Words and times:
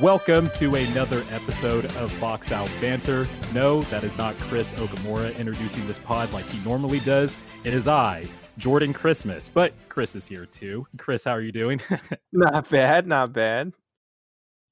Welcome 0.00 0.48
to 0.56 0.74
another 0.74 1.22
episode 1.30 1.84
of 1.94 2.12
Box 2.20 2.50
Out 2.50 2.68
Banter. 2.80 3.28
No, 3.52 3.82
that 3.82 4.02
is 4.02 4.18
not 4.18 4.36
Chris 4.38 4.72
Okamura 4.72 5.38
introducing 5.38 5.86
this 5.86 6.00
pod 6.00 6.32
like 6.32 6.44
he 6.46 6.58
normally 6.64 6.98
does. 6.98 7.36
It 7.62 7.72
is 7.72 7.86
I, 7.86 8.26
Jordan 8.58 8.92
Christmas. 8.92 9.48
But 9.48 9.72
Chris 9.88 10.16
is 10.16 10.26
here 10.26 10.46
too. 10.46 10.84
Chris, 10.98 11.22
how 11.22 11.30
are 11.30 11.40
you 11.40 11.52
doing? 11.52 11.80
not 12.32 12.68
bad, 12.70 13.06
not 13.06 13.32
bad. 13.32 13.72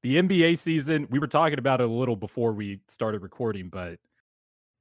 The 0.02 0.16
NBA 0.16 0.58
season, 0.58 1.06
we 1.08 1.20
were 1.20 1.28
talking 1.28 1.60
about 1.60 1.80
it 1.80 1.88
a 1.88 1.92
little 1.92 2.16
before 2.16 2.52
we 2.52 2.80
started 2.88 3.22
recording, 3.22 3.68
but 3.68 4.00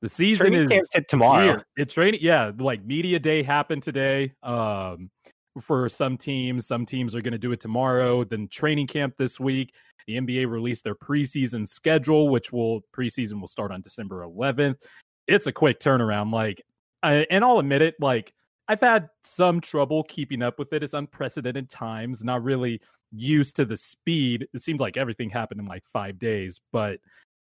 the 0.02 0.10
season 0.10 0.54
training 0.54 0.72
is 0.72 0.90
tomorrow. 1.08 1.44
Here. 1.44 1.66
It's 1.78 1.94
training, 1.94 2.22
yeah. 2.24 2.52
Like 2.58 2.84
media 2.84 3.20
day 3.20 3.44
happened 3.44 3.84
today. 3.84 4.34
Um, 4.42 5.12
for 5.60 5.90
some 5.90 6.18
teams, 6.18 6.68
some 6.68 6.86
teams 6.86 7.16
are 7.16 7.22
going 7.22 7.34
to 7.34 7.38
do 7.38 7.52
it 7.52 7.60
tomorrow. 7.60 8.24
Then 8.24 8.48
training 8.48 8.88
camp 8.88 9.16
this 9.18 9.40
week. 9.40 9.74
The 10.08 10.18
NBA 10.18 10.50
released 10.50 10.84
their 10.84 10.96
preseason 10.96 11.68
schedule, 11.68 12.30
which 12.30 12.52
will 12.52 12.82
preseason 12.96 13.40
will 13.40 13.48
start 13.48 13.72
on 13.72 13.82
December 13.82 14.22
11th. 14.22 14.82
It's 15.28 15.48
a 15.48 15.52
quick 15.52 15.80
turnaround. 15.80 16.32
Like, 16.32 16.62
I, 17.04 17.26
and 17.30 17.44
I'll 17.44 17.60
admit 17.60 17.82
it. 17.82 17.96
Like, 18.00 18.34
I've 18.68 18.80
had 18.80 19.10
some 19.24 19.60
trouble 19.60 20.04
keeping 20.04 20.42
up 20.42 20.58
with 20.58 20.74
it. 20.74 20.84
It's 20.84 20.94
unprecedented 20.94 21.70
times. 21.70 22.24
Not 22.24 22.44
really 22.44 22.82
used 23.12 23.56
to 23.58 23.66
the 23.66 23.78
speed. 23.78 24.48
It 24.54 24.62
seems 24.62 24.80
like 24.80 24.98
everything 24.98 25.30
happened 25.30 25.60
in 25.60 25.68
like 25.68 25.84
five 25.84 26.18
days, 26.18 26.62
but 26.72 27.00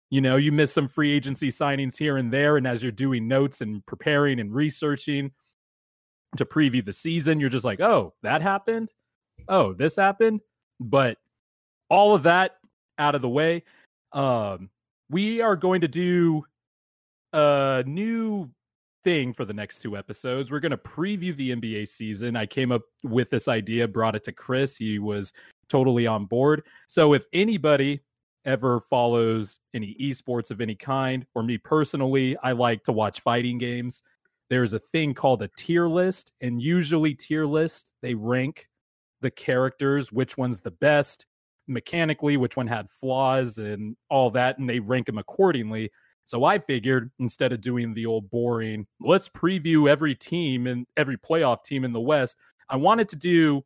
you 0.10 0.20
know, 0.20 0.36
you 0.36 0.52
miss 0.52 0.74
some 0.74 0.88
free 0.88 1.14
agency 1.14 1.48
signings 1.48 1.98
here 1.98 2.18
and 2.18 2.32
there. 2.34 2.58
And 2.58 2.68
as 2.68 2.84
you're 2.84 2.92
doing 2.92 3.30
notes 3.30 3.62
and 3.62 3.84
preparing 3.86 4.42
and 4.42 4.54
researching 4.54 5.32
to 6.38 6.46
preview 6.46 6.84
the 6.84 6.94
season, 6.94 7.40
you're 7.40 7.50
just 7.50 7.66
like, 7.66 7.80
oh, 7.82 8.14
that 8.24 8.42
happened. 8.42 8.92
Oh, 9.48 9.74
this 9.74 9.96
happened. 9.96 10.42
But 10.80 11.18
all 11.90 12.16
of 12.16 12.24
that 12.24 12.58
out 12.98 13.16
of 13.16 13.22
the 13.22 13.30
way, 13.30 13.64
um, 14.14 14.70
we 15.10 15.42
are 15.42 15.56
going 15.56 15.82
to 15.82 15.88
do 15.88 16.44
a 17.34 17.84
new 17.86 18.50
thing 19.04 19.34
for 19.34 19.46
the 19.46 19.54
next 19.54 19.82
two 19.82 19.98
episodes. 19.98 20.52
We're 20.52 20.60
going 20.60 20.72
to 20.72 20.78
preview 20.78 21.36
the 21.36 21.56
NBA 21.56 21.88
season. 21.88 22.36
I 22.36 22.46
came 22.46 22.72
up 22.72 22.84
with 23.04 23.30
this 23.30 23.48
idea, 23.48 23.88
brought 23.88 24.16
it 24.16 24.24
to 24.26 24.32
Chris. 24.32 24.78
He 24.78 25.00
was 25.00 25.34
totally 25.70 26.08
on 26.08 26.26
board. 26.26 26.64
So 26.88 27.14
if 27.14 27.26
anybody 27.34 28.02
ever 28.46 28.80
follows 28.80 29.60
any 29.74 29.96
esports 30.02 30.52
of 30.52 30.62
any 30.62 30.76
kind, 30.76 31.26
or 31.36 31.44
me 31.44 31.58
personally, 31.58 32.38
I 32.44 32.52
like 32.54 32.84
to 32.86 32.92
watch 32.92 33.22
fighting 33.22 33.58
games. 33.58 34.04
There's 34.52 34.74
a 34.74 34.80
thing 34.80 35.14
called 35.14 35.42
a 35.44 35.50
tier 35.58 35.88
list, 35.88 36.34
and 36.42 36.62
usually 36.62 37.16
tier 37.16 37.46
list 37.46 37.94
they 38.02 38.16
rank 38.16 38.68
the 39.22 39.32
characters, 39.32 40.12
which 40.12 40.38
one's 40.38 40.60
the 40.60 40.72
best 40.72 41.26
mechanically, 41.70 42.36
which 42.36 42.58
one 42.58 42.68
had 42.68 42.90
flaws, 42.90 43.58
and 43.58 43.96
all 44.10 44.30
that, 44.32 44.60
and 44.60 44.70
they 44.70 44.82
rank 44.82 45.06
them 45.06 45.18
accordingly. 45.18 45.90
So 46.26 46.44
I 46.44 46.60
figured 46.60 47.12
instead 47.18 47.54
of 47.54 47.62
doing 47.62 47.94
the 47.94 48.06
old 48.06 48.30
boring, 48.30 48.88
let's 49.00 49.30
preview 49.30 49.88
every 49.90 50.16
team 50.16 50.68
and 50.68 50.86
every 50.98 51.18
playoff 51.18 51.64
team 51.64 51.86
in 51.86 51.94
the 51.94 52.02
West, 52.02 52.36
I 52.68 52.76
wanted 52.76 53.08
to 53.08 53.16
do 53.16 53.64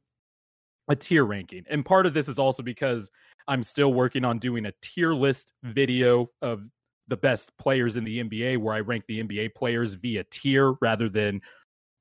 a 0.87 0.95
tier 0.95 1.25
ranking. 1.25 1.63
And 1.67 1.83
part 1.83 2.05
of 2.05 2.13
this 2.13 2.27
is 2.27 2.37
also 2.37 2.61
because 2.61 3.09
I'm 3.47 3.63
still 3.63 3.91
working 3.91 4.23
on 4.23 4.37
doing 4.37 4.67
a 4.67 4.73
tier 4.83 5.13
list 5.13 5.51
video 5.63 6.27
of 6.43 6.69
the 7.07 7.17
best 7.17 7.55
players 7.57 7.97
in 7.97 8.03
the 8.03 8.23
NBA 8.23 8.57
where 8.57 8.73
I 8.73 8.79
rank 8.79 9.05
the 9.07 9.23
NBA 9.23 9.55
players 9.55 9.93
via 9.95 10.23
tier 10.31 10.73
rather 10.81 11.09
than 11.09 11.41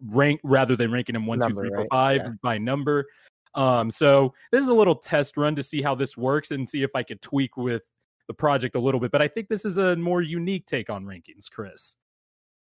rank 0.00 0.41
rather 0.42 0.77
than 0.77 0.92
ranking 0.92 1.14
them 1.14 1.27
one, 1.27 1.38
number, 1.38 1.64
two, 1.64 1.69
three, 1.69 1.77
four, 1.77 1.86
five 1.91 2.20
yeah. 2.22 2.30
by 2.42 2.58
number. 2.58 3.06
Um, 3.55 3.91
so 3.91 4.34
this 4.50 4.62
is 4.62 4.69
a 4.69 4.75
little 4.75 4.97
test 4.97 5.36
run 5.36 5.55
to 5.56 5.62
see 5.62 5.82
how 5.82 5.94
this 5.94 6.16
works 6.16 6.50
and 6.50 6.69
see 6.69 6.82
if 6.82 6.91
I 6.94 7.02
could 7.02 7.22
tweak 7.22 7.56
with 7.56 7.82
the 8.27 8.34
project 8.34 8.75
a 8.75 8.80
little 8.80 9.00
bit. 9.00 9.12
But 9.12 9.22
I 9.22 9.28
think 9.28 9.48
this 9.48 9.64
is 9.64 9.77
a 9.77 9.97
more 9.97 10.22
unique 10.22 10.66
take 10.66 10.91
on 10.91 11.05
rankings, 11.05 11.50
Chris. 11.50 11.97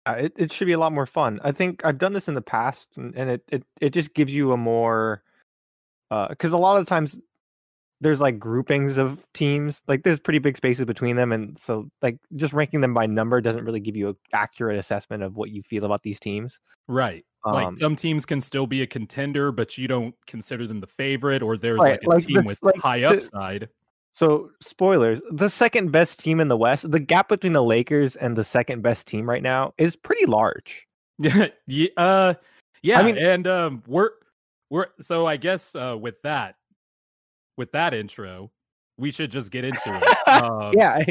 Uh, 0.04 0.16
it, 0.18 0.32
it 0.36 0.52
should 0.52 0.66
be 0.66 0.72
a 0.72 0.78
lot 0.78 0.92
more 0.92 1.06
fun. 1.06 1.40
I 1.44 1.52
think 1.52 1.84
I've 1.84 1.98
done 1.98 2.12
this 2.12 2.28
in 2.28 2.34
the 2.34 2.42
past 2.42 2.88
and, 2.96 3.14
and 3.14 3.30
it, 3.30 3.42
it, 3.48 3.64
it 3.80 3.90
just 3.90 4.14
gives 4.14 4.34
you 4.34 4.52
a 4.52 4.56
more 4.56 5.22
because 6.10 6.52
uh, 6.52 6.56
a 6.56 6.58
lot 6.58 6.78
of 6.78 6.86
times 6.86 7.18
there's 8.02 8.20
like 8.20 8.38
groupings 8.38 8.98
of 8.98 9.24
teams 9.32 9.80
like 9.86 10.02
there's 10.02 10.18
pretty 10.18 10.40
big 10.40 10.56
spaces 10.56 10.84
between 10.84 11.16
them 11.16 11.32
and 11.32 11.58
so 11.58 11.88
like 12.02 12.18
just 12.34 12.52
ranking 12.52 12.80
them 12.80 12.92
by 12.92 13.06
number 13.06 13.40
doesn't 13.40 13.64
really 13.64 13.80
give 13.80 13.96
you 13.96 14.08
an 14.08 14.16
accurate 14.32 14.78
assessment 14.78 15.22
of 15.22 15.36
what 15.36 15.50
you 15.50 15.62
feel 15.62 15.84
about 15.84 16.02
these 16.02 16.18
teams. 16.18 16.58
Right. 16.88 17.24
Um, 17.44 17.54
like 17.54 17.76
some 17.76 17.96
teams 17.96 18.26
can 18.26 18.40
still 18.40 18.66
be 18.66 18.82
a 18.82 18.86
contender 18.86 19.52
but 19.52 19.78
you 19.78 19.88
don't 19.88 20.14
consider 20.26 20.66
them 20.66 20.80
the 20.80 20.86
favorite 20.86 21.42
or 21.42 21.56
there's 21.56 21.78
right, 21.78 21.92
like 21.92 22.02
a 22.02 22.08
like 22.08 22.26
team 22.26 22.44
with 22.44 22.58
like, 22.62 22.76
high 22.76 23.02
upside. 23.04 23.68
so 24.10 24.50
spoilers 24.60 25.20
the 25.30 25.48
second 25.48 25.90
best 25.92 26.20
team 26.20 26.40
in 26.40 26.48
the 26.48 26.56
west 26.56 26.88
the 26.90 27.00
gap 27.00 27.28
between 27.28 27.52
the 27.52 27.62
lakers 27.62 28.16
and 28.16 28.36
the 28.36 28.44
second 28.44 28.82
best 28.82 29.06
team 29.06 29.28
right 29.28 29.42
now 29.42 29.72
is 29.78 29.96
pretty 29.96 30.26
large. 30.26 30.86
Yeah 31.66 31.86
uh 31.96 32.34
yeah 32.82 32.98
I 33.00 33.04
mean, 33.04 33.18
and 33.18 33.46
um 33.46 33.82
we're 33.86 34.10
we're 34.70 34.86
so 35.00 35.26
i 35.26 35.36
guess 35.36 35.74
uh 35.76 35.96
with 36.00 36.20
that 36.22 36.56
with 37.56 37.72
that 37.72 37.94
intro, 37.94 38.50
we 38.98 39.10
should 39.10 39.30
just 39.30 39.50
get 39.50 39.64
into 39.64 39.80
it. 39.86 40.18
Um, 40.32 40.72
yeah. 40.74 41.04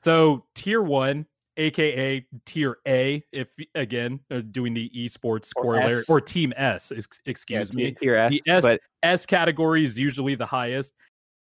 so 0.00 0.44
tier 0.54 0.82
one, 0.82 1.26
aka 1.56 2.24
tier 2.46 2.78
A, 2.86 3.24
if 3.32 3.48
again 3.74 4.20
uh, 4.30 4.42
doing 4.50 4.74
the 4.74 4.90
esports 4.94 5.50
or 5.56 5.62
corollary 5.74 6.00
S. 6.00 6.04
or 6.08 6.20
team 6.20 6.52
S, 6.56 6.92
excuse 7.26 7.70
yeah, 7.74 7.86
me. 7.86 7.92
Tier 7.92 8.16
S, 8.16 8.30
the 8.30 8.42
S 8.46 8.62
but... 8.62 8.80
S 9.02 9.26
category 9.26 9.84
is 9.84 9.98
usually 9.98 10.34
the 10.36 10.46
highest. 10.46 10.94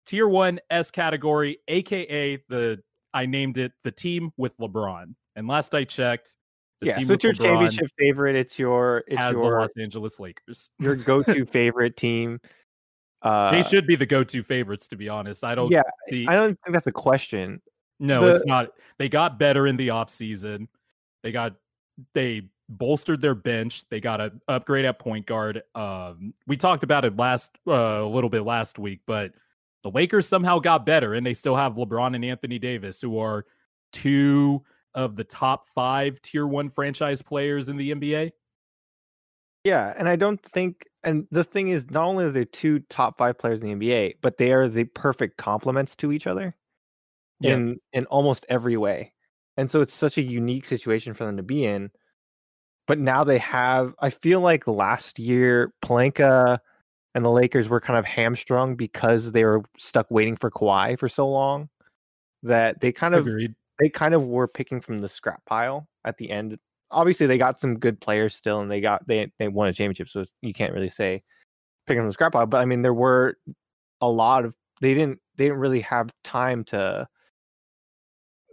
Tier 0.05 0.27
one 0.27 0.59
S 0.71 0.89
category, 0.89 1.59
aka 1.67 2.37
the 2.49 2.81
I 3.13 3.25
named 3.25 3.57
it 3.57 3.73
the 3.83 3.91
team 3.91 4.31
with 4.37 4.57
LeBron. 4.57 5.13
And 5.35 5.47
last 5.47 5.75
I 5.75 5.83
checked, 5.83 6.35
yeah, 6.81 6.99
so 6.99 7.13
it's 7.13 7.23
your 7.23 7.33
LeBron 7.33 7.43
championship 7.43 7.87
favorite. 7.97 8.35
It's 8.35 8.57
your 8.57 9.03
it's 9.07 9.21
your 9.31 9.59
Los 9.59 9.71
Angeles 9.77 10.19
Lakers. 10.19 10.69
your 10.79 10.95
go-to 10.95 11.45
favorite 11.51 11.95
team. 11.95 12.39
Uh, 13.21 13.51
they 13.51 13.61
should 13.61 13.85
be 13.85 13.95
the 13.95 14.05
go-to 14.05 14.43
favorites, 14.43 14.87
to 14.87 14.95
be 14.95 15.09
honest. 15.09 15.43
I 15.43 15.55
don't. 15.55 15.71
Yeah, 15.71 15.81
see. 16.07 16.25
I 16.27 16.35
don't 16.35 16.57
think 16.63 16.73
that's 16.73 16.87
a 16.87 16.91
question. 16.91 17.61
No, 17.99 18.25
the, 18.25 18.35
it's 18.35 18.45
not. 18.45 18.69
They 18.97 19.09
got 19.09 19.37
better 19.37 19.67
in 19.67 19.75
the 19.75 19.89
off 19.89 20.09
season. 20.09 20.67
They 21.23 21.31
got 21.31 21.55
they 22.13 22.49
bolstered 22.69 23.19
their 23.19 23.35
bench. 23.35 23.87
They 23.89 23.99
got 23.99 24.21
an 24.21 24.41
upgrade 24.47 24.85
at 24.85 24.99
point 24.99 25.25
guard. 25.25 25.63
Um, 25.75 26.33
we 26.47 26.55
talked 26.55 26.83
about 26.83 27.03
it 27.03 27.17
last 27.17 27.51
uh, 27.67 27.73
a 27.73 28.07
little 28.07 28.29
bit 28.29 28.43
last 28.43 28.79
week, 28.79 29.01
but 29.05 29.33
the 29.83 29.91
Lakers 29.91 30.27
somehow 30.27 30.59
got 30.59 30.85
better, 30.85 31.13
and 31.15 31.25
they 31.25 31.33
still 31.33 31.55
have 31.55 31.75
LeBron 31.75 32.15
and 32.15 32.23
Anthony 32.23 32.59
Davis, 32.59 33.01
who 33.01 33.19
are 33.19 33.45
two 33.91 34.63
of 34.93 35.15
the 35.15 35.23
top 35.23 35.65
five 35.65 36.21
tier 36.21 36.47
one 36.47 36.69
franchise 36.69 37.21
players 37.21 37.69
in 37.69 37.77
the 37.77 37.91
NBA. 37.91 38.31
Yeah, 39.63 39.93
and 39.97 40.07
I 40.07 40.15
don't 40.15 40.41
think 40.41 40.85
and 41.03 41.27
the 41.31 41.43
thing 41.43 41.69
is 41.69 41.89
not 41.89 42.05
only 42.05 42.25
are 42.25 42.31
they 42.31 42.45
two 42.45 42.79
top 42.89 43.17
5 43.17 43.37
players 43.37 43.59
in 43.61 43.79
the 43.79 43.87
NBA, 43.87 44.15
but 44.21 44.37
they 44.37 44.51
are 44.51 44.67
the 44.67 44.85
perfect 44.85 45.37
complements 45.37 45.95
to 45.97 46.11
each 46.11 46.27
other 46.27 46.55
yeah. 47.39 47.53
in 47.55 47.79
in 47.93 48.05
almost 48.05 48.45
every 48.49 48.77
way. 48.77 49.13
And 49.57 49.69
so 49.69 49.81
it's 49.81 49.93
such 49.93 50.17
a 50.17 50.21
unique 50.21 50.65
situation 50.65 51.13
for 51.13 51.25
them 51.25 51.37
to 51.37 51.43
be 51.43 51.65
in. 51.65 51.91
But 52.87 52.99
now 52.99 53.23
they 53.23 53.37
have 53.39 53.93
I 53.99 54.09
feel 54.09 54.41
like 54.41 54.67
last 54.67 55.19
year 55.19 55.73
Pelinka 55.83 56.59
and 57.15 57.25
the 57.25 57.31
Lakers 57.31 57.69
were 57.69 57.81
kind 57.81 57.99
of 57.99 58.05
hamstrung 58.05 58.75
because 58.75 59.31
they 59.31 59.43
were 59.43 59.63
stuck 59.77 60.09
waiting 60.09 60.35
for 60.35 60.49
Kawhi 60.51 60.97
for 60.97 61.09
so 61.09 61.27
long 61.27 61.69
that 62.43 62.79
they 62.79 62.91
kind 62.91 63.15
of 63.15 63.27
Agreed. 63.27 63.55
they 63.79 63.89
kind 63.89 64.13
of 64.13 64.25
were 64.25 64.47
picking 64.47 64.79
from 64.79 65.01
the 65.01 65.09
scrap 65.09 65.43
pile 65.45 65.87
at 66.05 66.17
the 66.17 66.29
end 66.31 66.57
obviously 66.91 67.27
they 67.27 67.37
got 67.37 67.59
some 67.59 67.79
good 67.79 67.99
players 67.99 68.35
still, 68.35 68.61
and 68.61 68.71
they 68.71 68.81
got 68.81 69.07
they 69.07 69.31
they 69.39 69.47
won 69.47 69.67
a 69.67 69.73
championship, 69.73 70.09
so 70.09 70.25
you 70.41 70.53
can't 70.53 70.73
really 70.73 70.89
say 70.89 71.23
picking 71.87 72.01
from 72.01 72.07
the 72.07 72.13
scrap 72.13 72.33
pile. 72.33 72.45
But 72.45 72.61
I 72.61 72.65
mean, 72.65 72.81
there 72.81 72.93
were 72.93 73.35
a 74.01 74.09
lot 74.09 74.45
of 74.45 74.55
they 74.81 74.93
didn't 74.93 75.19
they 75.37 75.45
didn't 75.45 75.59
really 75.59 75.81
have 75.81 76.09
time 76.23 76.63
to. 76.65 77.07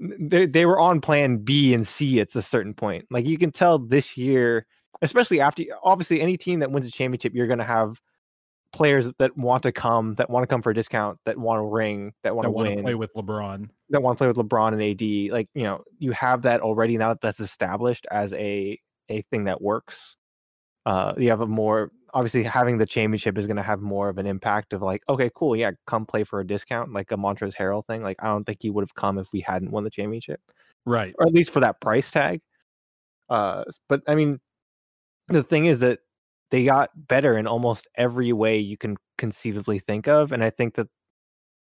They 0.00 0.47
they 0.47 0.67
were 0.67 0.79
on 0.79 1.00
plan 1.00 1.38
B 1.38 1.73
and 1.73 1.87
C 1.87 2.21
at 2.21 2.35
a 2.35 2.43
certain 2.43 2.75
point. 2.75 3.06
Like 3.11 3.27
you 3.27 3.38
can 3.38 3.53
tell 3.53 3.79
this 3.79 4.17
year, 4.17 4.67
especially 5.03 5.41
after 5.41 5.65
obviously 5.83 6.21
any 6.21 6.37
team 6.37 6.61
that 6.61 6.71
wins 6.71 6.87
a 6.87 6.91
championship, 6.91 7.35
you're 7.35 7.47
going 7.47 7.59
to 7.59 7.65
have 7.65 8.00
players 8.76 9.06
that 9.19 9.37
want 9.37 9.62
to 9.62 9.73
come, 9.73 10.14
that 10.17 10.28
want 10.28 10.43
to 10.43 10.46
come 10.46 10.62
for 10.62 10.70
a 10.70 10.75
discount, 10.75 11.19
that 11.25 11.38
want 11.38 11.58
to 11.58 11.64
ring, 11.64 12.12
that 12.23 12.37
want 12.37 12.46
to 12.46 12.50
win, 12.50 12.81
play 12.82 12.94
with 12.94 13.12
LeBron, 13.14 13.69
that 13.90 14.02
want 14.02 14.19
to 14.19 14.23
play 14.23 14.28
with 14.28 14.37
LeBron 14.37 14.73
and 14.73 14.82
AD. 14.82 15.32
Like 15.32 15.49
you 15.55 15.62
know, 15.62 15.82
you 15.99 16.12
have 16.12 16.43
that 16.43 16.61
already 16.61 16.96
now 16.96 17.08
that 17.08 17.20
that's 17.20 17.40
established 17.40 18.06
as 18.11 18.32
a 18.34 18.78
a 19.08 19.23
thing 19.31 19.44
that 19.44 19.62
works. 19.62 20.17
Uh, 20.84 21.14
you 21.17 21.31
have 21.31 21.40
a 21.40 21.46
more 21.46 21.90
obviously 22.14 22.43
having 22.43 22.78
the 22.78 22.87
championship 22.87 23.37
is 23.37 23.46
going 23.46 23.56
to 23.56 23.62
have 23.62 23.81
more 23.81 24.08
of 24.08 24.17
an 24.17 24.26
impact 24.26 24.73
of 24.73 24.81
like, 24.81 25.02
okay, 25.08 25.31
cool, 25.34 25.55
yeah, 25.55 25.70
come 25.87 26.06
play 26.06 26.25
for 26.25 26.40
a 26.40 26.46
discount, 26.46 26.93
like 26.93 27.11
a 27.12 27.17
Montrezl 27.17 27.55
Harrell 27.55 27.84
thing. 27.87 28.02
Like 28.02 28.17
I 28.20 28.28
don't 28.28 28.44
think 28.44 28.58
he 28.61 28.70
would 28.70 28.82
have 28.82 28.94
come 28.94 29.19
if 29.19 29.26
we 29.32 29.40
hadn't 29.40 29.70
won 29.70 29.84
the 29.84 29.90
championship, 29.90 30.40
right? 30.84 31.14
Or 31.19 31.26
at 31.26 31.34
least 31.34 31.50
for 31.50 31.61
that 31.61 31.81
price 31.81 32.11
tag. 32.11 32.40
Uh, 33.28 33.64
but 33.88 34.02
I 34.06 34.14
mean, 34.14 34.40
the 35.28 35.43
thing 35.43 35.67
is 35.67 35.81
that 35.81 35.99
they 36.51 36.65
got 36.65 36.91
better 36.95 37.37
in 37.37 37.47
almost 37.47 37.87
every 37.97 38.33
way 38.33 38.59
you 38.59 38.77
can 38.77 38.97
conceivably 39.19 39.79
think 39.79 40.07
of 40.07 40.33
and 40.33 40.45
i 40.45 40.51
think 40.51 40.75
that 40.75 40.89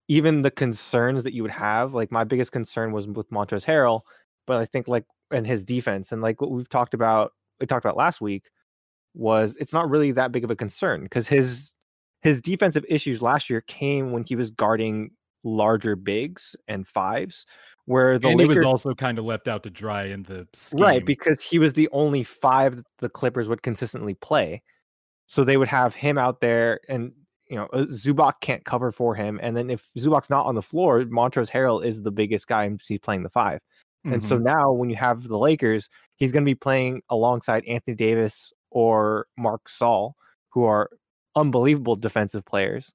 even 0.09 0.43
the 0.43 0.51
concerns 0.51 1.23
that 1.23 1.35
you 1.35 1.43
would 1.43 1.53
have, 1.53 1.95
like 1.95 2.11
my 2.11 2.25
biggest 2.25 2.51
concern 2.51 2.93
was 2.93 3.07
with 3.07 3.31
Montrezl 3.31 3.65
Harrell, 3.67 4.01
but 4.47 4.57
I 4.57 4.65
think 4.65 4.89
like 4.89 5.05
and 5.31 5.47
his 5.47 5.63
defense 5.63 6.11
and 6.11 6.23
like 6.23 6.41
what 6.41 6.51
we've 6.51 6.69
talked 6.69 6.95
about, 6.95 7.33
we 7.61 7.67
talked 7.67 7.85
about 7.85 7.97
last 7.97 8.21
week, 8.21 8.45
was 9.15 9.57
it's 9.61 9.73
not 9.73 9.91
really 9.91 10.13
that 10.13 10.33
big 10.33 10.45
of 10.45 10.51
a 10.51 10.57
concern 10.57 11.03
because 11.03 11.29
his 11.29 11.71
his 12.23 12.41
defensive 12.41 12.85
issues 12.89 13.23
last 13.23 13.51
year 13.51 13.61
came 13.63 14.13
when 14.13 14.25
he 14.25 14.35
was 14.37 14.51
guarding 14.51 15.11
larger 15.45 15.97
bigs 15.97 16.57
and 16.69 16.87
fives, 16.87 17.47
where 17.87 18.19
the 18.19 18.31
and 18.31 18.39
Lakers, 18.39 18.41
he 18.41 18.47
was 18.47 18.63
also 18.63 18.95
kind 18.95 19.19
of 19.19 19.25
left 19.25 19.49
out 19.49 19.63
to 19.65 19.71
dry 19.71 20.05
in 20.05 20.23
the 20.25 20.49
scheme. 20.53 20.79
right 20.79 21.05
because 21.05 21.43
he 21.43 21.59
was 21.59 21.73
the 21.73 21.89
only 21.93 22.23
five 22.25 22.77
that 22.77 22.85
the 22.99 23.09
Clippers 23.09 23.49
would 23.49 23.63
consistently 23.63 24.15
play, 24.15 24.63
so 25.27 25.45
they 25.45 25.57
would 25.59 25.69
have 25.69 25.95
him 25.95 26.19
out 26.19 26.41
there, 26.41 26.81
and 26.89 27.13
you 27.51 27.57
know 27.57 27.67
uh, 27.73 27.87
Zubac 27.87 28.35
can't 28.43 28.65
cover 28.65 28.93
for 28.93 29.15
him, 29.15 29.41
and 29.43 29.57
then 29.57 29.71
if 29.71 29.89
Zubac's 29.99 30.31
not 30.31 30.47
on 30.47 30.55
the 30.57 30.63
floor, 30.63 31.03
Montrezl 31.05 31.51
Harrell 31.51 31.85
is 31.85 32.03
the 32.03 32.11
biggest 32.13 32.49
guy, 32.49 32.65
and 32.67 32.81
he's 32.87 33.01
playing 33.01 33.23
the 33.25 33.31
5 33.31 33.61
and 34.11 34.23
so 34.25 34.39
Mhm. 34.39 34.43
now 34.45 34.73
when 34.73 34.91
you 34.91 34.97
have 34.97 35.25
the 35.29 35.39
Lakers, 35.39 35.89
he's 36.17 36.33
going 36.33 36.45
to 36.45 36.51
be 36.51 36.55
playing 36.57 37.03
alongside 37.11 37.67
Anthony 37.67 37.97
Davis 37.97 38.53
or 38.71 39.27
Marc 39.39 39.65
Gasol, 39.69 40.15
who 40.51 40.65
are 40.65 40.91
unbelievable 41.37 41.97
defensive 41.97 42.45
players. 42.47 42.93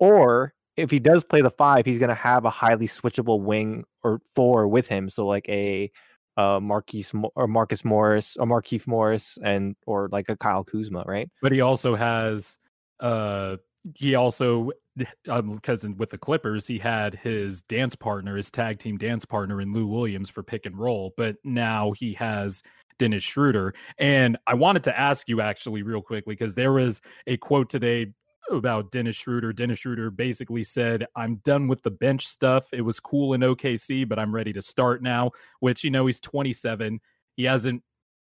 Or 0.00 0.54
if 0.78 0.90
he 0.90 0.98
does 1.00 1.24
play 1.24 1.42
the 1.42 1.50
five, 1.50 1.84
he's 1.84 1.98
going 1.98 2.08
to 2.08 2.14
have 2.14 2.44
a 2.44 2.50
highly 2.50 2.86
switchable 2.86 3.40
wing 3.40 3.84
or 4.02 4.20
four 4.34 4.68
with 4.68 4.86
him. 4.86 5.10
So 5.10 5.26
like 5.26 5.48
a 5.48 5.90
uh, 6.36 6.60
Marquise 6.60 7.12
Mo- 7.12 7.32
or 7.34 7.48
Marcus 7.48 7.84
Morris 7.84 8.36
or 8.38 8.46
Markieff 8.46 8.86
Morris 8.86 9.36
and 9.42 9.74
or 9.86 10.08
like 10.12 10.28
a 10.28 10.36
Kyle 10.36 10.62
Kuzma, 10.64 11.02
right? 11.06 11.28
but 11.42 11.52
he 11.52 11.60
also 11.60 11.96
has 11.96 12.56
uh 13.00 13.56
he 13.94 14.14
also 14.14 14.70
um 15.28 15.50
because 15.50 15.86
with 15.96 16.10
the 16.10 16.18
clippers 16.18 16.66
he 16.66 16.78
had 16.78 17.14
his 17.14 17.62
dance 17.62 17.94
partner 17.94 18.36
his 18.36 18.50
tag 18.50 18.78
team 18.78 18.96
dance 18.96 19.24
partner 19.24 19.60
in 19.60 19.70
lou 19.72 19.86
williams 19.86 20.28
for 20.28 20.42
pick 20.42 20.66
and 20.66 20.76
roll 20.76 21.12
but 21.16 21.36
now 21.44 21.92
he 21.92 22.12
has 22.14 22.62
dennis 22.98 23.22
schroeder 23.22 23.72
and 23.98 24.36
i 24.48 24.54
wanted 24.54 24.82
to 24.82 24.98
ask 24.98 25.28
you 25.28 25.40
actually 25.40 25.82
real 25.82 26.02
quickly 26.02 26.34
because 26.34 26.56
there 26.56 26.72
was 26.72 27.00
a 27.28 27.36
quote 27.36 27.70
today 27.70 28.06
about 28.50 28.90
dennis 28.90 29.16
schroeder 29.16 29.52
dennis 29.52 29.78
schroeder 29.78 30.10
basically 30.10 30.62
said 30.62 31.06
i'm 31.16 31.36
done 31.44 31.68
with 31.68 31.82
the 31.82 31.90
bench 31.90 32.26
stuff 32.26 32.68
it 32.72 32.82
was 32.82 33.00
cool 33.00 33.34
in 33.34 33.40
okc 33.40 34.08
but 34.08 34.18
i'm 34.18 34.34
ready 34.34 34.52
to 34.52 34.62
start 34.62 35.02
now 35.02 35.30
which 35.60 35.84
you 35.84 35.90
know 35.90 36.06
he's 36.06 36.20
27 36.20 37.00
he 37.36 37.44
hasn't 37.44 37.82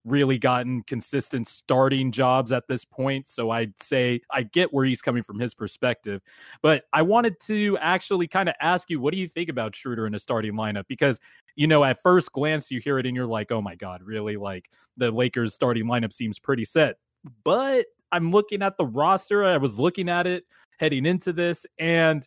really 0.04 0.38
gotten 0.38 0.82
consistent 0.84 1.46
starting 1.46 2.10
jobs 2.10 2.52
at 2.52 2.66
this 2.68 2.84
point. 2.84 3.28
So 3.28 3.50
I'd 3.50 3.78
say 3.82 4.20
I 4.30 4.42
get 4.44 4.72
where 4.72 4.84
he's 4.84 5.02
coming 5.02 5.22
from 5.22 5.38
his 5.38 5.54
perspective. 5.54 6.22
But 6.62 6.84
I 6.92 7.02
wanted 7.02 7.34
to 7.46 7.76
actually 7.78 8.26
kind 8.26 8.48
of 8.48 8.54
ask 8.60 8.88
you, 8.90 9.00
what 9.00 9.12
do 9.12 9.20
you 9.20 9.28
think 9.28 9.48
about 9.48 9.76
Schroeder 9.76 10.06
in 10.06 10.14
a 10.14 10.18
starting 10.18 10.54
lineup? 10.54 10.84
Because, 10.88 11.20
you 11.54 11.66
know, 11.66 11.84
at 11.84 12.00
first 12.02 12.32
glance, 12.32 12.70
you 12.70 12.80
hear 12.80 12.98
it 12.98 13.06
and 13.06 13.14
you're 13.14 13.26
like, 13.26 13.52
oh 13.52 13.60
my 13.60 13.74
God, 13.74 14.02
really? 14.02 14.36
Like 14.36 14.70
the 14.96 15.10
Lakers 15.10 15.54
starting 15.54 15.84
lineup 15.84 16.12
seems 16.12 16.38
pretty 16.38 16.64
set. 16.64 16.96
But 17.44 17.86
I'm 18.12 18.30
looking 18.30 18.62
at 18.62 18.76
the 18.76 18.86
roster. 18.86 19.44
I 19.44 19.56
was 19.56 19.78
looking 19.78 20.08
at 20.08 20.26
it 20.26 20.44
heading 20.78 21.06
into 21.06 21.32
this 21.32 21.66
and 21.78 22.26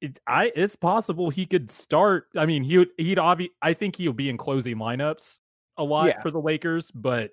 it, 0.00 0.18
I 0.26 0.52
it's 0.54 0.76
possible 0.76 1.30
he 1.30 1.46
could 1.46 1.70
start. 1.70 2.26
I 2.36 2.46
mean, 2.46 2.62
he 2.62 2.78
would 2.78 2.88
he'd 2.98 3.18
obvi- 3.18 3.50
I 3.62 3.72
think 3.72 3.96
he'll 3.96 4.12
be 4.12 4.28
in 4.28 4.36
closing 4.36 4.76
lineups 4.76 5.38
a 5.76 5.84
lot 5.84 6.08
Yeah. 6.08 6.20
for 6.22 6.30
the 6.30 6.40
Lakers, 6.40 6.90
but 6.90 7.30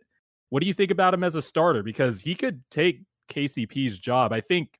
what 0.50 0.62
do 0.62 0.68
you 0.68 0.74
think 0.74 0.92
about 0.92 1.14
him 1.14 1.24
as 1.24 1.36
a 1.36 1.42
starter? 1.42 1.84
Because 1.84 2.22
he 2.22 2.36
could 2.36 2.62
take 2.70 3.02
KCP's 3.30 3.98
job. 4.00 4.32
I 4.34 4.42
think. 4.42 4.78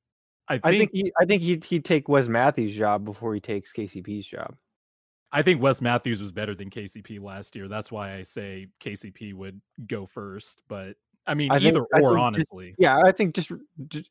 I 0.48 0.54
think. 0.58 0.66
I 0.66 0.78
think 0.78 0.90
he, 0.92 1.12
I 1.20 1.24
think 1.24 1.42
he'd, 1.42 1.64
he'd 1.64 1.84
take 1.84 2.08
Wes 2.08 2.28
Matthews' 2.28 2.74
job 2.74 3.04
before 3.04 3.32
he 3.34 3.40
takes 3.40 3.72
KCP's 3.72 4.26
job. 4.26 4.54
I 5.30 5.40
think 5.40 5.62
Wes 5.62 5.80
Matthews 5.80 6.20
was 6.20 6.30
better 6.32 6.54
than 6.54 6.68
KCP 6.68 7.20
last 7.22 7.56
year. 7.56 7.68
That's 7.68 7.90
why 7.90 8.16
I 8.16 8.22
say 8.22 8.66
KCP 8.80 9.32
would 9.34 9.60
go 9.86 10.04
first. 10.04 10.62
But 10.68 10.96
I 11.26 11.34
mean, 11.34 11.50
I 11.50 11.58
think- 11.60 11.76
either 11.76 11.86
I 11.94 12.00
or, 12.00 12.16
think 12.16 12.34
just- 12.36 12.52
honestly. 12.52 12.74
Yeah, 12.78 12.98
I 13.04 13.12
think 13.12 13.34
just 13.34 13.52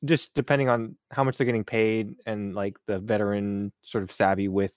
just 0.05 0.33
depending 0.33 0.69
on 0.69 0.95
how 1.11 1.23
much 1.23 1.37
they're 1.37 1.45
getting 1.45 1.63
paid 1.65 2.15
and 2.25 2.55
like 2.55 2.77
the 2.87 2.99
veteran 2.99 3.71
sort 3.83 4.03
of 4.03 4.11
savvy 4.11 4.47
with 4.47 4.73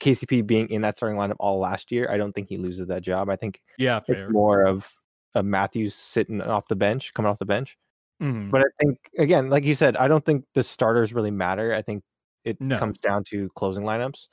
KCP 0.00 0.46
being 0.46 0.68
in 0.70 0.82
that 0.82 0.96
starting 0.96 1.18
lineup 1.18 1.36
all 1.38 1.58
last 1.60 1.92
year, 1.92 2.10
I 2.10 2.16
don't 2.16 2.32
think 2.32 2.48
he 2.48 2.56
loses 2.56 2.88
that 2.88 3.02
job. 3.02 3.28
I 3.28 3.36
think 3.36 3.60
yeah, 3.78 4.00
fair. 4.00 4.24
it's 4.24 4.32
more 4.32 4.64
of 4.64 4.90
a 5.34 5.42
Matthews 5.42 5.94
sitting 5.94 6.40
off 6.40 6.66
the 6.68 6.76
bench, 6.76 7.12
coming 7.14 7.30
off 7.30 7.38
the 7.38 7.44
bench. 7.44 7.76
Mhm. 8.22 8.50
But 8.50 8.62
I 8.62 8.64
think 8.80 8.98
again, 9.18 9.50
like 9.50 9.64
you 9.64 9.74
said, 9.74 9.96
I 9.96 10.08
don't 10.08 10.24
think 10.24 10.44
the 10.54 10.62
starters 10.62 11.12
really 11.12 11.30
matter. 11.30 11.74
I 11.74 11.82
think 11.82 12.02
it 12.44 12.60
No. 12.60 12.78
comes 12.78 12.98
down 12.98 13.24
to 13.28 13.48
closing 13.56 13.84
lineups 13.84 14.28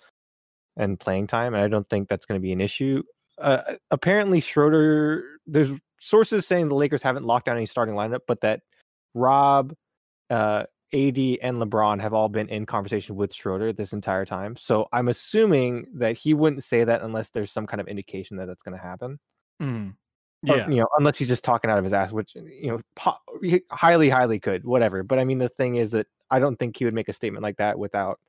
and 0.78 1.00
playing 1.00 1.28
time, 1.28 1.54
and 1.54 1.64
I 1.64 1.68
don't 1.68 1.88
think 1.90 2.08
that's 2.10 2.26
going 2.26 2.40
to 2.40 2.42
be 2.42 2.52
an 2.54 2.62
issue. 2.62 3.04
Uh, 3.38 3.76
apparently, 3.90 4.40
Schroeder. 4.40 5.24
There's 5.48 5.72
sources 6.02 6.46
saying 6.46 6.68
the 6.68 6.76
Lakers 6.76 7.02
haven't 7.02 7.26
locked 7.26 7.46
down 7.46 7.56
any 7.56 7.66
starting 7.68 7.96
lineup, 7.96 8.22
but 8.28 8.42
that 8.42 8.62
Rob, 9.14 9.74
uh, 10.30 10.64
AD, 10.94 11.18
and 11.18 11.58
LeBron 11.62 12.02
have 12.02 12.14
all 12.14 12.28
been 12.28 12.50
in 12.50 12.66
conversation 12.66 13.16
with 13.16 13.34
Schroeder 13.34 13.72
this 13.72 13.94
entire 13.94 14.26
time. 14.26 14.56
So 14.58 14.88
I'm 14.92 15.08
assuming 15.08 15.86
that 15.96 16.18
he 16.18 16.34
wouldn't 16.34 16.64
say 16.64 16.84
that 16.84 17.02
unless 17.02 17.30
there's 17.30 17.52
some 17.52 17.68
kind 17.68 17.80
of 17.80 17.88
indication 17.88 18.36
that 18.38 18.48
that's 18.48 18.64
going 18.64 18.78
to 18.78 18.84
happen 18.84 19.20
or, 20.50 20.58
Yeah. 20.58 20.68
you 20.68 20.78
know, 20.78 20.88
unless 20.98 21.18
he's 21.18 21.28
just 21.28 21.44
talking 21.44 21.70
out 21.70 21.78
of 21.78 21.84
his 21.84 21.94
ass, 21.94 22.12
which 22.12 22.36
you 22.36 22.72
know, 22.72 22.82
po- 22.96 23.62
highly, 23.70 24.10
highly 24.10 24.40
could, 24.40 24.66
whatever. 24.66 25.04
But 25.04 25.20
I 25.20 25.24
mean, 25.24 25.38
the 25.38 25.50
thing 25.50 25.76
is 25.76 25.92
that 25.92 26.08
I 26.32 26.40
don't 26.40 26.58
think 26.58 26.78
he 26.78 26.86
would 26.86 26.94
make 26.96 27.10
a 27.10 27.14
statement 27.14 27.44
like 27.44 27.58
that 27.58 27.78
without. 27.78 28.20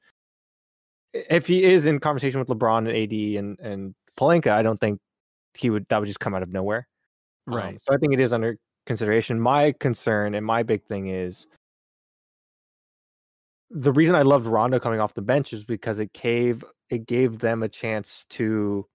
If 1.14 1.46
he 1.46 1.64
is 1.64 1.86
in 1.86 2.00
conversation 2.00 2.38
with 2.38 2.48
LeBron 2.48 2.78
and 2.78 2.88
AD 2.88 3.38
and 3.38 3.58
and 3.60 3.94
Pelinka, 4.18 4.50
I 4.50 4.62
don't 4.62 4.78
think 4.78 5.00
he 5.54 5.70
would. 5.70 5.86
That 5.88 5.98
would 5.98 6.06
just 6.06 6.20
come 6.20 6.34
out 6.34 6.42
of 6.42 6.50
nowhere. 6.50 6.86
Um, 7.46 7.54
Right. 7.54 7.78
so 7.82 7.94
I 7.94 7.98
think 7.98 8.12
it 8.12 8.20
is 8.20 8.32
under 8.32 8.56
consideration. 8.86 9.40
My 9.40 9.72
concern 9.72 10.34
and 10.34 10.44
my 10.44 10.62
big 10.62 10.84
thing 10.84 11.08
is 11.08 11.46
the 13.70 13.92
reason 13.92 14.14
I 14.14 14.22
loved 14.22 14.46
Rondo 14.46 14.78
coming 14.78 15.00
off 15.00 15.14
the 15.14 15.22
bench 15.22 15.52
is 15.52 15.64
because 15.64 15.98
it 15.98 16.12
gave 16.12 16.64
it 16.90 17.06
gave 17.06 17.38
them 17.38 17.62
a 17.62 17.68
chance 17.68 18.26
to 18.30 18.86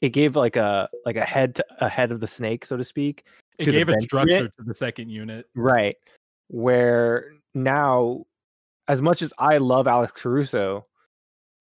it 0.00 0.10
gave 0.10 0.36
like 0.36 0.56
a 0.56 0.88
like 1.04 1.16
a 1.16 1.24
head 1.24 1.56
to, 1.56 1.64
a 1.80 1.88
head 1.88 2.12
of 2.12 2.20
the 2.20 2.26
snake, 2.26 2.64
so 2.64 2.76
to 2.76 2.84
speak. 2.84 3.24
it 3.58 3.64
to 3.64 3.70
gave 3.70 3.88
a 3.88 4.00
structure 4.00 4.36
unit. 4.36 4.52
to 4.56 4.64
the 4.64 4.74
second 4.74 5.10
unit. 5.10 5.46
Right. 5.54 5.96
Where 6.48 7.32
now, 7.54 8.24
as 8.88 9.02
much 9.02 9.22
as 9.22 9.32
I 9.38 9.58
love 9.58 9.86
Alex 9.86 10.12
Caruso, 10.14 10.86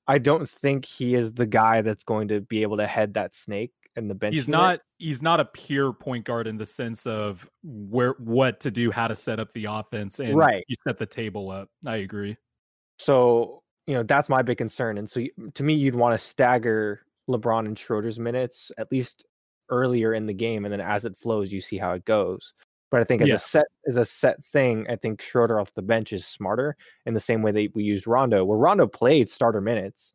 I 0.08 0.18
don't 0.18 0.50
think 0.50 0.86
he 0.86 1.16
is 1.16 1.34
the 1.34 1.46
guy 1.46 1.82
that's 1.82 2.04
going 2.04 2.28
to 2.30 2.42
be 2.42 2.62
able 2.62 2.78
to 2.78 2.88
head 2.88 3.14
that 3.14 3.34
snake 3.34 3.72
and 3.96 4.10
the 4.10 4.16
bench. 4.16 4.34
he's 4.36 4.48
unit. 4.48 4.60
not 4.60 4.80
he's 4.98 5.22
not 5.22 5.40
a 5.40 5.46
pure 5.46 5.92
point 5.94 6.26
guard 6.26 6.48
in 6.48 6.58
the 6.58 6.66
sense 6.66 7.06
of 7.06 7.50
where 7.64 8.14
what 8.20 8.60
to 8.62 8.72
do 8.72 8.92
how 8.92 9.08
to 9.08 9.16
set 9.16 9.40
up 9.40 9.52
the 9.54 9.66
offense 9.66 10.20
and 10.20 10.38
Right. 10.38 10.64
you 10.68 10.76
set 10.88 10.98
the 10.98 11.06
table 11.06 11.50
up 11.52 11.70
i 11.86 11.98
agree 11.98 12.38
So, 13.00 13.64
you 13.88 13.96
know, 13.96 14.04
that's 14.04 14.30
my 14.30 14.42
big 14.44 14.58
concern. 14.60 14.98
And 15.00 15.10
so 15.10 15.26
to 15.56 15.64
me, 15.64 15.74
you'd 15.74 15.96
want 15.96 16.14
to 16.14 16.24
stagger 16.26 17.02
LeBron 17.30 17.66
and 17.66 17.78
Schroeder's 17.78 18.20
minutes 18.20 18.72
at 18.78 18.92
least 18.92 19.26
earlier 19.70 20.14
in 20.14 20.28
the 20.28 20.34
game. 20.34 20.66
And 20.66 20.72
then 20.72 20.82
as 20.82 21.04
it 21.06 21.18
flows, 21.18 21.52
you 21.52 21.62
see 21.62 21.78
how 21.80 21.94
it 21.94 22.06
goes. 22.06 22.54
But 22.92 23.02
I 23.02 23.04
think 23.06 23.22
as 23.24 23.30
Yeah. 23.30 23.36
a 23.36 23.40
set 23.40 23.66
as 23.88 23.96
a 23.96 24.06
set 24.06 24.44
thing, 24.54 24.86
I 24.90 24.98
think 24.98 25.22
Schroeder 25.22 25.60
off 25.60 25.74
the 25.74 25.82
bench 25.82 26.14
is 26.14 26.28
smarter 26.28 26.76
in 27.08 27.14
the 27.16 27.20
same 27.20 27.42
way 27.42 27.52
that 27.52 27.70
we 27.74 27.84
used 27.84 28.06
Rondo, 28.06 28.46
where 28.46 28.58
Rondo 28.60 28.86
played 28.86 29.30
starter 29.30 29.62
minutes, 29.62 30.14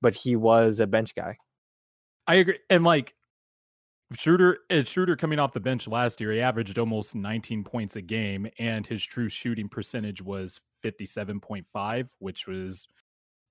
but 0.00 0.14
he 0.14 0.36
was 0.36 0.78
a 0.80 0.86
bench 0.86 1.14
guy. 1.16 1.36
i 2.28 2.36
agree 2.36 2.58
and 2.70 2.84
like 2.84 3.14
Schroeder, 4.14 4.58
uh, 4.70 4.82
Schroeder 4.84 5.16
coming 5.16 5.38
off 5.38 5.52
the 5.52 5.60
bench 5.60 5.86
last 5.86 6.20
year, 6.20 6.32
he 6.32 6.40
averaged 6.40 6.78
almost 6.78 7.14
19 7.14 7.62
points 7.64 7.96
a 7.96 8.02
game, 8.02 8.48
and 8.58 8.86
his 8.86 9.04
true 9.04 9.28
shooting 9.28 9.68
percentage 9.68 10.22
was 10.22 10.60
57.5, 10.82 12.08
which 12.18 12.46
was 12.46 12.88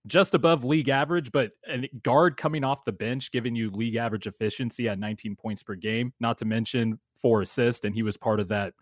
just 0.07 0.33
above 0.33 0.65
league 0.65 0.89
average. 0.89 1.31
But 1.31 1.51
a 1.67 1.87
guard 2.03 2.37
coming 2.37 2.63
off 2.63 2.85
the 2.85 2.91
bench, 2.91 3.31
giving 3.31 3.55
you 3.55 3.69
league 3.69 3.95
average 3.97 4.25
efficiency 4.25 4.89
at 4.89 4.97
19 4.97 5.35
points 5.35 5.61
per 5.61 5.75
game, 5.75 6.13
not 6.19 6.37
to 6.39 6.45
mention 6.45 6.99
four 7.21 7.41
assists, 7.43 7.85
and 7.85 7.93
he 7.93 8.01
was 8.01 8.17
part 8.17 8.39
of 8.39 8.47
that 8.47 8.73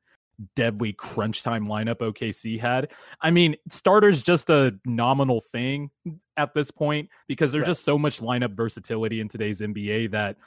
deadly 0.55 0.94
crunch 0.94 1.44
time 1.44 1.65
lineup 1.65 1.98
OKC 1.98 2.60
had. 2.60 2.91
I 3.22 3.32
mean, 3.32 3.55
starter's 3.70 4.22
just 4.22 4.50
a 4.50 4.77
nominal 4.86 5.39
thing 5.41 5.89
at 6.38 6.53
this 6.53 6.72
point 6.72 7.10
because 7.27 7.51
there's 7.51 7.63
Right. 7.63 7.67
just 7.67 7.86
so 7.86 7.98
much 7.98 8.20
lineup 8.20 8.53
versatility 8.53 9.22
in 9.22 9.27
today's 9.29 9.62
NBA 9.62 10.08
that 10.08 10.38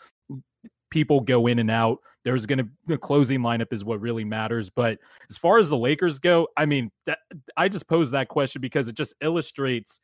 people 0.90 1.20
go 1.20 1.46
in 1.46 1.58
and 1.58 1.70
out. 1.70 1.98
There's 2.24 2.46
going 2.46 2.58
to 2.58 2.68
the 2.86 2.98
closing 2.98 3.40
lineup 3.40 3.72
is 3.72 3.84
what 3.84 4.00
really 4.00 4.24
matters. 4.24 4.70
But 4.70 4.98
as 5.30 5.38
far 5.38 5.58
as 5.58 5.68
the 5.68 5.76
Lakers 5.76 6.18
go, 6.18 6.48
I 6.56 6.66
mean, 6.66 6.90
that, 7.06 7.18
I 7.56 7.68
just 7.68 7.88
pose 7.88 8.10
that 8.10 8.28
question 8.28 8.60
because 8.60 8.88
it 8.88 8.96
just 8.96 9.14
illustrates 9.20 10.00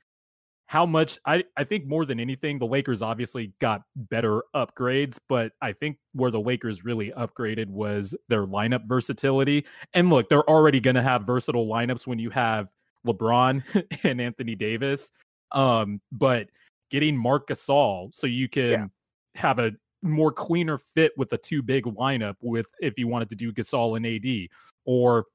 how 0.66 0.86
much 0.86 1.18
I, 1.26 1.44
I 1.56 1.64
think 1.64 1.86
more 1.86 2.06
than 2.06 2.18
anything, 2.18 2.58
the 2.58 2.66
Lakers 2.66 3.02
obviously 3.02 3.52
got 3.60 3.82
better 3.96 4.42
upgrades, 4.54 5.18
but 5.28 5.52
I 5.60 5.72
think 5.72 5.98
where 6.14 6.30
the 6.30 6.40
Lakers 6.40 6.84
really 6.84 7.12
upgraded 7.12 7.68
was 7.68 8.14
their 8.28 8.46
lineup 8.46 8.86
versatility. 8.86 9.66
And 9.92 10.08
look, 10.08 10.28
they're 10.28 10.48
already 10.48 10.80
going 10.80 10.94
to 10.96 11.02
have 11.02 11.26
versatile 11.26 11.66
lineups 11.66 12.06
when 12.06 12.18
you 12.18 12.30
have 12.30 12.72
LeBron 13.06 13.62
and 14.04 14.20
Anthony 14.20 14.54
Davis. 14.54 15.10
Um, 15.52 16.00
but 16.10 16.48
getting 16.90 17.16
Marc 17.16 17.48
Gasol 17.48 18.14
so 18.14 18.26
you 18.26 18.48
can 18.48 18.70
yeah. 18.70 18.86
have 19.34 19.58
a 19.58 19.72
more 20.04 20.30
cleaner 20.30 20.78
fit 20.78 21.12
with 21.16 21.32
a 21.32 21.38
two 21.38 21.62
big 21.62 21.84
lineup 21.84 22.36
with 22.40 22.70
if 22.80 22.94
you 22.98 23.08
wanted 23.08 23.30
to 23.30 23.36
do 23.36 23.52
Gasol 23.52 23.96
and 23.96 24.06
AD 24.06 24.48
or 24.84 25.26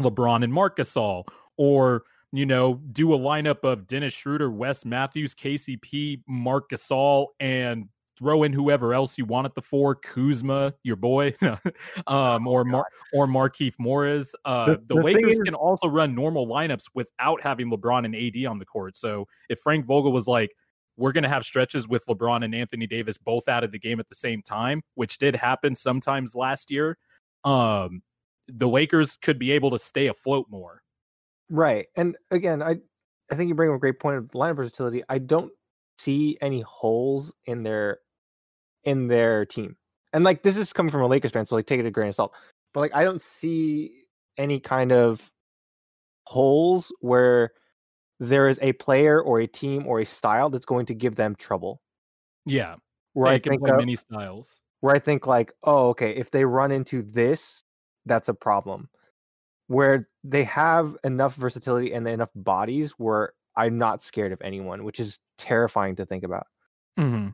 LeBron 0.00 0.44
and 0.44 0.52
Marc 0.52 0.78
Gasol 0.78 1.26
or 1.56 2.04
you 2.32 2.44
know, 2.44 2.74
do 2.92 3.14
a 3.14 3.18
lineup 3.18 3.64
of 3.64 3.86
Dennis 3.86 4.12
Schroeder, 4.12 4.50
Wes 4.50 4.84
Matthews, 4.84 5.34
KCP, 5.34 6.22
Marc 6.26 6.70
Gasol, 6.70 7.28
and 7.40 7.88
throw 8.18 8.42
in 8.42 8.52
whoever 8.52 8.92
else 8.92 9.16
you 9.16 9.24
want 9.24 9.46
at 9.46 9.54
the 9.54 9.62
four, 9.62 9.94
Kuzma, 9.94 10.74
your 10.82 10.96
boy, 10.96 11.34
um, 11.42 11.58
oh, 12.06 12.46
or 12.46 12.64
Mar- 12.64 12.88
or 13.14 13.26
Markieff 13.26 13.74
Morris. 13.78 14.34
Uh, 14.44 14.66
the, 14.66 14.72
the, 14.72 14.94
the 14.94 15.02
Lakers 15.02 15.32
is- 15.32 15.38
can 15.38 15.54
also 15.54 15.86
run 15.88 16.14
normal 16.14 16.46
lineups 16.46 16.90
without 16.94 17.40
having 17.40 17.70
LeBron 17.70 18.04
and 18.04 18.14
AD 18.14 18.44
on 18.46 18.58
the 18.58 18.66
court. 18.66 18.96
So 18.96 19.26
if 19.48 19.60
Frank 19.60 19.86
Vogel 19.86 20.12
was 20.12 20.26
like, 20.26 20.54
we're 20.98 21.12
going 21.12 21.22
to 21.22 21.28
have 21.28 21.44
stretches 21.44 21.88
with 21.88 22.04
LeBron 22.06 22.44
and 22.44 22.54
Anthony 22.54 22.86
Davis 22.86 23.16
both 23.16 23.48
out 23.48 23.62
of 23.62 23.70
the 23.70 23.78
game 23.78 24.00
at 24.00 24.08
the 24.08 24.16
same 24.16 24.42
time, 24.42 24.82
which 24.96 25.16
did 25.18 25.36
happen 25.36 25.74
sometimes 25.74 26.34
last 26.34 26.70
year. 26.70 26.98
Um, 27.44 28.02
the 28.48 28.68
Lakers 28.68 29.16
could 29.16 29.38
be 29.38 29.52
able 29.52 29.70
to 29.70 29.78
stay 29.78 30.08
afloat 30.08 30.46
more. 30.50 30.82
Right. 31.48 31.86
And 31.96 32.16
again, 32.30 32.62
I 32.62 32.78
I 33.30 33.36
think 33.36 33.48
you 33.48 33.54
bring 33.54 33.70
up 33.70 33.76
a 33.76 33.78
great 33.78 34.00
point 34.00 34.16
of 34.16 34.34
line 34.34 34.54
versatility. 34.54 35.02
I 35.08 35.18
don't 35.18 35.52
see 35.98 36.36
any 36.40 36.62
holes 36.62 37.32
in 37.46 37.62
their 37.62 37.98
in 38.84 39.06
their 39.06 39.46
team. 39.46 39.76
And 40.12 40.24
like 40.24 40.42
this 40.42 40.56
is 40.56 40.72
coming 40.72 40.90
from 40.90 41.02
a 41.02 41.06
Lakers 41.06 41.30
fan, 41.30 41.46
so 41.46 41.54
like 41.54 41.66
take 41.66 41.80
it 41.80 41.86
a 41.86 41.90
grain 41.90 42.08
of 42.08 42.16
salt. 42.16 42.32
But 42.74 42.80
like 42.80 42.94
I 42.94 43.04
don't 43.04 43.22
see 43.22 43.92
any 44.36 44.58
kind 44.58 44.92
of 44.92 45.20
holes 46.26 46.92
where 47.00 47.52
there 48.20 48.48
is 48.48 48.58
a 48.60 48.72
player 48.74 49.20
or 49.20 49.40
a 49.40 49.46
team 49.46 49.86
or 49.86 50.00
a 50.00 50.06
style 50.06 50.50
that's 50.50 50.66
going 50.66 50.86
to 50.86 50.94
give 50.94 51.14
them 51.14 51.34
trouble. 51.36 51.80
Yeah. 52.46 52.76
Where 53.12 53.30
they 53.30 53.36
I 53.36 53.38
think 53.38 53.62
play 53.62 53.72
many 53.72 53.96
styles. 53.96 54.60
Where 54.80 54.94
I 54.94 54.98
think 54.98 55.26
like, 55.26 55.52
oh, 55.64 55.88
okay, 55.90 56.10
if 56.10 56.30
they 56.30 56.44
run 56.44 56.70
into 56.70 57.02
this, 57.02 57.62
that's 58.06 58.28
a 58.28 58.34
problem. 58.34 58.88
Where 59.66 60.08
they 60.24 60.44
have 60.44 60.96
enough 61.04 61.34
versatility 61.34 61.92
and 61.92 62.06
enough 62.08 62.30
bodies 62.34 62.92
where 62.92 63.32
I'm 63.56 63.76
not 63.76 64.02
scared 64.02 64.32
of 64.32 64.40
anyone, 64.40 64.84
which 64.84 65.00
is 65.00 65.18
terrifying 65.36 65.96
to 65.96 66.06
think 66.06 66.24
about. 66.24 66.46
Mm-hmm. 66.98 67.30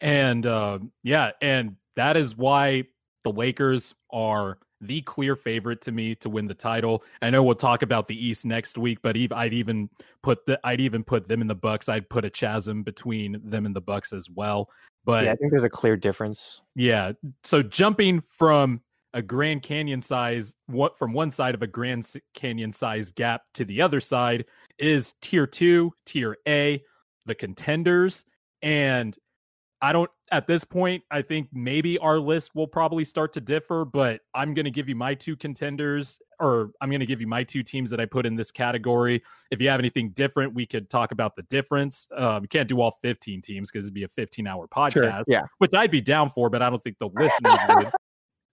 And 0.00 0.46
uh, 0.46 0.78
yeah, 1.02 1.32
and 1.40 1.76
that 1.96 2.16
is 2.16 2.36
why 2.36 2.84
the 3.24 3.32
Lakers 3.32 3.94
are 4.10 4.58
the 4.80 5.00
clear 5.02 5.36
favorite 5.36 5.80
to 5.82 5.92
me 5.92 6.14
to 6.16 6.28
win 6.28 6.46
the 6.46 6.54
title. 6.54 7.02
I 7.22 7.30
know 7.30 7.42
we'll 7.42 7.54
talk 7.54 7.82
about 7.82 8.06
the 8.06 8.26
East 8.26 8.44
next 8.44 8.78
week, 8.78 8.98
but 9.02 9.16
I'd 9.16 9.52
even 9.52 9.88
put 10.22 10.46
the 10.46 10.60
I'd 10.64 10.80
even 10.80 11.04
put 11.04 11.28
them 11.28 11.40
in 11.40 11.46
the 11.46 11.54
Bucks. 11.54 11.88
I'd 11.88 12.08
put 12.08 12.24
a 12.24 12.30
chasm 12.30 12.82
between 12.82 13.40
them 13.42 13.66
and 13.66 13.74
the 13.74 13.80
Bucks 13.80 14.12
as 14.12 14.28
well. 14.30 14.68
But 15.04 15.24
yeah, 15.24 15.32
I 15.32 15.36
think 15.36 15.52
there's 15.52 15.62
a 15.62 15.70
clear 15.70 15.96
difference. 15.96 16.60
Yeah. 16.74 17.12
So 17.44 17.62
jumping 17.62 18.20
from 18.20 18.80
a 19.14 19.22
Grand 19.22 19.62
Canyon 19.62 20.02
size 20.02 20.56
what 20.66 20.98
from 20.98 21.12
one 21.12 21.30
side 21.30 21.54
of 21.54 21.62
a 21.62 21.66
Grand 21.66 22.06
Canyon 22.34 22.72
size 22.72 23.12
gap 23.12 23.42
to 23.54 23.64
the 23.64 23.80
other 23.80 24.00
side 24.00 24.44
is 24.78 25.14
tier 25.22 25.46
2, 25.46 25.90
tier 26.04 26.36
A, 26.46 26.82
the 27.24 27.34
contenders 27.34 28.24
and 28.62 29.16
I 29.80 29.92
don't 29.92 30.10
at 30.32 30.46
this 30.46 30.64
point, 30.64 31.04
I 31.10 31.22
think 31.22 31.48
maybe 31.52 31.98
our 31.98 32.18
list 32.18 32.54
will 32.54 32.66
probably 32.66 33.04
start 33.04 33.32
to 33.34 33.40
differ, 33.40 33.84
but 33.84 34.20
I'm 34.34 34.54
going 34.54 34.64
to 34.64 34.70
give 34.70 34.88
you 34.88 34.96
my 34.96 35.14
two 35.14 35.36
contenders, 35.36 36.18
or 36.40 36.72
I'm 36.80 36.90
going 36.90 37.00
to 37.00 37.06
give 37.06 37.20
you 37.20 37.28
my 37.28 37.44
two 37.44 37.62
teams 37.62 37.90
that 37.90 38.00
I 38.00 38.06
put 38.06 38.26
in 38.26 38.34
this 38.34 38.50
category. 38.50 39.22
If 39.50 39.60
you 39.60 39.68
have 39.68 39.78
anything 39.78 40.10
different, 40.10 40.54
we 40.54 40.66
could 40.66 40.90
talk 40.90 41.12
about 41.12 41.36
the 41.36 41.42
difference. 41.42 42.08
Uh, 42.16 42.40
we 42.42 42.48
can't 42.48 42.68
do 42.68 42.80
all 42.80 42.96
15 43.02 43.40
teams 43.40 43.70
because 43.70 43.84
it'd 43.84 43.94
be 43.94 44.02
a 44.02 44.08
15 44.08 44.46
hour 44.46 44.66
podcast, 44.66 44.92
sure, 44.92 45.24
yeah. 45.28 45.42
which 45.58 45.74
I'd 45.74 45.90
be 45.90 46.00
down 46.00 46.30
for, 46.30 46.50
but 46.50 46.60
I 46.60 46.70
don't 46.70 46.82
think 46.82 46.98
the 46.98 47.10
listeners 47.14 47.58
would. 47.76 47.90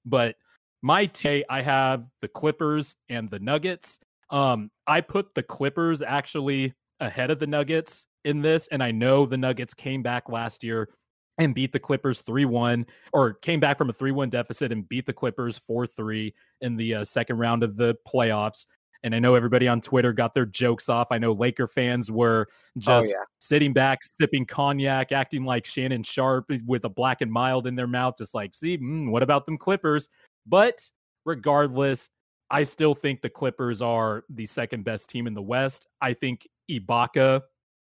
But 0.05 0.35
my 0.81 1.05
take, 1.07 1.45
I 1.49 1.61
have 1.61 2.05
the 2.21 2.27
Clippers 2.27 2.95
and 3.09 3.27
the 3.29 3.39
Nuggets. 3.39 3.99
Um, 4.29 4.69
I 4.85 5.01
put 5.01 5.33
the 5.33 5.43
Clippers 5.43 6.01
actually 6.01 6.73
ahead 6.99 7.31
of 7.31 7.39
the 7.39 7.47
Nuggets 7.47 8.05
in 8.25 8.41
this, 8.41 8.67
and 8.67 8.83
I 8.83 8.91
know 8.91 9.25
the 9.25 9.37
Nuggets 9.37 9.73
came 9.73 10.03
back 10.03 10.29
last 10.29 10.63
year 10.63 10.89
and 11.37 11.55
beat 11.55 11.71
the 11.71 11.79
Clippers 11.79 12.21
3 12.21 12.45
1, 12.45 12.85
or 13.11 13.33
came 13.33 13.59
back 13.59 13.77
from 13.77 13.89
a 13.89 13.93
3 13.93 14.11
1 14.11 14.29
deficit 14.29 14.71
and 14.71 14.87
beat 14.87 15.05
the 15.05 15.13
Clippers 15.13 15.57
4 15.57 15.87
3 15.87 16.33
in 16.61 16.75
the 16.75 16.95
uh, 16.95 17.03
second 17.03 17.37
round 17.37 17.63
of 17.63 17.75
the 17.75 17.95
playoffs. 18.07 18.65
And 19.03 19.13
I 19.13 19.19
know 19.19 19.35
everybody 19.35 19.67
on 19.67 19.81
Twitter 19.81 20.13
got 20.13 20.33
their 20.33 20.45
jokes 20.45 20.87
off. 20.87 21.09
I 21.11 21.17
know 21.17 21.33
Laker 21.33 21.67
fans 21.67 22.09
were 22.09 22.47
oh, 22.49 22.53
just 22.79 23.07
oh, 23.07 23.09
yeah. 23.09 23.25
sitting 23.39 23.73
back, 23.73 23.99
sipping 24.01 24.45
cognac, 24.45 25.11
acting 25.11 25.43
like 25.43 25.65
Shannon 25.65 26.03
Sharpe 26.03 26.51
with 26.65 26.85
a 26.85 26.89
black 26.89 27.21
and 27.21 27.31
mild 27.31 27.67
in 27.67 27.75
their 27.75 27.87
mouth, 27.87 28.15
just 28.17 28.33
like, 28.33 28.55
see, 28.55 28.77
mm, 28.77 29.11
what 29.11 29.21
about 29.21 29.45
them 29.45 29.57
Clippers? 29.57 30.07
But 30.47 30.79
regardless, 31.25 32.09
I 32.49 32.63
still 32.63 32.93
think 32.93 33.21
the 33.21 33.29
Clippers 33.29 33.81
are 33.81 34.23
the 34.29 34.45
second 34.45 34.85
best 34.85 35.09
team 35.09 35.27
in 35.27 35.33
the 35.33 35.41
West. 35.41 35.85
I 35.99 36.13
think 36.13 36.47
Ibaka 36.71 37.41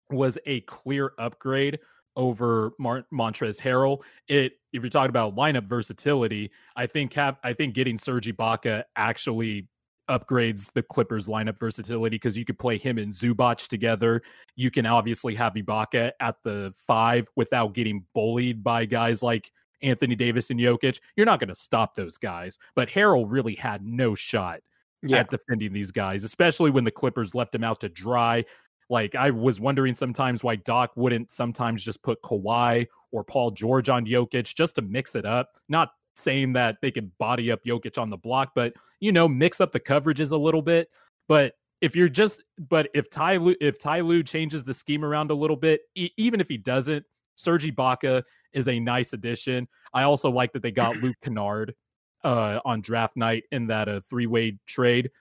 was 0.10 0.38
a 0.46 0.62
clear 0.62 1.14
upgrade 1.20 1.80
over 2.16 2.74
Mar- 2.80 3.06
Montrezl 3.14 3.62
Harrell. 3.62 4.02
It 4.28 4.54
if 4.74 4.82
you're 4.82 4.90
talking 4.90 5.10
about 5.10 5.36
lineup 5.36 5.66
versatility, 5.66 6.52
I 6.76 6.86
think 6.86 7.14
have 7.14 7.38
I 7.44 7.54
think 7.54 7.74
getting 7.74 7.98
Serge 7.98 8.28
Ibaka 8.28 8.84
actually 8.96 9.68
upgrades 10.10 10.72
the 10.74 10.84
Clippers 10.84 11.28
lineup 11.28 11.58
versatility 11.58 12.16
because 12.16 12.38
you 12.38 12.46
could 12.46 12.60
play 12.60 12.78
him 12.78 12.98
and 12.98 13.14
Zubac 13.14 13.68
together. 13.68 14.22
You 14.56 14.70
can 14.70 14.86
obviously 14.86 15.36
have 15.36 15.54
Ibaka 15.54 16.12
at 16.20 16.36
the 16.44 16.74
five 16.76 17.28
without 17.36 17.74
getting 17.74 18.06
bullied 18.14 18.64
by 18.64 18.86
guys 18.86 19.24
like 19.24 19.50
Anthony 19.82 20.16
Davis 20.16 20.50
and 20.50 20.60
Jokic. 20.60 21.00
You're 21.16 21.26
not 21.26 21.40
going 21.40 21.50
to 21.50 21.56
stop 21.56 21.96
those 21.96 22.18
guys, 22.18 22.58
but 22.76 22.90
Harrell 22.90 23.26
really 23.28 23.56
had 23.56 23.86
no 23.86 24.16
shot 24.16 24.60
yeah. 25.04 25.20
at 25.20 25.30
defending 25.30 25.74
these 25.74 25.92
guys, 25.92 26.24
especially 26.24 26.72
when 26.72 26.84
the 26.84 26.92
Clippers 26.92 27.36
left 27.36 27.54
him 27.54 27.64
out 27.64 27.80
to 27.82 27.90
dry. 27.90 28.46
Like 28.90 29.16
I 29.16 29.32
was 29.32 29.60
wondering 29.60 29.94
sometimes 29.94 30.44
why 30.44 30.58
Doc 30.58 30.92
wouldn't 30.96 31.32
sometimes 31.32 31.84
just 31.84 32.02
put 32.04 32.22
Kawhi 32.22 32.88
or 33.12 33.24
Paul 33.24 33.52
George 33.52 33.90
on 33.90 34.06
Jokic 34.06 34.54
just 34.56 34.76
to 34.76 34.82
mix 34.82 35.16
it 35.16 35.26
up. 35.26 35.52
Not 35.70 35.90
saying 36.16 36.54
that 36.54 36.78
they 36.82 36.92
could 36.92 37.16
body 37.18 37.52
up 37.52 37.64
Jokic 37.66 37.98
on 37.98 38.10
the 38.10 38.18
block, 38.18 38.52
but 38.56 38.74
you 39.00 39.12
know, 39.12 39.28
mix 39.28 39.60
up 39.60 39.72
the 39.72 39.80
coverages 39.80 40.32
a 40.32 40.38
little 40.38 40.62
bit. 40.62 40.90
But 41.28 41.54
if 41.82 41.96
you're 41.96 42.10
just, 42.10 42.44
but 42.70 42.90
if 42.94 43.10
Ty 43.10 43.38
Lue, 43.38 43.56
if 43.60 43.78
Ty 43.78 44.02
Lue 44.02 44.24
changes 44.24 44.64
the 44.64 44.74
scheme 44.74 45.04
around 45.04 45.32
a 45.32 45.36
little 45.36 45.58
bit, 45.58 45.82
e- 45.96 46.12
even 46.18 46.40
if 46.40 46.48
he 46.48 46.58
doesn't, 46.58 47.06
Serge 47.36 47.66
Ibaka 47.66 48.24
is 48.54 48.68
a 48.68 48.80
nice 48.80 49.14
addition. 49.14 49.68
I 49.94 50.04
also 50.04 50.30
like 50.30 50.54
that 50.54 50.62
they 50.62 50.72
got 50.72 50.98
Luke 51.04 51.18
Kennard 51.22 51.76
uh, 52.24 52.60
on 52.64 52.82
draft 52.82 53.18
night 53.18 53.44
in 53.52 53.68
that 53.68 53.90
uh, 53.90 54.00
three 54.00 54.28
way 54.28 54.58
trade. 54.66 55.12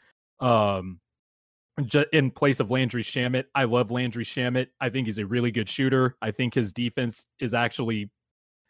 Um, 0.41 1.01
in 2.13 2.31
place 2.31 2.61
of 2.61 2.71
Landry 2.71 3.03
Shamet. 3.03 3.45
I 3.55 3.65
love 3.65 3.91
Landry 3.91 4.25
Shamet. 4.25 4.69
I 4.81 4.89
think 4.89 5.07
he's 5.07 5.19
a 5.19 5.27
really 5.27 5.51
good 5.51 5.69
shooter. 5.69 6.17
I 6.21 6.31
think 6.31 6.55
his 6.55 6.73
defense 6.73 7.27
is 7.41 7.55
actually 7.55 8.11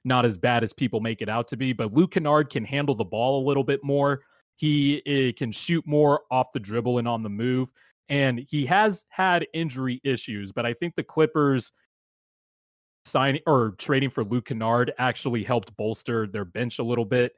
not 0.05 0.25
as 0.25 0.37
bad 0.37 0.63
as 0.63 0.73
people 0.73 1.01
make 1.01 1.23
it 1.23 1.29
out 1.29 1.49
to 1.49 1.57
be, 1.57 1.73
but 1.73 1.93
Luke 1.93 2.13
Kennard 2.13 2.51
can 2.51 2.65
handle 2.65 2.95
the 2.95 3.05
ball 3.05 3.43
a 3.43 3.47
little 3.47 3.65
bit 3.65 3.81
more. 3.83 4.23
He 4.57 5.03
uh, 5.07 5.37
can 5.37 5.53
shoot 5.53 5.87
more 5.87 6.23
off 6.31 6.53
the 6.53 6.61
dribble 6.61 6.99
and 6.99 7.09
on 7.09 7.23
the 7.23 7.29
move. 7.29 7.71
And 8.09 8.45
he 8.49 8.67
has 8.67 9.05
had 9.09 9.47
injury 9.55 10.01
issues, 10.05 10.53
but 10.53 10.67
I 10.67 10.75
think 10.75 10.95
the 10.95 11.05
Clippers 11.05 11.73
signing 13.05 13.41
or 13.47 13.75
trading 13.79 14.11
for 14.11 14.25
Luke 14.25 14.47
Kennard 14.47 14.93
actually 14.99 15.43
helped 15.43 15.77
bolster 15.77 16.27
their 16.27 16.45
bench 16.45 16.79
a 16.79 16.85
little 16.85 17.05
bit. 17.05 17.33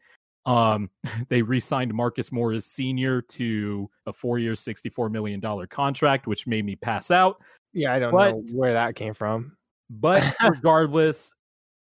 Um, 0.47 0.91
they 1.29 1.43
re-signed 1.43 1.93
Marcus 1.95 2.33
Morris 2.33 2.67
Sr. 2.67 3.23
to 3.23 3.91
a 4.07 4.13
four-year, 4.13 4.53
$64 4.53 5.11
million 5.11 5.41
contract, 5.69 6.27
which 6.27 6.47
made 6.47 6.65
me 6.65 6.77
pass 6.77 7.11
out. 7.11 7.43
Yeah, 7.73 7.93
I 7.93 7.99
don't 7.99 8.13
but, 8.13 8.31
know 8.33 8.45
where 8.55 8.73
that 8.73 8.95
came 8.95 9.15
from. 9.15 9.57
But 9.91 10.35
regardless, 10.49 11.33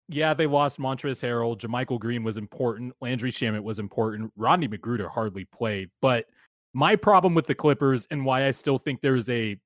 yeah, 0.08 0.34
they 0.34 0.48
lost 0.48 0.80
Montrezl 0.80 1.24
Harrell. 1.24 1.58
JaMychal 1.58 2.00
Green 2.00 2.24
was 2.24 2.38
important. 2.38 2.94
Landry 3.02 3.32
Shamet 3.32 3.64
was 3.64 3.80
important. 3.80 4.32
Rodney 4.36 4.68
McGruder 4.68 5.10
hardly 5.10 5.46
played. 5.46 5.90
But 6.02 6.26
my 6.74 6.96
problem 6.96 7.34
with 7.34 7.48
the 7.48 7.56
Clippers 7.56 8.08
and 8.12 8.26
why 8.26 8.46
I 8.46 8.52
still 8.52 8.78
think 8.78 9.02
there's 9.02 9.30
a 9.30 9.58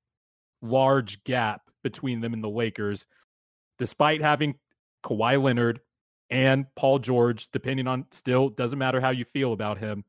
large 0.62 1.22
gap 1.24 1.62
between 1.82 2.20
them 2.20 2.32
and 2.32 2.42
the 2.42 2.48
Lakers, 2.48 3.06
despite 3.78 4.20
having 4.20 4.54
Kawhi 5.04 5.40
Leonard, 5.40 5.80
and 6.30 6.66
Paul 6.74 6.98
George, 6.98 7.48
depending 7.52 7.86
on 7.86 8.06
still, 8.10 8.48
doesn't 8.48 8.78
matter 8.78 9.00
how 9.00 9.10
you 9.10 9.24
feel 9.24 9.52
about 9.52 9.78
him, 9.78 10.04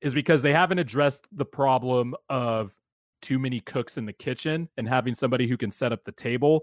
is 0.00 0.14
because 0.14 0.42
they 0.42 0.52
haven't 0.52 0.78
addressed 0.78 1.26
the 1.32 1.44
problem 1.44 2.14
of 2.28 2.76
too 3.20 3.38
many 3.38 3.60
cooks 3.60 3.98
in 3.98 4.06
the 4.06 4.12
kitchen 4.12 4.68
and 4.76 4.88
having 4.88 5.14
somebody 5.14 5.46
who 5.46 5.56
can 5.56 5.70
set 5.70 5.92
up 5.92 6.04
the 6.04 6.12
table. 6.12 6.62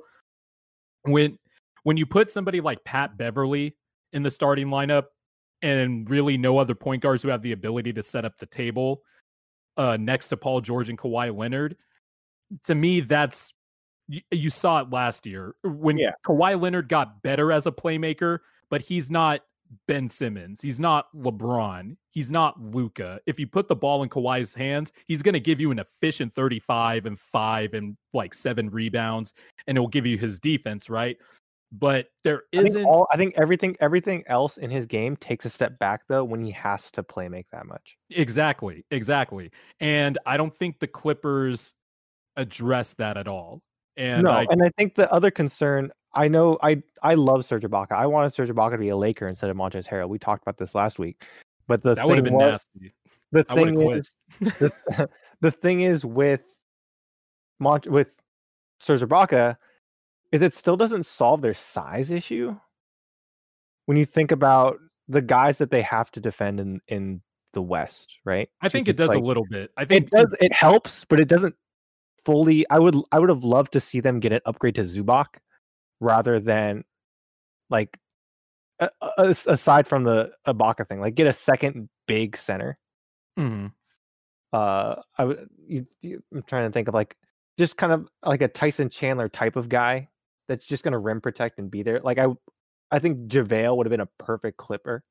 When 1.03 1.37
when 1.83 1.97
you 1.97 2.05
put 2.05 2.31
somebody 2.31 2.61
like 2.61 2.83
Pat 2.83 3.17
Beverley 3.17 3.75
in 4.13 4.23
the 4.23 4.29
starting 4.29 4.67
lineup 4.67 5.05
and 5.61 6.09
really 6.09 6.37
no 6.37 6.57
other 6.57 6.73
point 6.73 7.01
guards 7.01 7.21
who 7.21 7.29
have 7.29 7.41
the 7.41 7.51
ability 7.51 7.93
to 7.93 8.01
set 8.01 8.25
up 8.25 8.37
the 8.37 8.45
table 8.47 9.01
uh, 9.77 9.97
next 9.97 10.29
to 10.29 10.37
Paul 10.37 10.61
George 10.61 10.89
and 10.89 10.97
Kawhi 10.97 11.35
Leonard, 11.35 11.75
to 12.63 12.75
me, 12.75 13.01
that's 13.01 13.53
you, 14.07 14.21
you 14.31 14.49
saw 14.49 14.81
it 14.81 14.89
last 14.89 15.25
year 15.25 15.55
when 15.63 15.97
Yeah. 15.97 16.11
Kawhi 16.25 16.59
Leonard 16.59 16.87
got 16.89 17.21
better 17.21 17.51
as 17.51 17.65
a 17.65 17.71
playmaker, 17.71 18.39
but 18.75 18.81
he's 18.81 19.09
not 19.09 19.39
Ben 19.87 20.09
Simmons. 20.09 20.61
He's 20.61 20.81
not 20.81 21.05
LeBron. 21.15 21.95
He's 22.11 22.29
not 22.29 22.61
Luka. 22.61 23.21
If 23.25 23.39
you 23.39 23.47
put 23.47 23.69
the 23.69 23.75
ball 23.77 24.03
in 24.03 24.09
Kawhi's 24.09 24.53
hands, 24.53 24.91
he's 25.07 25.21
going 25.21 25.31
to 25.31 25.39
give 25.39 25.61
you 25.61 25.71
an 25.71 25.79
efficient 25.79 26.33
35 26.33 27.05
and 27.05 27.17
5 27.17 27.73
and 27.73 27.95
like 28.13 28.33
7 28.33 28.69
rebounds 28.69 29.31
and 29.67 29.77
it'll 29.77 29.87
give 29.87 30.05
you 30.05 30.17
his 30.17 30.41
defense, 30.41 30.89
right? 30.89 31.15
But 31.71 32.07
there 32.25 32.43
I 32.53 32.57
think, 32.57 32.67
isn't 32.67 32.83
all, 32.83 33.07
I 33.13 33.15
think 33.15 33.35
everything 33.37 33.77
everything 33.79 34.25
else 34.27 34.57
in 34.57 34.69
his 34.69 34.85
game 34.85 35.15
takes 35.15 35.45
a 35.45 35.49
step 35.49 35.79
back 35.79 36.01
though 36.09 36.25
when 36.25 36.43
he 36.43 36.51
has 36.51 36.91
to 36.91 37.01
play 37.01 37.29
make 37.29 37.49
that 37.53 37.65
much. 37.65 37.95
Exactly, 38.09 38.83
exactly. 38.91 39.51
And 39.79 40.17
I 40.25 40.35
don't 40.35 40.53
think 40.53 40.81
the 40.81 40.87
Clippers 40.87 41.73
address 42.35 42.91
that 42.95 43.15
at 43.15 43.29
all. 43.29 43.61
And 43.95 44.23
no, 44.23 44.31
I 44.31 44.45
and 44.49 44.61
I 44.61 44.69
think 44.77 44.95
the 44.95 45.09
other 45.13 45.31
concern 45.31 45.93
I 46.15 46.27
know 46.27 46.57
I 46.63 46.81
I 47.03 47.13
love 47.15 47.45
Serge 47.45 47.63
Ibaka. 47.63 47.91
I 47.91 48.05
wanted 48.07 48.33
Serge 48.33 48.49
Ibaka 48.49 48.71
to 48.71 48.77
be 48.77 48.89
a 48.89 48.97
Laker 48.97 49.27
instead 49.27 49.49
of 49.49 49.57
Montrezl 49.57 49.87
Harrell. 49.87 50.09
We 50.09 50.17
talked 50.17 50.41
about 50.41 50.57
this 50.57 50.73
last 50.73 50.97
week. 50.97 51.23
But 51.67 51.83
the 51.83 51.95
that 51.95 52.05
would 52.07 52.17
have 52.17 52.25
thing 52.25 52.37
been 52.37 52.47
was, 52.51 52.67
nasty. 52.75 52.93
the 53.31 53.45
I 53.49 53.55
thing 53.55 53.91
is 53.91 54.11
the, 54.39 55.09
the 55.41 55.51
thing 55.51 55.81
is 55.81 56.05
with 56.05 56.43
Mont 57.59 57.87
with 57.87 58.19
Serge 58.79 59.01
Ibaka 59.01 59.57
is 60.31 60.41
it 60.41 60.53
still 60.53 60.77
doesn't 60.77 61.05
solve 61.05 61.41
their 61.41 61.53
size 61.53 62.11
issue. 62.11 62.55
When 63.85 63.97
you 63.97 64.05
think 64.05 64.31
about 64.31 64.79
the 65.07 65.21
guys 65.21 65.57
that 65.59 65.69
they 65.71 65.81
have 65.81 66.11
to 66.11 66.19
defend 66.19 66.59
in 66.59 66.81
in 66.87 67.21
the 67.53 67.61
West, 67.61 68.15
right? 68.25 68.49
I 68.61 68.69
think 68.69 68.87
it 68.87 68.97
does 68.97 69.09
like- 69.09 69.19
a 69.19 69.21
little 69.21 69.45
bit. 69.49 69.71
I 69.77 69.85
think 69.85 70.05
it 70.05 70.11
does 70.11 70.35
it 70.39 70.53
helps, 70.53 71.03
but 71.03 71.19
it 71.19 71.27
doesn't 71.27 71.55
fully. 72.23 72.65
I 72.69 72.79
would 72.79 72.95
I 73.11 73.19
would 73.19 73.29
have 73.29 73.43
loved 73.43 73.73
to 73.73 73.79
see 73.79 73.99
them 73.99 74.19
get 74.19 74.31
an 74.31 74.41
upgrade 74.45 74.75
to 74.75 74.81
Zubac 74.81 75.27
rather 75.99 76.39
than 76.39 76.83
like 77.69 77.97
a- 78.79 78.89
a- 79.01 79.35
aside 79.47 79.87
from 79.87 80.03
the 80.03 80.33
Ibaka 80.47 80.87
thing, 80.87 80.99
like 80.99 81.15
get 81.15 81.27
a 81.27 81.33
second 81.33 81.89
big 82.07 82.37
center. 82.37 82.77
Mhm. 83.39 83.71
Uh, 84.53 85.01
I 85.17 85.25
would. 85.25 85.49
You, 85.67 85.87
you, 86.01 86.23
I'm 86.33 86.43
trying 86.43 86.69
to 86.69 86.73
think 86.73 86.87
of 86.87 86.93
like 86.93 87.15
just 87.57 87.77
kind 87.77 87.91
of 87.93 88.07
like 88.23 88.41
a 88.41 88.47
Tyson 88.47 88.89
Chandler 88.89 89.29
type 89.29 89.55
of 89.55 89.69
guy 89.69 90.09
that's 90.47 90.65
just 90.65 90.83
gonna 90.83 90.99
rim 90.99 91.21
protect 91.21 91.59
and 91.59 91.69
be 91.71 91.83
there. 91.83 91.99
Like 92.01 92.17
I, 92.19 92.27
I 92.91 92.99
think 92.99 93.27
JaVale 93.27 93.75
would 93.75 93.85
have 93.87 93.91
been 93.91 94.01
a 94.01 94.09
perfect 94.23 94.57
Clipper, 94.57 95.03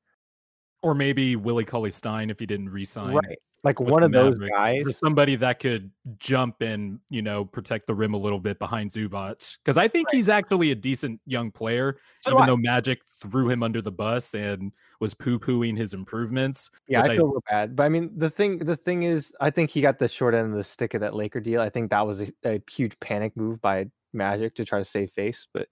or 0.85 0.93
maybe 0.93 1.35
Willie 1.35 1.65
Cauley-Stein 1.65 2.29
if 2.29 2.37
he 2.37 2.45
didn't 2.45 2.69
resign. 2.69 3.15
right? 3.15 3.39
Like 3.63 3.79
one 3.79 4.03
of 4.03 4.11
those 4.11 4.35
Mavericks. 4.35 4.55
guys. 4.55 4.83
For 4.83 4.91
somebody 4.91 5.35
that 5.37 5.57
could 5.57 5.89
jump 6.19 6.61
and 6.61 6.99
you 7.09 7.23
know 7.23 7.43
protect 7.43 7.87
the 7.87 7.95
rim 7.95 8.13
a 8.13 8.17
little 8.17 8.39
bit 8.39 8.59
behind 8.59 8.91
Zubac 8.91 9.57
because 9.57 9.75
I 9.75 9.87
think 9.87 10.09
he's 10.11 10.29
actually 10.29 10.69
a 10.69 10.75
decent 10.75 11.19
young 11.25 11.49
player, 11.49 11.97
So 12.21 12.35
even 12.35 12.45
though 12.45 12.57
Magic 12.57 13.01
threw 13.03 13.49
him 13.49 13.63
under 13.63 13.81
the 13.81 13.91
bus 13.91 14.35
and 14.35 14.71
was 14.99 15.15
poo 15.15 15.39
pooing 15.39 15.75
his 15.75 15.95
improvements. 15.95 16.69
Yeah, 16.87 17.01
I 17.01 17.15
feel 17.15 17.25
real 17.25 17.43
bad. 17.49 17.75
But 17.75 17.83
I 17.83 17.89
mean, 17.89 18.11
the 18.15 18.29
thing 18.29 18.59
the 18.59 18.75
thing 18.75 19.01
is, 19.01 19.33
I 19.41 19.49
think 19.49 19.71
he 19.71 19.81
got 19.81 19.97
the 19.97 20.07
short 20.07 20.35
end 20.35 20.51
of 20.51 20.55
the 20.55 20.63
stick 20.63 20.93
of 20.93 21.01
that 21.01 21.15
Laker 21.15 21.39
deal. 21.39 21.59
I 21.59 21.69
think 21.69 21.89
that 21.89 22.05
was 22.05 22.21
a, 22.21 22.27
a 22.43 22.61
huge 22.69 22.99
panic 22.99 23.35
move 23.35 23.59
by 23.61 23.87
Magic 24.13 24.53
to 24.57 24.65
try 24.65 24.77
to 24.77 24.85
save 24.85 25.09
face. 25.09 25.47
But 25.51 25.69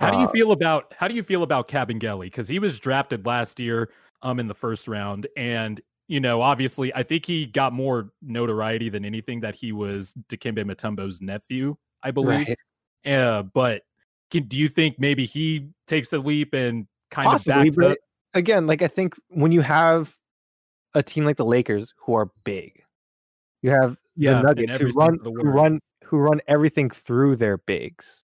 How 0.00 0.10
do 0.10 0.18
you 0.18 0.24
uh, 0.24 0.32
feel 0.32 0.50
about 0.50 0.92
how 0.98 1.06
do 1.06 1.14
you 1.14 1.22
feel 1.22 1.44
about 1.44 1.68
Kabengele? 1.68 2.22
Because 2.22 2.48
he 2.48 2.58
was 2.58 2.80
drafted 2.80 3.24
last 3.26 3.60
year 3.60 3.90
um 4.22 4.38
in 4.40 4.48
the 4.48 4.54
first 4.54 4.88
round, 4.88 5.26
and 5.36 5.80
you 6.08 6.20
know, 6.20 6.42
obviously, 6.42 6.94
I 6.94 7.02
think 7.02 7.24
he 7.26 7.46
got 7.46 7.72
more 7.72 8.10
notoriety 8.20 8.88
than 8.90 9.04
anything 9.04 9.40
that 9.40 9.54
he 9.54 9.72
was 9.72 10.12
Dikembe 10.28 10.58
Mutombo's 10.64 11.20
nephew, 11.22 11.76
I 12.02 12.10
believe. 12.10 12.48
right, 12.48 12.58
Uh, 13.06 13.42
but 13.44 13.82
can, 14.30 14.44
do 14.44 14.56
you 14.58 14.68
think 14.68 14.98
maybe 14.98 15.24
he 15.26 15.68
takes 15.86 16.12
a 16.12 16.18
leap 16.18 16.52
and 16.54 16.86
kind 17.10 17.28
possibly. 17.30 17.68
of 17.68 17.76
backs 17.76 17.90
up? 17.90 17.96
again, 18.34 18.66
like 18.66 18.82
I 18.82 18.88
think 18.88 19.14
when 19.28 19.52
you 19.52 19.60
have 19.62 20.14
a 20.94 21.02
team 21.02 21.24
like 21.24 21.36
the 21.36 21.44
Lakers 21.44 21.94
who 21.96 22.14
are 22.14 22.30
big, 22.44 22.82
you 23.62 23.70
have 23.70 23.98
Yeah, 24.16 24.34
the 24.34 24.42
Nuggets 24.42 24.76
who 24.78 24.88
run 24.90 25.18
the 25.22 25.30
who 25.30 25.48
run 25.48 25.80
who 26.04 26.18
run 26.18 26.40
everything 26.48 26.90
through 26.90 27.36
their 27.36 27.56
bigs. 27.58 28.22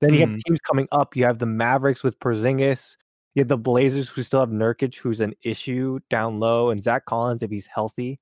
Then 0.00 0.12
you 0.14 0.20
Mhm. 0.20 0.30
have 0.32 0.40
teams 0.46 0.60
coming 0.60 0.86
up. 0.92 1.16
You 1.16 1.24
have 1.24 1.38
the 1.40 1.46
Mavericks 1.46 2.04
with 2.04 2.18
Porzingis. 2.20 2.96
You 3.34 3.40
have 3.40 3.48
the 3.48 3.56
Blazers 3.56 4.08
who 4.08 4.22
still 4.22 4.40
have 4.40 4.50
Nurkic, 4.50 4.96
who's 4.96 5.20
an 5.20 5.34
issue 5.42 5.98
down 6.08 6.38
low, 6.38 6.70
and 6.70 6.82
Zach 6.82 7.04
Collins 7.04 7.42
if 7.42 7.50
he's 7.50 7.66
healthy. 7.66 8.20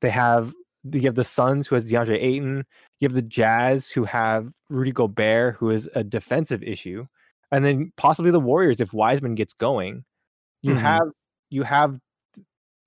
They 0.00 0.10
have 0.10 0.52
you 0.92 1.02
have 1.02 1.14
the 1.14 1.24
Suns 1.24 1.66
who 1.66 1.74
has 1.74 1.90
DeAndre 1.90 2.22
Ayton. 2.22 2.64
You 3.00 3.08
have 3.08 3.14
the 3.14 3.22
Jazz 3.22 3.88
who 3.90 4.04
have 4.04 4.50
Rudy 4.68 4.92
Gobert, 4.92 5.56
who 5.56 5.70
is 5.70 5.88
a 5.94 6.04
defensive 6.04 6.62
issue, 6.62 7.06
and 7.52 7.64
then 7.64 7.92
possibly 7.96 8.30
the 8.30 8.40
Warriors 8.40 8.80
if 8.80 8.92
Wiseman 8.92 9.34
gets 9.34 9.54
going. 9.54 10.04
You 10.62 10.74
Mhm. 10.74 10.80
have 10.80 11.08
you 11.50 11.62
have 11.62 11.98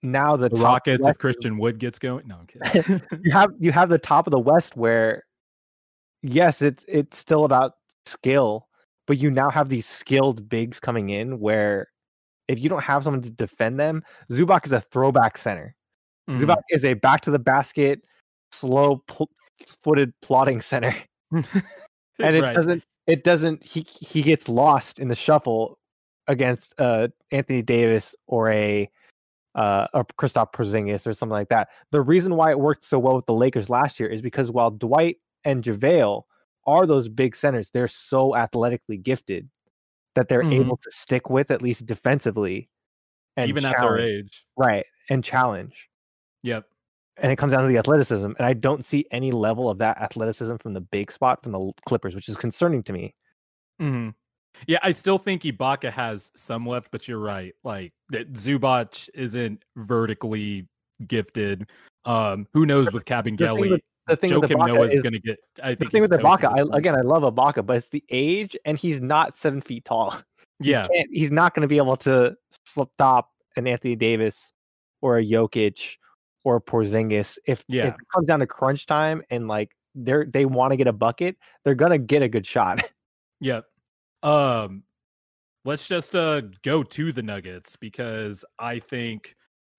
now 0.03 0.35
the, 0.35 0.49
The 0.49 0.57
Rockets, 0.57 1.03
West 1.03 1.15
if 1.15 1.17
Christian 1.19 1.57
Wood 1.57 1.79
gets 1.79 1.99
going. 1.99 2.27
No, 2.27 2.37
I'm 2.37 2.47
kidding. 2.47 3.01
you 3.23 3.31
have 3.31 3.51
you 3.59 3.71
have 3.71 3.89
the 3.89 3.97
top 3.99 4.27
of 4.27 4.31
the 4.31 4.39
West 4.39 4.75
where 4.75 5.23
yes, 6.21 6.61
it's 6.61 6.83
it's 6.87 7.17
still 7.17 7.45
about 7.45 7.73
skill, 8.05 8.67
but 9.07 9.17
you 9.17 9.31
now 9.31 9.49
have 9.49 9.69
these 9.69 9.87
skilled 9.87 10.47
bigs 10.47 10.79
coming 10.79 11.09
in 11.09 11.39
where 11.39 11.87
if 12.47 12.59
you 12.59 12.69
don't 12.69 12.83
have 12.83 13.03
someone 13.03 13.21
to 13.23 13.31
defend 13.31 13.79
them, 13.79 14.03
Zubac 14.31 14.65
is 14.65 14.71
a 14.71 14.81
throwback 14.81 15.37
center. 15.37 15.75
Mhm. 16.29 16.39
Zubac 16.39 16.61
is 16.69 16.85
a 16.85 16.93
back 16.93 17.21
to 17.21 17.31
the 17.31 17.39
basket, 17.39 18.03
slow 18.51 18.97
pl- 19.07 19.31
footed 19.83 20.13
plotting 20.21 20.61
center. 20.61 20.95
And 22.19 22.35
it 22.35 22.41
Right. 22.41 22.55
doesn't 22.55 22.83
it 23.05 23.23
doesn't 23.23 23.63
he 23.63 23.81
he 23.81 24.21
gets 24.23 24.49
lost 24.49 24.97
in 24.97 25.07
the 25.07 25.15
shuffle 25.15 25.77
against 26.27 26.73
uh 26.79 27.09
Anthony 27.31 27.61
Davis 27.61 28.15
or 28.25 28.49
a 28.51 28.89
uh 29.53 29.87
or 29.93 30.03
Kristaps 30.17 30.51
Porzingis 30.51 31.05
or 31.05 31.13
something 31.13 31.33
like 31.33 31.49
that. 31.49 31.69
The 31.91 32.01
reason 32.01 32.35
why 32.35 32.49
it 32.51 32.59
worked 32.59 32.83
so 32.85 32.97
well 32.97 33.15
with 33.15 33.27
the 33.27 33.35
Lakers 33.35 33.69
last 33.69 33.99
year 33.99 34.09
is 34.09 34.21
because 34.23 34.51
while 34.51 34.71
Dwight 34.71 35.17
and 35.45 35.63
JaVale 35.63 36.23
are 36.67 36.85
those 36.85 37.09
big 37.09 37.35
centers, 37.35 37.69
they're 37.71 37.87
so 37.87 38.35
athletically 38.35 38.97
gifted 38.97 39.49
that 40.15 40.27
they're 40.27 40.43
Mhm. 40.43 40.53
able 40.53 40.77
to 40.77 40.91
stick 40.91 41.29
with 41.29 41.49
at 41.51 41.61
least 41.61 41.85
defensively 41.85 42.69
and 43.35 43.49
even 43.49 43.65
at 43.65 43.77
their 43.79 43.99
age. 43.99 44.45
right 44.57 44.85
and 45.09 45.23
challenge. 45.23 45.89
Yep. 46.43 46.67
And 47.17 47.31
it 47.31 47.37
comes 47.37 47.51
down 47.53 47.63
to 47.63 47.67
the 47.67 47.77
athleticism, 47.77 48.25
and 48.25 48.41
I 48.41 48.53
don't 48.53 48.85
see 48.85 49.05
any 49.11 49.31
level 49.31 49.69
of 49.69 49.79
that 49.79 49.97
athleticism 49.99 50.57
from 50.57 50.73
the 50.73 50.81
big 50.81 51.11
spot 51.11 51.41
from 51.41 51.51
the 51.51 51.71
Clippers, 51.87 52.13
which 52.15 52.29
is 52.29 52.37
concerning 52.37 52.83
to 52.83 52.93
me. 52.93 53.15
hmm 53.79 54.09
Yeah, 54.67 54.79
I 54.81 54.91
still 54.91 55.17
think 55.19 55.43
Ibaka 55.43 55.91
has 55.91 56.31
some 56.35 56.65
left, 56.65 56.91
but 56.91 57.07
you're 57.07 57.19
right. 57.19 57.53
Like 57.63 57.93
that 58.09 58.33
Zubac 58.33 59.07
isn't 59.13 59.63
vertically 59.75 60.67
gifted. 61.07 61.69
Um, 62.05 62.47
who 62.53 62.65
knows 62.65 62.91
with 62.91 63.05
Kabengele? 63.05 63.79
The 64.07 64.15
thing 64.15 64.39
with 64.39 64.49
Ibaka 64.49 64.67
Noah 64.67 64.85
is 64.85 65.01
going 65.01 65.13
to 65.13 65.19
get. 65.19 65.37
I 65.63 65.71
the 65.71 65.75
think 65.77 65.91
thing 65.91 66.01
with 66.01 66.11
Ibaka. 66.11 66.45
I, 66.73 66.77
again, 66.77 66.95
I 66.95 67.01
love 67.01 67.23
Ibaka, 67.23 67.65
but 67.65 67.77
it's 67.77 67.89
the 67.89 68.03
age, 68.09 68.55
and 68.65 68.77
he's 68.77 68.99
not 69.01 69.37
seven 69.37 69.61
feet 69.61 69.85
tall. 69.85 70.15
He 70.59 70.71
yeah, 70.71 70.87
can't- 70.87 71.09
he's 71.13 71.29
not 71.29 71.53
going 71.53 71.61
to 71.61 71.67
be 71.67 71.77
able 71.77 71.97
to 71.97 72.35
stop 72.65 73.29
an 73.57 73.67
Anthony 73.67 73.95
Davis 73.95 74.51
or 75.01 75.19
a 75.19 75.23
Jokic 75.23 75.97
or 76.43 76.55
a 76.55 76.61
Porzingis. 76.61 77.37
If, 77.45 77.63
Yeah. 77.67 77.89
if 77.89 77.93
it 77.93 77.99
comes 78.11 78.27
down 78.27 78.39
to 78.39 78.47
crunch 78.47 78.87
time 78.87 79.21
and 79.29 79.47
like 79.47 79.69
they're 79.93 80.25
they 80.25 80.45
want 80.45 80.71
to 80.71 80.77
get 80.77 80.87
a 80.87 80.93
bucket, 80.93 81.37
they're 81.63 81.75
gonna 81.75 81.99
get 81.99 82.23
a 82.23 82.27
good 82.29 82.45
shot. 82.47 82.83
Yep. 83.39 83.65
Um 84.23 84.81
let's 85.63 85.87
just 85.87 86.15
uh 86.15 86.41
go 86.63 86.81
to 86.81 87.11
the 87.11 87.21
Nuggets 87.21 87.75
because 87.75 88.43
I 88.57 88.79
think 88.79 89.35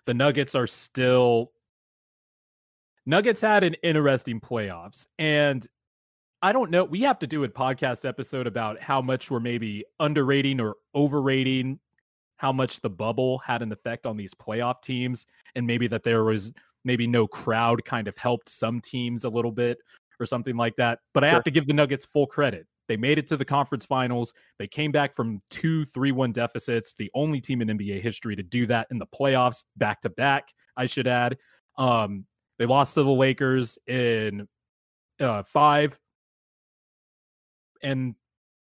the 0.07 0.15
Nuggets 0.15 0.55
are 0.55 0.69
still 0.69 1.51
Nuggets 3.09 3.41
had 3.41 3.65
an 3.65 3.73
interesting 3.83 4.39
playoffs 4.39 5.07
and 5.19 5.67
I 6.43 6.53
don't 6.53 6.71
know, 6.71 6.85
we 6.85 7.01
have 7.01 7.19
to 7.21 7.27
do 7.27 7.43
a 7.43 7.49
podcast 7.49 8.07
episode 8.07 8.47
about 8.47 8.83
how 8.83 9.01
much 9.01 9.31
we're 9.31 9.41
maybe 9.41 9.83
underrating 9.99 10.61
or 10.61 10.77
overrating 10.95 11.81
how 12.37 12.53
much 12.53 12.81
the 12.83 12.91
bubble 12.91 13.39
had 13.39 13.63
an 13.63 13.73
effect 13.73 14.05
on 14.05 14.19
these 14.19 14.35
playoff 14.35 14.83
teams 14.83 15.25
and 15.55 15.67
maybe 15.67 15.87
that 15.87 16.03
there 16.03 16.23
was 16.23 16.53
maybe 16.85 17.07
no 17.07 17.27
crowd 17.27 17.83
kind 17.87 18.09
of 18.09 18.17
helped 18.19 18.51
some 18.51 18.79
teams 18.79 19.25
a 19.25 19.29
little 19.31 19.53
bit 19.53 19.79
or 20.21 20.27
something 20.27 20.59
like 20.59 20.77
that. 20.77 20.99
But 21.15 21.25
I 21.25 21.29
Sure. 21.29 21.35
have 21.37 21.45
to 21.45 21.51
give 21.51 21.67
the 21.67 21.73
Nuggets 21.73 22.05
full 22.05 22.27
credit. 22.27 22.67
They 22.89 22.99
made 22.99 23.19
it 23.19 23.27
to 23.29 23.39
the 23.39 23.45
conference 23.45 23.87
finals. 23.87 24.35
They 24.59 24.69
came 24.69 24.93
back 24.93 25.15
from 25.15 25.41
two 25.49 25.87
3 25.87 26.13
1 26.13 26.31
deficits, 26.33 26.93
the 26.93 27.11
only 27.15 27.41
team 27.41 27.63
in 27.63 27.69
NBA 27.69 28.03
history 28.03 28.37
to 28.37 28.43
do 28.43 28.67
that 28.67 28.87
in 28.91 28.99
the 28.99 29.07
playoffs 29.07 29.65
back 29.79 30.03
to 30.03 30.11
back, 30.11 30.53
I 30.77 30.85
should 30.85 31.07
add. 31.07 31.39
Um, 31.79 32.27
they 32.59 32.67
lost 32.67 32.95
to 32.95 33.03
the 33.03 33.11
Lakers 33.11 33.79
in 33.87 34.49
uh, 35.21 35.43
five. 35.43 35.99
And 37.83 38.15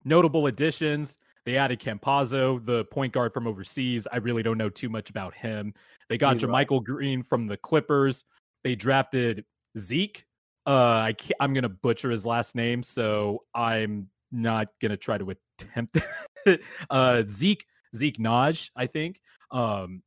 notable 0.03 0.47
additions, 0.47 1.17
they 1.45 1.57
added 1.57 1.79
Campazzo, 1.79 2.63
the 2.63 2.85
point 2.85 3.13
guard 3.13 3.33
from 3.33 3.47
overseas. 3.47 4.07
I 4.11 4.17
really 4.17 4.43
don't 4.43 4.57
know 4.57 4.69
too 4.69 4.89
much 4.89 5.09
about 5.09 5.35
him. 5.35 5.73
They 6.09 6.17
got 6.17 6.35
I. 6.35 6.47
JaMychal 6.47 6.83
Green 6.83 7.21
from 7.21 7.47
the 7.47 7.57
Clippers. 7.57 8.23
They 8.63 8.75
drafted 8.75 9.45
Zeke, 9.77 10.25
Uh, 10.65 11.01
I 11.05 11.13
can't, 11.13 11.35
I'm 11.39 11.53
gonna 11.53 11.69
butcher 11.69 12.09
his 12.09 12.25
last 12.25 12.55
name, 12.55 12.83
so 12.83 13.43
I'm 13.53 14.09
not 14.31 14.67
gonna 14.81 14.97
try 14.97 15.17
to 15.17 15.33
attempt 15.59 15.99
it. 16.45 16.61
uh, 16.89 17.23
Zeke 17.27 17.65
Zeke 17.95 18.17
Naj, 18.17 18.69
I 18.75 18.87
think. 18.87 19.19
Um, 19.51 20.01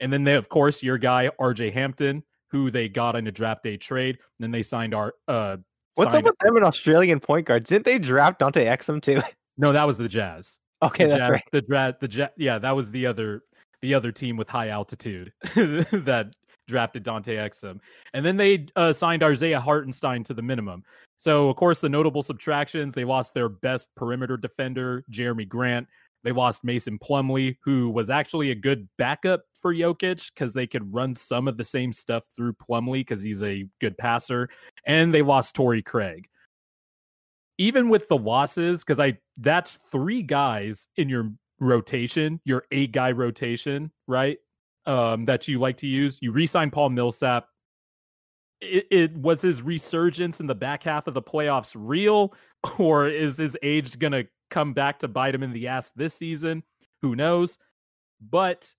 and 0.00 0.12
then 0.12 0.24
they, 0.24 0.34
of 0.34 0.48
course, 0.48 0.82
your 0.82 0.98
guy 0.98 1.30
RJ 1.40 1.72
Hampton, 1.72 2.24
who 2.52 2.70
they 2.70 2.88
got 2.88 3.16
in 3.16 3.26
a 3.26 3.32
draft 3.32 3.64
day 3.64 3.76
trade. 3.76 4.18
And 4.20 4.44
then 4.44 4.50
they 4.50 4.62
signed 4.62 4.94
our. 4.94 5.14
Uh, 5.26 5.56
What's 5.94 6.12
signed, 6.12 6.26
up 6.26 6.32
with 6.32 6.38
them 6.38 6.56
an 6.56 6.64
Australian 6.64 7.18
point 7.18 7.46
guard? 7.46 7.64
Didn't 7.64 7.84
they 7.84 7.98
draft 7.98 8.38
Dante 8.38 8.64
Exum 8.64 9.02
too? 9.02 9.20
No, 9.58 9.70
that 9.70 9.86
was 9.86 9.98
the 9.98 10.08
Jazz. 10.08 10.58
Okay, 10.82 11.04
the 11.04 11.10
that's 11.10 11.20
Jazz, 11.20 11.30
right. 11.30 11.44
The 11.52 11.60
draft, 11.60 12.00
the 12.00 12.08
Jazz, 12.08 12.30
yeah, 12.38 12.58
that 12.58 12.74
was 12.74 12.90
the 12.90 13.04
other 13.04 13.42
the 13.82 13.92
other 13.92 14.10
team 14.10 14.38
with 14.38 14.48
high 14.48 14.68
altitude 14.68 15.30
that 15.54 16.32
drafted 16.66 17.02
Dante 17.02 17.36
Exum. 17.36 17.78
And 18.14 18.24
then 18.24 18.38
they 18.38 18.66
uh, 18.76 18.94
signed 18.94 19.22
Isaiah 19.22 19.60
Hartenstein 19.60 20.24
to 20.24 20.34
the 20.34 20.40
minimum. 20.40 20.84
So, 21.18 21.50
of 21.50 21.56
course, 21.56 21.80
the 21.80 21.88
notable 21.90 22.22
subtractions 22.22 22.94
they 22.94 23.04
lost 23.04 23.34
their 23.34 23.50
best 23.50 23.94
perimeter 23.94 24.38
defender, 24.38 25.04
Jerami 25.12 25.46
Grant. 25.46 25.86
They 26.24 26.32
lost 26.32 26.64
Mason 26.64 26.98
Plumlee, 26.98 27.56
who 27.64 27.90
was 27.90 28.10
actually 28.10 28.50
a 28.50 28.54
good 28.54 28.88
backup 28.96 29.42
for 29.54 29.74
Jokic 29.74 30.32
because 30.32 30.54
they 30.54 30.66
could 30.66 30.92
run 30.94 31.14
some 31.14 31.48
of 31.48 31.56
the 31.56 31.64
same 31.64 31.92
stuff 31.92 32.24
through 32.34 32.54
Plumlee 32.54 33.00
because 33.00 33.22
he's 33.22 33.42
a 33.42 33.66
good 33.80 33.98
passer. 33.98 34.48
And 34.86 35.12
they 35.12 35.22
lost 35.22 35.54
Torrey 35.54 35.82
Craig. 35.82 36.28
Even 37.58 37.88
with 37.88 38.08
the 38.08 38.16
losses, 38.16 38.82
because 38.82 38.98
I 38.98 39.18
that's 39.38 39.76
three 39.76 40.22
guys 40.22 40.88
in 40.96 41.08
your 41.08 41.30
rotation, 41.60 42.40
your 42.44 42.64
eight 42.72 42.92
guy 42.92 43.12
rotation, 43.12 43.90
right? 44.08 44.38
Um, 44.86 45.24
that 45.26 45.46
you 45.46 45.58
like 45.58 45.76
to 45.78 45.86
use. 45.86 46.18
You 46.22 46.32
re-sign 46.32 46.70
Paul 46.70 46.90
Millsap. 46.90 47.46
It, 48.60 48.86
it 48.90 49.16
was 49.16 49.42
his 49.42 49.62
resurgence 49.62 50.40
in 50.40 50.46
the 50.46 50.54
back 50.54 50.82
half 50.82 51.06
of 51.06 51.14
the 51.14 51.22
playoffs 51.22 51.76
real, 51.78 52.34
or 52.78 53.06
is 53.06 53.38
his 53.38 53.56
age 53.62 53.98
gonna 53.98 54.24
come 54.52 54.72
back 54.72 54.98
to 55.00 55.08
bite 55.08 55.34
him 55.34 55.42
in 55.42 55.52
the 55.52 55.68
ass 55.68 55.90
this 55.96 56.14
season? 56.14 56.62
Who 57.00 57.16
knows? 57.16 57.58
But 58.20 58.70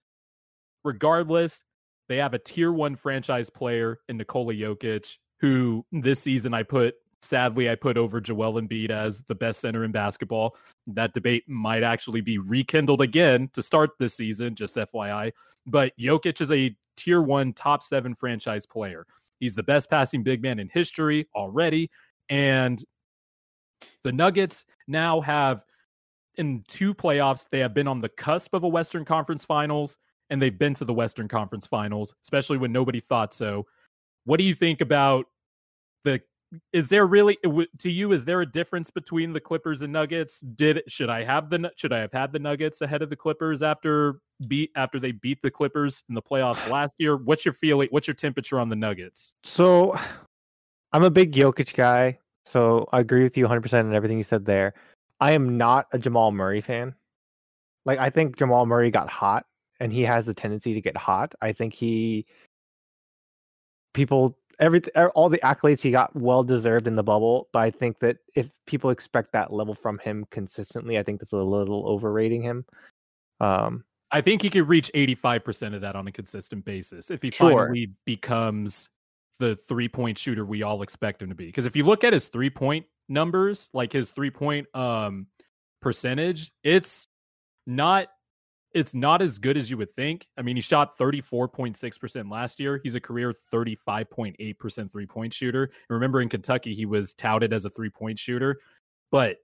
regardless, 0.84 1.64
they 2.08 2.18
have 2.18 2.34
a 2.34 2.40
tier 2.40 2.72
one 2.72 2.96
franchise 2.96 3.50
player 3.50 4.00
in 4.08 4.18
Nikola 4.18 4.54
Jokic, 4.54 5.18
who 5.40 5.86
this 5.92 6.20
season 6.20 6.54
I 6.54 6.64
put 6.64 6.96
sadly 7.24 7.70
I 7.70 7.76
put 7.76 7.98
over 7.98 8.20
Joel 8.20 8.62
Embiid 8.62 8.92
as 8.92 9.22
the 9.24 9.36
best 9.36 9.62
center 9.62 9.84
in 9.84 9.92
basketball. 9.92 10.56
That 10.88 11.14
debate 11.14 11.44
might 11.48 11.84
actually 11.84 12.22
be 12.22 12.38
rekindled 12.38 13.02
again 13.02 13.50
to 13.54 13.64
start 13.64 13.92
this 13.98 14.14
season, 14.14 14.56
just 14.56 14.76
FYI. 14.76 15.32
But 15.66 15.94
Jokic 15.98 16.42
is 16.42 16.52
a 16.52 16.76
tier 16.98 17.22
one 17.22 17.54
top 17.54 17.82
seven 17.82 18.14
franchise 18.14 18.66
player. 18.66 19.06
He's 19.40 19.56
the 19.56 19.64
best 19.64 19.90
passing 19.90 20.22
big 20.24 20.42
man 20.42 20.60
in 20.60 20.70
history 20.70 21.28
already. 21.34 21.90
And 22.30 22.84
the 24.04 24.12
Nuggets 24.12 24.66
now 24.88 25.22
have 25.22 25.64
in 26.36 26.64
two 26.68 26.94
playoffs, 26.94 27.48
they 27.50 27.60
have 27.60 27.74
been 27.74 27.88
on 27.88 28.00
the 28.00 28.10
cusp 28.10 28.54
of 28.54 28.64
a 28.64 28.68
Western 28.68 29.06
Conference 29.06 29.46
Finals, 29.46 29.98
and 30.30 30.42
they've 30.42 30.58
been 30.58 30.74
to 30.76 30.86
the 30.86 30.94
Western 30.94 31.28
Conference 31.28 31.68
Finals, 31.68 32.16
especially 32.24 32.58
when 32.58 32.72
nobody 32.72 33.00
thought 33.00 33.34
so. 33.34 33.66
What 34.26 34.38
do 34.38 34.44
you 34.44 34.56
think 34.56 34.82
about 34.82 35.26
the? 36.04 36.22
Is 36.72 36.88
there 36.88 37.06
really 37.08 37.38
to 37.80 37.92
you? 37.92 38.12
Is 38.12 38.26
there 38.26 38.42
a 38.42 38.46
difference 38.46 38.90
between 38.92 39.34
the 39.34 39.40
Clippers 39.40 39.82
and 39.82 39.92
Nuggets? 39.92 40.40
Did 40.40 40.84
should 40.88 41.10
I 41.10 41.24
have 41.24 41.50
the 41.50 41.72
should 41.76 41.92
I 41.92 42.00
have 42.00 42.14
had 42.14 42.32
the 42.32 42.40
Nuggets 42.40 42.82
ahead 42.82 43.02
of 43.02 43.10
the 43.10 43.16
Clippers 43.16 43.64
after 43.64 44.20
beat 44.48 44.72
after 44.76 45.00
they 45.00 45.12
beat 45.12 45.42
the 45.42 45.52
Clippers 45.52 46.04
in 46.10 46.16
the 46.16 46.22
playoffs 46.22 46.68
last 46.70 46.94
year? 47.00 47.18
What's 47.18 47.44
your 47.44 47.54
feeling? 47.54 47.88
What's 47.92 48.08
your 48.08 48.16
temperature 48.16 48.60
on 48.60 48.70
the 48.70 48.76
Nuggets? 48.76 49.34
So, 49.44 49.98
I'm 50.94 51.04
a 51.04 51.10
big 51.10 51.34
Jokic 51.34 51.74
guy, 51.74 52.20
so 52.46 52.88
I 52.92 53.00
agree 53.00 53.24
with 53.24 53.38
you 53.38 53.46
100 53.46 53.62
percent 53.62 53.88
on 53.88 53.96
everything 53.96 54.18
you 54.18 54.24
said 54.24 54.46
there. 54.46 54.74
I 55.20 55.32
am 55.32 55.58
not 55.58 55.88
a 55.92 56.00
Jamal 56.00 56.32
Murray 56.32 56.62
fan. 56.62 56.96
Like 57.86 58.00
I 58.00 58.10
think 58.10 58.38
Jamal 58.38 58.66
Murray 58.66 58.92
got 58.92 59.10
hot 59.10 59.46
and 59.80 59.92
he 59.92 60.04
has 60.04 60.26
the 60.26 60.34
tendency 60.34 60.74
to 60.74 60.82
get 60.82 60.98
hot. 60.98 61.34
I 61.42 61.52
think 61.54 61.74
he 61.74 62.26
people 63.94 64.38
every 64.60 64.82
all 65.16 65.30
the 65.30 65.40
accolades 65.40 65.82
he 65.82 65.92
got 65.92 66.16
well 66.16 66.44
deserved 66.44 66.88
in 66.88 66.96
the 66.96 67.04
bubble, 67.04 67.50
but 67.54 67.60
I 67.60 67.72
think 67.72 68.00
that 68.00 68.18
if 68.36 68.50
people 68.66 68.90
expect 68.90 69.32
that 69.34 69.52
level 69.54 69.76
from 69.76 70.00
him 70.00 70.26
consistently, 70.32 70.98
I 70.98 71.04
think 71.04 71.20
that's 71.20 71.32
a 71.32 71.38
little 71.38 71.86
overrating 71.88 72.42
him. 72.42 72.66
Um 73.40 73.84
I 74.12 74.22
think 74.22 74.44
he 74.44 74.52
could 74.52 74.68
reach 74.68 74.92
85% 74.94 75.74
of 75.74 75.82
that 75.82 75.96
on 75.96 76.08
a 76.08 76.12
consistent 76.12 76.66
basis 76.66 77.10
if 77.10 77.24
he 77.24 77.32
Sure. 77.32 77.50
finally 77.50 77.90
becomes 78.06 78.90
the 79.44 79.56
three 79.58 79.90
point 79.90 80.18
shooter 80.18 80.46
we 80.46 80.64
all 80.64 80.82
expect 80.82 81.22
him 81.22 81.30
to 81.30 81.36
be. 81.36 81.48
Because 81.48 81.66
if 81.66 81.76
you 81.76 81.84
look 81.84 82.04
at 82.04 82.14
his 82.14 82.28
three 82.28 82.50
point 82.50 82.86
numbers, 83.10 83.70
like 83.74 83.92
his 83.92 84.12
three 84.12 84.32
point 84.32 84.74
um 84.74 85.28
percentage, 85.82 86.52
it's 86.64 87.08
not 87.68 88.08
it's 88.74 88.96
not 88.96 89.22
as 89.22 89.38
good 89.38 89.58
as 89.58 89.70
you 89.70 89.78
would 89.78 89.92
think. 89.92 90.26
I 90.36 90.42
mean, 90.42 90.56
he 90.56 90.62
shot 90.62 90.98
34.6% 90.98 92.32
last 92.32 92.60
year. 92.60 92.80
He's 92.84 92.96
a 92.96 93.00
career 93.00 93.32
35.8% 93.32 94.92
three 94.92 95.06
point 95.06 95.34
shooter. 95.34 95.64
And 95.64 95.72
remember 95.90 96.22
in 96.22 96.30
Kentucky, 96.30 96.74
he 96.74 96.86
was 96.86 97.14
touted 97.14 97.54
as 97.54 97.66
a 97.66 97.70
three 97.70 97.90
point 97.90 98.18
shooter. 98.18 98.60
But 99.12 99.38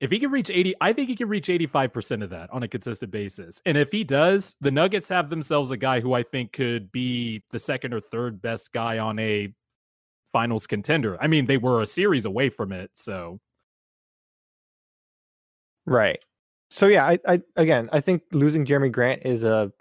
if 0.00 0.10
he 0.10 0.18
can 0.18 0.30
reach 0.30 0.50
80, 0.50 0.74
I 0.80 0.92
think 0.92 1.08
he 1.08 1.16
can 1.16 1.28
reach 1.28 1.48
85% 1.48 2.22
of 2.22 2.30
that 2.30 2.50
on 2.52 2.62
a 2.62 2.68
consistent 2.68 3.10
basis. 3.10 3.62
And 3.64 3.78
if 3.78 3.90
he 3.90 4.04
does, 4.04 4.54
the 4.60 4.70
Nuggets 4.70 5.08
have 5.08 5.30
themselves 5.30 5.70
a 5.70 5.76
guy 5.76 6.00
who 6.00 6.12
I 6.12 6.22
think 6.22 6.52
could 6.52 6.92
be 6.92 7.42
the 7.50 7.58
second 7.58 7.94
or 7.94 8.00
third 8.00 8.42
best 8.42 8.72
guy 8.72 8.98
on 8.98 9.18
a 9.18 9.52
finals 10.30 10.66
contender. 10.66 11.16
I 11.20 11.28
mean, 11.28 11.46
they 11.46 11.56
were 11.56 11.80
a 11.80 11.86
series 11.86 12.26
away 12.26 12.50
from 12.50 12.72
it. 12.72 12.90
So, 12.94 13.40
Right. 15.86 16.18
So 16.68 16.88
yeah, 16.88 17.06
I, 17.06 17.18
I 17.26 17.42
again, 17.54 17.88
I 17.92 18.00
think 18.00 18.22
losing 18.32 18.66
Jerami 18.66 18.90
Grant 18.90 19.22
is 19.24 19.44
a 19.44 19.72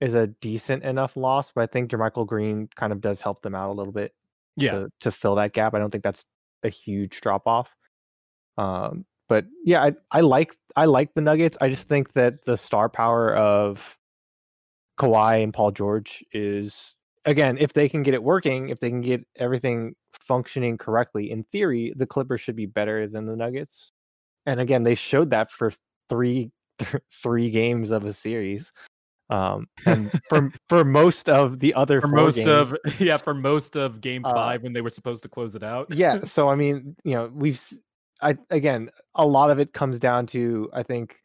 is 0.00 0.14
a 0.14 0.26
decent 0.26 0.82
enough 0.82 1.16
loss, 1.16 1.52
but 1.54 1.62
I 1.62 1.66
think 1.66 1.90
JaMychal 1.92 2.26
Green 2.26 2.68
kind 2.74 2.92
of 2.92 3.00
does 3.00 3.20
help 3.20 3.40
them 3.40 3.54
out 3.54 3.70
a 3.70 3.72
little 3.72 3.92
bit 3.92 4.12
yeah. 4.56 4.72
to 4.72 4.92
to 5.00 5.12
fill 5.12 5.36
that 5.36 5.52
gap. 5.52 5.74
I 5.74 5.78
don't 5.78 5.90
think 5.90 6.02
that's 6.02 6.24
a 6.64 6.68
huge 6.68 7.20
drop 7.20 7.46
off. 7.46 7.70
Um, 8.58 9.06
but 9.32 9.46
yeah, 9.64 9.82
I 9.82 9.92
I 10.10 10.20
like 10.20 10.54
I 10.76 10.84
like 10.84 11.14
the 11.14 11.22
Nuggets. 11.22 11.56
I 11.62 11.70
just 11.70 11.88
think 11.88 12.12
that 12.12 12.44
the 12.44 12.58
star 12.58 12.90
power 12.90 13.34
of 13.34 13.96
Kawhi 15.00 15.42
and 15.42 15.54
Paul 15.54 15.70
George 15.70 16.22
is 16.32 16.94
again, 17.24 17.56
if 17.58 17.72
they 17.72 17.88
can 17.88 18.02
get 18.02 18.12
it 18.12 18.22
working, 18.22 18.68
if 18.68 18.78
they 18.80 18.90
can 18.90 19.00
get 19.00 19.26
everything 19.38 19.94
functioning 20.12 20.76
correctly, 20.76 21.30
in 21.30 21.44
theory, 21.44 21.94
the 21.96 22.04
Clippers 22.04 22.42
should 22.42 22.56
be 22.56 22.66
better 22.66 23.06
than 23.08 23.24
the 23.24 23.34
Nuggets. 23.34 23.90
And 24.44 24.60
again, 24.60 24.82
they 24.82 24.94
showed 24.94 25.30
that 25.30 25.50
for 25.50 25.72
three 26.10 26.50
three 27.22 27.48
games 27.48 27.90
of 27.90 28.04
a 28.04 28.12
series. 28.12 28.70
Um, 29.30 29.66
and 29.86 30.10
for 30.28 30.50
for 30.68 30.84
most 30.84 31.30
of 31.30 31.58
the 31.58 31.72
other 31.72 32.02
For 32.02 32.08
most 32.08 32.36
games, 32.36 32.48
of 32.48 32.76
yeah, 33.00 33.16
for 33.16 33.32
most 33.32 33.76
of 33.78 34.02
game 34.02 34.26
Uh, 34.26 34.34
5 34.34 34.62
when 34.62 34.74
they 34.74 34.82
were 34.82 34.90
supposed 34.90 35.22
to 35.22 35.30
close 35.30 35.54
it 35.54 35.62
out. 35.62 35.86
yeah 35.88 36.22
so 36.24 36.50
i 36.50 36.54
mean 36.54 36.94
you 37.02 37.14
know 37.14 37.30
we've 37.32 37.62
i 38.22 38.36
again 38.50 38.88
a 39.14 39.26
lot 39.26 39.50
of 39.50 39.58
it 39.58 39.72
comes 39.72 39.98
down 39.98 40.26
to 40.26 40.70
i 40.72 40.82
think 40.82 41.16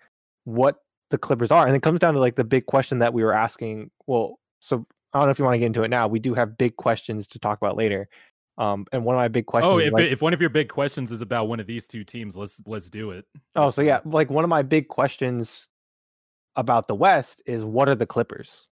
what 0.45 0.77
the 1.09 1.17
clippers 1.17 1.51
are 1.51 1.65
and 1.65 1.75
it 1.75 1.81
comes 1.81 1.99
down 1.99 2.13
to 2.13 2.19
like 2.19 2.35
the 2.35 2.43
big 2.43 2.65
question 2.65 2.99
that 2.99 3.13
we 3.13 3.23
were 3.23 3.33
asking 3.33 3.89
well 4.07 4.39
so 4.59 4.85
i 5.13 5.19
don't 5.19 5.27
know 5.27 5.31
if 5.31 5.39
you 5.39 5.45
want 5.45 5.55
to 5.55 5.59
get 5.59 5.67
into 5.67 5.83
it 5.83 5.89
now 5.89 6.07
we 6.07 6.19
do 6.19 6.33
have 6.33 6.57
big 6.57 6.75
questions 6.75 7.27
to 7.27 7.39
talk 7.39 7.57
about 7.61 7.77
later 7.77 8.09
um 8.57 8.85
and 8.91 9.05
one 9.05 9.15
of 9.15 9.19
my 9.19 9.27
big 9.27 9.45
questions 9.45 9.71
Oh, 9.71 9.77
if 9.77 9.93
like, 9.93 10.05
if 10.11 10.21
one 10.21 10.33
of 10.33 10.41
your 10.41 10.49
big 10.49 10.67
questions 10.69 11.11
is 11.11 11.21
about 11.21 11.47
one 11.47 11.59
of 11.59 11.67
these 11.67 11.87
two 11.87 12.03
teams, 12.03 12.35
let's 12.35 12.59
let's 12.65 12.89
do 12.89 13.11
it. 13.11 13.25
oh 13.55 13.69
so 13.69 13.81
yeah 13.81 13.99
like 14.03 14.29
one 14.29 14.43
of 14.43 14.49
my 14.49 14.61
big 14.63 14.87
questions 14.87 15.67
about 16.55 16.87
the 16.87 16.95
west 16.95 17.41
is 17.45 17.63
what 17.63 17.87
are 17.87 17.95
the 17.95 18.05
clippers 18.07 18.65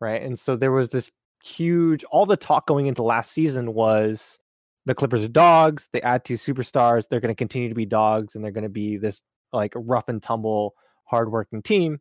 right 0.00 0.22
and 0.22 0.38
so 0.38 0.56
there 0.56 0.72
was 0.72 0.90
this 0.90 1.10
huge 1.42 2.04
all 2.04 2.26
the 2.26 2.36
talk 2.36 2.66
going 2.66 2.86
into 2.86 3.02
last 3.02 3.32
season 3.32 3.72
was 3.74 4.38
the 4.86 4.94
clippers 4.94 5.22
are 5.22 5.28
dogs 5.28 5.88
they 5.92 6.02
add 6.02 6.24
two 6.24 6.34
superstars 6.34 7.04
they're 7.08 7.20
going 7.20 7.34
to 7.34 7.34
continue 7.34 7.68
to 7.68 7.74
be 7.74 7.86
dogs 7.86 8.34
and 8.34 8.44
they're 8.44 8.52
going 8.52 8.62
to 8.62 8.68
be 8.68 8.96
this 8.96 9.22
like 9.54 9.72
rough 9.76 10.08
and 10.08 10.22
tumble 10.22 10.74
hardworking 11.04 11.62
team. 11.62 12.00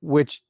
Which 0.00 0.42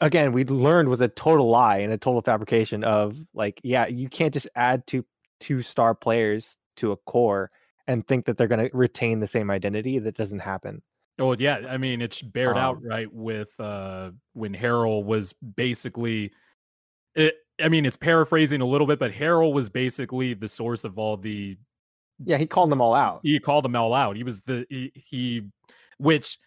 again 0.00 0.32
we 0.32 0.44
learned 0.44 0.88
was 0.88 1.00
a 1.00 1.08
total 1.08 1.48
lie 1.48 1.78
and 1.78 1.92
a 1.92 1.98
total 1.98 2.22
fabrication 2.22 2.84
of 2.84 3.18
like 3.34 3.60
yeah 3.62 3.86
you 3.86 4.08
can't 4.08 4.32
just 4.32 4.48
add 4.56 4.86
two 4.86 5.04
two 5.40 5.62
star 5.62 5.94
players 5.94 6.56
to 6.76 6.92
a 6.92 6.96
core 6.96 7.50
and 7.86 8.06
think 8.06 8.26
that 8.26 8.36
they're 8.36 8.48
going 8.48 8.68
to 8.68 8.76
retain 8.76 9.20
the 9.20 9.26
same 9.26 9.50
identity 9.50 9.98
that 9.98 10.16
doesn't 10.16 10.40
happen. 10.40 10.82
Oh 11.18 11.34
yeah, 11.38 11.66
I 11.68 11.78
mean 11.78 12.00
it's 12.00 12.22
bared 12.22 12.56
out 12.58 12.76
Um, 12.76 12.86
right 12.86 13.12
with 13.12 13.52
uh 13.58 14.12
when 14.34 14.54
Harrell 14.54 15.04
was 15.04 15.34
basically 15.56 16.32
it 17.14 17.34
I 17.60 17.68
mean 17.68 17.86
it's 17.86 17.96
paraphrasing 17.96 18.60
a 18.60 18.66
little 18.66 18.86
bit, 18.86 18.98
but 18.98 19.12
Harrell 19.12 19.52
was 19.52 19.68
basically 19.68 20.34
the 20.34 20.48
source 20.48 20.84
of 20.84 20.98
all 20.98 21.16
the 21.16 21.56
yeah 22.24 22.36
he 22.36 22.46
called 22.46 22.70
them 22.70 22.80
all 22.80 22.94
out 22.94 23.20
he 23.22 23.38
called 23.38 23.64
them 23.64 23.76
all 23.76 23.94
out. 23.94 24.16
He 24.16 24.24
was 24.24 24.40
the 24.42 24.66
he, 24.68 24.92
he 24.94 25.42
which 25.98 26.38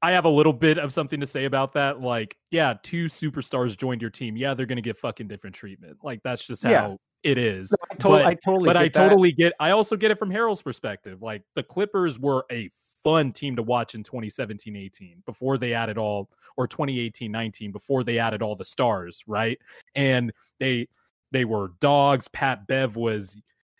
I 0.00 0.12
have 0.12 0.24
a 0.24 0.30
little 0.30 0.52
bit 0.52 0.78
of 0.78 0.92
something 0.92 1.18
to 1.20 1.26
say 1.26 1.44
about 1.44 1.72
that. 1.72 2.00
Like, 2.00 2.36
yeah, 2.52 2.74
two 2.82 3.06
superstars 3.06 3.76
joined 3.76 4.00
your 4.00 4.10
team. 4.10 4.36
Yeah, 4.36 4.54
they're 4.54 4.66
gonna 4.66 4.80
get 4.80 4.96
fucking 4.96 5.28
different 5.28 5.56
treatment. 5.56 5.98
Like 6.02 6.22
that's 6.22 6.46
just 6.46 6.62
how 6.62 6.70
Yeah. 6.70 6.94
It 7.24 7.36
is. 7.38 7.70
No, 7.72 7.76
I, 7.90 7.94
to- 7.96 8.02
but 8.08 8.24
I 8.26 8.34
totally. 8.34 8.66
but 8.66 8.72
get 8.74 8.76
I 8.82 8.82
that. 8.88 8.92
totally 9.08 9.32
get. 9.32 9.52
I 9.60 9.70
also 9.70 9.96
get 9.96 10.10
it 10.10 10.18
from 10.18 10.30
Harrell's 10.30 10.62
perspective. 10.62 11.20
Like 11.22 11.42
the 11.54 11.62
Clippers 11.62 12.18
were 12.18 12.44
a 12.50 12.70
fun 13.02 13.32
team 13.32 13.56
to 13.56 13.62
watch 13.62 13.94
in 13.94 14.02
2017-18 14.02 15.24
before 15.24 15.56
they 15.58 15.72
added 15.72 15.98
all, 15.98 16.28
or 16.56 16.66
2018-19 16.68 17.72
before 17.72 18.04
they 18.04 18.18
added 18.18 18.42
all 18.42 18.54
the 18.56 18.64
stars, 18.64 19.22
right? 19.26 19.58
And 19.94 20.32
they 20.58 20.88
they 21.32 21.44
were 21.44 21.72
dogs. 21.80 22.28
Pat 22.28 22.66
Bev 22.66 22.96
was 22.96 23.36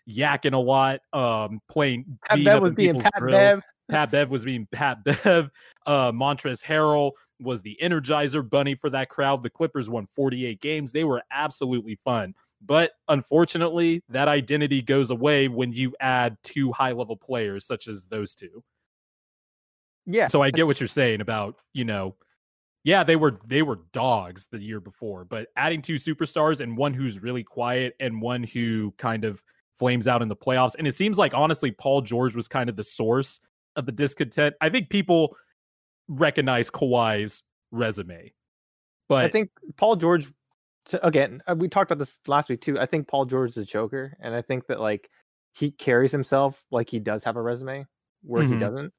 yakking 0.09 0.53
a 0.53 0.57
lot, 0.59 0.99
um, 1.13 1.61
playing. 1.69 2.17
Pat 2.27 2.43
Bev 2.43 2.61
was 2.61 2.71
in 2.71 2.75
being 2.75 2.99
Pat 2.99 3.13
grills. 3.17 3.31
Bev. 3.33 3.61
Pat 3.89 4.11
Bev 4.11 4.29
was 4.31 4.45
being 4.45 4.67
Pat 4.71 5.03
Bev. 5.03 5.49
Uh, 5.85 6.11
Montrezl 6.11 6.63
Harrell 6.65 7.11
was 7.39 7.61
the 7.61 7.77
Energizer 7.81 8.47
Bunny 8.47 8.75
for 8.75 8.89
that 8.89 9.09
crowd. 9.09 9.41
The 9.41 9.49
Clippers 9.49 9.89
won 9.89 10.05
48 10.07 10.59
games. 10.61 10.91
They 10.91 11.05
were 11.05 11.23
absolutely 11.31 11.95
fun. 11.95 12.33
But 12.61 12.91
unfortunately, 13.07 14.03
that 14.09 14.27
identity 14.27 14.81
goes 14.81 15.11
away 15.11 15.47
when 15.47 15.71
you 15.71 15.95
add 15.99 16.37
two 16.43 16.71
high 16.71 16.91
level 16.91 17.15
players 17.15 17.65
such 17.65 17.87
as 17.87 18.05
those 18.05 18.35
two. 18.35 18.63
Yeah. 20.05 20.27
So 20.27 20.41
I 20.41 20.51
get 20.51 20.67
what 20.67 20.79
you're 20.79 20.87
saying 20.87 21.21
about, 21.21 21.55
you 21.73 21.85
know, 21.85 22.15
yeah, 22.83 23.03
they 23.03 23.15
were 23.15 23.39
they 23.45 23.61
were 23.61 23.79
dogs 23.93 24.47
the 24.51 24.59
year 24.59 24.79
before, 24.79 25.25
but 25.25 25.47
adding 25.55 25.81
two 25.81 25.95
superstars 25.95 26.61
and 26.61 26.75
one 26.75 26.93
who's 26.93 27.21
really 27.21 27.43
quiet 27.43 27.93
and 27.99 28.21
one 28.21 28.43
who 28.43 28.93
kind 28.97 29.23
of 29.23 29.43
flames 29.77 30.07
out 30.07 30.21
in 30.21 30.27
the 30.27 30.35
playoffs. 30.35 30.75
And 30.77 30.87
it 30.87 30.95
seems 30.95 31.17
like 31.17 31.33
honestly 31.33 31.71
Paul 31.71 32.01
George 32.01 32.35
was 32.35 32.47
kind 32.47 32.69
of 32.69 32.75
the 32.75 32.83
source 32.83 33.39
of 33.75 33.85
the 33.85 33.91
discontent. 33.91 34.55
I 34.59 34.69
think 34.69 34.89
people 34.89 35.35
recognize 36.07 36.69
Kawhi's 36.69 37.43
resume. 37.71 38.33
But 39.07 39.25
I 39.25 39.29
think 39.29 39.49
Paul 39.77 39.95
George. 39.95 40.31
So 40.89 40.99
again, 41.03 41.43
uh, 41.45 41.53
we 41.55 41.69
talked 41.69 41.91
about 41.91 41.99
this 41.99 42.17
last 42.25 42.49
week 42.49 42.61
too. 42.61 42.79
I 42.79 42.87
think 42.87 43.07
Paul 43.07 43.25
George 43.25 43.51
is 43.51 43.57
a 43.57 43.65
joker, 43.65 44.17
and 44.19 44.33
I 44.33 44.41
think 44.41 44.65
that 44.67 44.79
like 44.79 45.07
he 45.53 45.69
carries 45.69 46.11
himself 46.11 46.59
like 46.71 46.89
he 46.89 46.97
does 46.97 47.23
have 47.25 47.35
a 47.35 47.41
resume 47.43 47.85
where 48.23 48.41
he 48.43 48.53
Mhm. 48.53 48.59
doesn't. 48.59 48.93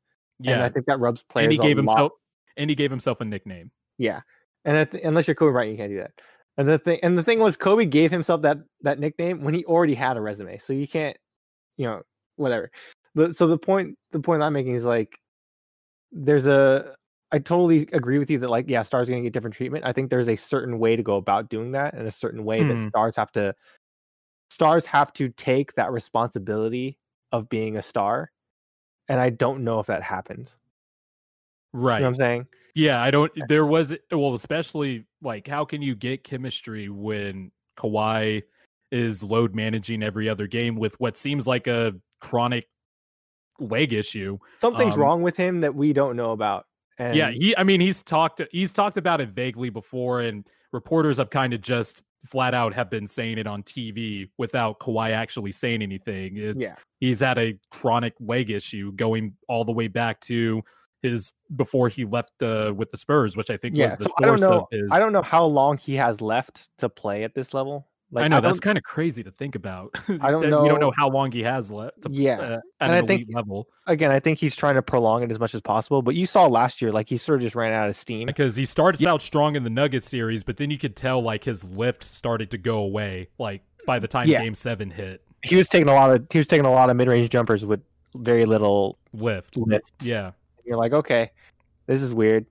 And 0.45 0.63
I 0.63 0.69
think 0.69 0.87
that 0.87 1.01
rubs 1.01 1.25
players. 1.29 1.47
and 1.47 1.53
he 1.53 1.59
gave 1.59 1.77
lot- 1.79 1.83
himself 1.83 2.13
and 2.57 2.71
he 2.71 2.77
gave 2.77 2.91
himself 2.91 3.21
a 3.21 3.25
nickname. 3.25 3.73
Yeah, 3.99 4.21
and 4.65 4.77
I 4.77 4.85
th- 4.85 5.03
unless 5.03 5.27
you're 5.27 5.35
Kobe 5.35 5.51
Bryant, 5.53 5.73
you 5.73 5.77
can't 5.79 5.91
do 5.91 5.99
that. 5.99 6.13
And 6.57 6.69
the 6.69 6.79
thing, 6.79 7.01
and 7.03 7.19
the 7.19 7.25
thing 7.25 7.41
was, 7.41 7.57
Kobe 7.57 7.87
gave 7.87 8.13
himself 8.13 8.43
that 8.43 8.59
that 8.83 9.01
nickname 9.01 9.43
when 9.43 9.55
he 9.55 9.65
already 9.65 9.95
had 9.95 10.17
a 10.17 10.21
resume, 10.21 10.59
so 10.59 10.73
you 10.73 10.87
can't, 10.87 11.17
you 11.77 11.87
know, 11.87 12.03
whatever. 12.37 12.71
The, 13.17 13.35
so 13.35 13.49
the 13.49 13.59
point, 13.59 13.99
the 14.13 14.21
point 14.21 14.43
I'm 14.45 14.53
making 14.53 14.77
is 14.77 14.85
like, 14.85 15.19
there's 16.13 16.47
a. 16.47 16.95
I 17.33 17.39
totally 17.39 17.89
agree 17.93 18.19
with 18.19 18.31
you 18.31 18.39
that 18.41 18.51
like, 18.51 18.69
yeah, 18.69 18.83
stars 18.83 19.09
are 19.09 19.13
gonna 19.13 19.23
get 19.23 19.33
different 19.33 19.55
treatment. 19.57 19.85
I 19.85 19.93
think 19.93 20.11
there's 20.11 20.29
a 20.29 20.37
certain 20.37 20.79
way 20.79 20.97
to 20.97 21.03
go 21.03 21.17
about 21.17 21.49
doing 21.49 21.73
that, 21.73 21.95
and 21.95 22.07
a 22.09 22.13
certain 22.13 22.45
way 22.45 22.65
that 22.65 22.77
Mhm. 22.77 22.89
stars 22.89 23.17
have 23.17 23.33
to. 23.33 23.55
Stars 24.51 24.87
have 24.87 25.13
to 25.15 25.29
take 25.31 25.75
that 25.75 25.93
responsibility 25.93 26.99
of 27.33 27.49
being 27.49 27.77
a 27.77 27.83
star, 27.83 28.33
and 29.09 29.21
I 29.21 29.31
don't 29.31 29.65
know 29.65 29.81
if 29.81 29.87
that 29.89 30.03
happens. 30.03 30.57
Right. 31.73 31.99
You 31.99 32.05
know 32.05 32.09
what 32.09 32.11
I'm 32.11 32.15
saying? 32.17 32.47
Yeah, 32.75 33.03
I 33.03 33.11
don't. 33.11 33.33
There 33.49 33.67
was 33.67 33.97
well, 34.11 34.35
especially 34.35 35.07
like 35.23 35.47
how 35.47 35.65
can 35.65 35.83
you 35.83 35.95
get 35.95 36.25
chemistry 36.25 36.89
when 36.89 37.51
Kawhi 37.77 38.43
is 38.91 39.23
load 39.23 39.55
managing 39.55 40.03
every 40.03 40.29
other 40.29 40.47
game 40.47 40.77
with 40.77 40.99
what 41.01 41.17
seems 41.17 41.47
like 41.47 41.67
a 41.67 41.95
chronic 42.21 42.69
leg 43.59 43.93
issue? 43.93 44.39
Something's 44.61 44.95
Um, 44.95 45.01
wrong 45.01 45.23
with 45.23 45.37
him 45.37 45.61
that 45.63 45.75
we 45.75 45.93
don't 45.93 46.17
know 46.17 46.33
about. 46.33 46.67
And 47.01 47.17
yeah, 47.17 47.31
he. 47.31 47.57
I 47.57 47.65
mean, 47.65 47.81
he's 47.81 48.03
talked. 48.03 48.43
He's 48.53 48.75
talked 48.75 48.99
about 48.99 49.21
it 49.21 49.31
vaguely 49.31 49.71
before, 49.71 50.21
and 50.21 50.47
reporters 50.73 51.17
have 51.17 51.31
kind 51.31 51.55
of 51.55 51.61
just 51.61 52.03
flat 52.27 52.53
out 52.53 52.75
have 52.75 52.91
been 52.91 53.07
saying 53.07 53.39
it 53.39 53.47
on 53.47 53.63
TV 53.63 54.29
without 54.37 54.79
Kawhi 54.79 55.11
actually 55.11 55.53
saying 55.53 55.81
anything. 55.81 56.37
It's 56.37 56.61
Yeah. 56.61 56.75
he's 57.01 57.21
had 57.21 57.39
a 57.39 57.59
chronic 57.71 58.15
leg 58.21 58.51
issue 58.51 58.93
going 58.93 59.35
all 59.49 59.65
the 59.65 59.73
way 59.73 59.89
back 59.89 60.21
to 60.23 60.63
his 61.03 61.33
before 61.57 61.89
he 61.89 62.05
left 62.05 62.43
uh, 62.43 62.75
with 62.77 62.91
the 62.91 62.99
Spurs, 62.99 63.37
which 63.37 63.49
I 63.49 63.57
think 63.57 63.77
yeah, 63.77 63.87
was 63.87 63.95
the 63.95 64.05
so 64.05 64.11
I 64.19 64.27
don't 64.27 64.41
know. 64.41 64.61
of 64.61 64.67
his. 64.71 64.91
I 64.93 64.99
don't 64.99 65.13
know 65.13 65.23
how 65.23 65.47
long 65.47 65.79
he 65.79 65.95
has 65.97 66.21
left 66.21 66.69
to 66.79 66.91
play 66.91 67.25
at 67.25 67.35
this 67.35 67.55
level. 67.55 67.89
Like 68.13 68.25
I 68.25 68.29
know 68.29 68.41
that's 68.41 68.59
kind 68.59 68.77
of 68.77 68.83
crazy 68.83 69.23
to 69.23 69.31
think 69.31 69.55
about. 69.55 69.91
I 70.21 70.31
don't 70.33 70.41
that 70.43 70.61
We 70.63 70.69
don't 70.69 70.81
know- 70.81 70.89
know 70.89 70.93
how 70.97 71.09
long 71.09 71.31
he 71.31 71.43
has 71.45 71.71
left. 71.71 72.03
To, 72.03 72.09
Yeah, 72.11 72.39
uh, 72.39 72.43
at 72.45 72.61
and 72.81 72.93
an 72.93 73.05
I 73.05 73.07
think- 73.07 73.29
level 73.33 73.69
again. 73.87 74.11
I 74.11 74.19
think 74.19 74.39
he's 74.39 74.57
trying 74.57 74.75
to 74.75 74.83
prolong 74.83 75.23
it 75.23 75.31
as 75.31 75.39
much 75.39 75.55
as 75.55 75.61
possible. 75.61 76.03
But 76.03 76.17
you 76.17 76.27
saw 76.27 76.47
last 76.47 76.83
year, 76.83 76.91
like 76.93 77.09
he 77.09 77.17
sort 77.19 77.37
of 77.39 77.43
just 77.43 77.55
ran 77.55 77.73
out 77.73 77.89
of 77.89 77.95
steam. 77.97 78.27
because 78.27 78.57
he 78.57 78.65
started 78.65 79.07
out 79.07 79.23
strong 79.23 79.55
in 79.55 79.63
the 79.63 79.71
Nuggets 79.71 80.09
series, 80.09 80.43
but 80.43 80.57
then 80.57 80.71
you 80.71 80.79
could 80.79 80.97
tell 80.97 81.23
like 81.23 81.45
his 81.45 81.63
lift 81.63 82.03
started 82.03 82.51
to 82.51 82.59
go 82.59 82.79
away. 82.79 83.29
Like 83.39 83.63
by 83.87 83.99
the 84.01 84.09
time 84.09 84.27
Yeah. 84.29 84.41
Game 84.43 84.55
Seven 84.55 84.91
hit, 84.91 85.23
He 85.45 85.55
was 85.57 85.69
taking 85.69 85.89
a 85.89 85.95
lot 85.95 86.11
of 86.13 86.27
he 86.33 86.39
was 86.39 86.47
taking 86.49 86.67
a 86.67 86.71
lot 86.73 86.91
of 86.91 86.97
mid 86.97 87.07
range 87.07 87.31
jumpers 87.31 87.65
with 87.65 87.81
very 88.17 88.45
little 88.45 88.99
lift. 89.13 89.57
lift. 89.57 89.85
Yeah, 90.03 90.33
You're 90.65 90.77
like, 90.79 90.93
okay, 90.93 91.31
this 91.87 92.03
is 92.03 92.13
weird. 92.13 92.45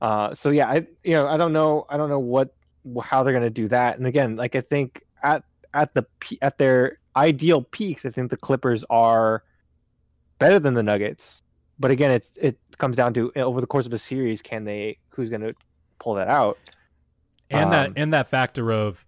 Uh, 0.00 0.34
so 0.34 0.48
yeah, 0.50 0.68
I 0.68 0.86
you 1.04 1.12
know 1.12 1.26
I 1.28 1.36
don't 1.36 1.52
know 1.52 1.84
I 1.90 1.96
don't 1.98 2.08
know 2.08 2.18
what 2.18 2.48
wh- 2.48 2.61
how 3.02 3.22
they're 3.22 3.32
gonna 3.32 3.50
do 3.50 3.68
that. 3.68 3.98
And 3.98 4.06
again, 4.06 4.36
like 4.36 4.54
I 4.54 4.60
think 4.60 5.02
at 5.22 5.44
at 5.74 5.94
the 5.94 6.04
at 6.40 6.58
their 6.58 6.98
ideal 7.16 7.62
peaks, 7.62 8.04
I 8.04 8.10
think 8.10 8.30
the 8.30 8.36
Clippers 8.36 8.84
are 8.90 9.42
better 10.38 10.58
than 10.58 10.74
the 10.74 10.82
Nuggets. 10.82 11.42
But 11.78 11.90
again, 11.90 12.10
it's 12.10 12.32
it 12.36 12.58
comes 12.78 12.96
down 12.96 13.14
to 13.14 13.32
over 13.36 13.60
the 13.60 13.66
course 13.66 13.86
of 13.86 13.92
a 13.92 13.98
series, 13.98 14.42
can 14.42 14.64
they 14.64 14.98
who's 15.10 15.28
gonna 15.30 15.52
pull 15.98 16.14
that 16.14 16.28
out? 16.28 16.58
and 17.50 17.70
that 17.72 17.88
Um, 17.88 17.92
and 17.96 18.12
that 18.14 18.28
factor 18.28 18.72
of 18.72 19.06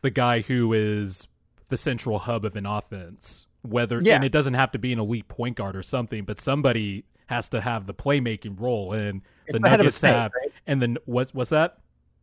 the 0.00 0.10
guy 0.10 0.40
who 0.40 0.72
is 0.72 1.28
the 1.68 1.76
central 1.76 2.18
hub 2.18 2.44
of 2.44 2.56
an 2.56 2.66
offense. 2.66 3.46
Whether 3.62 4.00
Yeah. 4.02 4.16
and 4.16 4.24
it 4.24 4.32
doesn't 4.32 4.54
have 4.54 4.70
to 4.72 4.78
be 4.78 4.92
an 4.92 4.98
elite 4.98 5.28
point 5.28 5.56
guard 5.56 5.74
or 5.76 5.82
something, 5.82 6.24
but 6.24 6.38
somebody 6.38 7.04
has 7.26 7.48
to 7.50 7.60
have 7.60 7.86
the 7.86 7.94
playmaking 7.94 8.60
role. 8.60 8.92
And 8.92 9.22
It's 9.46 9.58
the 9.58 9.68
head 9.68 9.80
of 9.80 9.80
a 9.80 9.84
Nuggets 9.84 10.00
have 10.02 10.32
right? 10.34 10.52
and 10.66 10.80
then 10.82 10.98
what's 11.06 11.32
what's 11.32 11.50
that? 11.50 11.78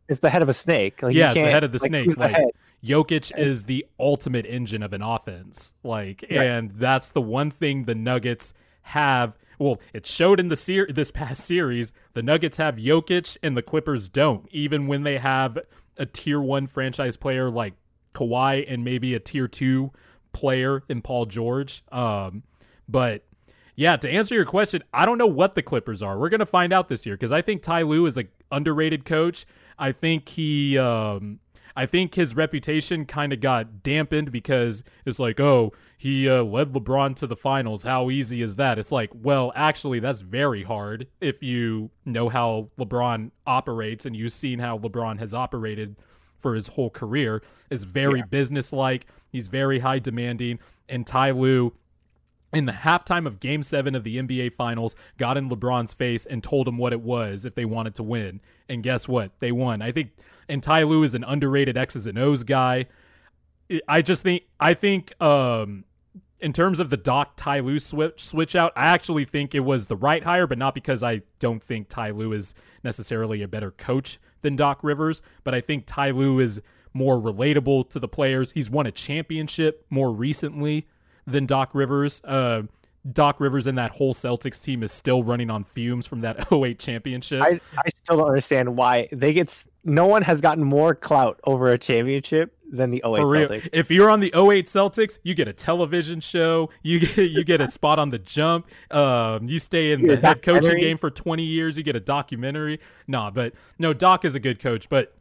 It's 0.08 0.20
the 0.20 0.30
head 0.30 0.42
of 0.42 0.48
a 0.48 0.54
snake. 0.54 1.02
Like, 1.02 1.14
Yeah, 1.14 1.32
it's 1.32 1.42
the 1.42 1.50
head 1.50 1.64
of 1.64 1.72
the 1.72 1.78
like, 1.78 1.88
snake, 1.88 2.10
the 2.10 2.20
like- 2.20 2.36
head? 2.36 2.46
Jokic 2.84 3.36
is 3.38 3.66
the 3.66 3.86
ultimate 4.00 4.44
engine 4.44 4.82
of 4.82 4.92
an 4.92 5.02
offense. 5.02 5.74
Like, 5.84 6.24
Right. 6.28 6.40
and 6.44 6.70
that's 6.72 7.12
the 7.12 7.20
one 7.22 7.48
thing 7.50 7.84
the 7.84 7.94
Nuggets 7.94 8.52
have. 8.82 9.36
Well, 9.60 9.80
it 9.94 10.04
showed 10.04 10.40
in 10.40 10.48
the 10.48 10.56
ser- 10.56 10.88
this 10.90 11.12
past 11.12 11.44
series. 11.44 11.92
The 12.14 12.22
Nuggets 12.24 12.56
have 12.56 12.76
Jokic 12.76 13.36
and 13.42 13.56
the 13.56 13.62
Clippers 13.62 14.08
don't. 14.08 14.48
Even 14.50 14.88
when 14.88 15.04
they 15.04 15.18
have 15.18 15.58
a 15.96 16.06
tier 16.06 16.40
one 16.40 16.66
franchise 16.66 17.16
player 17.16 17.48
like 17.48 17.74
Kawhi 18.14 18.64
and 18.66 18.82
maybe 18.82 19.14
a 19.14 19.20
tier 19.20 19.46
two 19.46 19.92
player 20.32 20.82
in 20.88 21.02
Paul 21.02 21.26
George. 21.26 21.84
Um, 21.92 22.42
but 22.88 23.22
yeah, 23.76 23.96
to 23.96 24.10
answer 24.10 24.34
your 24.34 24.44
question, 24.44 24.82
I 24.92 25.06
don't 25.06 25.18
know 25.18 25.26
what 25.28 25.54
the 25.54 25.62
Clippers 25.62 26.02
are. 26.02 26.18
We're 26.18 26.28
gonna 26.30 26.44
find 26.46 26.72
out 26.72 26.88
this 26.88 27.06
year 27.06 27.14
because 27.14 27.30
I 27.32 27.42
think 27.42 27.62
Ty 27.62 27.82
Lue 27.82 28.06
is 28.06 28.18
a 28.18 28.24
underrated 28.50 29.04
coach. 29.04 29.46
I 29.82 29.92
think 29.92 30.28
he, 30.28 30.78
um, 30.78 31.40
I 31.74 31.86
think 31.86 32.14
his 32.14 32.36
reputation 32.36 33.04
kind 33.04 33.32
of 33.32 33.40
got 33.40 33.82
dampened 33.82 34.30
because 34.30 34.84
it's 35.04 35.18
like, 35.18 35.40
oh, 35.40 35.72
he 35.98 36.28
uh, 36.28 36.42
led 36.42 36.72
LeBron 36.72 37.16
to 37.16 37.26
the 37.26 37.34
finals. 37.36 37.82
How 37.82 38.10
easy 38.10 38.42
is 38.42 38.56
that? 38.56 38.78
It's 38.78 38.92
like, 38.92 39.10
well, 39.14 39.52
actually, 39.56 39.98
that's 39.98 40.20
very 40.20 40.62
hard 40.64 41.08
if 41.20 41.42
you 41.42 41.90
know 42.04 42.28
how 42.28 42.70
LeBron 42.78 43.30
operates 43.46 44.06
and 44.06 44.14
you've 44.14 44.32
seen 44.32 44.58
how 44.58 44.78
LeBron 44.78 45.18
has 45.18 45.32
operated 45.34 45.96
for 46.38 46.54
his 46.54 46.68
whole 46.68 46.90
career. 46.90 47.42
Is 47.70 47.84
very 47.84 48.18
Yeah. 48.20 48.26
businesslike. 48.30 49.06
He's 49.30 49.48
very 49.48 49.78
high 49.78 49.98
demanding, 49.98 50.58
and 50.88 51.06
Ty 51.06 51.30
Lue 51.30 51.72
in 52.52 52.66
the 52.66 52.72
halftime 52.72 53.26
of 53.26 53.40
game 53.40 53.62
seven 53.62 53.94
of 53.94 54.04
the 54.04 54.18
NBA 54.18 54.52
Finals, 54.52 54.94
got 55.16 55.36
in 55.36 55.48
LeBron's 55.48 55.92
face 55.92 56.26
and 56.26 56.42
told 56.42 56.68
him 56.68 56.76
what 56.78 56.92
it 56.92 57.00
was 57.00 57.44
if 57.44 57.54
they 57.54 57.64
wanted 57.64 57.94
to 57.96 58.02
win. 58.02 58.40
And 58.68 58.82
guess 58.82 59.08
what? 59.08 59.38
They 59.38 59.52
won. 59.52 59.82
I 59.82 59.92
think, 59.92 60.10
and 60.48 60.62
Ty 60.62 60.82
Lue 60.84 61.02
is 61.02 61.14
an 61.14 61.24
underrated 61.24 61.76
X's 61.76 62.06
and 62.06 62.18
O's 62.18 62.44
guy. 62.44 62.86
I 63.88 64.02
just 64.02 64.22
think, 64.22 64.42
I 64.60 64.74
think, 64.74 65.20
um, 65.22 65.84
in 66.40 66.52
terms 66.52 66.80
of 66.80 66.90
the 66.90 66.96
Doc 66.96 67.34
Ty 67.36 67.60
Lue 67.60 67.78
switch, 67.78 68.20
switch 68.20 68.56
out, 68.56 68.72
I 68.76 68.86
actually 68.86 69.24
think 69.24 69.54
it 69.54 69.60
was 69.60 69.86
the 69.86 69.96
right 69.96 70.22
hire, 70.22 70.46
but 70.46 70.58
not 70.58 70.74
because 70.74 71.02
I 71.02 71.22
don't 71.38 71.62
think 71.62 71.88
Ty 71.88 72.10
Lue 72.10 72.32
is 72.32 72.54
necessarily 72.82 73.42
a 73.42 73.48
better 73.48 73.70
coach 73.70 74.18
than 74.42 74.56
Doc 74.56 74.80
Rivers, 74.82 75.22
but 75.44 75.54
I 75.54 75.60
think 75.60 75.84
Ty 75.86 76.10
Lue 76.10 76.40
is 76.40 76.60
more 76.92 77.16
relatable 77.16 77.88
to 77.90 78.00
the 78.00 78.08
players. 78.08 78.52
He's 78.52 78.68
won 78.68 78.86
a 78.86 78.90
championship 78.90 79.86
more 79.88 80.12
recently 80.12 80.88
than 81.26 81.46
Doc 81.46 81.74
Rivers. 81.74 82.20
Uh, 82.24 82.62
Doc 83.10 83.40
Rivers 83.40 83.66
and 83.66 83.76
that 83.78 83.90
whole 83.90 84.14
Celtics 84.14 84.62
team 84.62 84.82
is 84.82 84.92
still 84.92 85.24
running 85.24 85.50
on 85.50 85.64
fumes 85.64 86.06
from 86.06 86.20
that 86.20 86.52
08 86.52 86.78
championship. 86.78 87.42
I, 87.42 87.60
I 87.76 87.88
still 88.04 88.18
don't 88.18 88.28
understand 88.28 88.76
why 88.76 89.08
they 89.10 89.32
get. 89.32 89.64
No 89.84 90.06
one 90.06 90.22
has 90.22 90.40
gotten 90.40 90.62
more 90.62 90.94
clout 90.94 91.40
over 91.44 91.68
a 91.68 91.78
championship 91.78 92.56
than 92.70 92.90
the 92.90 93.02
08 93.04 93.16
For 93.16 93.26
real. 93.26 93.48
Celtics. 93.48 93.68
If 93.72 93.90
you're 93.90 94.08
on 94.08 94.20
the 94.20 94.28
08 94.28 94.66
Celtics, 94.66 95.18
you 95.24 95.34
get 95.34 95.48
a 95.48 95.52
television 95.52 96.20
show. 96.20 96.70
You 96.82 97.00
get 97.00 97.16
you 97.30 97.44
get 97.44 97.60
a 97.60 97.66
spot 97.66 97.98
on 97.98 98.10
the 98.10 98.20
jump. 98.20 98.68
Um, 98.90 99.48
you 99.48 99.58
stay 99.58 99.90
in 99.90 100.06
the 100.06 100.16
head 100.16 100.42
coaching 100.42 100.78
game 100.78 100.96
for 100.96 101.10
20 101.10 101.42
years. 101.42 101.76
You 101.76 101.82
get 101.82 101.96
a 101.96 102.00
documentary. 102.00 102.78
Nah, 103.08 103.30
but 103.30 103.52
no, 103.78 103.92
Doc 103.92 104.24
is 104.24 104.36
a 104.36 104.40
good 104.40 104.60
coach. 104.60 104.88
But 104.88 105.16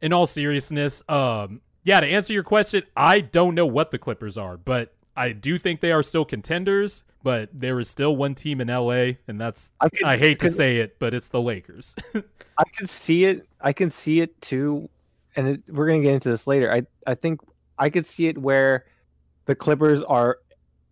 in 0.00 0.12
all 0.12 0.26
seriousness, 0.26 1.02
um, 1.08 1.60
yeah, 1.82 1.98
to 1.98 2.06
answer 2.06 2.32
your 2.32 2.44
question, 2.44 2.84
I 2.96 3.20
don't 3.20 3.56
know 3.56 3.66
what 3.66 3.90
the 3.90 3.98
Clippers 3.98 4.38
are, 4.38 4.56
but 4.56 4.94
I 5.16 5.32
do 5.32 5.58
think 5.58 5.80
they 5.80 5.92
are 5.92 6.02
still 6.02 6.24
contenders. 6.24 7.04
But 7.24 7.48
there 7.54 7.80
is 7.80 7.88
still 7.88 8.14
one 8.14 8.34
team 8.34 8.60
in 8.60 8.68
LA, 8.68 9.12
and 9.26 9.40
that's 9.40 9.72
I, 9.80 9.88
can, 9.88 10.06
I 10.06 10.18
hate 10.18 10.40
to 10.40 10.50
say 10.50 10.76
it, 10.76 10.98
but 10.98 11.14
it's 11.14 11.30
the 11.30 11.40
Lakers. 11.40 11.94
I 12.58 12.64
can 12.76 12.86
see 12.86 13.24
it. 13.24 13.48
I 13.62 13.72
can 13.72 13.88
see 13.88 14.20
it 14.20 14.38
too, 14.42 14.90
and 15.34 15.48
it, 15.48 15.62
we're 15.66 15.86
gonna 15.86 16.02
get 16.02 16.12
into 16.12 16.28
this 16.28 16.46
later. 16.46 16.70
I 16.70 16.82
I 17.06 17.14
think 17.14 17.40
I 17.78 17.88
could 17.88 18.06
see 18.06 18.26
it 18.26 18.36
where 18.36 18.84
the 19.46 19.54
Clippers 19.54 20.02
are 20.02 20.38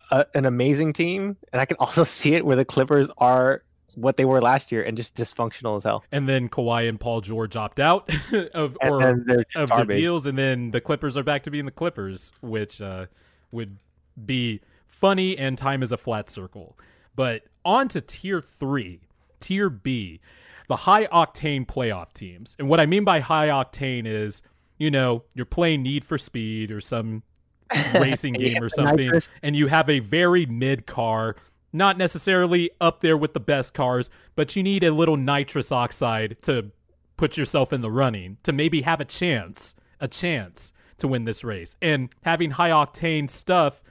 a, 0.09 0.25
an 0.33 0.45
amazing 0.45 0.93
team, 0.93 1.37
and 1.51 1.61
I 1.61 1.65
can 1.65 1.77
also 1.79 2.03
see 2.03 2.33
it 2.33 2.43
where 2.43 2.55
the 2.55 2.65
Clippers 2.65 3.11
are 3.19 3.61
what 3.93 4.17
they 4.17 4.25
were 4.25 4.41
last 4.41 4.71
year 4.71 4.81
and 4.81 4.97
just 4.97 5.15
dysfunctional 5.15 5.77
as 5.77 5.83
hell. 5.83 6.03
And 6.11 6.27
then 6.27 6.49
Kawhi 6.49 6.89
and 6.89 6.99
Paul 6.99 7.21
George 7.21 7.55
opt 7.55 7.79
out 7.79 8.11
of 8.55 8.75
or 8.81 9.07
of 9.07 9.25
the 9.69 9.85
deals, 9.87 10.25
and 10.25 10.35
then 10.35 10.71
the 10.71 10.81
Clippers 10.81 11.15
are 11.15 11.23
back 11.23 11.43
to 11.43 11.51
being 11.51 11.65
the 11.65 11.71
Clippers, 11.71 12.31
which 12.41 12.81
uh, 12.81 13.05
would 13.51 13.77
be 14.23 14.61
funny. 14.85 15.37
And 15.37 15.57
time 15.57 15.83
is 15.83 15.91
a 15.91 15.97
flat 15.97 16.29
circle. 16.29 16.77
But 17.15 17.43
on 17.63 17.87
to 17.89 18.01
tier 18.01 18.41
three, 18.41 19.01
tier 19.39 19.69
B, 19.69 20.19
the 20.67 20.77
high 20.77 21.05
octane 21.07 21.65
playoff 21.65 22.13
teams. 22.13 22.55
And 22.57 22.69
what 22.69 22.79
I 22.79 22.85
mean 22.85 23.03
by 23.03 23.19
high 23.19 23.47
octane 23.47 24.05
is, 24.05 24.41
you 24.77 24.89
know, 24.89 25.23
you're 25.33 25.45
playing 25.45 25.83
Need 25.83 26.03
for 26.03 26.17
Speed 26.17 26.71
or 26.71 26.81
some 26.81 27.23
racing 27.93 28.33
game 28.33 28.61
or 28.61 28.69
something, 28.69 29.11
and 29.41 29.55
you 29.55 29.67
have 29.67 29.89
a 29.89 29.99
very 29.99 30.45
mid 30.45 30.85
car 30.85 31.35
not 31.73 31.97
necessarily 31.97 32.69
up 32.79 32.99
there 33.01 33.17
with 33.17 33.33
the 33.33 33.39
best 33.39 33.73
cars, 33.73 34.09
but 34.35 34.55
you 34.55 34.61
need 34.61 34.83
a 34.83 34.91
little 34.91 35.17
nitrous 35.17 35.71
oxide 35.71 36.37
to 36.43 36.71
put 37.17 37.35
yourself 37.35 37.73
in 37.73 37.81
the 37.81 37.89
running 37.91 38.37
to 38.43 38.53
maybe 38.53 38.83
have 38.83 39.01
a 39.01 39.05
chance, 39.05 39.75
a 39.99 40.07
chance 40.07 40.71
to 40.99 41.07
win 41.07 41.25
this 41.25 41.43
race. 41.43 41.75
And 41.81 42.09
having 42.23 42.51
high 42.51 42.69
octane 42.69 43.27
stuff, 43.29 43.81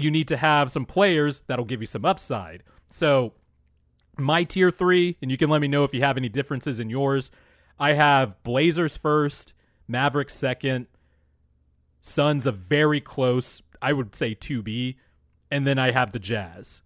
you 0.00 0.10
need 0.10 0.28
to 0.28 0.36
have 0.36 0.70
some 0.70 0.86
players 0.86 1.40
that'll 1.46 1.64
give 1.64 1.80
you 1.80 1.86
some 1.86 2.04
upside. 2.04 2.62
So, 2.88 3.34
my 4.16 4.44
tier 4.44 4.70
three, 4.70 5.16
and 5.22 5.30
you 5.30 5.36
can 5.36 5.50
let 5.50 5.60
me 5.60 5.68
know 5.68 5.84
if 5.84 5.94
you 5.94 6.02
have 6.02 6.16
any 6.16 6.28
differences 6.28 6.80
in 6.80 6.90
yours. 6.90 7.30
I 7.78 7.92
have 7.92 8.42
Blazers 8.42 8.96
first, 8.96 9.54
Mavericks 9.86 10.34
second, 10.34 10.88
Suns 12.00 12.46
a 12.46 12.52
very 12.52 13.00
close, 13.00 13.62
I 13.82 13.92
would 13.92 14.14
say 14.14 14.34
2B, 14.34 14.96
and 15.50 15.66
then 15.66 15.78
I 15.78 15.90
have 15.90 16.12
the 16.12 16.18
Jazz. 16.18 16.82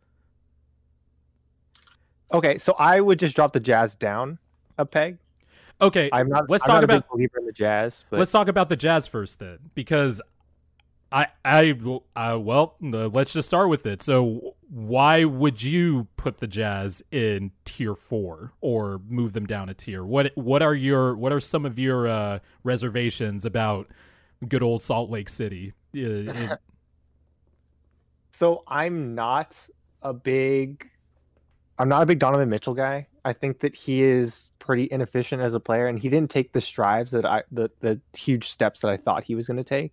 Okay, 2.32 2.58
so 2.58 2.74
I 2.78 3.00
would 3.00 3.18
just 3.18 3.36
drop 3.36 3.52
the 3.52 3.60
Jazz 3.60 3.94
down 3.94 4.38
a 4.78 4.86
peg. 4.86 5.18
Okay, 5.80 6.08
I'm 6.12 6.28
not. 6.28 6.48
Let's 6.48 6.64
I'm 6.64 6.68
talk 6.68 6.74
not 6.76 6.84
about 6.84 7.08
believer 7.10 7.38
in 7.38 7.46
the 7.46 7.52
Jazz. 7.52 8.04
But... 8.08 8.20
Let's 8.20 8.32
talk 8.32 8.48
about 8.48 8.68
the 8.68 8.76
Jazz 8.76 9.06
first, 9.06 9.38
then, 9.38 9.58
because 9.74 10.22
I, 11.12 11.26
I, 11.44 11.74
I 12.16 12.34
well, 12.34 12.76
let's 12.80 13.32
just 13.32 13.46
start 13.46 13.68
with 13.68 13.86
it. 13.86 14.02
So, 14.02 14.54
why 14.68 15.24
would 15.24 15.62
you 15.62 16.08
put 16.16 16.38
the 16.38 16.46
Jazz 16.46 17.02
in 17.10 17.50
tier 17.64 17.94
four 17.94 18.52
or 18.60 19.00
move 19.08 19.34
them 19.34 19.46
down 19.46 19.68
a 19.68 19.74
tier? 19.74 20.04
What, 20.04 20.32
what 20.34 20.62
are 20.62 20.74
your, 20.74 21.14
what 21.14 21.32
are 21.32 21.40
some 21.40 21.66
of 21.66 21.78
your 21.78 22.08
uh, 22.08 22.38
reservations 22.64 23.44
about 23.44 23.88
good 24.48 24.62
old 24.62 24.82
Salt 24.82 25.10
Lake 25.10 25.28
City? 25.28 25.74
Uh, 25.94 26.56
so, 28.32 28.62
I'm 28.66 29.14
not 29.14 29.54
a 30.00 30.12
big 30.12 30.88
I'm 31.78 31.88
not 31.88 32.02
a 32.02 32.06
big 32.06 32.18
Donovan 32.18 32.48
Mitchell 32.48 32.74
guy. 32.74 33.08
I 33.24 33.32
think 33.32 33.60
that 33.60 33.74
he 33.74 34.02
is 34.02 34.50
pretty 34.58 34.88
inefficient 34.90 35.42
as 35.42 35.54
a 35.54 35.60
player, 35.60 35.86
and 35.86 35.98
he 35.98 36.08
didn't 36.08 36.30
take 36.30 36.52
the 36.52 36.60
strides 36.60 37.10
that 37.12 37.24
I 37.24 37.42
the 37.50 37.70
the 37.80 38.00
huge 38.14 38.48
steps 38.50 38.80
that 38.80 38.88
I 38.88 38.96
thought 38.96 39.24
he 39.24 39.34
was 39.34 39.46
going 39.46 39.56
to 39.56 39.64
take. 39.64 39.92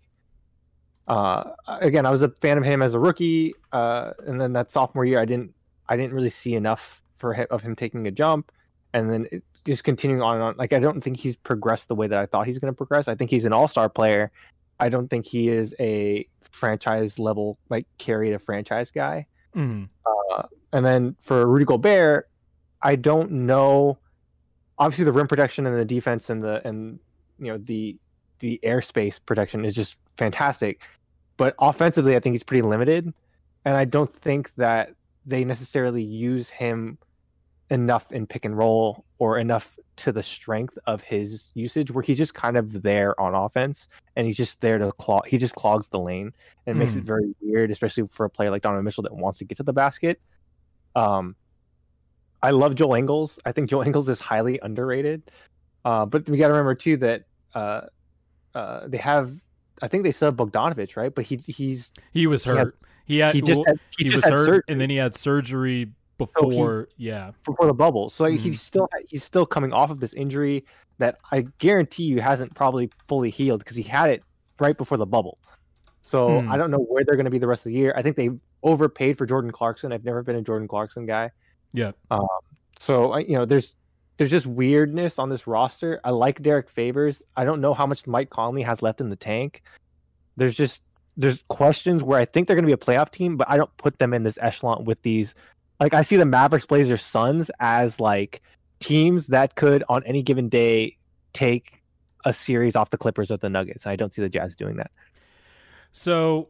Uh, 1.09 1.43
again, 1.67 2.05
I 2.05 2.11
was 2.11 2.21
a 2.21 2.29
fan 2.29 2.57
of 2.57 2.63
him 2.63 2.81
as 2.81 2.93
a 2.93 2.99
rookie, 2.99 3.55
uh, 3.71 4.11
and 4.27 4.39
then 4.39 4.53
that 4.53 4.71
sophomore 4.71 5.05
year, 5.05 5.19
I 5.19 5.25
didn't 5.25 5.53
I 5.89 5.97
didn't 5.97 6.13
really 6.13 6.29
see 6.29 6.53
enough 6.53 7.01
for 7.17 7.33
him, 7.33 7.47
of 7.49 7.63
him 7.63 7.75
taking 7.75 8.05
a 8.07 8.11
jump, 8.11 8.51
and 8.93 9.11
then 9.11 9.27
it, 9.31 9.43
just 9.65 9.83
continuing 9.83 10.21
on 10.21 10.35
and 10.35 10.43
on. 10.43 10.55
Like 10.57 10.71
I 10.71 10.79
don't 10.79 11.01
think 11.01 11.17
he's 11.17 11.35
progressed 11.35 11.87
the 11.87 11.95
way 11.95 12.07
that 12.07 12.17
I 12.17 12.27
thought 12.27 12.45
he's 12.45 12.59
going 12.59 12.71
to 12.71 12.77
progress. 12.77 13.07
I 13.07 13.15
think 13.15 13.31
he's 13.31 13.45
an 13.45 13.53
all 13.53 13.67
star 13.67 13.89
player. 13.89 14.31
I 14.79 14.89
don't 14.89 15.09
think 15.09 15.25
he 15.25 15.49
is 15.49 15.75
a 15.79 16.27
franchise 16.51 17.19
level 17.19 17.57
like 17.69 17.87
carry 17.97 18.31
a 18.33 18.39
franchise 18.39 18.91
guy. 18.91 19.25
Mm-hmm. 19.55 19.85
Uh, 20.05 20.43
and 20.73 20.85
then 20.85 21.15
for 21.19 21.45
Rudy 21.47 21.65
Gobert, 21.65 22.29
I 22.81 22.95
don't 22.95 23.31
know. 23.31 23.97
Obviously, 24.77 25.05
the 25.05 25.11
rim 25.11 25.27
protection 25.27 25.65
and 25.65 25.77
the 25.77 25.85
defense 25.85 26.29
and 26.29 26.43
the 26.43 26.65
and 26.67 26.99
you 27.39 27.47
know 27.47 27.57
the 27.57 27.97
the 28.39 28.59
airspace 28.63 29.19
protection 29.23 29.65
is 29.65 29.73
just 29.73 29.97
fantastic, 30.17 30.81
but 31.39 31.55
offensively, 31.59 32.15
I 32.15 32.19
think 32.19 32.35
he's 32.35 32.43
pretty 32.43 32.61
limited, 32.61 33.11
and 33.65 33.75
I 33.75 33.85
don't 33.85 34.13
think 34.13 34.51
that 34.57 34.91
they 35.25 35.43
necessarily 35.43 36.03
use 36.03 36.49
him 36.49 36.99
enough 37.71 38.11
in 38.11 38.27
pick 38.27 38.45
and 38.45 38.57
roll 38.57 39.05
or 39.17 39.39
enough 39.39 39.77
to 39.97 40.11
the 40.11 40.23
strength 40.23 40.77
of 40.85 41.01
his 41.01 41.49
usage 41.55 41.91
where 41.91 42.01
he's 42.01 42.17
just 42.17 42.33
kind 42.33 42.57
of 42.57 42.81
there 42.81 43.19
on 43.19 43.35
offense 43.35 43.87
and 44.15 44.25
he's 44.25 44.37
just 44.37 44.59
there 44.61 44.77
to 44.77 44.91
claw 44.93 45.21
he 45.27 45.37
just 45.37 45.53
clogs 45.53 45.87
the 45.89 45.99
lane 45.99 46.33
and 46.65 46.77
mm. 46.77 46.79
makes 46.79 46.95
it 46.95 47.01
hmm. 47.01 47.05
very 47.05 47.35
weird 47.41 47.69
especially 47.69 48.07
for 48.09 48.25
a 48.25 48.29
player 48.29 48.49
like 48.49 48.63
Donovan 48.63 48.85
Mitchell 48.85 49.03
that 49.03 49.13
wants 49.13 49.37
to 49.39 49.45
get 49.45 49.57
to 49.57 49.63
the 49.63 49.73
basket 49.73 50.19
um, 50.95 51.35
I 52.41 52.51
love 52.51 52.75
Joel 52.75 52.95
Ingles. 52.95 53.39
I 53.45 53.51
think 53.51 53.69
Joel 53.69 53.83
Ingles 53.83 54.09
is 54.09 54.19
highly 54.19 54.59
underrated. 54.61 55.29
Uh, 55.83 56.05
but 56.05 56.29
we 56.29 56.37
got 56.37 56.47
to 56.47 56.53
remember 56.53 56.75
too 56.75 56.97
that 56.97 57.23
uh, 57.53 57.81
uh, 58.55 58.87
they 58.87 58.97
have. 58.97 59.33
I 59.81 59.87
think 59.87 60.03
they 60.03 60.11
still 60.11 60.27
have 60.27 60.35
Bogdanovic, 60.35 60.95
right? 60.95 61.13
But 61.13 61.25
he 61.25 61.37
he's 61.37 61.91
he 62.11 62.27
was 62.27 62.45
hurt. 62.45 62.77
He 63.05 63.17
had 63.17 63.33
he, 63.33 63.41
just 63.41 63.61
had, 63.65 63.79
he, 63.97 64.05
he 64.05 64.09
just 64.11 64.23
was 64.23 64.31
hurt, 64.31 64.45
surgery. 64.45 64.61
and 64.67 64.79
then 64.79 64.89
he 64.89 64.97
had 64.97 65.15
surgery 65.15 65.91
before. 66.17 66.87
So 66.87 66.93
he, 66.97 67.05
yeah, 67.05 67.31
before 67.43 67.65
the 67.65 67.73
bubble. 67.73 68.09
So 68.09 68.25
mm-hmm. 68.25 68.37
he's 68.37 68.61
still 68.61 68.87
he's 69.07 69.23
still 69.23 69.45
coming 69.45 69.73
off 69.73 69.89
of 69.89 69.99
this 69.99 70.13
injury 70.13 70.65
that 70.99 71.17
I 71.31 71.47
guarantee 71.57 72.03
you 72.03 72.21
hasn't 72.21 72.53
probably 72.53 72.91
fully 73.07 73.31
healed 73.31 73.59
because 73.59 73.75
he 73.77 73.83
had 73.83 74.09
it 74.11 74.23
right 74.59 74.77
before 74.77 74.97
the 74.97 75.05
bubble. 75.05 75.39
So 76.01 76.29
mm. 76.29 76.49
I 76.49 76.57
don't 76.57 76.71
know 76.71 76.79
where 76.79 77.03
they're 77.03 77.15
going 77.15 77.25
to 77.25 77.31
be 77.31 77.39
the 77.39 77.47
rest 77.47 77.65
of 77.65 77.71
the 77.71 77.77
year. 77.77 77.93
I 77.95 78.01
think 78.01 78.15
they 78.15 78.29
overpaid 78.63 79.17
for 79.17 79.25
Jordan 79.25 79.51
Clarkson. 79.51 79.91
I've 79.91 80.03
never 80.05 80.21
been 80.21 80.35
a 80.35 80.41
Jordan 80.41 80.67
Clarkson 80.67 81.05
guy. 81.05 81.31
Yeah. 81.73 81.91
Um, 82.11 82.27
so 82.77 83.17
you 83.17 83.33
know, 83.33 83.45
there's 83.45 83.75
there's 84.19 84.29
just 84.29 84.45
weirdness 84.45 85.17
on 85.17 85.29
this 85.29 85.47
roster. 85.47 86.01
I 86.03 86.09
like 86.09 86.43
Derrick 86.43 86.69
Favors. 86.69 87.23
I 87.37 87.45
don't 87.45 87.61
know 87.61 87.73
how 87.73 87.87
much 87.87 88.05
Mike 88.05 88.29
Conley 88.29 88.61
has 88.63 88.81
left 88.81 88.99
in 88.99 89.09
the 89.09 89.15
tank. 89.15 89.63
There's 90.35 90.55
just 90.55 90.83
there's 91.15 91.41
questions 91.47 92.03
where 92.03 92.19
I 92.19 92.25
think 92.25 92.45
they're 92.45 92.55
going 92.57 92.65
to 92.65 92.67
be 92.67 92.73
a 92.73 92.77
playoff 92.77 93.11
team, 93.11 93.37
but 93.37 93.49
I 93.49 93.55
don't 93.55 93.75
put 93.77 93.97
them 93.97 94.13
in 94.13 94.23
this 94.23 94.37
echelon 94.41 94.83
with 94.83 95.01
these. 95.03 95.35
Like 95.79 95.93
I 95.93 96.01
see 96.01 96.17
the 96.17 96.25
Mavericks, 96.25 96.65
Blazers, 96.65 97.01
Suns 97.01 97.49
as 97.61 98.01
like 98.01 98.41
teams 98.81 99.27
that 99.27 99.55
could 99.55 99.85
on 99.87 100.03
any 100.03 100.21
given 100.21 100.49
day 100.49 100.97
take 101.31 101.81
a 102.25 102.33
series 102.33 102.75
off 102.75 102.89
the 102.89 102.97
Clippers 102.97 103.31
or 103.31 103.37
the 103.37 103.49
Nuggets. 103.49 103.87
I 103.87 103.95
don't 103.95 104.13
see 104.13 104.21
the 104.21 104.27
Jazz 104.27 104.53
doing 104.53 104.75
that. 104.75 104.91
So 105.93 106.49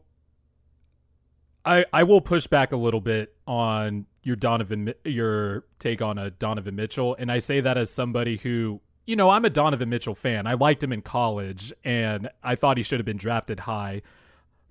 I 1.65 1.85
I 1.93 2.03
will 2.03 2.21
push 2.21 2.47
back 2.47 2.71
a 2.71 2.77
little 2.77 3.01
bit 3.01 3.35
on 3.47 4.05
your 4.23 4.35
Donovan 4.35 4.93
your 5.03 5.65
take 5.79 6.01
on 6.01 6.17
a 6.17 6.29
Donovan 6.29 6.75
Mitchell, 6.75 7.15
and 7.17 7.31
I 7.31 7.39
say 7.39 7.61
that 7.61 7.77
as 7.77 7.89
somebody 7.89 8.37
who 8.37 8.81
you 9.05 9.15
know 9.15 9.29
I'm 9.29 9.45
a 9.45 9.49
Donovan 9.49 9.89
Mitchell 9.89 10.15
fan. 10.15 10.47
I 10.47 10.53
liked 10.53 10.83
him 10.83 10.93
in 10.93 11.01
college, 11.01 11.73
and 11.83 12.29
I 12.43 12.55
thought 12.55 12.77
he 12.77 12.83
should 12.83 12.99
have 12.99 13.05
been 13.05 13.17
drafted 13.17 13.61
high, 13.61 14.01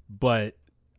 but 0.09 0.57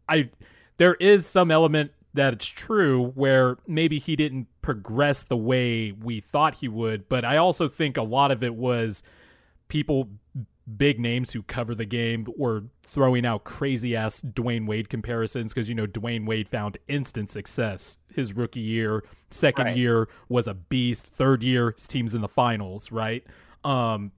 I 0.07 0.29
there 0.77 0.95
is 0.95 1.25
some 1.25 1.51
element 1.51 1.91
that 2.13 2.33
it's 2.33 2.47
true 2.47 3.07
where 3.09 3.57
maybe 3.67 3.99
he 3.99 4.15
didn't 4.15 4.47
progress 4.61 5.23
the 5.23 5.37
way 5.37 5.91
we 5.91 6.19
thought 6.19 6.55
he 6.55 6.67
would, 6.67 7.07
but 7.07 7.23
I 7.23 7.37
also 7.37 7.67
think 7.67 7.97
a 7.97 8.03
lot 8.03 8.31
of 8.31 8.43
it 8.43 8.55
was 8.55 9.03
people 9.67 10.09
big 10.77 10.99
names 10.99 11.31
who 11.31 11.43
cover 11.43 11.73
the 11.73 11.85
game 11.85 12.25
were 12.37 12.65
throwing 12.83 13.25
out 13.25 13.43
crazy 13.43 13.95
ass 13.95 14.21
Dwyane 14.21 14.67
Wade 14.67 14.89
comparisons 14.89 15.53
because 15.53 15.69
you 15.69 15.75
know 15.75 15.87
Dwyane 15.87 16.25
Wade 16.25 16.47
found 16.47 16.77
instant 16.87 17.29
success 17.29 17.97
his 18.13 18.33
rookie 18.33 18.59
year, 18.59 19.03
second 19.29 19.65
right. 19.65 19.75
year 19.75 20.09
was 20.27 20.47
a 20.47 20.53
beast, 20.53 21.07
third 21.07 21.43
year 21.43 21.71
his 21.71 21.87
team's 21.87 22.15
in 22.15 22.21
the 22.21 22.27
finals, 22.27 22.91
right? 22.91 23.25
Um 23.63 24.11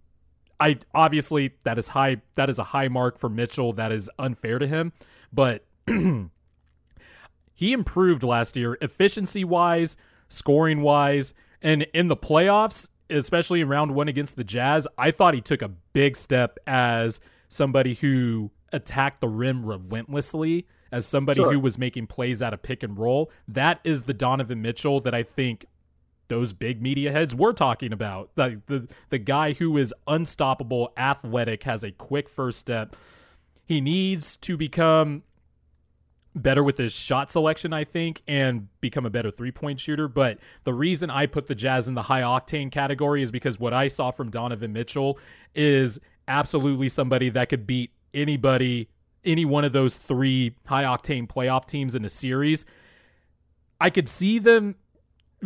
I 0.59 0.77
obviously 0.93 1.53
that 1.63 1.77
is 1.77 1.89
high 1.89 2.17
that 2.35 2.49
is 2.49 2.59
a 2.59 2.65
high 2.65 2.87
mark 2.87 3.17
for 3.17 3.29
Mitchell 3.29 3.73
that 3.73 3.91
is 3.91 4.09
unfair 4.19 4.59
to 4.59 4.67
him, 4.67 4.93
but 5.31 5.65
he 7.53 7.73
improved 7.73 8.23
last 8.23 8.55
year 8.55 8.77
efficiency 8.81 9.43
wise, 9.43 9.97
scoring 10.27 10.81
wise, 10.81 11.33
and 11.61 11.83
in 11.93 12.07
the 12.07 12.17
playoffs 12.17 12.89
especially 13.11 13.61
in 13.61 13.67
round 13.67 13.93
one 13.93 14.07
against 14.07 14.35
the 14.35 14.43
Jazz, 14.43 14.87
I 14.97 15.11
thought 15.11 15.33
he 15.33 15.41
took 15.41 15.61
a 15.61 15.69
big 15.93 16.15
step 16.15 16.57
as 16.65 17.19
somebody 17.47 17.93
who 17.95 18.51
attacked 18.73 19.21
the 19.21 19.27
rim 19.27 19.65
relentlessly, 19.65 20.65
as 20.91 21.05
somebody 21.05 21.37
sure. 21.37 21.53
who 21.53 21.59
was 21.59 21.77
making 21.77 22.07
plays 22.07 22.41
out 22.41 22.53
of 22.53 22.61
pick 22.61 22.83
and 22.83 22.97
roll. 22.97 23.31
That 23.47 23.79
is 23.83 24.03
the 24.03 24.13
Donovan 24.13 24.61
Mitchell 24.61 24.99
that 25.01 25.13
I 25.13 25.23
think 25.23 25.65
those 26.27 26.53
big 26.53 26.81
media 26.81 27.11
heads 27.11 27.35
were 27.35 27.53
talking 27.53 27.91
about. 27.91 28.35
The, 28.35 28.61
the, 28.67 28.87
the 29.09 29.17
guy 29.17 29.53
who 29.53 29.77
is 29.77 29.93
unstoppable, 30.07 30.93
athletic, 30.95 31.63
has 31.63 31.83
a 31.83 31.91
quick 31.91 32.29
first 32.29 32.57
step. 32.59 32.95
he 33.65 33.81
needs 33.81 34.37
to 34.37 34.57
become 34.57 35.23
better 36.35 36.63
with 36.63 36.77
his 36.77 36.93
shot 36.93 37.31
selection, 37.31 37.73
I 37.73 37.83
think, 37.83 38.21
and 38.27 38.67
become 38.79 39.05
a 39.05 39.09
better 39.09 39.31
three 39.31 39.51
point 39.51 39.79
shooter. 39.79 40.07
But 40.07 40.39
the 40.63 40.73
reason 40.73 41.09
I 41.09 41.25
put 41.25 41.47
the 41.47 41.55
Jazz 41.55 41.87
in 41.87 41.93
the 41.93 42.03
high 42.03 42.21
octane 42.21 42.71
category 42.71 43.21
is 43.21 43.31
because 43.31 43.59
what 43.59 43.73
I 43.73 43.87
saw 43.87 44.11
from 44.11 44.29
Donovan 44.29 44.73
Mitchell 44.73 45.19
is 45.53 45.99
absolutely 46.27 46.89
somebody 46.89 47.29
that 47.29 47.49
could 47.49 47.67
beat 47.67 47.91
anybody, 48.13 48.89
any 49.25 49.45
one 49.45 49.65
of 49.65 49.73
those 49.73 49.97
three 49.97 50.55
high 50.67 50.83
octane 50.83 51.27
playoff 51.27 51.65
teams 51.65 51.95
in 51.95 52.05
a 52.05 52.09
series. 52.09 52.65
I 53.79 53.89
could 53.89 54.07
see 54.07 54.39
them. 54.39 54.75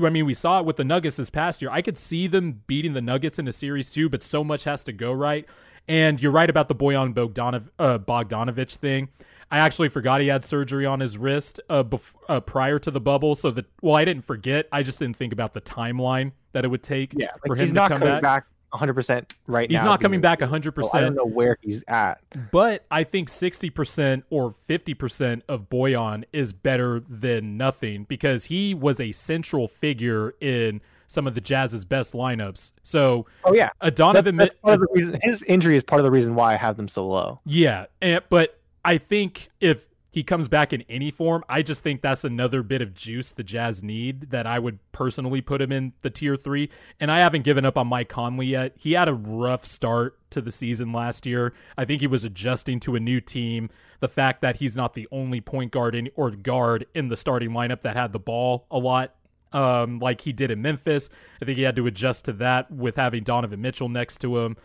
I 0.04 0.10
mean, 0.10 0.26
we 0.26 0.34
saw 0.34 0.60
it 0.60 0.66
with 0.66 0.76
the 0.76 0.84
Nuggets 0.84 1.16
this 1.16 1.30
past 1.30 1.62
year. 1.62 1.72
I 1.72 1.82
could 1.82 1.98
see 1.98 2.28
them 2.28 2.64
beating 2.68 2.94
the 2.94 3.02
Nuggets 3.02 3.40
in 3.40 3.48
a 3.48 3.54
series 3.54 3.92
too, 3.92 4.10
but 4.10 4.22
so 4.22 4.44
much 4.44 4.66
has 4.66 4.84
to 4.84 4.92
go 4.92 5.14
right. 5.14 5.46
And 5.88 6.22
you're 6.22 6.34
right 6.34 6.50
about 6.50 6.68
the 6.68 6.76
Bojan 6.76 7.14
Bogdanov, 7.14 7.70
uh, 7.80 7.98
Bogdanovic 8.00 8.76
thing. 8.76 9.10
I 9.52 9.60
actually 9.60 9.90
forgot 9.90 10.22
he 10.22 10.28
had 10.28 10.44
surgery 10.44 10.86
on 10.86 11.00
his 11.00 11.18
wrist 11.18 11.60
uh, 11.70 11.84
bef- 11.84 12.16
uh, 12.28 12.40
prior 12.40 12.80
to 12.80 12.92
the 12.92 13.00
bubble. 13.00 13.36
So 13.36 13.52
that 13.52 13.66
well, 13.82 13.96
I 13.96 14.04
didn't 14.06 14.24
forget. 14.24 14.68
I 14.72 14.84
just 14.84 15.00
didn't 15.00 15.16
think 15.16 15.34
about 15.34 15.54
the 15.54 15.62
timeline 15.62 16.32
that 16.54 16.66
it 16.66 16.68
would 16.70 16.84
take 16.84 17.14
Yeah, 17.16 17.28
for 17.46 17.56
him 17.56 17.60
he's 17.62 17.70
to 17.70 17.74
not 17.76 17.90
come 17.90 18.00
coming 18.00 18.16
back. 18.16 18.22
back 18.22 18.46
100 18.72 18.94
percent 18.94 19.34
right 19.48 19.70
He's 19.70 19.80
now. 19.82 19.92
not 19.92 20.02
coming 20.02 20.20
back 20.20 20.42
100. 20.42 20.76
so 20.84 20.98
I 20.98 21.02
don't 21.02 21.16
know 21.16 21.26
where 21.26 21.58
he's 21.62 21.84
at. 21.88 22.20
But 22.52 22.86
I 22.92 23.04
think 23.06 23.30
60% 23.30 24.24
or 24.30 24.50
50% 24.50 25.42
of 25.48 25.70
Bojan 25.70 26.24
is 26.34 26.52
better 26.52 27.00
than 27.00 27.56
nothing 27.56 28.04
because 28.06 28.46
he 28.46 28.74
was 28.74 29.00
a 29.00 29.12
central 29.14 29.68
figure 29.70 30.34
in 30.42 30.82
some 31.08 31.28
of 31.28 31.36
the 31.36 31.42
Jazz's 31.42 31.86
best 31.86 32.14
lineups. 32.14 32.74
So 32.82 33.28
Oh 33.46 33.54
yeah, 33.54 33.70
a 33.80 33.92
Donovan, 33.92 34.36
that's 34.38 34.56
part 34.56 34.74
of 34.74 34.80
the 34.82 34.88
reason. 34.92 35.20
His 35.22 35.42
injury 35.44 35.78
is 35.78 35.84
part 35.84 36.00
of 36.02 36.04
the 36.04 36.12
reason 36.12 36.36
why 36.36 36.54
I 36.54 36.58
have 36.58 36.76
them 36.76 36.88
so 36.90 37.08
low. 37.08 37.40
yeah, 37.46 37.86
and, 38.02 38.22
but 38.30 38.60
I 38.86 39.00
think 39.00 39.50
if 39.60 39.88
he 40.12 40.24
comes 40.24 40.48
back 40.48 40.72
in 40.72 40.84
any 40.88 41.10
form, 41.12 41.44
I 41.50 41.62
just 41.64 41.84
think 41.84 42.02
that's 42.02 42.24
another 42.24 42.64
bit 42.64 42.82
of 42.82 42.94
juice 42.94 43.32
the 43.32 43.44
Jazz 43.44 43.84
need 43.84 44.30
that 44.30 44.46
I 44.46 44.60
would 44.60 44.80
personally 44.92 45.42
put 45.42 45.60
him 45.60 45.72
in 45.72 45.92
the 46.04 46.12
tier 46.12 46.38
three. 46.38 46.70
And 47.00 47.12
I 47.12 47.20
haven't 47.20 47.42
given 47.42 47.66
up 47.66 47.78
on 47.78 47.88
Mike 47.88 48.10
Conley 48.10 48.46
yet. 48.46 48.74
He 48.78 48.94
had 48.94 49.10
a 49.10 49.14
rough 49.14 49.66
start 49.66 50.18
to 50.30 50.40
the 50.40 50.52
season 50.52 50.94
last 50.94 51.26
year. 51.26 51.54
I 51.78 51.84
think 51.84 52.00
he 52.00 52.08
was 52.08 52.24
adjusting 52.24 52.80
to 52.82 52.96
a 52.96 53.00
new 53.00 53.20
team. 53.20 53.70
The 54.00 54.08
fact 54.08 54.42
that 54.42 54.58
he's 54.58 54.76
not 54.78 54.94
the 54.94 55.08
only 55.12 55.42
point 55.42 55.72
guard 55.72 55.96
in, 55.96 56.10
or 56.16 56.30
guard 56.32 56.86
in 56.94 57.08
the 57.08 57.18
starting 57.18 57.50
lineup 57.50 57.82
that 57.82 57.98
had 57.98 58.14
the 58.14 58.20
ball 58.20 58.68
a 58.70 58.78
lot, 58.78 59.16
um, 59.52 60.00
like 60.00 60.22
he 60.22 60.32
did 60.32 60.52
in 60.52 60.62
Memphis. 60.62 61.10
I 61.42 61.46
think 61.46 61.58
he 61.58 61.64
had 61.64 61.76
to 61.78 61.88
adjust 61.88 62.26
to 62.26 62.34
that 62.34 62.72
with 62.72 62.98
having 62.98 63.24
Donovan 63.24 63.62
Mitchell 63.62 63.90
next 63.90 64.20
to 64.20 64.38
him. 64.38 64.56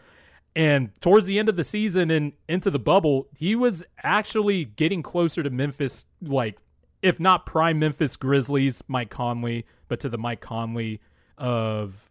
And 0.57 0.91
towards 1.01 1.27
the 1.27 1.39
end 1.39 1.49
of 1.49 1.57
the 1.57 1.65
season 1.65 2.11
and 2.11 2.33
into 2.49 2.71
the 2.71 2.79
bubble, 2.79 3.29
he 3.39 3.55
was 3.55 3.85
actually 4.03 4.65
getting 4.65 5.03
closer 5.03 5.43
to 5.43 5.51
Memphis, 5.51 6.07
like, 6.21 6.59
if 7.03 7.21
not 7.21 7.47
prime 7.47 7.79
Memphis 7.79 8.17
Grizzlies, 8.17 8.83
Mike 8.89 9.11
Conley, 9.11 9.65
but 9.89 10.01
to 10.01 10.09
the 10.09 10.19
Mike 10.19 10.41
Conley 10.41 11.01
of, 11.39 12.11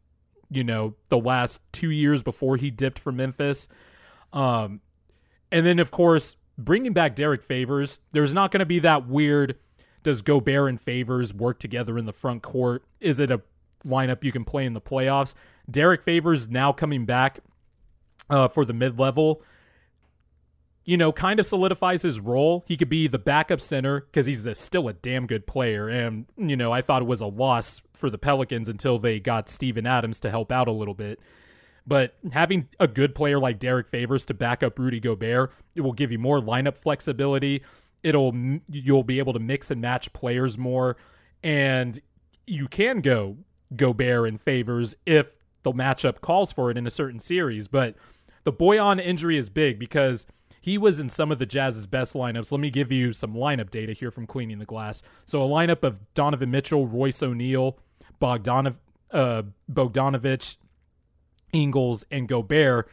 you 0.49 0.63
know, 0.63 0.95
the 1.09 1.19
last 1.19 1.61
two 1.71 1.91
years 1.91 2.23
before 2.23 2.55
he 2.55 2.71
dipped 2.71 2.97
for 2.97 3.11
Memphis. 3.11 3.67
Um, 4.31 4.81
and 5.51 5.65
then, 5.65 5.79
of 5.79 5.91
course, 5.91 6.37
bringing 6.57 6.93
back 6.93 7.15
Derrick 7.15 7.43
Favors, 7.43 7.99
there's 8.11 8.33
not 8.33 8.51
going 8.51 8.59
to 8.59 8.65
be 8.65 8.79
that 8.79 9.07
weird. 9.07 9.57
Does 10.01 10.21
Gobert 10.21 10.69
and 10.69 10.79
Favors 10.79 11.33
work 11.33 11.59
together 11.59 11.97
in 11.97 12.05
the 12.05 12.13
front 12.13 12.41
court? 12.41 12.85
Is 13.01 13.19
it 13.19 13.31
a 13.31 13.41
lineup 13.85 14.23
you 14.23 14.31
can 14.31 14.45
play 14.45 14.65
in 14.65 14.73
the 14.73 14.81
playoffs? 14.81 15.35
Derrick 15.69 16.01
Favors 16.01 16.49
now 16.49 16.71
coming 16.71 17.05
back 17.05 17.39
uh, 18.29 18.47
for 18.47 18.65
the 18.65 18.73
mid 18.73 18.99
level, 18.99 19.41
you 20.85 20.97
know, 20.97 21.11
kind 21.11 21.39
of 21.39 21.45
solidifies 21.45 22.01
his 22.01 22.19
role. 22.19 22.63
He 22.67 22.75
could 22.77 22.89
be 22.89 23.07
the 23.07 23.19
backup 23.19 23.61
center 23.61 24.01
because 24.01 24.25
he's 24.25 24.45
a, 24.45 24.55
still 24.55 24.87
a 24.87 24.93
damn 24.93 25.27
good 25.27 25.45
player. 25.45 25.87
And, 25.87 26.25
you 26.35 26.55
know, 26.55 26.71
I 26.71 26.81
thought 26.81 27.01
it 27.01 27.07
was 27.07 27.21
a 27.21 27.27
loss 27.27 27.81
for 27.93 28.09
the 28.09 28.17
Pelicans 28.17 28.69
until 28.69 28.97
they 28.97 29.19
got 29.19 29.49
Steven 29.49 29.85
Adams 29.85 30.19
to 30.21 30.29
help 30.29 30.51
out 30.51 30.67
a 30.67 30.71
little 30.71 30.93
bit. 30.95 31.19
But 31.85 32.15
having 32.31 32.69
a 32.79 32.87
good 32.87 33.15
player 33.15 33.39
like 33.39 33.57
Derrick 33.59 33.87
Favors 33.87 34.25
to 34.27 34.33
back 34.33 34.61
up 34.63 34.77
Rudy 34.77 34.99
Gobert, 34.99 35.51
it 35.75 35.81
will 35.81 35.93
give 35.93 36.11
you 36.11 36.19
more 36.19 36.39
lineup 36.39 36.77
flexibility. 36.77 37.63
It'll 38.03 38.33
you'll 38.69 39.03
be 39.03 39.19
able 39.19 39.33
to 39.33 39.39
mix 39.39 39.71
and 39.71 39.81
match 39.81 40.13
players 40.13 40.57
more, 40.57 40.97
and 41.43 41.99
you 42.45 42.67
can 42.67 43.01
go 43.01 43.37
Gobert 43.75 44.27
and 44.27 44.39
Favors 44.39 44.95
if 45.05 45.39
the 45.63 45.71
matchup 45.71 46.21
calls 46.21 46.53
for 46.53 46.71
it 46.71 46.77
in 46.77 46.85
a 46.85 46.91
certain 46.91 47.19
series. 47.19 47.67
But 47.67 47.95
the 48.49 48.53
Bojan 48.65 48.99
injury 48.99 49.37
is 49.37 49.51
big 49.51 49.77
because 49.77 50.25
he 50.59 50.79
was 50.79 50.99
in 50.99 51.07
some 51.07 51.31
of 51.31 51.37
the 51.37 51.45
Jazz's 51.45 51.85
best 51.85 52.15
lineups. 52.15 52.51
Let 52.51 52.59
me 52.59 52.71
give 52.71 52.91
you 52.91 53.13
some 53.13 53.35
lineup 53.35 53.69
data 53.69 53.93
here 53.93 54.09
from 54.09 54.25
Cleaning 54.25 54.57
the 54.57 54.65
Glass. 54.65 55.03
So 55.27 55.43
a 55.43 55.47
lineup 55.47 55.83
of 55.83 55.99
Donovan 56.15 56.49
Mitchell, 56.49 56.87
Royce 56.87 57.21
O'Neal, 57.21 57.77
Bogdanov, 58.19 58.79
uh, 59.11 59.43
Bogdanovic, 59.71 60.57
Ingles, 61.53 62.05
and 62.09 62.27
Gobert 62.27 62.89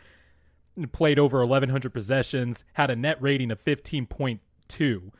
played 0.92 1.18
over 1.18 1.38
1,100 1.38 1.90
possessions, 1.90 2.66
had 2.74 2.90
a 2.90 2.96
net 2.96 3.16
rating 3.22 3.50
of 3.50 3.58
15.2. 3.58 5.10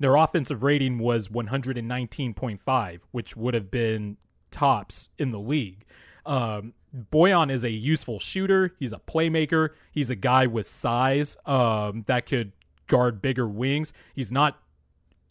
Their 0.00 0.16
offensive 0.16 0.62
rating 0.62 0.96
was 0.96 1.28
119.5, 1.28 3.02
which 3.10 3.36
would 3.36 3.52
have 3.52 3.70
been 3.70 4.16
tops 4.50 5.10
in 5.18 5.28
the 5.28 5.38
league. 5.38 5.84
Um, 6.24 6.72
Bojan 6.94 7.50
is 7.50 7.64
a 7.64 7.70
useful 7.70 8.18
shooter. 8.18 8.74
He's 8.78 8.92
a 8.92 8.98
playmaker. 8.98 9.70
He's 9.90 10.10
a 10.10 10.14
guy 10.14 10.46
with 10.46 10.66
size 10.66 11.36
um, 11.46 12.02
that 12.06 12.26
could 12.26 12.52
guard 12.86 13.20
bigger 13.20 13.48
wings. 13.48 13.92
He's 14.14 14.30
not 14.30 14.60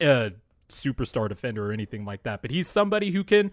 a 0.02 0.34
superstar 0.68 1.30
defender 1.30 1.70
or 1.70 1.72
anything 1.72 2.04
like 2.04 2.24
that, 2.24 2.42
but 2.42 2.52
he's 2.52 2.68
somebody 2.68 3.12
who 3.12 3.24
can 3.24 3.52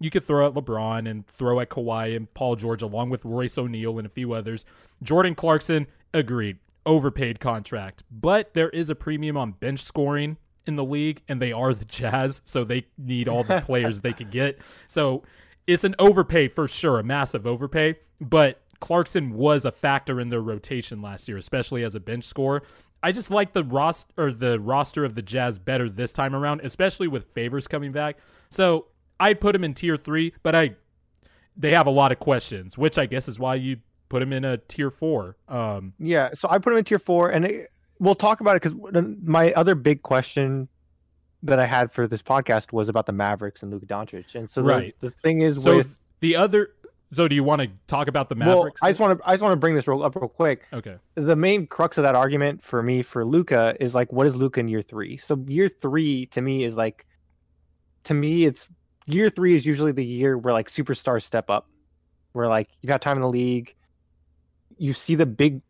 you 0.00 0.10
could 0.10 0.24
throw 0.24 0.46
at 0.46 0.54
LeBron 0.54 1.08
and 1.08 1.26
throw 1.28 1.60
at 1.60 1.68
Kawhi 1.68 2.16
and 2.16 2.32
Paul 2.34 2.56
George 2.56 2.82
along 2.82 3.10
with 3.10 3.24
Royce 3.24 3.56
O'Neal 3.56 3.98
and 3.98 4.06
a 4.06 4.10
few 4.10 4.32
others. 4.32 4.64
Jordan 5.02 5.36
Clarkson 5.36 5.86
agreed, 6.12 6.58
overpaid 6.84 7.38
contract, 7.38 8.02
but 8.10 8.54
there 8.54 8.70
is 8.70 8.90
a 8.90 8.96
premium 8.96 9.36
on 9.36 9.52
bench 9.52 9.80
scoring 9.80 10.38
in 10.66 10.76
the 10.76 10.84
league, 10.84 11.22
and 11.28 11.40
they 11.40 11.52
are 11.52 11.74
the 11.74 11.84
Jazz, 11.84 12.40
so 12.44 12.64
they 12.64 12.86
need 12.98 13.28
all 13.28 13.44
the 13.44 13.60
players 13.64 14.00
they 14.00 14.12
could 14.12 14.30
get. 14.30 14.58
So 14.88 15.22
it's 15.66 15.84
an 15.84 15.94
overpay 15.98 16.48
for 16.48 16.66
sure, 16.68 16.98
a 16.98 17.04
massive 17.04 17.46
overpay, 17.46 17.96
but 18.20 18.60
Clarkson 18.80 19.32
was 19.34 19.64
a 19.64 19.72
factor 19.72 20.20
in 20.20 20.28
their 20.28 20.40
rotation 20.40 21.00
last 21.00 21.28
year, 21.28 21.38
especially 21.38 21.84
as 21.84 21.94
a 21.94 22.00
bench 22.00 22.24
scorer. 22.24 22.62
I 23.02 23.12
just 23.12 23.30
like 23.30 23.52
the 23.52 23.64
roster 23.64 24.12
or 24.16 24.32
the 24.32 24.60
roster 24.60 25.04
of 25.04 25.14
the 25.14 25.22
Jazz 25.22 25.58
better 25.58 25.88
this 25.88 26.12
time 26.12 26.34
around, 26.34 26.60
especially 26.62 27.08
with 27.08 27.26
Favors 27.32 27.66
coming 27.66 27.92
back. 27.92 28.18
So 28.50 28.86
I'd 29.18 29.40
put 29.40 29.54
him 29.54 29.64
in 29.64 29.74
tier 29.74 29.96
three, 29.96 30.34
but 30.42 30.54
I 30.54 30.76
they 31.56 31.72
have 31.72 31.86
a 31.86 31.90
lot 31.90 32.12
of 32.12 32.18
questions, 32.18 32.78
which 32.78 32.98
I 32.98 33.06
guess 33.06 33.28
is 33.28 33.38
why 33.38 33.56
you 33.56 33.78
put 34.08 34.22
him 34.22 34.32
in 34.32 34.44
a 34.44 34.56
tier 34.56 34.90
four. 34.90 35.36
Um, 35.48 35.92
Yeah, 35.98 36.30
so 36.34 36.48
I 36.50 36.58
put 36.58 36.72
him 36.72 36.78
in 36.78 36.84
tier 36.84 36.98
four, 36.98 37.30
and 37.30 37.44
it, 37.44 37.70
we'll 38.00 38.14
talk 38.14 38.40
about 38.40 38.56
it 38.56 38.62
because 38.62 38.78
my 39.22 39.52
other 39.52 39.74
big 39.74 40.02
question 40.02 40.68
that 41.42 41.58
I 41.58 41.66
had 41.66 41.92
for 41.92 42.06
this 42.06 42.22
podcast 42.22 42.72
was 42.72 42.88
about 42.88 43.06
the 43.06 43.12
Mavericks 43.12 43.62
and 43.62 43.72
Luka 43.72 43.86
Doncic, 43.86 44.34
and 44.34 44.48
so 44.48 44.62
the, 44.62 44.68
Right. 44.68 44.96
the 45.00 45.10
thing 45.10 45.40
is 45.42 45.62
so 45.62 45.76
with 45.76 45.98
the 46.20 46.36
other, 46.36 46.70
so 47.12 47.26
do 47.28 47.34
you 47.34 47.42
want 47.44 47.62
to 47.62 47.70
talk 47.88 48.08
about 48.08 48.28
the 48.28 48.36
well, 48.36 48.56
Mavericks? 48.58 48.82
I 48.82 48.90
just 48.90 49.00
want 49.00 49.18
to 49.18 49.28
I 49.28 49.32
just 49.34 49.42
want 49.42 49.52
to 49.52 49.56
bring 49.56 49.74
this 49.74 49.88
real 49.88 50.02
up 50.02 50.14
real 50.16 50.28
quick. 50.28 50.62
okay, 50.72 50.96
The 51.16 51.36
main 51.36 51.66
crux 51.66 51.98
of 51.98 52.02
that 52.02 52.14
argument 52.14 52.62
for 52.62 52.82
me 52.82 53.02
for 53.02 53.24
Luka 53.24 53.76
is 53.80 53.94
like, 53.94 54.12
what 54.12 54.26
is 54.26 54.36
Luka 54.36 54.60
in 54.60 54.68
year 54.68 54.82
three? 54.82 55.16
So 55.16 55.36
year 55.46 55.68
three 55.68 56.26
to 56.26 56.40
me 56.40 56.64
is 56.64 56.74
like, 56.74 57.06
to 58.04 58.14
me 58.14 58.44
it's 58.46 58.68
year 59.06 59.28
three 59.28 59.54
is 59.56 59.66
usually 59.66 59.92
the 59.92 60.04
year 60.04 60.38
where 60.38 60.52
like 60.52 60.68
superstars 60.70 61.22
step 61.24 61.50
up, 61.50 61.68
where 62.32 62.48
like 62.48 62.68
you've 62.80 62.90
had 62.90 63.02
time 63.02 63.16
in 63.16 63.22
the 63.22 63.28
league, 63.28 63.74
you 64.78 64.92
see 64.92 65.16
the 65.16 65.26
big, 65.26 65.60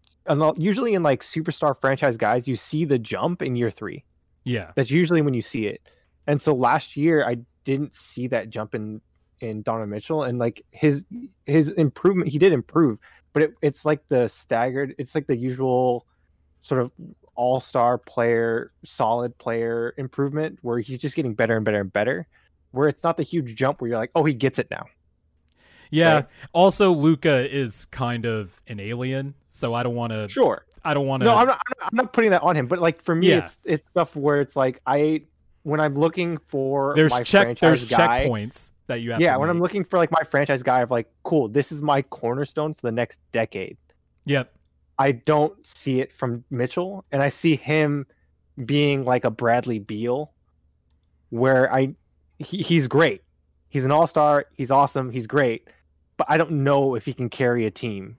usually 0.57 0.95
in 0.95 1.03
like 1.03 1.23
superstar 1.23 1.75
franchise 1.81 2.16
guys, 2.16 2.47
you 2.47 2.57
see 2.57 2.85
the 2.85 2.99
jump 2.99 3.43
in 3.43 3.57
year 3.57 3.70
three. 3.70 4.05
Yeah, 4.45 4.72
That's 4.74 4.90
usually 4.90 5.22
when 5.22 5.34
you 5.34 5.43
see 5.43 5.66
it. 5.66 5.80
And 6.26 6.40
so 6.40 6.55
last 6.55 6.97
year 6.97 7.24
I 7.26 7.38
didn't 7.64 7.95
see 7.95 8.26
that 8.28 8.51
jump 8.51 8.74
in 8.74 9.01
in 9.40 9.62
Donovan 9.62 9.90
Mitchell 9.90 10.22
and 10.22 10.38
like 10.38 10.64
his 10.70 11.05
his 11.45 11.70
improvement 11.70 12.28
he 12.28 12.38
did 12.38 12.53
improve, 12.53 12.99
but 13.32 13.43
it, 13.43 13.55
it's 13.61 13.84
like 13.84 14.01
the 14.09 14.28
staggered 14.28 14.95
it's 14.99 15.14
like 15.14 15.26
the 15.26 15.36
usual 15.36 16.07
sort 16.61 16.80
of 16.80 16.93
all-star 17.34 17.99
player, 17.99 18.72
solid 18.84 19.36
player 19.38 19.95
improvement 19.97 20.59
where 20.62 20.78
he's 20.78 20.99
just 20.99 21.16
getting 21.16 21.34
better 21.34 21.57
and 21.57 21.64
better 21.64 21.80
and 21.80 21.93
better. 21.93 22.26
Where 22.72 22.88
it's 22.88 23.03
not 23.03 23.16
the 23.16 23.22
huge 23.22 23.55
jump 23.55 23.80
where 23.80 23.90
you're 23.90 23.99
like, 23.99 24.12
"Oh, 24.14 24.24
he 24.24 24.32
gets 24.32 24.59
it 24.59 24.70
now." 24.70 24.86
yeah. 25.90 26.14
Right. 26.14 26.26
Also, 26.53 26.90
Luka 26.93 27.55
is 27.55 27.84
kind 27.86 28.24
of 28.24 28.61
an 28.66 28.80
alien, 28.80 29.34
so 29.51 29.74
I 29.74 29.82
don't 29.82 29.95
want 29.95 30.12
to. 30.12 30.28
Sure. 30.28 30.64
I 30.85 30.95
don't 30.95 31.07
want 31.07 31.20
to. 31.22 31.26
No, 31.26 31.35
I'm 31.37 31.47
not, 31.47 31.61
I'm 31.80 31.95
not 31.97 32.12
putting 32.12 32.30
that 32.30 32.43
on 32.43 32.57
him, 32.57 32.66
but 32.66 32.78
like 32.80 33.03
for 33.03 33.14
me 33.14 33.28
Yeah. 33.30 33.39
it's 33.45 33.59
it's 33.64 33.89
stuff 33.91 34.16
where 34.16 34.41
it's 34.41 34.57
like 34.57 34.80
I 34.87 35.22
when 35.64 35.78
I'm 35.80 35.95
looking 35.95 36.39
for 36.39 36.93
there's 36.97 37.12
my 37.12 37.22
check. 37.22 37.45
franchise 37.45 37.87
There's 37.89 37.91
guy, 37.91 38.24
checkpoints 38.26 38.72
that 38.89 39.01
you 39.01 39.12
have. 39.12 39.20
yeah 39.20 39.37
when 39.37 39.49
i'm 39.49 39.61
looking 39.61 39.85
for 39.85 39.97
like 39.97 40.11
my 40.11 40.22
franchise 40.28 40.61
guy 40.62 40.80
of 40.80 40.91
like 40.91 41.07
cool 41.22 41.47
this 41.49 41.70
is 41.70 41.80
my 41.80 42.03
cornerstone 42.03 42.74
for 42.74 42.83
the 42.83 42.91
next 42.93 43.20
decade 43.30 43.76
Yep. 44.26 44.53
I 44.99 45.12
don't 45.12 45.55
see 45.66 46.01
it 46.01 46.12
from 46.12 46.45
Mitchell, 46.51 47.05
and 47.12 47.22
I 47.22 47.28
see 47.28 47.57
him 47.57 48.07
being 48.66 49.05
like 49.05 49.24
a 49.24 49.30
Bradley 49.30 49.78
Beal, 49.78 50.30
where 51.30 51.72
I 51.72 51.95
he, 52.39 52.59
he's 52.62 52.87
great. 52.87 53.22
He's 53.68 53.85
an 53.85 53.91
all 53.91 54.07
star. 54.07 54.47
He's 54.55 54.70
awesome. 54.70 55.11
He's 55.11 55.26
great, 55.26 55.68
but 56.16 56.26
I 56.30 56.37
don't 56.37 56.51
know 56.64 56.95
if 56.95 57.05
he 57.05 57.12
can 57.14 57.28
carry 57.30 57.66
a 57.66 57.70
team. 57.70 58.16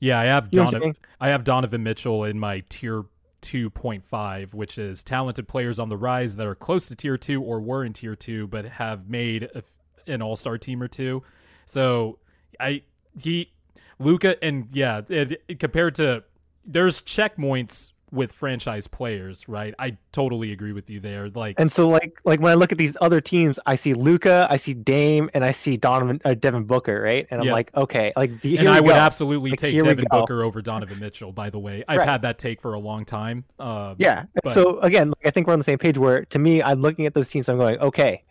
Yeah, 0.00 0.18
I 0.20 0.24
have 0.24 0.48
You 0.52 0.58
know 0.58 0.64
what 0.64 0.74
I'm 0.74 0.80
Donovan. 0.80 0.96
I 1.20 1.28
have 1.28 1.44
Donovan 1.44 1.82
Mitchell 1.82 2.24
in 2.24 2.38
my 2.38 2.62
tier 2.68 3.04
2.5, 3.42 4.54
which 4.54 4.78
is 4.78 5.02
talented 5.02 5.48
players 5.48 5.78
on 5.78 5.88
the 5.88 5.96
rise 5.96 6.36
that 6.36 6.46
are 6.46 6.54
close 6.54 6.88
to 6.88 6.96
tier 6.96 7.16
2 7.16 7.42
or 7.42 7.60
were 7.60 7.84
in 7.84 7.92
tier 7.92 8.16
2 8.16 8.46
but 8.48 8.64
have 8.64 9.08
made 9.08 9.44
a, 9.54 9.62
an 10.06 10.22
all-star 10.22 10.58
team 10.58 10.82
or 10.82 10.88
two. 10.88 11.22
So, 11.64 12.18
I 12.60 12.82
he 13.20 13.52
Luka 13.98 14.42
and 14.44 14.68
yeah, 14.72 15.00
it, 15.08 15.42
it- 15.48 15.58
compared 15.58 15.94
to 15.96 16.24
there's 16.64 17.00
checkpoints 17.02 17.92
with 18.12 18.30
franchise 18.32 18.86
players, 18.86 19.48
right? 19.48 19.74
I 19.78 19.96
totally 20.12 20.52
agree 20.52 20.72
with 20.72 20.88
you 20.88 21.00
there. 21.00 21.28
Like 21.28 21.58
And 21.58 21.72
so, 21.72 21.88
like, 21.88 22.18
like 22.24 22.40
when 22.40 22.52
I 22.52 22.54
look 22.54 22.70
at 22.70 22.78
these 22.78 22.96
other 23.00 23.20
teams, 23.20 23.58
I 23.66 23.74
see 23.74 23.94
Luka, 23.94 24.46
I 24.48 24.56
see 24.58 24.74
Dame, 24.74 25.28
and 25.34 25.44
I 25.44 25.50
see 25.50 25.76
Donovan, 25.76 26.20
uh, 26.24 26.34
Devin 26.34 26.64
Booker, 26.64 27.00
right? 27.00 27.26
And 27.30 27.40
I'm 27.40 27.48
Yeah. 27.48 27.52
like, 27.52 27.74
okay, 27.76 28.12
like, 28.16 28.40
the, 28.42 28.58
and 28.58 28.68
I 28.68 28.80
would 28.80 28.90
go. 28.90 28.94
absolutely 28.94 29.50
Like, 29.50 29.58
take 29.58 29.82
Devin. 29.82 30.04
Booker 30.10 30.42
over 30.44 30.62
Donovan 30.62 31.00
Mitchell, 31.00 31.32
by 31.32 31.50
the 31.50 31.58
way. 31.58 31.82
I've 31.88 31.98
Right. 31.98 32.08
had 32.08 32.22
that 32.22 32.38
take 32.38 32.60
for 32.60 32.74
a 32.74 32.78
long 32.78 33.04
time. 33.04 33.44
Um, 33.58 33.96
Yeah. 33.98 34.24
But- 34.44 34.54
so 34.54 34.78
again, 34.80 35.08
like, 35.08 35.26
I 35.26 35.30
think 35.30 35.48
we're 35.48 35.54
on 35.54 35.58
the 35.58 35.64
same 35.64 35.78
page. 35.78 35.98
Where 35.98 36.24
to 36.26 36.38
me, 36.38 36.62
I'm 36.62 36.80
looking 36.80 37.06
at 37.06 37.14
those 37.14 37.28
teams. 37.28 37.48
I'm 37.48 37.58
going, 37.58 37.78
okay, 37.80 38.22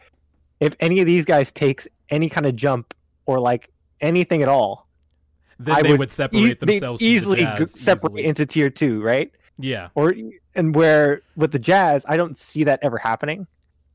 if 0.62 0.74
any 0.80 1.02
of 1.02 1.06
these 1.06 1.26
guys 1.26 1.52
takes 1.52 1.86
any 2.10 2.30
kind 2.30 2.46
of 2.46 2.56
jump 2.56 2.94
or 3.26 3.40
like 3.42 3.70
anything 4.00 4.42
at 4.42 4.48
all, 4.48 4.88
then 5.60 5.76
I 5.76 5.82
they 5.82 5.90
would 5.92 6.00
would, 6.00 6.10
e- 6.10 6.14
separate 6.14 6.60
they 6.62 6.66
themselves 6.74 7.00
the 7.02 7.06
easily 7.08 7.42
Jazz 7.42 7.72
separate 7.80 8.12
easily. 8.14 8.26
into 8.26 8.46
tier 8.46 8.70
two, 8.70 9.02
right? 9.02 9.32
Yeah, 9.58 9.90
Or 9.96 10.14
and 10.56 10.76
where 10.76 11.22
with 11.36 11.52
the 11.52 11.60
Jazz, 11.60 12.06
I 12.08 12.18
don't 12.18 12.38
see 12.38 12.64
that 12.66 12.80
ever 12.82 12.98
happening, 12.98 13.48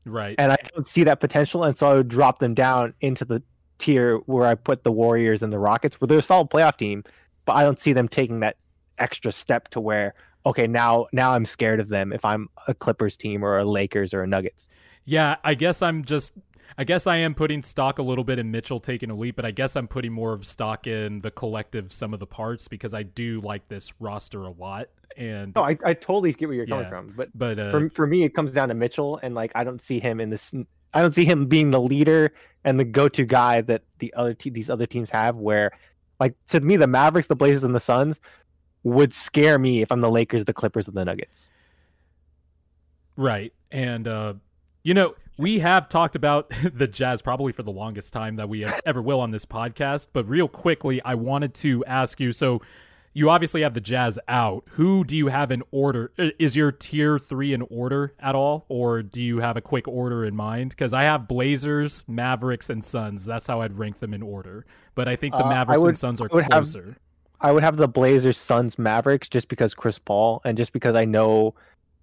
right. 0.05 0.35
and 0.39 0.51
I 0.51 0.57
don't 0.73 0.87
see 0.87 1.03
that 1.03 1.19
potential, 1.19 1.63
and 1.63 1.77
so 1.77 1.91
I 1.91 1.93
would 1.95 2.07
drop 2.07 2.39
them 2.39 2.53
down 2.53 2.93
into 3.01 3.25
the 3.25 3.43
tier 3.77 4.17
where 4.25 4.47
I 4.47 4.55
put 4.55 4.83
the 4.83 4.91
Warriors 4.91 5.43
and 5.43 5.51
the 5.51 5.59
Rockets, 5.59 5.99
where 5.99 6.07
they're 6.07 6.19
a 6.19 6.23
solid 6.23 6.49
playoff 6.49 6.77
team, 6.77 7.03
but 7.45 7.53
I 7.53 7.63
don't 7.63 7.79
see 7.79 7.93
them 7.93 8.07
taking 8.07 8.39
that 8.41 8.57
extra 8.97 9.31
step 9.31 9.67
to 9.69 9.79
where 9.79 10.13
okay 10.45 10.67
now 10.67 11.07
now 11.11 11.31
I'm 11.31 11.45
scared 11.45 11.79
of 11.79 11.89
them 11.89 12.13
if 12.13 12.23
I'm 12.25 12.49
a 12.67 12.73
Clippers 12.73 13.17
team 13.17 13.43
or 13.43 13.57
a 13.57 13.65
Lakers 13.65 14.13
or 14.13 14.23
a 14.23 14.27
Nuggets. 14.27 14.67
Yeah, 15.05 15.37
I 15.43 15.55
guess 15.55 15.81
I'm 15.81 16.03
just. 16.03 16.31
I 16.77 16.83
guess 16.83 17.07
I 17.07 17.17
am 17.17 17.35
putting 17.35 17.61
stock 17.61 17.99
a 17.99 18.03
little 18.03 18.23
bit 18.23 18.39
in 18.39 18.51
Mitchell 18.51 18.79
taking 18.79 19.09
a 19.09 19.15
leap, 19.15 19.35
but 19.35 19.45
I 19.45 19.51
guess 19.51 19.75
I'm 19.75 19.87
putting 19.87 20.11
more 20.11 20.33
of 20.33 20.45
stock 20.45 20.87
in 20.87 21.21
the 21.21 21.31
collective 21.31 21.91
sum 21.91 22.13
of 22.13 22.19
the 22.19 22.27
parts 22.27 22.67
because 22.67 22.93
I 22.93 23.03
do 23.03 23.41
like 23.41 23.67
this 23.67 23.93
roster 23.99 24.43
a 24.43 24.51
lot. 24.51 24.87
And 25.17 25.53
No, 25.55 25.63
I, 25.63 25.77
I 25.83 25.93
totally 25.93 26.31
get 26.33 26.47
where 26.47 26.55
you're 26.55 26.67
coming 26.67 26.89
from, 26.89 27.13
but 27.15 27.29
but 27.35 27.59
uh, 27.59 27.69
for 27.69 27.89
for 27.89 28.07
me, 28.07 28.23
it 28.23 28.33
comes 28.33 28.51
down 28.51 28.69
to 28.69 28.73
Mitchell, 28.73 29.19
and 29.21 29.35
like 29.35 29.51
I 29.55 29.63
don't 29.63 29.81
see 29.81 29.99
him 29.99 30.21
in 30.21 30.29
this. 30.29 30.53
I 30.93 31.01
don't 31.01 31.13
see 31.13 31.25
him 31.25 31.47
being 31.47 31.71
the 31.71 31.81
leader 31.81 32.33
and 32.63 32.79
the 32.79 32.85
go-to 32.85 33.25
guy 33.25 33.61
that 33.61 33.83
the 33.99 34.13
other 34.15 34.33
te- 34.33 34.49
these 34.49 34.69
other 34.69 34.85
teams 34.85 35.09
have. 35.09 35.35
Where, 35.35 35.71
like 36.19 36.35
to 36.49 36.61
me, 36.61 36.77
the 36.77 36.87
Mavericks, 36.87 37.27
the 37.27 37.35
Blazers, 37.35 37.63
and 37.63 37.75
the 37.75 37.81
Suns 37.81 38.21
would 38.83 39.13
scare 39.13 39.59
me 39.59 39.81
if 39.81 39.91
I'm 39.91 40.01
the 40.01 40.09
Lakers, 40.09 40.45
the 40.45 40.53
Clippers, 40.53 40.87
and 40.87 40.95
the 40.95 41.03
Nuggets. 41.03 41.49
Right. 43.17 43.53
And 43.71 44.07
uh 44.07 44.35
you 44.83 44.93
know, 44.93 45.13
we 45.41 45.59
have 45.59 45.89
talked 45.89 46.15
about 46.15 46.49
the 46.73 46.87
Jazz 46.87 47.21
probably 47.21 47.51
for 47.51 47.63
the 47.63 47.71
longest 47.71 48.13
time 48.13 48.35
that 48.35 48.47
we 48.47 48.63
ever 48.85 49.01
will 49.01 49.19
on 49.19 49.31
this 49.31 49.45
podcast, 49.45 50.09
but 50.13 50.27
real 50.29 50.47
quickly 50.47 51.01
I 51.03 51.15
wanted 51.15 51.53
to 51.55 51.83
ask 51.85 52.19
you 52.19 52.31
so 52.31 52.61
you 53.13 53.29
obviously 53.29 53.61
have 53.63 53.73
the 53.73 53.81
Jazz 53.81 54.17
out. 54.29 54.63
Who 54.73 55.03
do 55.03 55.17
you 55.17 55.27
have 55.27 55.51
in 55.51 55.63
order? 55.71 56.13
Is 56.17 56.55
your 56.55 56.71
tier 56.71 57.19
3 57.19 57.53
in 57.53 57.61
order 57.63 58.13
at 58.19 58.35
all 58.35 58.65
or 58.69 59.01
do 59.03 59.21
you 59.21 59.39
have 59.39 59.57
a 59.57 59.61
quick 59.61 59.87
order 59.87 60.23
in 60.23 60.35
mind? 60.35 60.77
Cuz 60.77 60.93
I 60.93 61.03
have 61.03 61.27
Blazers, 61.27 62.05
Mavericks 62.07 62.69
and 62.69 62.83
Suns. 62.83 63.25
That's 63.25 63.47
how 63.47 63.61
I'd 63.61 63.77
rank 63.77 63.97
them 63.99 64.13
in 64.13 64.21
order. 64.21 64.65
But 64.95 65.07
I 65.07 65.15
think 65.15 65.33
the 65.35 65.45
Uh, 65.45 65.49
Mavericks 65.49 65.81
would- 65.81 65.89
and 65.89 65.97
Suns 65.97 66.21
are 66.21 66.29
I 66.31 66.35
would 66.35 66.43
have- 66.43 66.51
closer. 66.51 66.97
I 67.41 67.51
would 67.51 67.63
have 67.63 67.77
the 67.77 67.87
Blazers, 67.87 68.37
Suns, 68.37 68.77
Mavericks, 68.77 69.27
just 69.27 69.47
because 69.47 69.73
Chris 69.73 69.97
Paul, 69.97 70.41
and 70.45 70.55
just 70.55 70.71
because 70.73 70.93
I 70.95 71.05
know 71.05 71.55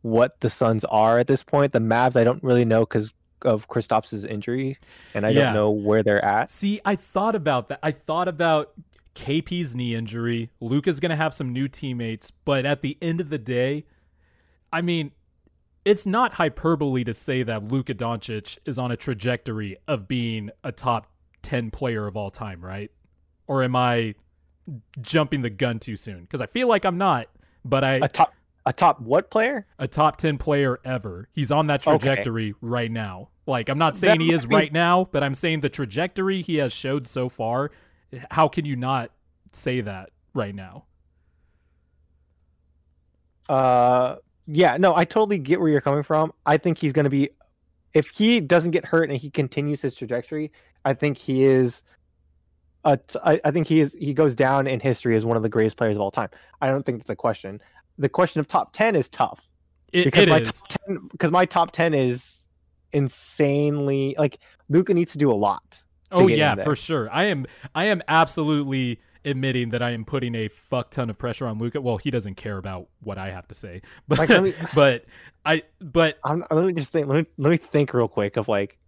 what 0.03 0.41
the 0.41 0.51
Suns 0.51 0.85
are 0.87 1.21
at 1.21 1.29
this 1.29 1.45
point. 1.45 1.73
The 1.73 1.79
Mavs, 1.79 2.17
I 2.17 2.25
don't 2.25 2.43
really 2.43 2.65
know 2.65 2.81
because 2.81 3.13
of 3.43 3.69
Kristaps' 3.69 4.29
injury, 4.29 4.79
and 5.15 5.27
I 5.27 5.31
Yeah. 5.31 5.45
don't 5.47 5.55
know 5.55 5.71
where 5.71 6.03
they're 6.03 6.25
at. 6.25 6.51
See, 6.51 6.81
I 6.85 6.97
thought 6.97 7.35
about 7.35 7.69
that. 7.69 7.79
I 7.83 7.91
thought 7.91 8.29
about 8.29 8.73
KP's 9.15 9.75
knee 9.75 9.95
injury. 9.95 10.51
Luka's 10.61 11.01
going 11.01 11.11
to 11.11 11.17
have 11.17 11.35
some 11.35 11.53
new 11.53 11.69
teammates, 11.69 12.31
but 12.31 12.65
at 12.65 12.83
the 12.83 12.97
end 13.03 13.21
of 13.21 13.31
the 13.31 13.39
day, 13.39 13.85
I 14.73 14.81
mean, 14.81 15.13
it's 15.85 16.07
not 16.07 16.35
hyperbole 16.35 17.03
to 17.05 17.15
say 17.15 17.43
that 17.43 17.65
Luka 17.65 17.95
Doncic 17.95 18.59
is 18.65 18.79
on 18.79 18.91
a 18.93 18.97
trajectory 18.97 19.77
of 19.89 20.07
being 20.07 20.51
a 20.63 20.71
top 20.71 21.11
10 21.43 21.71
player 21.71 22.07
of 22.07 22.17
all 22.17 22.31
time, 22.31 22.65
right? 22.65 22.91
Or 23.47 23.63
am 23.63 23.75
I 23.75 24.15
jumping 25.01 25.41
the 25.43 25.51
gun 25.51 25.79
too 25.79 25.97
soon? 25.97 26.21
Because 26.23 26.41
I 26.43 26.47
feel 26.47 26.69
like 26.69 26.85
I'm 26.85 26.99
not, 26.99 27.29
but 27.65 27.83
I 27.85 27.95
A 28.03 28.09
top, 28.09 28.35
a 28.69 28.73
top 28.73 29.01
what 29.01 29.31
player? 29.31 29.67
a 29.79 29.89
top 29.89 30.17
10 30.19 30.37
player 30.39 30.79
ever. 30.85 31.29
He's 31.33 31.51
on 31.51 31.69
that 31.69 31.87
Okay. 31.87 31.97
trajectory 31.99 32.55
right 32.61 32.91
now. 32.91 33.31
Like, 33.47 33.71
I'm 33.71 33.79
not 33.79 33.97
saying 33.97 34.19
That 34.19 34.25
he 34.25 34.33
is 34.33 34.47
be- 34.47 34.55
right 34.55 34.73
now, 34.73 35.09
but 35.11 35.25
I'm 35.25 35.35
saying 35.35 35.61
the 35.61 35.71
trajectory 35.71 36.43
he 36.43 36.57
has 36.57 36.73
showed 36.73 37.07
so 37.07 37.31
far. 37.31 37.71
How 38.31 38.47
can 38.47 38.67
you 38.67 38.77
not 38.77 39.11
say 39.53 39.81
that 39.81 40.11
right 40.35 40.55
now? 40.55 40.85
Uh, 43.49 44.17
yeah, 44.47 44.77
no, 44.77 44.95
I 44.95 45.05
totally 45.05 45.39
get 45.39 45.61
where 45.61 45.71
you're 45.71 45.81
coming 45.81 46.03
from. 46.03 46.33
I 46.45 46.59
think 46.59 46.79
he's 46.79 46.93
going 46.93 47.05
to 47.05 47.11
be, 47.11 47.31
if 47.95 48.11
he 48.11 48.41
doesn't 48.41 48.73
get 48.73 48.85
hurt 48.85 49.09
and 49.11 49.19
he 49.19 49.31
continues 49.31 49.81
his 49.81 49.95
trajectory, 49.95 50.53
I 50.85 50.95
think 50.95 51.17
he 51.17 51.45
is. 51.45 51.83
A 52.85 52.97
t- 52.97 53.19
I, 53.25 53.41
I 53.45 53.51
think 53.51 53.67
he 53.67 53.81
is. 53.81 53.93
He 53.99 54.15
goes 54.15 54.35
down 54.35 54.67
in 54.67 54.79
history 54.79 55.17
as 55.17 55.25
one 55.25 55.37
of 55.37 55.43
the 55.43 55.49
greatest 55.49 55.77
players 55.77 55.97
of 55.97 56.01
all 56.01 56.11
time. 56.13 56.29
I 56.61 56.69
don't 56.69 56.85
think 56.87 56.99
that's 56.99 57.11
a 57.11 57.17
question. 57.17 57.61
The 57.99 58.09
question 58.09 58.41
of 58.41 58.47
top 58.49 58.73
ten 58.73 58.95
is 58.97 59.09
tough 59.09 59.41
It, 59.93 60.05
because 60.05 60.23
it 60.25 60.29
my 60.29 60.39
is. 60.39 60.61
top 60.61 60.69
ten 60.69 61.09
because 61.11 61.31
my 61.31 61.45
top 61.45 61.73
ten 61.73 61.95
is 61.95 62.49
insanely 62.93 64.15
like 64.19 64.39
Luka 64.69 64.95
needs 64.95 65.13
to 65.13 65.19
do 65.19 65.31
a 65.31 65.35
lot. 65.35 65.63
Oh 66.11 66.27
yeah, 66.27 66.55
for 66.57 66.75
sure. 66.75 67.11
I 67.13 67.25
am 67.25 67.47
I 67.75 67.87
am 67.87 68.03
absolutely 68.09 69.01
admitting 69.25 69.71
that 69.71 69.83
I 69.83 69.91
am 69.91 70.05
putting 70.05 70.35
a 70.35 70.49
fuck 70.49 70.91
ton 70.91 71.11
of 71.11 71.19
pressure 71.19 71.47
on 71.47 71.59
Luka. 71.59 71.81
Well, 71.81 71.99
he 71.99 72.11
doesn't 72.11 72.37
care 72.37 72.57
about 72.57 72.89
what 73.01 73.19
I 73.19 73.31
have 73.31 73.47
to 73.49 73.55
say. 73.55 73.83
But 74.07 74.19
Like, 74.29 74.43
me- 74.43 74.55
but 74.75 75.05
I 75.45 75.63
but 75.81 76.19
I'm, 76.25 76.45
let 76.51 76.65
me 76.65 76.73
just 76.73 76.91
think. 76.93 77.09
Let 77.09 77.17
me 77.19 77.27
let 77.37 77.51
me 77.51 77.57
think 77.57 77.93
real 77.95 78.09
quick 78.09 78.37
of 78.37 78.49
like. 78.49 78.79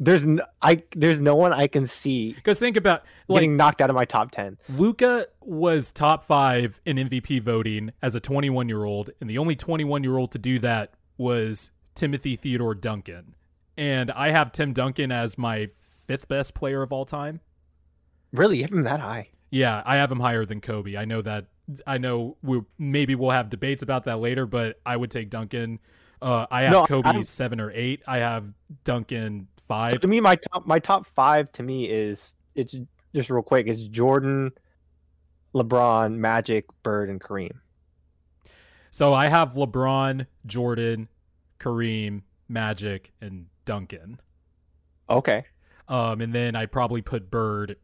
There's 0.00 0.24
no, 0.24 0.44
I 0.62 0.82
there's 0.94 1.20
no 1.20 1.34
one 1.34 1.52
I 1.52 1.66
can 1.66 1.86
see 1.86 2.36
cuz 2.44 2.58
think 2.58 2.76
about 2.76 3.02
like 3.26 3.38
getting 3.38 3.56
knocked 3.56 3.80
out 3.80 3.90
of 3.90 3.96
my 3.96 4.04
top 4.04 4.30
ten. 4.30 4.58
Luka 4.68 5.26
was 5.40 5.90
top 5.90 6.22
five 6.22 6.80
in 6.84 6.96
MVP 6.96 7.42
voting 7.42 7.90
as 8.00 8.14
a 8.14 8.20
21 8.20 8.68
year 8.68 8.84
old, 8.84 9.10
and 9.20 9.28
the 9.28 9.38
only 9.38 9.56
21 9.56 10.04
year 10.04 10.16
old 10.16 10.30
to 10.32 10.38
do 10.38 10.58
that 10.60 10.92
was 11.16 11.72
Timothy 11.94 12.36
Theodore 12.36 12.74
Duncan. 12.74 13.34
And 13.76 14.10
I 14.12 14.30
have 14.30 14.52
Tim 14.52 14.72
Duncan 14.72 15.10
as 15.12 15.36
my 15.36 15.68
fifth 16.06 16.28
best 16.28 16.54
player 16.54 16.82
of 16.82 16.92
all 16.92 17.04
time. 17.04 17.40
Really, 18.32 18.58
you 18.58 18.62
have 18.62 18.72
him 18.72 18.82
that 18.84 19.00
high? 19.00 19.30
Yeah, 19.50 19.82
I 19.86 19.96
have 19.96 20.10
him 20.10 20.20
higher 20.20 20.44
than 20.44 20.60
Kobe. 20.60 20.96
I 20.96 21.04
know 21.04 21.22
that. 21.22 21.46
I 21.86 21.98
know 21.98 22.36
we 22.42 22.62
maybe 22.78 23.14
we'll 23.14 23.30
have 23.30 23.50
debates 23.50 23.82
about 23.82 24.04
that 24.04 24.18
later, 24.18 24.46
but 24.46 24.80
I 24.86 24.96
would 24.96 25.10
take 25.10 25.30
Duncan. 25.30 25.80
Uh, 26.20 26.46
I 26.50 26.62
have 26.62 26.72
No, 26.72 26.84
Kobe 26.86 27.12
don't- 27.12 27.22
seven 27.26 27.60
or 27.60 27.70
eight. 27.72 28.02
I 28.06 28.18
have 28.18 28.52
Duncan 28.84 29.48
So 29.58 29.64
five. 29.66 30.00
to 30.00 30.06
me, 30.06 30.20
my 30.20 30.36
top 30.36 30.66
my 30.66 30.78
top 30.78 31.06
five 31.06 31.50
to 31.52 31.62
me 31.62 31.84
is 31.88 32.34
it's 32.54 32.74
just 33.14 33.30
real 33.30 33.42
quick. 33.42 33.66
It's 33.66 33.82
Jordan, 33.88 34.50
LeBron, 35.54 36.14
Magic, 36.16 36.66
Bird, 36.82 37.08
and 37.10 37.20
Kareem. 37.20 37.52
So 38.90 39.14
I 39.14 39.28
have 39.28 39.52
LeBron, 39.52 40.26
Jordan, 40.46 41.08
Kareem, 41.60 42.22
Magic, 42.48 43.12
and 43.20 43.46
Duncan. 43.64 44.18
Okay, 45.10 45.44
Um, 45.88 46.20
and 46.20 46.34
then 46.34 46.54
I'd 46.56 46.70
probably 46.72 47.00
put 47.02 47.30
Bird 47.30 47.76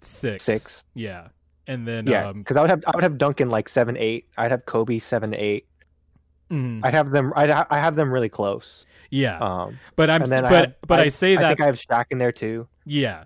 six. 0.00 0.44
Six. 0.44 0.84
Yeah. 0.94 1.28
And 1.68 1.86
then 1.86 2.06
yeah, 2.06 2.28
um 2.28 2.38
because 2.38 2.56
I 2.56 2.60
would 2.60 2.70
have 2.70 2.82
I 2.86 2.92
would 2.94 3.02
have 3.02 3.18
Duncan 3.18 3.50
like 3.50 3.68
seven 3.68 3.96
eight. 3.96 4.28
I'd 4.36 4.50
have 4.52 4.66
Kobe 4.66 4.98
seven 4.98 5.34
eight. 5.34 5.66
Mhm, 6.50 6.80
I'd 6.84 6.94
have 6.94 7.10
them. 7.10 7.32
I'd 7.36 7.50
I 7.50 7.78
have 7.78 7.96
them 7.96 8.12
really 8.12 8.28
close. 8.28 8.86
yeah. 9.10 9.38
Um, 9.38 9.78
but 9.96 10.10
I'm 10.10 10.22
but 10.28 10.44
I 10.44 10.50
have, 10.60 10.74
but 10.86 11.00
I, 11.00 11.08
say 11.08 11.32
I 11.36 11.40
that 11.40 11.44
I 11.44 11.48
think 11.50 11.60
I 11.60 11.66
have 11.66 11.74
Shaq 11.76 12.04
in 12.10 12.18
there 12.18 12.32
too. 12.32 12.68
yeah. 12.84 13.24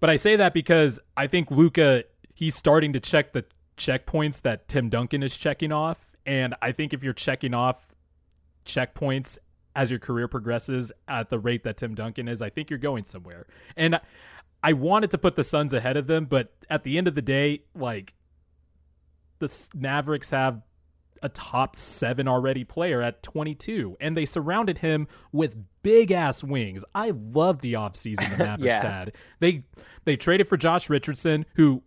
But 0.00 0.10
I 0.10 0.16
say 0.16 0.36
that 0.36 0.52
because 0.54 1.00
I 1.16 1.26
think 1.26 1.50
Luka 1.50 2.04
he's 2.34 2.54
starting 2.54 2.92
to 2.92 3.00
check 3.00 3.32
the 3.32 3.44
checkpoints 3.76 4.42
that 4.42 4.68
Tim 4.68 4.88
Duncan 4.88 5.22
is 5.22 5.36
checking 5.36 5.72
off. 5.72 6.14
And 6.26 6.54
I 6.62 6.72
think 6.72 6.92
if 6.92 7.02
you're 7.02 7.12
checking 7.12 7.54
off 7.54 7.94
checkpoints 8.64 9.38
as 9.76 9.90
your 9.90 10.00
career 10.00 10.28
progresses 10.28 10.92
at 11.08 11.30
the 11.30 11.38
rate 11.38 11.64
that 11.64 11.76
Tim 11.76 11.94
Duncan 11.94 12.28
is, 12.28 12.40
I 12.42 12.50
think 12.50 12.70
you're 12.70 12.78
going 12.78 13.04
somewhere. 13.04 13.46
And 13.76 14.00
I 14.62 14.72
wanted 14.72 15.10
to 15.12 15.18
put 15.18 15.36
the 15.36 15.44
Suns 15.44 15.72
ahead 15.74 15.96
of 15.96 16.06
them, 16.06 16.24
but 16.26 16.52
at 16.70 16.82
the 16.82 16.96
end 16.96 17.08
of 17.08 17.14
the 17.14 17.22
day, 17.22 17.62
like 17.74 18.14
the 19.38 19.68
Mavericks 19.74 20.30
have 20.30 20.60
a 21.24 21.28
top 21.30 21.74
seven 21.74 22.28
already 22.28 22.64
player 22.64 23.00
at 23.00 23.22
22, 23.22 23.96
and 23.98 24.14
they 24.14 24.26
surrounded 24.26 24.78
him 24.78 25.08
with 25.32 25.56
big 25.82 26.12
ass 26.12 26.44
wings. 26.44 26.84
I 26.94 27.12
love 27.14 27.62
the 27.62 27.72
offseason 27.72 28.30
the 28.30 28.36
Mavericks 28.44 28.62
yeah. 28.62 28.82
had. 28.82 29.12
They 29.40 29.64
they 30.04 30.16
traded 30.16 30.46
for 30.46 30.58
Josh 30.58 30.90
Richardson, 30.90 31.46
who 31.54 31.82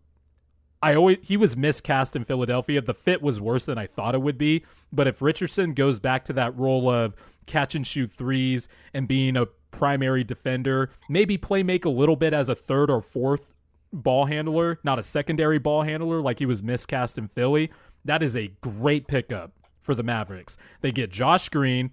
I 0.81 0.95
always 0.95 1.19
he 1.21 1.37
was 1.37 1.55
miscast 1.55 2.15
in 2.15 2.23
Philadelphia. 2.23 2.81
The 2.81 2.95
fit 2.95 3.21
was 3.21 3.39
worse 3.39 3.65
than 3.65 3.77
I 3.77 3.85
thought 3.85 4.15
it 4.15 4.21
would 4.21 4.39
be. 4.39 4.65
But 4.91 5.07
if 5.07 5.21
Richardson 5.21 5.73
goes 5.73 5.99
back 5.99 6.25
to 6.25 6.33
that 6.33 6.57
role 6.57 6.89
of 6.89 7.15
catch 7.45 7.75
and 7.75 7.85
shoot 7.85 8.09
threes 8.09 8.67
and 8.95 9.07
being 9.07 9.37
a 9.37 9.45
primary 9.69 10.23
defender, 10.23 10.89
maybe 11.07 11.37
play 11.37 11.61
make 11.61 11.85
a 11.85 11.89
little 11.89 12.15
bit 12.15 12.33
as 12.33 12.49
a 12.49 12.55
third 12.55 12.89
or 12.89 13.01
fourth 13.01 13.53
ball 13.93 14.25
handler, 14.25 14.79
not 14.83 14.99
a 14.99 15.03
secondary 15.03 15.59
ball 15.59 15.83
handler 15.83 16.21
like 16.21 16.39
he 16.39 16.45
was 16.45 16.61
miscast 16.61 17.17
in 17.17 17.27
Philly. 17.27 17.71
That 18.07 18.23
is 18.23 18.35
a 18.35 18.51
great 18.61 19.07
pickup 19.07 19.51
for 19.81 19.93
the 19.93 20.03
Mavericks. 20.03 20.57
They 20.81 20.91
get 20.91 21.11
Josh 21.11 21.49
Green, 21.49 21.91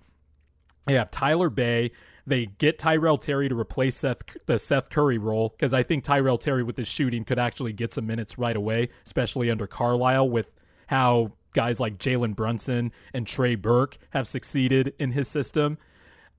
they 0.87 0.95
have 0.95 1.11
Tyler 1.11 1.51
Bey, 1.51 1.91
they 2.27 2.47
get 2.47 2.79
Tyrell 2.79 3.19
Terry 3.19 3.49
to 3.49 3.59
replace 3.59 3.97
Seth 3.97 4.37
the 4.47 4.59
Seth 4.59 4.91
Curry 4.91 5.19
role 5.19 5.51
because 5.51 5.75
I 5.75 5.83
think 5.83 6.05
Tyrell 6.05 6.39
Terry 6.39 6.63
with 6.63 6.77
his 6.77 6.89
shooting 6.89 7.25
could 7.25 7.39
actually 7.39 7.73
get 7.73 7.93
some 7.93 8.07
minutes 8.07 8.39
right 8.39 8.57
away, 8.57 8.89
especially 9.05 9.51
under 9.51 9.67
Carlisle 9.67 10.31
with 10.31 10.55
how 10.87 11.33
guys 11.53 11.81
like 11.81 11.99
Jalen 11.99 12.35
Brunson 12.35 12.93
and 13.13 13.27
Trey 13.27 13.55
Burke 13.57 13.99
have 14.11 14.27
succeeded 14.27 14.95
in 14.99 15.13
his 15.13 15.29
system. 15.29 15.79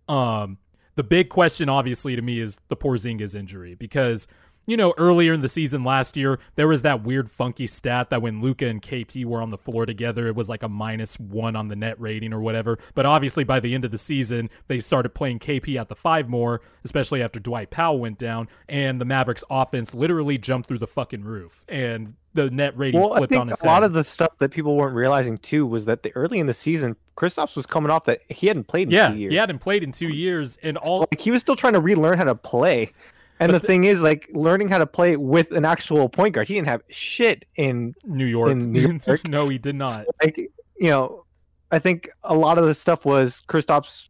Um, 0.08 0.58
the 0.96 1.04
big 1.04 1.30
question, 1.30 1.68
obviously, 1.68 2.16
to 2.16 2.22
me 2.22 2.40
is 2.40 2.60
the 2.70 2.78
Porzingis 2.78 3.36
injury 3.36 3.76
because 3.76 4.28
you 4.68 4.78
know, 4.78 4.94
earlier 4.98 5.34
in 5.34 5.42
the 5.42 5.48
season 5.48 5.84
last 5.84 6.18
year, 6.18 6.40
there 6.56 6.68
was 6.68 6.82
that 6.84 7.04
weird 7.04 7.30
funky 7.30 7.68
stat 7.68 8.10
that 8.10 8.22
when 8.22 8.42
Luka 8.42 8.68
and 8.68 8.82
KP 8.82 9.26
were 9.26 9.42
on 9.42 9.50
the 9.50 9.58
floor 9.58 9.86
together, 9.86 10.28
it 10.28 10.36
was 10.36 10.50
like 10.50 10.64
a 10.64 10.70
minus 10.70 11.20
one 11.20 11.56
on 11.56 11.68
the 11.68 11.76
net 11.76 12.00
rating 12.00 12.34
or 12.34 12.42
whatever. 12.42 12.78
But 12.94 13.06
obviously, 13.06 13.44
by 13.44 13.60
the 13.60 13.74
end 13.74 13.86
of 13.86 13.92
the 13.92 13.98
season, 13.98 14.50
they 14.68 14.80
started 14.80 15.10
playing 15.10 15.40
KP 15.40 15.80
at 15.80 15.90
the 15.90 15.96
five 15.96 16.30
more, 16.30 16.62
especially 16.84 17.22
after 17.22 17.40
Dwight 17.40 17.70
Powell 17.70 18.00
went 18.00 18.18
down, 18.18 18.48
and 18.68 19.00
the 19.00 19.06
Mavericks 19.06 19.44
offense 19.50 19.94
literally 19.94 20.38
jumped 20.38 20.68
through 20.68 20.80
the 20.80 20.88
fucking 20.88 21.24
roof. 21.24 21.64
And 21.68 22.16
the 22.36 22.50
net 22.52 22.78
rating 22.78 23.00
well, 23.00 23.16
flipped 23.16 23.34
on 23.34 23.50
its 23.50 23.64
A 23.64 23.66
lot 23.66 23.84
of 23.84 23.94
the 23.94 24.04
stuff 24.04 24.32
that 24.40 24.52
people 24.52 24.76
weren't 24.76 24.96
realizing 24.96 25.38
too 25.38 25.66
was 25.66 25.86
that 25.86 26.04
the 26.04 26.14
early 26.16 26.40
in 26.40 26.48
the 26.48 26.54
season, 26.54 26.98
Kristaps 27.16 27.56
was 27.56 27.66
coming 27.66 27.90
off 27.90 28.04
that 28.06 28.22
he 28.30 28.48
hadn't 28.48 28.66
played 28.66 28.90
in 28.90 28.94
yeah, 28.94 29.08
two 29.10 29.18
years. 29.18 29.32
He 29.32 29.38
hadn't 29.38 29.60
played 29.60 29.84
in 29.84 29.92
two 29.92 30.10
years, 30.10 30.58
and 30.62 30.78
all 30.78 31.00
like 31.00 31.20
he 31.20 31.32
was 31.32 31.42
still 31.42 31.56
trying 31.56 31.74
to 31.74 31.80
relearn 31.80 32.18
how 32.18 32.26
to 32.26 32.36
play. 32.36 32.92
And 33.40 33.54
the, 33.54 33.60
the, 33.60 33.68
thing 33.68 33.84
is, 33.84 34.02
like 34.02 34.30
learning 34.34 34.70
how 34.70 34.78
to 34.78 34.86
play 34.86 35.18
with 35.18 35.52
an 35.52 35.66
actual 35.66 36.08
point 36.08 36.36
guard, 36.36 36.48
he 36.48 36.56
didn't 36.56 36.68
have 36.68 36.82
shit 36.90 37.46
in 37.56 37.94
New 38.06 38.26
York. 38.26 38.52
In 38.52 38.72
New 38.72 39.00
York. 39.08 39.28
no, 39.28 39.50
he 39.50 39.58
did 39.58 39.76
not. 39.76 40.06
So, 40.06 40.12
like 40.24 40.38
you 40.78 40.90
know, 40.90 41.26
I 41.72 41.80
think 41.80 42.10
a 42.24 42.36
lot 42.36 42.58
of 42.58 42.66
the 42.66 42.76
stuff 42.76 43.06
was 43.06 43.44
Kristaps. 43.48 44.10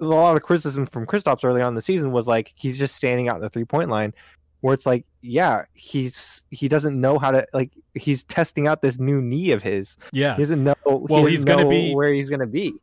A 0.00 0.04
lot 0.04 0.36
of 0.36 0.42
criticism 0.42 0.84
from 0.84 1.06
Kristaps 1.06 1.42
early 1.42 1.62
on 1.62 1.68
in 1.68 1.74
the 1.74 1.82
season 1.82 2.12
was 2.12 2.26
like 2.26 2.52
he's 2.54 2.76
just 2.76 2.94
standing 2.94 3.28
out 3.28 3.36
in 3.36 3.42
the 3.42 3.50
three 3.50 3.64
point 3.64 3.88
line, 3.88 4.12
where 4.60 4.74
it's 4.74 4.86
like, 4.86 5.06
yeah, 5.22 5.64
he's 5.74 6.42
he 6.50 6.68
doesn't 6.68 7.00
know 7.00 7.18
how 7.18 7.30
to 7.30 7.46
like 7.52 7.72
he's 7.94 8.24
testing 8.24 8.68
out 8.68 8.82
this 8.82 8.98
new 8.98 9.20
knee 9.20 9.52
of 9.52 9.62
his. 9.62 9.96
Yeah, 10.12 10.36
he 10.36 10.42
doesn't 10.42 10.62
know. 10.62 10.74
Well, 10.84 11.24
he 11.24 11.32
he's 11.32 11.44
to 11.44 11.68
be 11.68 11.94
where 11.94 12.12
he's 12.12 12.28
going 12.28 12.40
to 12.40 12.46
be. 12.46 12.74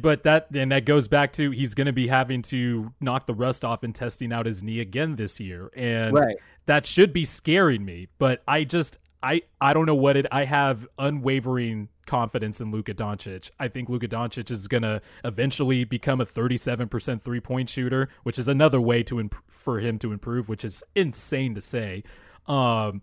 But 0.00 0.24
that 0.24 0.48
and 0.54 0.72
that 0.72 0.84
goes 0.84 1.06
back 1.06 1.32
to 1.34 1.50
he's 1.50 1.74
going 1.74 1.86
to 1.86 1.92
be 1.92 2.08
having 2.08 2.42
to 2.42 2.92
knock 3.00 3.26
the 3.26 3.34
rust 3.34 3.64
off 3.64 3.82
and 3.82 3.94
testing 3.94 4.32
out 4.32 4.46
his 4.46 4.62
knee 4.62 4.80
again 4.80 5.16
this 5.16 5.38
year, 5.38 5.70
and 5.76 6.14
right. 6.14 6.36
that 6.66 6.86
should 6.86 7.12
be 7.12 7.24
scaring 7.24 7.84
me. 7.84 8.08
But 8.18 8.42
I 8.48 8.64
just 8.64 8.98
I 9.22 9.42
I 9.60 9.72
don't 9.72 9.86
know 9.86 9.94
what 9.94 10.16
it. 10.16 10.26
I 10.32 10.44
have 10.44 10.86
unwavering 10.98 11.88
confidence 12.06 12.60
in 12.60 12.70
Luka 12.70 12.94
Doncic. 12.94 13.50
I 13.58 13.68
think 13.68 13.88
Luka 13.88 14.08
Doncic 14.08 14.50
is 14.50 14.68
going 14.68 14.82
to 14.82 15.02
eventually 15.24 15.84
become 15.84 16.20
a 16.20 16.24
37% 16.24 17.20
three 17.20 17.40
point 17.40 17.68
shooter, 17.68 18.08
which 18.22 18.38
is 18.38 18.48
another 18.48 18.80
way 18.80 19.02
to 19.04 19.20
imp- 19.20 19.34
for 19.48 19.80
him 19.80 19.98
to 19.98 20.12
improve, 20.12 20.48
which 20.48 20.64
is 20.64 20.82
insane 20.94 21.54
to 21.54 21.60
say. 21.60 22.02
Um, 22.46 23.02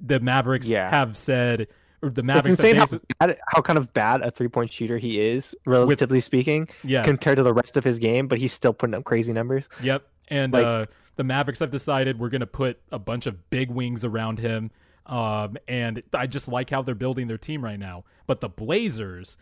the 0.00 0.18
Mavericks 0.18 0.68
yeah. 0.68 0.88
have 0.90 1.16
said 1.16 1.68
or 2.02 2.10
the 2.10 2.22
Mavericks. 2.22 2.58
It's 2.58 2.60
insane 2.60 2.76
how, 2.76 3.26
bad, 3.26 3.38
how 3.48 3.60
kind 3.62 3.78
of 3.78 3.92
bad 3.92 4.22
a 4.22 4.30
three 4.30 4.48
point 4.48 4.72
shooter 4.72 4.98
he 4.98 5.20
is, 5.20 5.54
relatively 5.66 6.18
with, 6.18 6.24
speaking, 6.24 6.68
yeah. 6.84 7.04
compared 7.04 7.36
to 7.36 7.42
the 7.42 7.52
rest 7.52 7.76
of 7.76 7.84
his 7.84 7.98
game. 7.98 8.28
But 8.28 8.38
he's 8.38 8.52
still 8.52 8.72
putting 8.72 8.94
up 8.94 9.04
crazy 9.04 9.32
numbers. 9.32 9.68
Yep, 9.82 10.06
and 10.28 10.52
like, 10.52 10.64
uh, 10.64 10.86
the 11.16 11.24
Mavericks 11.24 11.60
have 11.60 11.70
decided 11.70 12.18
we're 12.18 12.28
going 12.28 12.40
to 12.40 12.46
put 12.46 12.80
a 12.90 12.98
bunch 12.98 13.26
of 13.26 13.50
big 13.50 13.70
wings 13.70 14.04
around 14.04 14.38
him. 14.38 14.70
Um, 15.06 15.56
and 15.66 16.02
I 16.14 16.26
just 16.26 16.46
like 16.46 16.70
how 16.70 16.82
they're 16.82 16.94
building 16.94 17.26
their 17.26 17.38
team 17.38 17.64
right 17.64 17.78
now. 17.78 18.04
But 18.26 18.40
the 18.40 18.48
Blazers, 18.48 19.36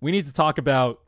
we 0.00 0.10
need 0.10 0.26
to 0.26 0.32
talk 0.32 0.58
about 0.58 1.02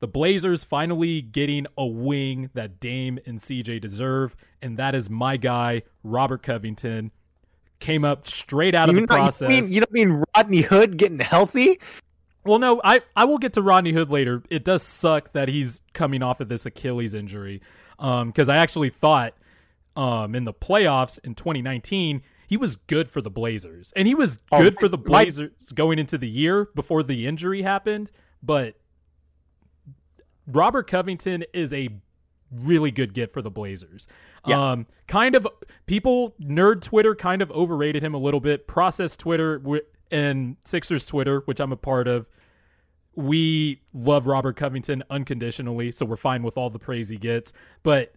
the 0.00 0.08
Blazers 0.08 0.64
finally 0.64 1.22
getting 1.22 1.66
a 1.76 1.86
wing 1.86 2.50
that 2.54 2.78
Dame 2.78 3.18
and 3.26 3.38
CJ 3.38 3.80
deserve, 3.80 4.36
and 4.60 4.76
that 4.76 4.94
is 4.94 5.08
my 5.08 5.36
guy, 5.36 5.82
Robert 6.02 6.42
Covington 6.42 7.10
came 7.84 8.04
up 8.04 8.26
straight 8.26 8.74
out 8.74 8.88
of 8.88 8.94
the 8.94 9.06
process. 9.06 9.42
You, 9.42 9.62
mean, 9.62 9.72
you 9.72 9.80
don't 9.80 9.92
mean 9.92 10.24
Rodney 10.34 10.62
Hood 10.62 10.96
getting 10.96 11.18
healthy? 11.18 11.78
Well, 12.44 12.58
no, 12.58 12.80
I, 12.82 13.02
I 13.14 13.26
will 13.26 13.36
get 13.36 13.52
to 13.54 13.62
Rodney 13.62 13.92
Hood 13.92 14.10
later. 14.10 14.42
It 14.48 14.64
does 14.64 14.82
suck 14.82 15.32
that 15.32 15.48
he's 15.48 15.82
coming 15.92 16.22
off 16.22 16.40
of 16.40 16.48
this 16.48 16.64
Achilles 16.64 17.12
injury. 17.12 17.60
Because 17.96 18.48
um, 18.48 18.54
I 18.54 18.56
actually 18.56 18.88
thought 18.88 19.34
um, 19.96 20.34
in 20.34 20.44
the 20.44 20.54
playoffs 20.54 21.18
in 21.22 21.34
2019, 21.34 22.22
he 22.46 22.56
was 22.56 22.76
good 22.76 23.06
for 23.08 23.20
the 23.20 23.30
Blazers. 23.30 23.92
And 23.94 24.08
he 24.08 24.14
was 24.14 24.38
oh, 24.50 24.62
good 24.62 24.74
oh, 24.76 24.80
for 24.80 24.88
the 24.88 24.98
Blazers 24.98 25.52
my... 25.70 25.74
going 25.74 25.98
into 25.98 26.16
the 26.16 26.28
year 26.28 26.68
before 26.74 27.02
the 27.02 27.26
injury 27.26 27.62
happened. 27.62 28.10
But 28.42 28.76
Robert 30.46 30.86
Covington 30.86 31.44
is 31.52 31.72
a 31.74 31.90
really 32.54 32.90
good 32.90 33.14
get 33.14 33.30
for 33.30 33.42
the 33.42 33.50
Blazers. 33.50 34.06
Yeah. 34.46 34.72
Um, 34.72 34.86
kind 35.06 35.34
of 35.34 35.46
people 35.86 36.34
nerd 36.40 36.82
Twitter 36.82 37.14
kind 37.14 37.42
of 37.42 37.50
overrated 37.52 38.02
him 38.02 38.14
a 38.14 38.18
little 38.18 38.40
bit. 38.40 38.66
Process 38.66 39.16
Twitter 39.16 39.62
and 40.10 40.56
Sixers 40.64 41.06
Twitter, 41.06 41.40
which 41.46 41.60
I'm 41.60 41.72
a 41.72 41.76
part 41.76 42.08
of, 42.08 42.28
we 43.16 43.82
love 43.92 44.26
Robert 44.26 44.56
Covington 44.56 45.02
unconditionally, 45.08 45.92
so 45.92 46.04
we're 46.04 46.16
fine 46.16 46.42
with 46.42 46.56
all 46.56 46.70
the 46.70 46.78
praise 46.78 47.08
he 47.08 47.16
gets. 47.16 47.52
But 47.82 48.14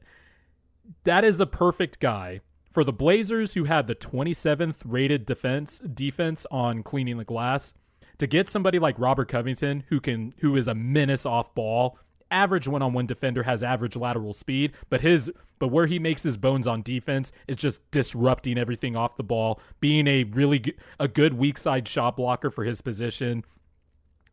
that 1.04 1.24
is 1.24 1.38
the 1.38 1.48
perfect 1.48 2.00
guy 2.00 2.42
for 2.72 2.84
the 2.84 2.94
Blazers, 2.94 3.54
who 3.54 3.66
had 3.66 3.88
the 3.88 3.96
27th 3.96 4.84
rated 4.86 5.26
defense 5.26 5.80
defense 5.80 6.46
on 6.52 6.84
cleaning 6.84 7.18
the 7.18 7.26
glass. 7.26 7.74
To 8.20 8.26
get 8.26 8.50
somebody 8.50 8.80
like 8.80 8.98
Robert 8.98 9.28
Covington, 9.28 9.84
who 9.90 10.00
can 10.00 10.34
who 10.40 10.56
is 10.56 10.68
a 10.68 10.74
menace 10.74 11.26
off 11.26 11.54
ball, 11.54 12.00
average 12.32 12.68
one-on-one 12.68 13.06
defender 13.06 13.44
has 13.44 13.64
average 13.64 13.96
lateral 13.96 14.34
speed, 14.34 14.74
but 14.90 15.02
his 15.02 15.32
but 15.60 15.70
where 15.70 15.88
he 15.88 15.98
makes 15.98 16.24
his 16.24 16.38
bones 16.38 16.68
on 16.68 16.82
defense 16.82 17.32
is 17.48 17.56
just 17.56 17.90
disrupting 17.90 18.58
everything 18.58 18.96
off 18.96 19.18
the 19.18 19.24
ball, 19.24 19.60
being 19.80 20.08
a 20.08 20.24
really 20.24 20.76
a 21.00 21.08
good 21.08 21.34
weak 21.34 21.58
side 21.58 21.88
shot 21.88 22.18
blocker 22.18 22.52
for 22.52 22.64
his 22.64 22.82
position. 22.82 23.44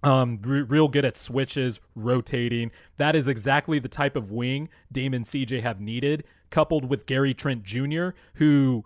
Um, 0.03 0.39
real 0.43 0.89
good 0.89 1.07
at 1.07 1.17
switches, 1.17 1.81
rotating. 1.95 2.73
That 2.99 3.17
is 3.17 3.27
exactly 3.27 3.79
the 3.79 3.89
type 3.89 4.17
of 4.17 4.31
wing 4.31 4.69
Dame 4.93 5.15
and 5.15 5.25
CJ 5.25 5.63
have 5.63 5.81
needed, 5.81 6.25
coupled 6.51 6.91
with 6.91 7.07
Gary 7.07 7.33
Trent 7.33 7.63
Jr., 7.63 8.09
who 8.35 8.85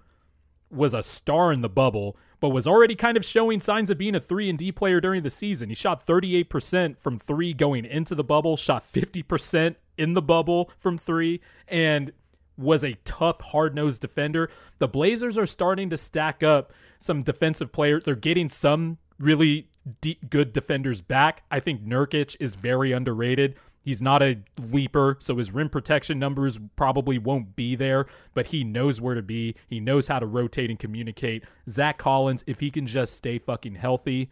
was 0.71 0.95
a 0.95 1.03
star 1.03 1.53
in 1.53 1.61
the 1.61 1.69
bubble, 1.69 2.17
but 2.41 2.51
was 2.51 2.67
already 2.67 2.95
kind 2.95 3.17
of 3.17 3.25
showing 3.25 3.61
signs 3.61 3.91
of 3.91 3.99
being 3.99 4.15
a 4.15 4.21
3 4.21 4.49
and 4.49 4.59
D 4.59 4.73
player 4.73 5.01
during 5.01 5.23
the 5.23 5.31
season. 5.31 5.69
He 5.69 5.75
shot 5.75 6.05
38% 6.05 6.99
from 6.99 7.19
3 7.19 7.53
going 7.55 7.85
into 7.85 8.15
the 8.15 8.25
bubble, 8.25 8.57
shot 8.57 8.83
50% 8.83 9.77
in 9.97 10.15
the 10.15 10.23
bubble 10.23 10.71
from 10.79 10.97
3 10.97 11.41
and 11.67 12.13
was 12.57 12.85
a 12.85 12.95
tough 13.05 13.41
hard-nosed 13.41 14.01
defender. 14.01 14.51
The 14.79 14.89
Blazers 14.89 15.39
are 15.39 15.47
starting 15.47 15.91
to 15.91 15.97
stack 15.97 16.43
up 16.43 16.73
some 16.99 17.23
defensive 17.23 17.73
players. 17.73 18.05
They're 18.05 18.17
getting 18.17 18.49
some 18.49 18.99
really 19.19 19.69
deep, 20.01 20.29
good 20.29 20.53
defenders 20.53 21.01
back. 21.01 21.45
I 21.51 21.61
think 21.61 21.85
Nurkic 21.85 22.37
is 22.41 22.57
very 22.57 22.93
underrated. 22.93 23.55
He's 23.89 24.03
not 24.03 24.23
a 24.23 24.41
leaper, 24.61 25.17
so 25.19 25.39
his 25.39 25.51
rim 25.51 25.71
protection 25.71 26.19
numbers 26.19 26.61
probably 26.77 27.17
won't 27.17 27.57
be 27.57 27.75
there, 27.75 28.05
but 28.35 28.49
he 28.49 28.63
knows 28.63 29.01
where 29.01 29.15
to 29.15 29.23
be. 29.23 29.55
He 29.67 29.81
knows 29.81 30.09
how 30.09 30.19
to 30.19 30.27
rotate 30.27 30.69
and 30.69 30.79
communicate. 30.79 31.43
Zach 31.71 31.97
Collins, 31.97 32.45
if 32.47 32.61
he 32.61 32.71
can 32.71 32.87
just 32.87 33.15
stay 33.15 33.39
fucking 33.39 33.77
healthy 33.77 34.31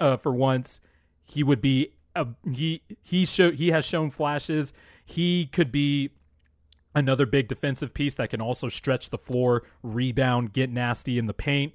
uh, 0.00 0.18
for 0.18 0.34
once, 0.34 0.82
he 1.24 1.42
would 1.42 1.62
be 1.62 1.94
a, 2.14 2.26
he 2.52 2.82
he 3.02 3.24
show 3.24 3.50
he 3.50 3.68
has 3.68 3.86
shown 3.86 4.10
flashes. 4.10 4.74
He 5.06 5.46
could 5.46 5.72
be 5.72 6.10
another 6.94 7.24
big 7.24 7.48
defensive 7.48 7.94
piece 7.94 8.16
that 8.16 8.28
can 8.28 8.42
also 8.42 8.68
stretch 8.68 9.08
the 9.08 9.16
floor, 9.16 9.62
rebound, 9.82 10.52
get 10.52 10.68
nasty 10.68 11.16
in 11.16 11.24
the 11.24 11.32
paint. 11.32 11.72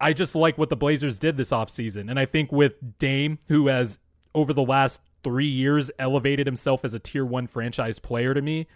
I 0.00 0.12
just 0.12 0.36
like 0.36 0.56
what 0.56 0.70
the 0.70 0.76
Blazers 0.76 1.18
did 1.18 1.36
this 1.36 1.50
offseason. 1.50 2.08
And 2.08 2.20
I 2.20 2.24
think 2.24 2.52
with 2.52 3.00
Dame, 3.00 3.40
who 3.48 3.66
has 3.66 3.98
over 4.32 4.52
the 4.52 4.62
last 4.62 5.00
three 5.22 5.48
years 5.48 5.90
elevated 5.98 6.46
himself 6.46 6.84
as 6.84 6.94
a 6.94 6.98
tier 6.98 7.24
one 7.24 7.46
franchise 7.46 7.98
player 7.98 8.34
to 8.34 8.42
me. 8.42 8.66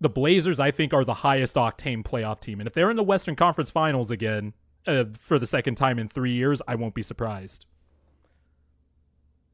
The 0.00 0.08
Blazers, 0.08 0.60
I 0.60 0.70
think, 0.70 0.94
are 0.94 1.04
the 1.04 1.14
highest 1.14 1.56
octane 1.56 2.04
playoff 2.04 2.40
team. 2.40 2.60
And 2.60 2.66
if 2.66 2.72
they're 2.72 2.90
in 2.90 2.96
the 2.96 3.02
Western 3.02 3.34
Conference 3.34 3.70
Finals 3.70 4.10
again, 4.10 4.52
uh, 4.86 5.04
for 5.12 5.38
the 5.38 5.46
second 5.46 5.76
time 5.76 5.98
in 5.98 6.08
three 6.08 6.32
years, 6.32 6.62
I 6.66 6.74
won't 6.74 6.94
be 6.94 7.02
surprised. 7.02 7.66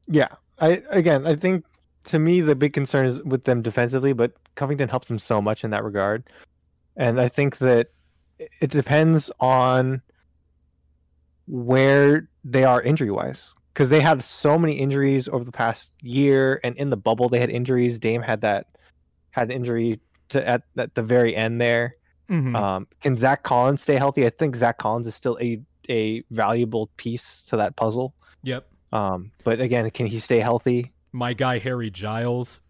Yeah, 0.07 0.29
I 0.59 0.83
again, 0.89 1.27
I 1.27 1.35
think 1.35 1.65
to 2.05 2.19
me 2.19 2.41
the 2.41 2.55
big 2.55 2.73
concern 2.73 3.05
is 3.05 3.21
with 3.23 3.43
them 3.43 3.61
defensively, 3.61 4.13
but 4.13 4.33
Covington 4.55 4.89
helps 4.89 5.07
them 5.07 5.19
so 5.19 5.41
much 5.41 5.63
in 5.63 5.69
that 5.69 5.83
regard, 5.83 6.23
and 6.95 7.21
I 7.21 7.29
think 7.29 7.59
that 7.59 7.91
it 8.59 8.71
depends 8.71 9.29
on 9.39 10.01
where 11.47 12.27
they 12.43 12.63
are 12.63 12.81
injury 12.81 13.11
wise 13.11 13.53
because 13.73 13.89
they 13.89 14.01
had 14.01 14.23
so 14.23 14.57
many 14.57 14.73
injuries 14.73 15.27
over 15.27 15.43
the 15.43 15.51
past 15.51 15.91
year, 16.01 16.59
and 16.63 16.75
in 16.77 16.89
the 16.89 16.97
bubble 16.97 17.29
they 17.29 17.39
had 17.39 17.49
injuries. 17.49 17.99
Dame 17.99 18.21
had 18.21 18.41
that 18.41 18.67
had 19.31 19.49
an 19.49 19.51
injury 19.57 19.99
to 20.29 20.47
at, 20.47 20.63
at 20.77 20.95
the 20.95 21.03
very 21.03 21.35
end 21.35 21.59
there. 21.61 21.95
Mhm. 22.29 22.55
Um, 22.55 22.87
can 23.01 23.17
Zach 23.17 23.43
Collins 23.43 23.81
stay 23.81 23.95
healthy? 23.95 24.25
I 24.25 24.29
think 24.29 24.55
Zach 24.55 24.77
Collins 24.77 25.07
is 25.07 25.15
still 25.15 25.37
a 25.41 25.59
a 25.89 26.23
valuable 26.29 26.89
piece 26.97 27.43
to 27.47 27.57
that 27.57 27.75
puzzle. 27.75 28.13
yep. 28.43 28.67
Um, 28.91 29.31
but 29.43 29.59
again, 29.59 29.89
can 29.91 30.05
he 30.07 30.19
stay 30.19 30.39
healthy? 30.39 30.91
My 31.11 31.33
guy 31.33 31.57
Harry 31.59 31.89
Giles. 31.89 32.61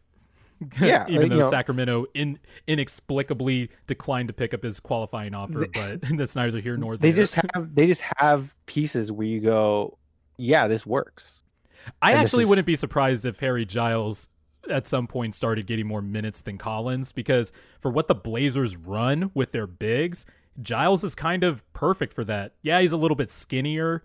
Yeah, 0.81 1.05
even 1.07 1.21
like, 1.23 1.29
though 1.31 1.39
know- 1.39 1.49
Sacramento 1.49 2.05
in, 2.13 2.37
inexplicably 2.67 3.69
declined 3.87 4.27
to 4.29 4.33
pick 4.33 4.53
up 4.53 4.63
his 4.63 4.79
qualifying 4.79 5.33
offer, 5.33 5.67
but 5.73 6.01
that's 6.17 6.35
neither 6.35 6.59
here 6.59 6.75
nor 6.77 6.97
there. 6.97 7.11
They 7.11 7.15
just 7.15 7.33
have 7.35 7.73
they 7.75 7.87
just 7.87 8.01
have 8.17 8.53
pieces 8.65 9.11
where 9.11 9.27
you 9.27 9.39
go, 9.41 9.97
yeah, 10.39 10.67
this 10.67 10.85
works. 10.85 11.43
I 12.01 12.11
and 12.11 12.21
actually 12.21 12.43
is- 12.43 12.49
wouldn't 12.49 12.67
be 12.67 12.75
surprised 12.75 13.25
if 13.25 13.39
Harry 13.39 13.65
Giles 13.65 14.29
at 14.69 14.87
some 14.87 15.07
point 15.07 15.33
started 15.33 15.65
getting 15.65 15.87
more 15.87 16.01
minutes 16.01 16.41
than 16.41 16.57
Collins 16.57 17.11
because 17.11 17.51
for 17.79 17.89
what 17.91 18.07
the 18.07 18.15
Blazers 18.15 18.77
run 18.77 19.31
with 19.33 19.51
their 19.51 19.65
bigs, 19.67 20.25
Giles 20.61 21.03
is 21.03 21.15
kind 21.15 21.43
of 21.43 21.63
perfect 21.73 22.13
for 22.13 22.23
that. 22.25 22.53
Yeah, 22.61 22.81
he's 22.81 22.91
a 22.91 22.97
little 22.97 23.15
bit 23.15 23.31
skinnier 23.31 24.03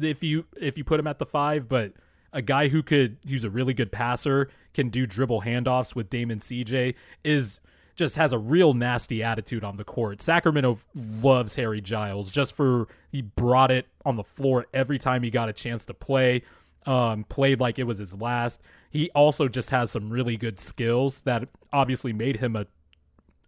if 0.00 0.22
you 0.22 0.46
if 0.56 0.76
you 0.78 0.84
put 0.84 0.98
him 0.98 1.06
at 1.06 1.18
the 1.18 1.26
5, 1.26 1.68
but 1.68 1.92
a 2.32 2.42
guy 2.42 2.68
who 2.68 2.82
could 2.82 3.18
who's 3.28 3.44
a 3.44 3.50
really 3.50 3.74
good 3.74 3.92
passer, 3.92 4.48
can 4.74 4.88
do 4.88 5.06
dribble 5.06 5.42
handoffs 5.42 5.94
with 5.94 6.10
Dame 6.10 6.30
and 6.30 6.40
CJ 6.40 6.94
is 7.22 7.60
just 7.94 8.16
has 8.16 8.32
a 8.32 8.38
real 8.38 8.74
nasty 8.74 9.22
attitude 9.22 9.64
on 9.64 9.76
the 9.76 9.84
court. 9.84 10.22
Sacramento 10.22 10.78
loves 11.22 11.56
Harry 11.56 11.80
Giles 11.80 12.30
just 12.30 12.54
for 12.54 12.88
he 13.10 13.22
brought 13.22 13.70
it 13.70 13.86
on 14.04 14.16
the 14.16 14.24
floor 14.24 14.66
every 14.72 14.98
time 14.98 15.22
he 15.22 15.30
got 15.30 15.48
a 15.48 15.52
chance 15.52 15.84
to 15.86 15.94
play. 15.94 16.42
Um, 16.84 17.22
played 17.24 17.60
like 17.60 17.78
it 17.78 17.84
was 17.84 17.98
his 17.98 18.14
last. 18.14 18.60
He 18.90 19.08
also 19.14 19.46
just 19.46 19.70
has 19.70 19.92
some 19.92 20.10
really 20.10 20.36
good 20.36 20.58
skills 20.58 21.20
that 21.20 21.48
obviously 21.72 22.12
made 22.12 22.38
him 22.38 22.56
a, 22.56 22.66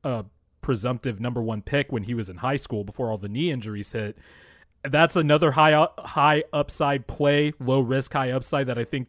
a 0.05 0.25
presumptive 0.61 1.21
number 1.21 1.43
one 1.43 1.61
pick 1.61 1.91
when 1.91 2.05
he 2.05 2.15
was 2.15 2.31
in 2.31 2.37
high 2.37 2.57
school 2.57 2.85
before 2.85 3.11
all 3.11 3.19
the 3.19 3.29
knee 3.29 3.51
injuries 3.51 3.91
hit. 3.91 4.17
That's 4.83 5.17
another 5.17 5.53
high 5.53 5.89
high 5.99 6.45
upside 6.53 7.07
play, 7.09 7.53
low 7.59 7.81
risk, 7.81 8.13
high 8.13 8.31
upside 8.31 8.67
that 8.69 8.79
I 8.79 8.85
think 8.85 9.09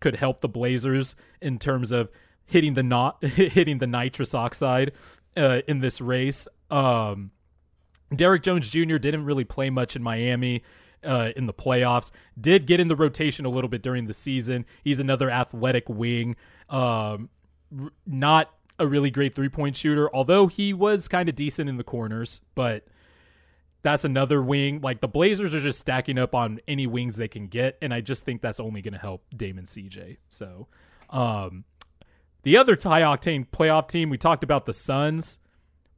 could 0.00 0.16
help 0.16 0.40
the 0.40 0.48
Blazers 0.48 1.14
in 1.40 1.58
terms 1.58 1.92
of 1.92 2.10
hitting 2.46 2.74
the 2.74 2.82
not 2.82 3.22
hitting 3.24 3.78
the 3.78 3.86
nitrous 3.86 4.34
oxide 4.34 4.92
uh, 5.36 5.60
in 5.66 5.80
this 5.80 6.00
race. 6.00 6.48
Um, 6.70 7.32
Derrick 8.14 8.42
Jones 8.42 8.70
Jr. 8.70 8.96
didn't 8.98 9.24
really 9.24 9.44
play 9.44 9.70
much 9.70 9.96
in 9.96 10.02
Miami 10.02 10.62
uh, 11.04 11.30
in 11.36 11.46
the 11.46 11.54
playoffs. 11.54 12.10
Did 12.40 12.66
get 12.66 12.80
in 12.80 12.88
the 12.88 12.96
rotation 12.96 13.44
a 13.44 13.48
little 13.48 13.68
bit 13.68 13.82
during 13.82 14.06
the 14.06 14.14
season. 14.14 14.64
He's 14.82 14.98
another 14.98 15.30
athletic 15.30 15.88
wing. 15.88 16.36
Um, 16.68 17.30
r- 17.78 17.92
not 18.06 18.52
a 18.78 18.86
really 18.86 19.10
great 19.10 19.34
three 19.34 19.48
point 19.48 19.76
shooter, 19.76 20.14
although 20.14 20.46
he 20.46 20.72
was 20.72 21.08
kind 21.08 21.28
of 21.28 21.34
decent 21.34 21.68
in 21.68 21.76
the 21.76 21.84
corners. 21.84 22.42
But 22.54 22.86
that's 23.82 24.04
another 24.04 24.42
wing. 24.42 24.80
Like 24.80 25.00
the 25.00 25.08
Blazers 25.08 25.54
are 25.54 25.60
just 25.60 25.78
stacking 25.78 26.18
up 26.18 26.34
on 26.34 26.60
any 26.66 26.86
wings 26.86 27.16
they 27.16 27.28
can 27.28 27.46
get, 27.46 27.78
and 27.80 27.94
I 27.94 28.00
just 28.00 28.24
think 28.24 28.40
that's 28.40 28.60
only 28.60 28.82
going 28.82 28.94
to 28.94 29.00
help 29.00 29.24
Dame 29.34 29.58
and 29.58 29.66
CJ. 29.66 30.18
So, 30.28 30.68
um, 31.10 31.64
the 32.46 32.56
other 32.56 32.78
high 32.80 33.00
octane 33.00 33.44
playoff 33.44 33.88
team 33.88 34.08
we 34.08 34.16
talked 34.16 34.44
about 34.44 34.66
the 34.66 34.72
Suns. 34.72 35.40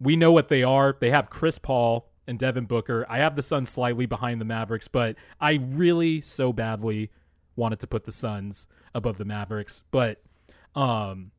We 0.00 0.16
know 0.16 0.32
what 0.32 0.48
they 0.48 0.62
are. 0.62 0.96
They 0.98 1.10
have 1.10 1.28
Chris 1.28 1.58
Paul 1.58 2.08
and 2.26 2.38
Devin 2.38 2.64
Booker. 2.64 3.04
I 3.06 3.18
have 3.18 3.36
the 3.36 3.42
Suns 3.42 3.68
slightly 3.68 4.06
behind 4.06 4.40
the 4.40 4.46
Mavericks, 4.46 4.88
but 4.88 5.16
I 5.42 5.58
really 5.62 6.22
so 6.22 6.54
badly 6.54 7.10
wanted 7.54 7.80
to 7.80 7.86
put 7.86 8.06
the 8.06 8.12
Suns 8.12 8.66
above 8.94 9.18
the 9.18 9.26
Mavericks. 9.26 9.82
But 9.90 10.22
um, 10.74 11.32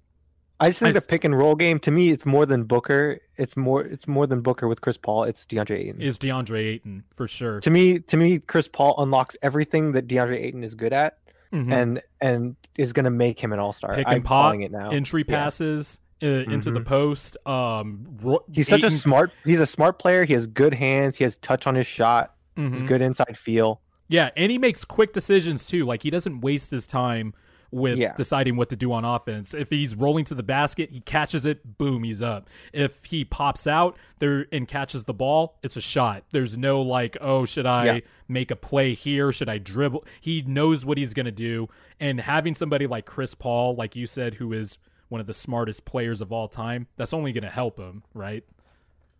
I 0.59 0.69
just 0.69 0.77
think 0.77 0.95
I 0.95 0.99
the 0.99 1.05
pick 1.07 1.23
and 1.23 1.35
roll 1.35 1.55
game 1.55 1.79
to 1.79 1.89
me, 1.89 2.11
it's 2.11 2.27
more 2.27 2.45
than 2.45 2.65
Booker. 2.65 3.19
It's 3.35 3.57
more 3.57 3.81
it's 3.81 4.07
more 4.07 4.27
than 4.27 4.41
Booker 4.41 4.67
with 4.67 4.81
Chris 4.81 4.97
Paul. 4.97 5.23
It's 5.23 5.43
DeAndre 5.43 5.87
Ayton. 5.87 6.01
is 6.03 6.19
DeAndre 6.19 6.59
Ayton 6.59 7.03
for 7.09 7.27
sure. 7.27 7.59
to 7.61 7.71
me, 7.71 7.97
to 7.97 8.15
me, 8.15 8.37
Chris 8.37 8.67
Paul 8.67 8.93
unlocks 8.99 9.35
everything 9.41 9.93
that 9.93 10.07
DeAndre 10.07 10.39
Ayton 10.39 10.63
is 10.63 10.75
good 10.75 10.93
at, 10.93 11.17
Mhm. 11.53 11.73
and 11.73 12.01
and 12.21 12.55
is 12.77 12.93
going 12.93 13.05
to 13.05 13.09
make 13.11 13.39
him 13.39 13.51
an 13.53 13.59
all 13.59 13.73
star. 13.73 13.95
Pick 13.95 14.07
I'm 14.07 14.15
and 14.17 14.23
pop, 14.25 14.45
calling 14.45 14.61
it 14.61 14.71
now. 14.71 14.89
entry 14.91 15.23
Yeah. 15.27 15.35
passes 15.35 15.99
uh, 16.21 16.25
into 16.27 16.69
the 16.69 16.81
Mhm. 16.81 16.85
post. 16.85 17.37
Um, 17.47 18.05
Ro- 18.21 18.43
He's 18.51 18.67
such 18.67 18.83
a 18.83 18.91
smart. 18.91 19.31
He's 19.45 19.61
a 19.61 19.65
smart 19.65 19.99
player. 19.99 20.25
He 20.25 20.33
has 20.33 20.47
good 20.47 20.73
hands. 20.73 21.17
He 21.17 21.23
has 21.23 21.37
touch 21.37 21.65
on 21.65 21.75
his 21.75 21.87
shot. 21.87 22.35
Mhm. 22.57 22.73
He's 22.73 22.81
good 22.83 23.01
inside 23.01 23.37
feel. 23.37 23.79
Yeah, 24.09 24.29
and 24.35 24.51
he 24.51 24.57
makes 24.57 24.83
quick 24.83 25.13
decisions 25.13 25.65
too. 25.65 25.85
Like 25.85 26.03
he 26.03 26.09
doesn't 26.09 26.41
waste 26.41 26.71
his 26.71 26.85
time 26.85 27.33
with 27.71 27.97
Yeah. 27.99 28.13
deciding 28.15 28.55
what 28.55 28.69
to 28.69 28.75
do 28.75 28.91
on 28.91 29.05
offense. 29.05 29.53
If 29.53 29.69
he's 29.69 29.95
rolling 29.95 30.25
to 30.25 30.35
the 30.35 30.43
basket, 30.43 30.89
he 30.91 31.01
catches 31.01 31.45
it, 31.45 31.77
boom, 31.77 32.03
he's 32.03 32.21
up. 32.21 32.49
If 32.73 33.05
he 33.05 33.23
pops 33.23 33.67
out 33.67 33.95
there 34.19 34.47
and 34.51 34.67
catches 34.67 35.03
the 35.03 35.13
ball, 35.13 35.57
it's 35.61 35.77
a 35.77 35.81
shot. 35.81 36.23
There's 36.31 36.57
no 36.57 36.81
like, 36.81 37.15
oh, 37.21 37.45
should 37.45 37.65
I 37.67 37.85
Yeah. 37.85 37.99
make 38.27 38.49
a 38.51 38.55
play 38.55 38.93
here? 38.95 39.31
Should 39.31 39.49
I 39.49 39.57
dribble? 39.59 40.05
He 40.19 40.41
knows 40.41 40.85
what 40.85 40.97
he's 40.97 41.13
gonna 41.13 41.31
do. 41.31 41.67
And 41.99 42.21
having 42.21 42.55
somebody 42.55 42.87
like 42.87 43.05
Chris 43.05 43.35
Paul, 43.35 43.75
like 43.75 43.95
you 43.95 44.07
said, 44.07 44.35
who 44.35 44.51
is 44.53 44.77
one 45.09 45.21
of 45.21 45.27
the 45.27 45.33
smartest 45.33 45.85
players 45.85 46.21
of 46.21 46.31
all 46.31 46.47
time, 46.47 46.87
that's 46.97 47.13
only 47.13 47.31
gonna 47.33 47.49
help 47.49 47.77
him, 47.79 48.03
right? 48.13 48.43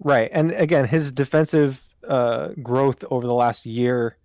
Right, 0.02 0.30
and 0.32 0.52
again, 0.52 0.86
his 0.86 1.12
defensive 1.12 1.84
uh, 2.08 2.50
growth 2.64 3.04
over 3.12 3.28
the 3.28 3.34
last 3.34 3.66
year 3.66 4.16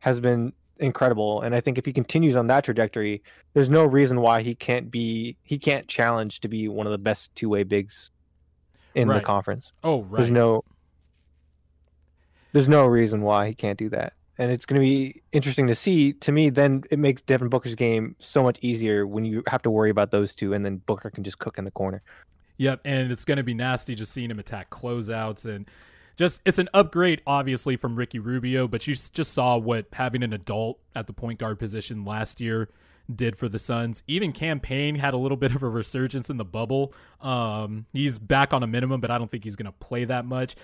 has 0.00 0.18
been 0.18 0.52
incredible. 0.80 1.42
And 1.42 1.54
I 1.54 1.60
think 1.60 1.78
if 1.78 1.84
he 1.86 1.92
continues 1.92 2.36
on 2.36 2.46
that 2.48 2.64
trajectory, 2.64 3.22
there's 3.54 3.68
no 3.68 3.84
reason 3.84 4.20
why 4.20 4.42
he 4.42 4.54
can't 4.54 4.90
be 4.90 5.36
he 5.42 5.58
can't 5.58 5.86
challenge 5.88 6.40
to 6.40 6.48
be 6.48 6.68
one 6.68 6.86
of 6.86 6.92
the 6.92 6.98
best 6.98 7.34
two 7.34 7.48
way 7.48 7.62
bigs 7.62 8.10
in 8.94 9.08
Right. 9.08 9.16
the 9.20 9.24
conference. 9.24 9.72
Oh, 9.84 10.02
right. 10.02 10.18
There's 10.18 10.30
no 10.30 10.64
there's 12.52 12.68
no 12.68 12.86
reason 12.86 13.22
why 13.22 13.48
he 13.48 13.54
can't 13.54 13.78
do 13.78 13.88
that. 13.90 14.14
And 14.38 14.50
it's 14.50 14.64
going 14.66 14.80
to 14.80 14.84
be 14.84 15.22
interesting 15.32 15.66
to 15.66 15.74
see. 15.74 16.14
To 16.14 16.32
me, 16.32 16.48
then 16.50 16.82
it 16.90 16.98
makes 16.98 17.20
Devin 17.22 17.48
Booker's 17.50 17.74
game 17.74 18.16
so 18.20 18.42
much 18.42 18.58
easier 18.62 19.06
when 19.06 19.24
you 19.24 19.42
have 19.46 19.62
to 19.62 19.70
worry 19.70 19.90
about 19.90 20.10
those 20.10 20.34
two, 20.34 20.54
and 20.54 20.64
then 20.64 20.78
Booker 20.78 21.10
can 21.10 21.24
just 21.24 21.38
cook 21.38 21.58
in 21.58 21.64
the 21.64 21.70
corner. 21.70 22.02
Yep, 22.56 22.80
and 22.86 23.12
it's 23.12 23.24
going 23.26 23.36
to 23.36 23.42
be 23.42 23.54
nasty 23.54 23.94
just 23.94 24.12
seeing 24.12 24.30
him 24.30 24.38
attack 24.38 24.70
closeouts 24.70 25.44
and 25.44 25.66
just 26.20 26.42
it's 26.44 26.58
an 26.58 26.68
upgrade 26.74 27.22
obviously 27.26 27.76
from 27.76 27.96
Ricky 27.96 28.18
Rubio, 28.18 28.68
but 28.68 28.86
you 28.86 28.94
just 28.94 29.32
saw 29.32 29.56
what 29.56 29.86
having 29.94 30.22
an 30.22 30.32
adult 30.32 30.78
at 30.94 31.06
the 31.06 31.12
point 31.12 31.38
guard 31.38 31.58
position 31.58 32.04
last 32.04 32.40
year 32.40 32.68
did 33.12 33.34
for 33.34 33.48
the 33.48 33.58
Suns. 33.58 34.02
Even 34.06 34.30
Cam 34.30 34.60
Payne 34.60 34.96
had 34.96 35.14
a 35.14 35.16
little 35.16 35.38
bit 35.38 35.54
of 35.54 35.62
a 35.62 35.68
resurgence 35.68 36.30
in 36.30 36.36
the 36.36 36.44
bubble. 36.44 36.94
Um, 37.20 37.86
he's 37.92 38.18
back 38.18 38.52
on 38.52 38.62
a 38.62 38.66
minimum, 38.66 39.00
but 39.00 39.10
I 39.10 39.18
don't 39.18 39.30
think 39.30 39.42
he's 39.44 39.56
going 39.56 39.66
to 39.66 39.72
play 39.72 40.04
that 40.04 40.24
much. 40.26 40.54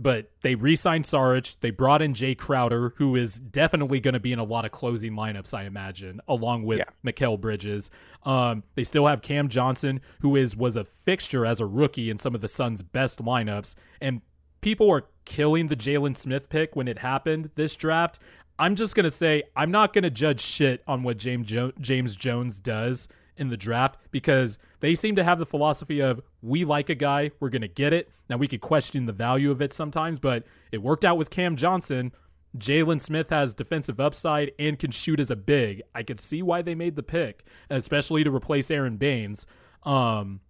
But 0.00 0.30
they 0.42 0.54
re-signed 0.54 1.04
Saric. 1.04 1.58
They 1.60 1.70
brought 1.70 2.00
in 2.00 2.14
Jae 2.14 2.38
Crowder, 2.38 2.94
who 2.96 3.16
is 3.16 3.38
definitely 3.38 4.00
going 4.00 4.14
to 4.14 4.20
be 4.20 4.32
in 4.32 4.38
a 4.38 4.44
lot 4.44 4.64
of 4.64 4.70
closing 4.70 5.12
lineups, 5.12 5.52
I 5.52 5.64
imagine, 5.64 6.20
along 6.28 6.62
with 6.62 6.78
Yeah. 6.78 6.84
Mikal 7.04 7.38
Bridges. 7.38 7.90
Um, 8.22 8.62
they 8.76 8.84
still 8.84 9.08
have 9.08 9.20
Cam 9.20 9.48
Johnson, 9.48 10.00
who 10.20 10.36
is 10.36 10.56
was 10.56 10.76
a 10.76 10.84
fixture 10.84 11.44
as 11.44 11.60
a 11.60 11.66
rookie 11.66 12.08
in 12.08 12.18
some 12.18 12.34
of 12.34 12.40
the 12.40 12.48
Suns' 12.48 12.82
best 12.82 13.22
lineups, 13.22 13.74
and 14.00 14.22
people 14.60 14.88
were 14.88 15.06
killing 15.24 15.68
the 15.68 15.76
Jalen 15.76 16.16
Smith 16.16 16.48
pick 16.48 16.74
when 16.74 16.88
it 16.88 16.98
happened 16.98 17.50
this 17.54 17.76
draft. 17.76 18.18
I'm 18.58 18.74
just 18.74 18.94
gonna 18.94 19.10
say 19.10 19.44
I'm 19.56 19.70
not 19.70 19.92
gonna 19.92 20.10
judge 20.10 20.40
shit 20.40 20.82
on 20.86 21.02
what 21.02 21.16
James 21.16 21.48
jo- 21.48 21.72
James 21.80 22.16
Jones 22.16 22.60
does 22.60 23.08
in 23.36 23.48
the 23.48 23.56
draft 23.56 23.96
because 24.10 24.58
they 24.80 24.94
seem 24.94 25.16
to 25.16 25.24
have 25.24 25.38
the 25.38 25.46
philosophy 25.46 26.00
of 26.00 26.20
we 26.42 26.64
like 26.64 26.90
a 26.90 26.94
guy, 26.94 27.30
we're 27.40 27.48
gonna 27.48 27.68
get 27.68 27.92
it. 27.92 28.10
Now 28.28 28.36
we 28.36 28.48
could 28.48 28.60
question 28.60 29.06
the 29.06 29.12
value 29.12 29.50
of 29.50 29.62
it 29.62 29.72
sometimes, 29.72 30.18
but 30.18 30.44
it 30.72 30.82
worked 30.82 31.04
out 31.04 31.16
with 31.16 31.30
Cam 31.30 31.56
Johnson. 31.56 32.12
Jalen 32.58 33.00
Smith 33.00 33.30
has 33.30 33.54
defensive 33.54 34.00
upside 34.00 34.50
and 34.58 34.78
can 34.78 34.90
shoot 34.90 35.20
as 35.20 35.30
a 35.30 35.36
big. 35.36 35.82
I 35.94 36.02
could 36.02 36.20
see 36.20 36.42
why 36.42 36.62
they 36.62 36.74
made 36.74 36.96
the 36.96 37.02
pick, 37.02 37.44
especially 37.70 38.24
to 38.24 38.34
replace 38.34 38.70
Aron 38.70 38.96
Baynes. 38.96 39.46
Um, 39.84 40.40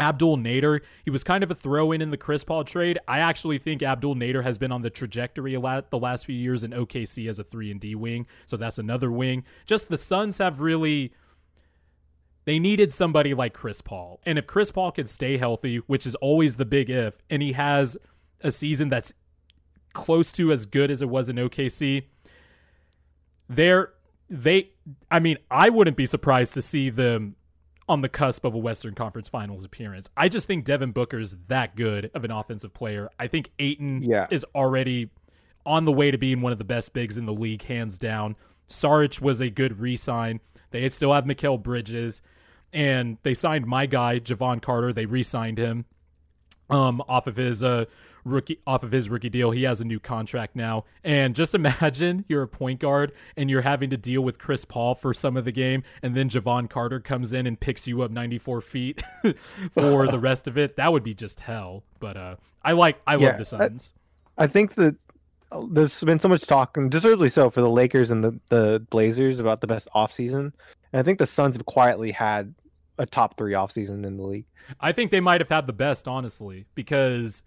Abdel 0.00 0.36
Nader, 0.36 0.80
he 1.04 1.10
was 1.10 1.22
kind 1.22 1.44
of 1.44 1.50
a 1.50 1.54
throw 1.54 1.92
in 1.92 2.00
in 2.00 2.10
the 2.10 2.16
Chris 2.16 2.42
Paul 2.42 2.64
trade. 2.64 2.98
I 3.06 3.18
actually 3.18 3.58
think 3.58 3.82
Abdel 3.82 4.14
Nader 4.14 4.42
has 4.42 4.58
been 4.58 4.72
on 4.72 4.82
the 4.82 4.90
trajectory 4.90 5.54
a 5.54 5.60
lot 5.60 5.90
the 5.90 5.98
last 5.98 6.26
few 6.26 6.34
years 6.34 6.64
in 6.64 6.70
OKC 6.72 7.28
as 7.28 7.38
a 7.38 7.44
3 7.44 7.70
and 7.70 7.80
D 7.80 7.94
wing. 7.94 8.26
So 8.46 8.56
that's 8.56 8.78
another 8.78 9.10
wing. 9.10 9.44
Just 9.66 9.88
the 9.88 9.98
Suns 9.98 10.38
have 10.38 10.60
really 10.60 11.12
they 12.46 12.58
needed 12.58 12.92
somebody 12.92 13.34
like 13.34 13.52
Chris 13.52 13.80
Paul. 13.80 14.20
And 14.24 14.38
if 14.38 14.46
Chris 14.46 14.72
Paul 14.72 14.90
could 14.92 15.08
stay 15.08 15.36
healthy, 15.36 15.76
which 15.86 16.06
is 16.06 16.14
always 16.16 16.56
the 16.56 16.64
big 16.64 16.88
if, 16.88 17.18
and 17.28 17.42
he 17.42 17.52
has 17.52 17.98
a 18.40 18.50
season 18.50 18.88
that's 18.88 19.12
close 19.92 20.32
to 20.32 20.52
as 20.52 20.66
good 20.66 20.90
as 20.90 21.02
it 21.02 21.08
was 21.08 21.28
in 21.28 21.36
OKC. 21.36 22.04
They're 23.48 23.92
they 24.28 24.70
I 25.10 25.18
mean, 25.18 25.38
I 25.50 25.68
wouldn't 25.68 25.96
be 25.96 26.06
surprised 26.06 26.54
to 26.54 26.62
see 26.62 26.90
them 26.90 27.36
on 27.90 28.02
the 28.02 28.08
cusp 28.08 28.44
of 28.44 28.54
a 28.54 28.58
Western 28.58 28.94
Conference 28.94 29.28
Finals 29.28 29.64
appearance. 29.64 30.08
I 30.16 30.28
just 30.28 30.46
think 30.46 30.64
Devin 30.64 30.92
Booker's 30.92 31.34
that 31.48 31.74
good 31.74 32.08
of 32.14 32.24
an 32.24 32.30
offensive 32.30 32.72
player. 32.72 33.10
I 33.18 33.26
think 33.26 33.50
Ayton 33.58 34.02
Yeah. 34.04 34.28
is 34.30 34.44
already 34.54 35.10
on 35.66 35.84
the 35.86 35.92
way 35.92 36.12
to 36.12 36.16
being 36.16 36.40
one 36.40 36.52
of 36.52 36.58
the 36.58 36.64
best 36.64 36.92
bigs 36.92 37.18
in 37.18 37.26
the 37.26 37.32
league, 37.34 37.64
hands 37.64 37.98
down. 37.98 38.36
Saric 38.68 39.20
was 39.20 39.40
a 39.40 39.50
good 39.50 39.80
re-sign. 39.80 40.38
They 40.70 40.88
still 40.88 41.12
have 41.12 41.24
Mikal 41.24 41.60
Bridges, 41.60 42.22
and 42.72 43.18
they 43.24 43.34
signed 43.34 43.66
my 43.66 43.86
guy 43.86 44.20
Jevon 44.20 44.62
Carter. 44.62 44.92
They 44.92 45.06
re-signed 45.06 45.58
him 45.58 45.84
um 46.70 47.02
off 47.08 47.26
of 47.26 47.34
his 47.34 47.64
uh 47.64 47.86
rookie 48.24 48.60
off 48.66 48.82
of 48.82 48.92
his 48.92 49.08
rookie 49.08 49.28
deal. 49.28 49.50
He 49.50 49.64
has 49.64 49.80
a 49.80 49.84
new 49.84 50.00
contract 50.00 50.56
now. 50.56 50.84
And 51.04 51.34
just 51.34 51.54
imagine 51.54 52.24
you're 52.28 52.42
a 52.42 52.48
point 52.48 52.80
guard 52.80 53.12
and 53.36 53.50
you're 53.50 53.62
having 53.62 53.90
to 53.90 53.96
deal 53.96 54.22
with 54.22 54.38
Chris 54.38 54.64
Paul 54.64 54.94
for 54.94 55.12
some 55.14 55.36
of 55.36 55.44
the 55.44 55.52
game 55.52 55.82
and 56.02 56.14
then 56.14 56.28
Jevon 56.28 56.68
Carter 56.68 57.00
comes 57.00 57.32
in 57.32 57.46
and 57.46 57.58
picks 57.58 57.86
you 57.88 58.02
up 58.02 58.10
94 58.10 58.60
feet 58.60 59.02
for 59.72 60.08
the 60.08 60.18
rest 60.18 60.46
of 60.48 60.56
it. 60.58 60.76
That 60.76 60.92
would 60.92 61.02
be 61.02 61.14
just 61.14 61.40
hell. 61.40 61.84
But 61.98 62.16
uh 62.16 62.36
I 62.62 62.72
like 62.72 63.00
I 63.06 63.16
Yeah, 63.16 63.26
love 63.26 63.38
the 63.38 63.44
Suns. 63.44 63.94
I 64.38 64.46
think 64.46 64.74
that 64.74 64.96
uh, 65.52 65.66
there's 65.70 66.02
been 66.04 66.20
so 66.20 66.28
much 66.28 66.46
talk, 66.46 66.76
and 66.76 66.90
deservedly 66.90 67.28
so, 67.28 67.50
for 67.50 67.60
the 67.60 67.70
Lakers 67.70 68.10
and 68.10 68.22
the, 68.24 68.40
the 68.50 68.86
Blazers 68.90 69.40
about 69.40 69.60
the 69.60 69.66
best 69.66 69.88
offseason. 69.94 70.52
And 70.92 71.00
I 71.00 71.02
think 71.02 71.18
the 71.18 71.26
Suns 71.26 71.56
have 71.56 71.66
quietly 71.66 72.12
had 72.12 72.54
a 72.98 73.06
top 73.06 73.36
three 73.36 73.52
offseason 73.52 74.04
in 74.04 74.16
the 74.16 74.22
league. 74.24 74.46
I 74.80 74.92
think 74.92 75.10
they 75.10 75.20
might 75.20 75.40
have 75.40 75.48
had 75.48 75.66
the 75.66 75.72
best, 75.72 76.06
honestly, 76.06 76.66
because 76.74 77.42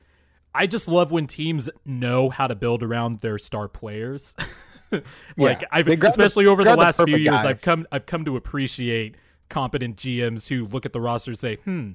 I 0.56 0.68
just 0.68 0.88
love 0.88 1.12
when 1.12 1.28
teams 1.28 1.70
know 1.86 2.30
how 2.30 2.48
to 2.48 2.56
build 2.56 2.84
around 2.84 3.20
their 3.22 3.38
star 3.38 3.68
players. 3.68 4.36
like 4.92 5.04
Yeah, 5.38 5.60
I've 5.72 5.86
they 5.86 5.96
grab 5.96 6.14
the- 6.14 6.24
especially 6.24 6.46
over 6.46 6.64
the 6.64 6.68
grab 6.68 6.78
the 6.78 6.84
last 6.84 7.02
few 7.04 7.18
years, 7.18 7.32
guys. 7.38 7.46
I've 7.46 7.62
come 7.62 7.88
I've 7.92 8.06
come 8.06 8.26
to 8.26 8.36
appreciate 8.38 9.16
competent 9.50 9.98
GMs 9.98 10.48
who 10.50 10.66
look 10.66 10.86
at 10.86 10.94
the 10.94 11.02
roster 11.02 11.32
and 11.32 11.40
say, 11.40 11.56
"Hmm, 11.58 11.92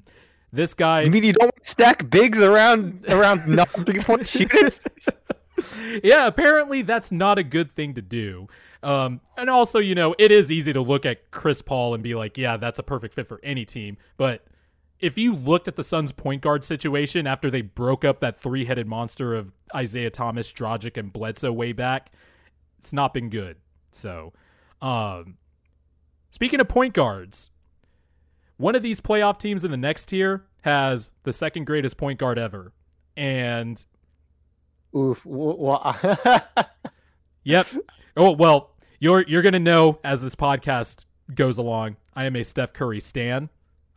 this 0.51 0.73
guy." 0.73 1.01
You 1.01 1.11
mean 1.11 1.23
you 1.23 1.33
don't 1.33 1.53
stack 1.63 2.09
bigs 2.09 2.41
around 2.41 3.05
around 3.09 3.39
three 3.69 3.99
point 3.99 4.27
shooters? 4.27 4.81
yeah, 6.03 6.27
apparently 6.27 6.81
that's 6.81 7.11
not 7.11 7.37
a 7.37 7.43
good 7.43 7.71
thing 7.71 7.93
to 7.95 8.01
do. 8.01 8.47
Um, 8.81 9.19
and 9.35 9.49
also, 9.49 9.79
you 9.79 9.93
know, 9.93 10.15
it 10.17 10.31
is 10.31 10.51
easy 10.51 10.71
to 10.71 10.81
look 10.81 11.05
at 11.05 11.31
Chris 11.31 11.61
Paul 11.61 11.93
and 11.93 12.01
be 12.01 12.15
like, 12.15 12.37
yeah, 12.37 12.55
that's 12.55 12.79
a 12.79 12.83
perfect 12.83 13.13
fit 13.13 13.27
for 13.27 13.39
any 13.43 13.65
team. 13.65 13.97
But 14.15 14.45
if 14.99 15.17
you 15.17 15.35
looked 15.35 15.67
at 15.67 15.75
the 15.75 15.83
Suns' 15.83 16.11
point 16.11 16.41
guard 16.41 16.63
situation 16.63 17.25
after 17.27 17.49
they 17.49 17.61
broke 17.61 18.03
up 18.03 18.19
that 18.19 18.35
three 18.35 18.65
headed 18.65 18.87
monster 18.87 19.33
of 19.33 19.53
Isaiah 19.73 20.09
Thomas, 20.09 20.51
Dragic, 20.51 20.97
and 20.97 21.11
Bledsoe 21.11 21.51
way 21.53 21.71
back, 21.71 22.11
it's 22.77 22.93
not 22.93 23.13
been 23.13 23.29
good. 23.29 23.57
So, 23.91 24.33
um, 24.81 25.37
speaking 26.31 26.59
of 26.59 26.67
point 26.67 26.93
guards, 26.93 27.49
one 28.57 28.75
of 28.75 28.81
these 28.81 28.99
playoff 28.99 29.37
teams 29.39 29.63
in 29.63 29.71
the 29.71 29.77
next 29.77 30.07
tier 30.07 30.45
has 30.61 31.11
the 31.23 31.33
second 31.33 31.65
greatest 31.65 31.97
point 31.97 32.19
guard 32.19 32.37
ever. 32.37 32.73
And 33.15 33.83
Oof. 34.95 35.21
Well, 35.25 35.95
Yep. 37.43 37.67
Oh 38.17 38.31
well, 38.31 38.75
you're 38.99 39.23
you're 39.23 39.41
gonna 39.41 39.59
know 39.59 39.99
as 40.03 40.21
this 40.21 40.35
podcast 40.35 41.05
goes 41.33 41.57
along. 41.57 41.97
I 42.13 42.25
am 42.25 42.35
a 42.35 42.43
Steph 42.43 42.73
Curry 42.73 42.99
stan. 42.99 43.49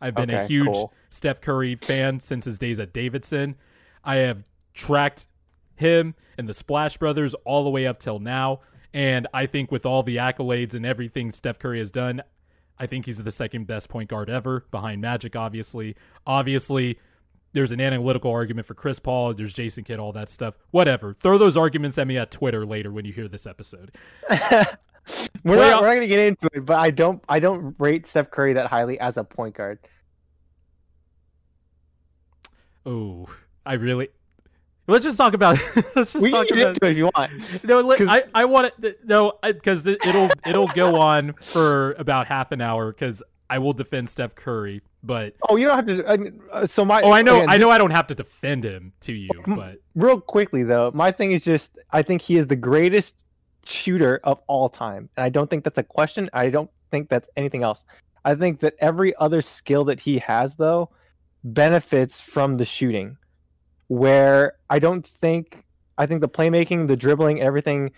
I've 0.03 0.15
been 0.15 0.29
a 0.29 0.45
huge 0.45 0.73
cool. 0.73 0.93
Steph 1.09 1.41
Curry 1.41 1.75
fan 1.75 2.19
since 2.19 2.45
his 2.45 2.57
days 2.57 2.79
at 2.79 2.93
Davidson. 2.93 3.55
I 4.03 4.15
have 4.17 4.43
tracked 4.73 5.27
him 5.75 6.15
and 6.37 6.49
the 6.49 6.53
Splash 6.53 6.97
Brothers 6.97 7.33
all 7.45 7.63
the 7.63 7.69
way 7.69 7.87
up 7.87 7.99
till 7.99 8.19
now, 8.19 8.59
and 8.93 9.27
I 9.33 9.45
think 9.45 9.71
with 9.71 9.85
all 9.85 10.03
the 10.03 10.17
accolades 10.17 10.73
and 10.73 10.85
everything 10.85 11.31
Steph 11.31 11.57
Curry 11.57 11.79
has 11.79 11.89
done, 11.89 12.21
I 12.77 12.85
think 12.85 13.05
he's 13.05 13.17
the 13.23 13.31
second 13.31 13.65
best 13.65 13.89
point 13.89 14.09
guard 14.09 14.29
ever, 14.29 14.65
behind 14.71 15.01
Magic, 15.01 15.35
obviously. 15.35 15.95
Obviously, 16.27 16.99
there's 17.53 17.71
an 17.71 17.79
analytical 17.79 18.31
argument 18.31 18.67
for 18.67 18.73
Chris 18.73 18.99
Paul. 18.99 19.33
There's 19.33 19.53
Jason 19.53 19.83
Kidd, 19.83 19.99
all 19.99 20.11
that 20.13 20.29
stuff. 20.29 20.57
Whatever. 20.71 21.13
Throw 21.13 21.37
those 21.37 21.55
arguments 21.55 21.97
at 21.97 22.07
me 22.07 22.17
at 22.17 22.31
Twitter 22.31 22.65
later 22.65 22.91
when 22.91 23.05
you 23.05 23.13
hear 23.13 23.27
this 23.27 23.45
episode. 23.45 23.95
we're 24.29 25.55
not 25.55 25.81
we're 25.81 25.87
not 25.87 25.93
gonna 25.93 26.07
get 26.07 26.19
into 26.19 26.49
it, 26.53 26.65
but 26.65 26.77
I 26.77 26.89
don't 26.89 27.23
I 27.29 27.39
don't 27.39 27.75
rate 27.77 28.07
Steph 28.07 28.31
Curry 28.31 28.53
that 28.53 28.67
highly 28.67 28.99
as 28.99 29.17
a 29.17 29.23
point 29.23 29.55
guard. 29.55 29.79
Oh, 32.85 33.33
I 33.65 33.73
really. 33.73 34.09
Let's 34.87 35.05
just 35.05 35.17
talk 35.17 35.33
about. 35.33 35.57
let's 35.95 36.11
just 36.13 36.21
We 36.21 36.29
talk 36.31 36.47
can 36.47 36.57
get 36.57 36.63
about. 36.63 36.75
into 36.75 36.85
it 36.87 36.91
if 36.91 36.97
you 36.97 37.09
want. 37.15 37.63
No, 37.63 37.95
'cause- 37.95 38.07
I 38.09 38.23
I 38.33 38.45
want 38.45 38.73
it. 38.81 38.99
No, 39.07 39.33
because 39.41 39.85
it, 39.87 40.05
it'll 40.05 40.29
it'll 40.45 40.67
go 40.67 40.99
on 40.99 41.33
for 41.43 41.93
about 41.93 42.27
half 42.27 42.51
an 42.51 42.59
hour 42.61 42.91
because 42.91 43.23
I 43.49 43.59
will 43.59 43.71
defend 43.73 44.09
Steph 44.09 44.35
Curry, 44.35 44.81
but 45.01 45.35
Oh, 45.47 45.55
you 45.55 45.67
don't 45.67 45.75
have 45.77 45.85
to. 45.87 46.05
I 46.09 46.17
mean, 46.17 46.41
uh, 46.51 46.65
so 46.65 46.83
my 46.83 47.01
oh, 47.01 47.13
I 47.13 47.21
know 47.21 47.37
again, 47.37 47.49
I 47.49 47.57
know 47.57 47.69
I 47.69 47.77
don't 47.77 47.91
have 47.91 48.07
to 48.07 48.15
defend 48.15 48.65
him 48.65 48.91
to 49.01 49.13
you, 49.13 49.29
but 49.47 49.77
real 49.95 50.19
quickly 50.19 50.63
though 50.63 50.91
my 50.93 51.11
thing 51.11 51.31
is 51.33 51.43
just 51.43 51.77
i 51.91 52.01
think 52.01 52.19
he 52.21 52.35
is 52.37 52.47
the 52.47 52.55
greatest 52.55 53.13
shooter 53.63 54.19
of 54.23 54.39
all 54.47 54.67
time 54.69 55.07
and 55.15 55.23
i 55.23 55.29
don't 55.29 55.49
think 55.51 55.63
that's 55.63 55.77
a 55.77 55.83
question 55.83 56.27
i 56.33 56.49
don't 56.49 56.69
think 56.89 57.07
that's 57.09 57.29
anything 57.37 57.61
else 57.61 57.85
i 58.25 58.33
think 58.33 58.59
that 58.59 58.73
every 58.79 59.15
other 59.17 59.39
skill 59.41 59.85
that 59.85 59.99
he 59.99 60.17
has 60.17 60.55
though 60.55 60.89
benefits 61.43 62.19
from 62.19 62.57
the 62.57 62.65
shooting 62.65 63.17
where 63.87 64.53
i 64.69 64.79
don't 64.79 65.05
think 65.05 65.65
i 65.97 66.05
think 66.05 66.21
the 66.21 66.29
playmaking 66.29 66.87
the 66.87 66.95
dribbling 66.95 67.41
everything 67.41 67.91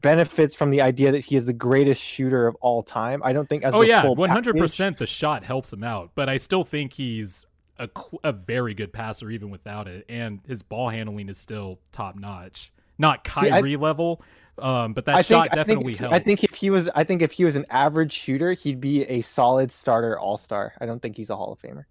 benefits 0.00 0.54
from 0.54 0.70
the 0.70 0.80
idea 0.80 1.12
that 1.12 1.24
he 1.24 1.36
is 1.36 1.44
the 1.44 1.52
greatest 1.52 2.00
shooter 2.00 2.46
of 2.46 2.54
all 2.60 2.82
time 2.82 3.20
i 3.24 3.32
don't 3.32 3.48
think 3.48 3.64
as 3.64 3.74
oh 3.74 3.82
yeah, 3.82 4.06
one 4.06 4.30
hundred 4.30 4.56
percent. 4.56 4.98
The 4.98 5.06
shot 5.06 5.44
helps 5.44 5.72
him 5.72 5.82
out, 5.84 6.10
but 6.14 6.28
I 6.28 6.36
still 6.36 6.64
think 6.64 6.94
he's 6.94 7.44
a 7.78 7.88
a 8.22 8.32
very 8.32 8.74
good 8.74 8.92
passer 8.92 9.30
even 9.30 9.50
without 9.50 9.88
it, 9.88 10.04
and 10.08 10.40
his 10.46 10.62
ball 10.62 10.90
handling 10.90 11.28
is 11.28 11.38
still 11.38 11.80
top 11.90 12.16
notch. 12.16 12.72
Not 12.98 13.20
I- 13.36 13.50
Kyrie 13.50 13.76
level, 13.76 14.22
um, 14.58 14.92
but 14.92 15.06
that 15.06 15.16
I 15.16 15.22
shot 15.22 15.42
think, 15.44 15.54
definitely 15.54 15.84
I 15.84 15.86
think, 15.86 15.98
helps. 15.98 16.14
I 16.14 16.18
think 16.20 16.44
if 16.44 16.54
he 16.54 16.70
was, 16.70 16.88
I 16.94 17.04
think 17.04 17.22
if 17.22 17.32
he 17.32 17.44
was 17.44 17.56
an 17.56 17.66
average 17.70 18.12
shooter, 18.12 18.52
he'd 18.52 18.80
be 18.80 19.02
a 19.04 19.22
solid 19.22 19.72
starter, 19.72 20.18
all 20.18 20.36
star. 20.36 20.74
I 20.80 20.86
don't 20.86 21.00
think 21.00 21.16
he's 21.16 21.30
a 21.30 21.36
Hall 21.36 21.52
of 21.52 21.60
Famer. 21.60 21.84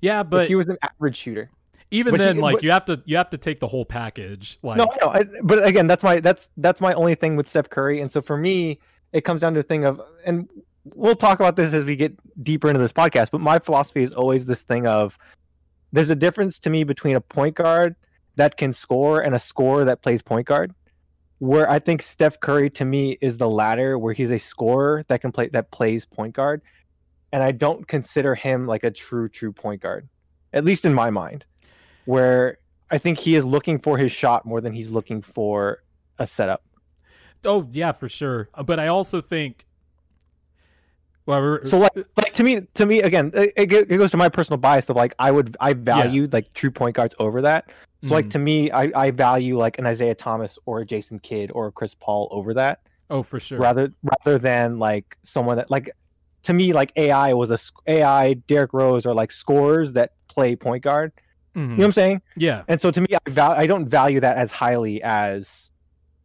Yeah, 0.00 0.20
if 0.20 0.30
but 0.30 0.48
he 0.48 0.54
was 0.54 0.68
an 0.68 0.78
average 0.82 1.16
shooter, 1.16 1.50
even 1.90 2.12
but 2.12 2.20
he- 2.20 2.26
then, 2.26 2.38
like 2.38 2.56
but- 2.56 2.62
you 2.62 2.70
have 2.70 2.84
to 2.86 3.02
you 3.04 3.16
have 3.16 3.30
to 3.30 3.38
take 3.38 3.60
the 3.60 3.68
whole 3.68 3.84
package. 3.84 4.58
Like, 4.62 4.78
no, 4.78 4.88
no. 5.00 5.08
I, 5.08 5.24
but 5.42 5.64
again, 5.66 5.86
that's 5.86 6.02
my 6.02 6.20
that's 6.20 6.48
that's 6.56 6.80
my 6.80 6.94
only 6.94 7.14
thing 7.14 7.36
with 7.36 7.48
Steph 7.48 7.70
Curry, 7.70 8.00
and 8.00 8.10
so 8.10 8.20
for 8.20 8.36
me, 8.36 8.78
it 9.12 9.22
comes 9.22 9.40
down 9.40 9.54
to 9.54 9.60
a 9.60 9.62
thing 9.62 9.84
of, 9.84 10.00
and 10.24 10.48
we'll 10.94 11.16
talk 11.16 11.40
about 11.40 11.56
this 11.56 11.72
as 11.72 11.84
we 11.84 11.96
get 11.96 12.16
deeper 12.42 12.68
into 12.68 12.80
this 12.80 12.92
podcast. 12.92 13.30
But 13.30 13.40
my 13.40 13.58
philosophy 13.58 14.02
is 14.02 14.12
always 14.12 14.46
this 14.46 14.62
thing 14.62 14.86
of, 14.86 15.18
there's 15.92 16.10
a 16.10 16.14
difference 16.16 16.58
to 16.60 16.70
me 16.70 16.84
between 16.84 17.16
a 17.16 17.20
point 17.20 17.56
guard 17.56 17.96
that 18.36 18.56
can 18.56 18.72
score 18.72 19.20
and 19.20 19.34
a 19.34 19.38
scorer 19.38 19.84
that 19.86 20.02
plays 20.02 20.22
point 20.22 20.46
guard. 20.46 20.72
Where 21.38 21.68
I 21.68 21.80
think 21.80 22.00
Steph 22.00 22.40
Curry 22.40 22.70
to 22.70 22.84
me 22.84 23.18
is 23.20 23.36
the 23.36 23.48
latter, 23.48 23.98
where 23.98 24.14
he's 24.14 24.30
a 24.30 24.38
scorer 24.38 25.04
that 25.08 25.20
can 25.20 25.32
play 25.32 25.48
that 25.48 25.70
plays 25.70 26.06
point 26.06 26.34
guard, 26.34 26.62
and 27.32 27.42
I 27.42 27.52
don't 27.52 27.86
consider 27.86 28.34
him 28.34 28.66
like 28.66 28.84
a 28.84 28.90
true 28.90 29.28
true 29.28 29.52
point 29.52 29.82
guard, 29.82 30.08
at 30.52 30.64
least 30.64 30.84
in 30.84 30.94
my 30.94 31.10
mind, 31.10 31.44
where 32.04 32.58
I 32.90 32.98
think 32.98 33.18
he 33.18 33.34
is 33.34 33.44
looking 33.44 33.78
for 33.78 33.98
his 33.98 34.12
shot 34.12 34.46
more 34.46 34.60
than 34.60 34.72
he's 34.72 34.90
looking 34.90 35.22
for 35.22 35.82
a 36.18 36.26
setup. 36.26 36.62
oh 37.44 37.68
yeah, 37.72 37.92
for 37.92 38.08
sure. 38.08 38.48
Uh, 38.54 38.62
But 38.62 38.78
I 38.80 38.86
also 38.88 39.20
think, 39.20 39.66
well, 41.26 41.58
So 41.64 41.78
like, 41.78 41.92
like 42.16 42.32
to 42.34 42.44
me, 42.44 42.60
to 42.74 42.86
me 42.86 43.02
again, 43.02 43.32
it, 43.34 43.52
it 43.56 43.66
goes 43.66 44.10
to 44.12 44.16
my 44.16 44.28
personal 44.28 44.58
bias 44.58 44.88
of 44.88 44.96
like 44.96 45.14
I 45.18 45.30
would 45.30 45.56
I 45.60 45.72
value 45.72 46.28
like 46.30 46.52
true 46.54 46.70
point 46.70 46.94
guards 46.94 47.14
over 47.18 47.42
that. 47.42 47.70
So 48.04 48.14
like 48.14 48.26
Mhm. 48.26 48.30
to 48.30 48.38
me, 48.38 48.70
I, 48.70 48.90
I 48.94 49.10
value 49.10 49.58
like 49.58 49.78
an 49.78 49.86
Isaiah 49.86 50.14
Thomas 50.14 50.58
or 50.66 50.80
a 50.80 50.86
Jason 50.86 51.18
Kidd 51.18 51.50
or 51.52 51.66
a 51.68 51.72
Chris 51.72 51.94
Paul 51.94 52.28
over 52.30 52.54
that, 52.54 52.80
oh 53.10 53.22
for 53.22 53.40
sure. 53.40 53.58
rather 53.58 53.90
rather 54.02 54.38
than 54.38 54.78
like 54.78 55.16
someone 55.24 55.56
that 55.56 55.70
like 55.70 55.90
to 56.46 56.52
me 56.52 56.72
like 56.72 56.92
AI 56.96 57.32
was 57.34 57.50
a 57.50 57.58
AI 57.86 58.34
Derrick 58.34 58.72
Rose 58.72 59.04
or 59.06 59.14
like 59.14 59.30
scorers 59.30 59.92
that 59.92 60.12
play 60.28 60.56
point 60.56 60.82
guard. 60.82 61.12
Mhm. 61.54 61.60
You 61.62 61.66
know 61.68 61.76
what 61.76 61.84
I'm 61.86 61.92
saying? 61.92 62.22
Yeah, 62.36 62.62
And 62.68 62.80
so 62.80 62.90
to 62.90 63.00
me, 63.00 63.06
I 63.14 63.30
val- 63.30 63.52
I 63.52 63.66
don't 63.66 63.88
value 63.88 64.20
that 64.20 64.36
as 64.36 64.50
highly 64.50 65.02
as 65.02 65.70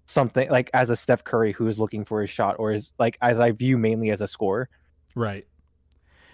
something 0.06 0.50
like 0.50 0.70
as 0.74 0.90
a 0.90 0.96
Steph 0.98 1.24
Curry 1.24 1.54
who 1.54 1.68
is 1.68 1.80
looking 1.80 2.04
for 2.04 2.20
his 2.22 2.30
shot 2.30 2.58
or 2.60 2.72
is 2.72 2.92
like 3.00 3.18
as 3.22 3.40
I 3.40 3.52
view 3.52 3.78
mainly 3.78 4.10
as 4.12 4.22
a 4.22 4.28
scorer. 4.28 4.70
right. 5.16 5.46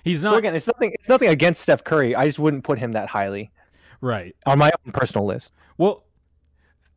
He's 0.04 0.22
So 0.22 0.30
not 0.32 0.38
again, 0.38 0.56
it's 0.56 0.68
nothing. 0.68 0.92
It's 1.00 1.10
nothing 1.10 1.28
against 1.30 1.62
Steph 1.62 1.84
Curry. 1.84 2.16
I 2.16 2.26
just 2.28 2.40
wouldn't 2.40 2.64
put 2.64 2.80
him 2.80 2.94
that 2.94 3.10
highly 3.10 3.52
right. 4.00 4.34
on 4.46 4.58
my 4.58 4.72
own 4.86 4.94
personal 4.94 5.26
list. 5.26 5.52
Well, 5.78 6.06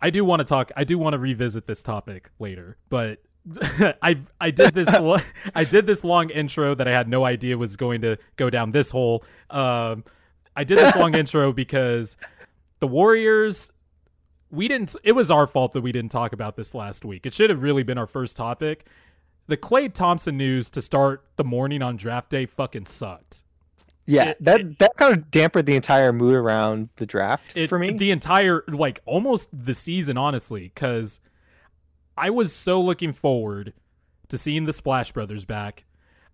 I 0.01 0.11
do 0.11 0.24
want 0.24 0.41
to 0.41 0.45
talk. 0.45 0.70
I 0.76 0.84
do 0.84 0.97
want 0.97 1.14
to 1.14 1.18
revisit 1.18 1.66
this 1.66 1.82
topic 1.82 2.30
later, 2.38 2.76
but 2.88 3.18
I 4.03 4.17
I 4.41 4.51
did 4.51 4.75
this 4.75 4.91
lo- 5.01 5.17
I 5.55 5.65
did 5.65 5.87
this 5.87 6.05
long 6.05 6.31
intro 6.31 6.75
that 6.75 6.87
I 6.89 6.93
had 6.93 7.09
no 7.09 7.25
idea 7.25 7.57
was 7.59 7.77
going 7.77 8.01
to 8.03 8.17
go 8.37 8.51
down 8.51 8.71
this 8.73 8.91
hole. 8.91 9.25
Um, 9.51 10.05
I 10.57 10.65
did 10.65 10.79
this 10.79 10.95
long 10.97 11.15
intro 11.23 11.53
because 11.53 12.17
the 12.81 12.87
Warriors 12.89 13.71
we 14.51 14.67
didn't 14.69 14.95
it 15.05 15.13
was 15.13 15.31
our 15.31 15.47
fault 15.47 15.73
that 15.73 15.81
we 15.83 15.93
didn't 15.93 16.11
talk 16.11 16.33
about 16.33 16.57
this 16.57 16.75
last 16.75 17.05
week. 17.05 17.27
It 17.27 17.35
should 17.35 17.51
have 17.51 17.63
really 17.63 17.83
been 17.83 17.99
our 17.99 18.07
first 18.07 18.37
topic. 18.37 18.87
The 19.47 19.57
Klay 19.57 19.93
Thompson 19.93 20.37
news 20.37 20.71
to 20.71 20.81
start 20.83 21.25
the 21.37 21.45
morning 21.45 21.83
on 21.83 21.97
draft 21.97 22.31
day 22.31 22.47
fucking 22.47 22.87
sucked. 22.87 23.43
Yeah, 24.07 24.31
It- 24.31 24.45
that 24.45 24.79
that 24.81 24.97
kind 24.97 25.13
of 25.13 25.31
dampened 25.31 25.67
the 25.67 25.77
entire 25.77 26.13
mood 26.13 26.35
around 26.35 26.89
the 26.97 27.07
draft 27.07 27.53
It, 27.57 27.69
for 27.69 27.79
me. 27.79 27.93
the 27.93 28.11
entire 28.11 28.65
like 28.69 29.01
almost 29.07 29.49
the 29.53 29.75
season 29.75 30.17
honestly 30.17 30.71
cuz 30.75 31.21
I 32.21 32.31
was 32.31 32.53
so 32.53 32.81
looking 32.83 33.12
forward 33.12 33.73
to 34.29 34.37
seeing 34.37 34.66
the 34.66 34.73
Splash 34.75 35.12
Brothers 35.12 35.47
back. 35.47 35.85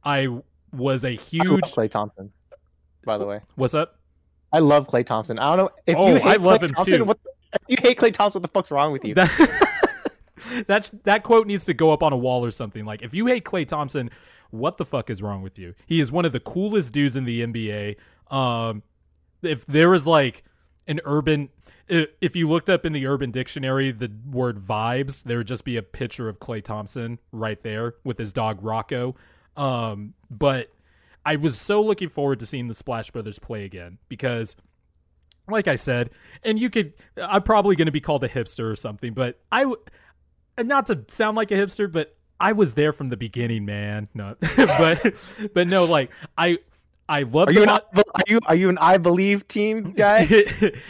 I 0.05 0.41
was 0.73 1.05
a 1.05 1.09
I 1.09 1.11
love 1.13 1.29
huge 1.29 1.63
Klay 1.65 1.91
Thompson. 1.91 2.33
By 3.05 3.19
the 3.19 3.25
way, 3.25 3.41
What's 3.55 3.75
up? 3.75 4.01
I 4.53 4.59
love 4.59 4.89
Klay 4.89 5.07
Thompson. 5.07 5.39
I 5.39 5.55
don't 5.55 5.67
know 5.67 5.71
if 5.87 5.97
Oh, 5.97 6.09
you 6.09 6.15
hate 6.17 6.25
I 6.25 6.37
love 6.37 6.61
Klay 6.61 6.65
him 6.65 6.75
Thompson, 6.75 6.99
too. 6.99 7.05
What 7.05 7.23
the, 7.23 7.31
if 7.69 7.81
you 7.81 7.89
hate 7.89 7.99
Klay 7.99 8.13
Thompson, 8.13 8.43
what 8.43 8.51
the 8.51 8.53
fuck's 8.59 8.71
wrong 8.73 8.93
with 8.93 9.05
you? 9.05 9.15
That, 9.15 9.31
that 10.67 10.91
that 11.05 11.23
quote 11.23 11.47
needs 11.47 11.67
to 11.67 11.75
go 11.75 11.93
up 11.93 12.03
on 12.03 12.13
a 12.13 12.17
wall 12.17 12.45
or 12.45 12.51
something. 12.51 12.85
Like, 12.85 13.03
if 13.03 13.15
you 13.15 13.27
hate 13.27 13.45
Klay 13.45 13.67
Thompson, 13.67 14.11
what 14.51 14.77
the 14.79 14.85
fuck 14.85 15.09
is 15.09 15.23
wrong 15.23 15.43
with 15.43 15.57
you? 15.57 15.75
He 15.87 16.01
is 16.01 16.11
one 16.11 16.25
of 16.25 16.33
the 16.33 16.41
coolest 16.41 16.93
dudes 16.93 17.17
in 17.17 17.25
the 17.25 17.43
NBA. 17.47 17.97
Um, 18.29 18.83
if 19.43 19.65
there 19.67 19.91
was 19.91 20.05
like 20.07 20.43
an 20.87 21.01
urban, 21.05 21.51
if 21.89 22.37
you 22.37 22.49
looked 22.49 22.69
up 22.69 22.85
in 22.85 22.93
the 22.93 23.07
Urban 23.07 23.31
Dictionary 23.31 23.91
the 23.93 24.11
word 24.31 24.59
vibes, 24.59 25.23
there 25.23 25.39
would 25.39 25.47
just 25.47 25.65
be 25.65 25.77
a 25.77 25.83
picture 25.83 26.29
of 26.29 26.39
Klay 26.41 26.63
Thompson 26.63 27.19
right 27.33 27.61
there 27.63 27.95
with 28.05 28.19
his 28.19 28.33
dog 28.33 28.59
Rocco. 28.63 29.15
Um, 29.57 30.15
but 30.31 30.73
I 31.25 31.37
was 31.37 31.61
so 31.61 31.83
looking 31.83 32.09
forward 32.09 32.41
to 32.41 32.47
seeing 32.47 32.69
the 32.69 32.75
Splash 32.75 33.11
Brothers 33.11 33.39
play 33.39 33.65
again 33.65 33.99
because 34.09 34.57
like 35.49 35.69
I 35.69 35.77
said, 35.77 36.11
and 36.43 36.59
you 36.59 36.71
could, 36.71 36.93
I'm 37.17 37.43
probably 37.43 37.77
going 37.77 37.87
to 37.87 37.93
be 37.93 38.01
called 38.01 38.25
a 38.25 38.29
hipster 38.29 38.71
or 38.71 38.77
something, 38.77 39.15
but 39.15 39.41
i 39.53 39.65
not 40.59 40.87
to 40.87 41.05
sound 41.09 41.37
like 41.37 41.51
a 41.51 41.55
hipster, 41.55 41.91
but 41.91 42.17
I 42.41 42.53
was 42.53 42.75
there 42.75 42.93
from 42.93 43.11
the 43.11 43.17
beginning, 43.17 43.65
man. 43.65 44.09
No, 44.15 44.37
but, 44.57 45.15
but 45.55 45.69
no, 45.69 45.85
like 45.85 46.11
I, 46.37 46.59
I 47.09 47.23
love 47.23 47.49
Are 47.49 47.53
you, 47.53 47.63
an, 47.63 47.67
mon- 47.69 47.81
are 47.95 48.23
you 48.27 48.41
are 48.47 48.55
you 48.55 48.69
an 48.69 48.79
I 48.79 48.97
believe 48.99 49.47
team 49.49 49.83
guy? 49.97 50.27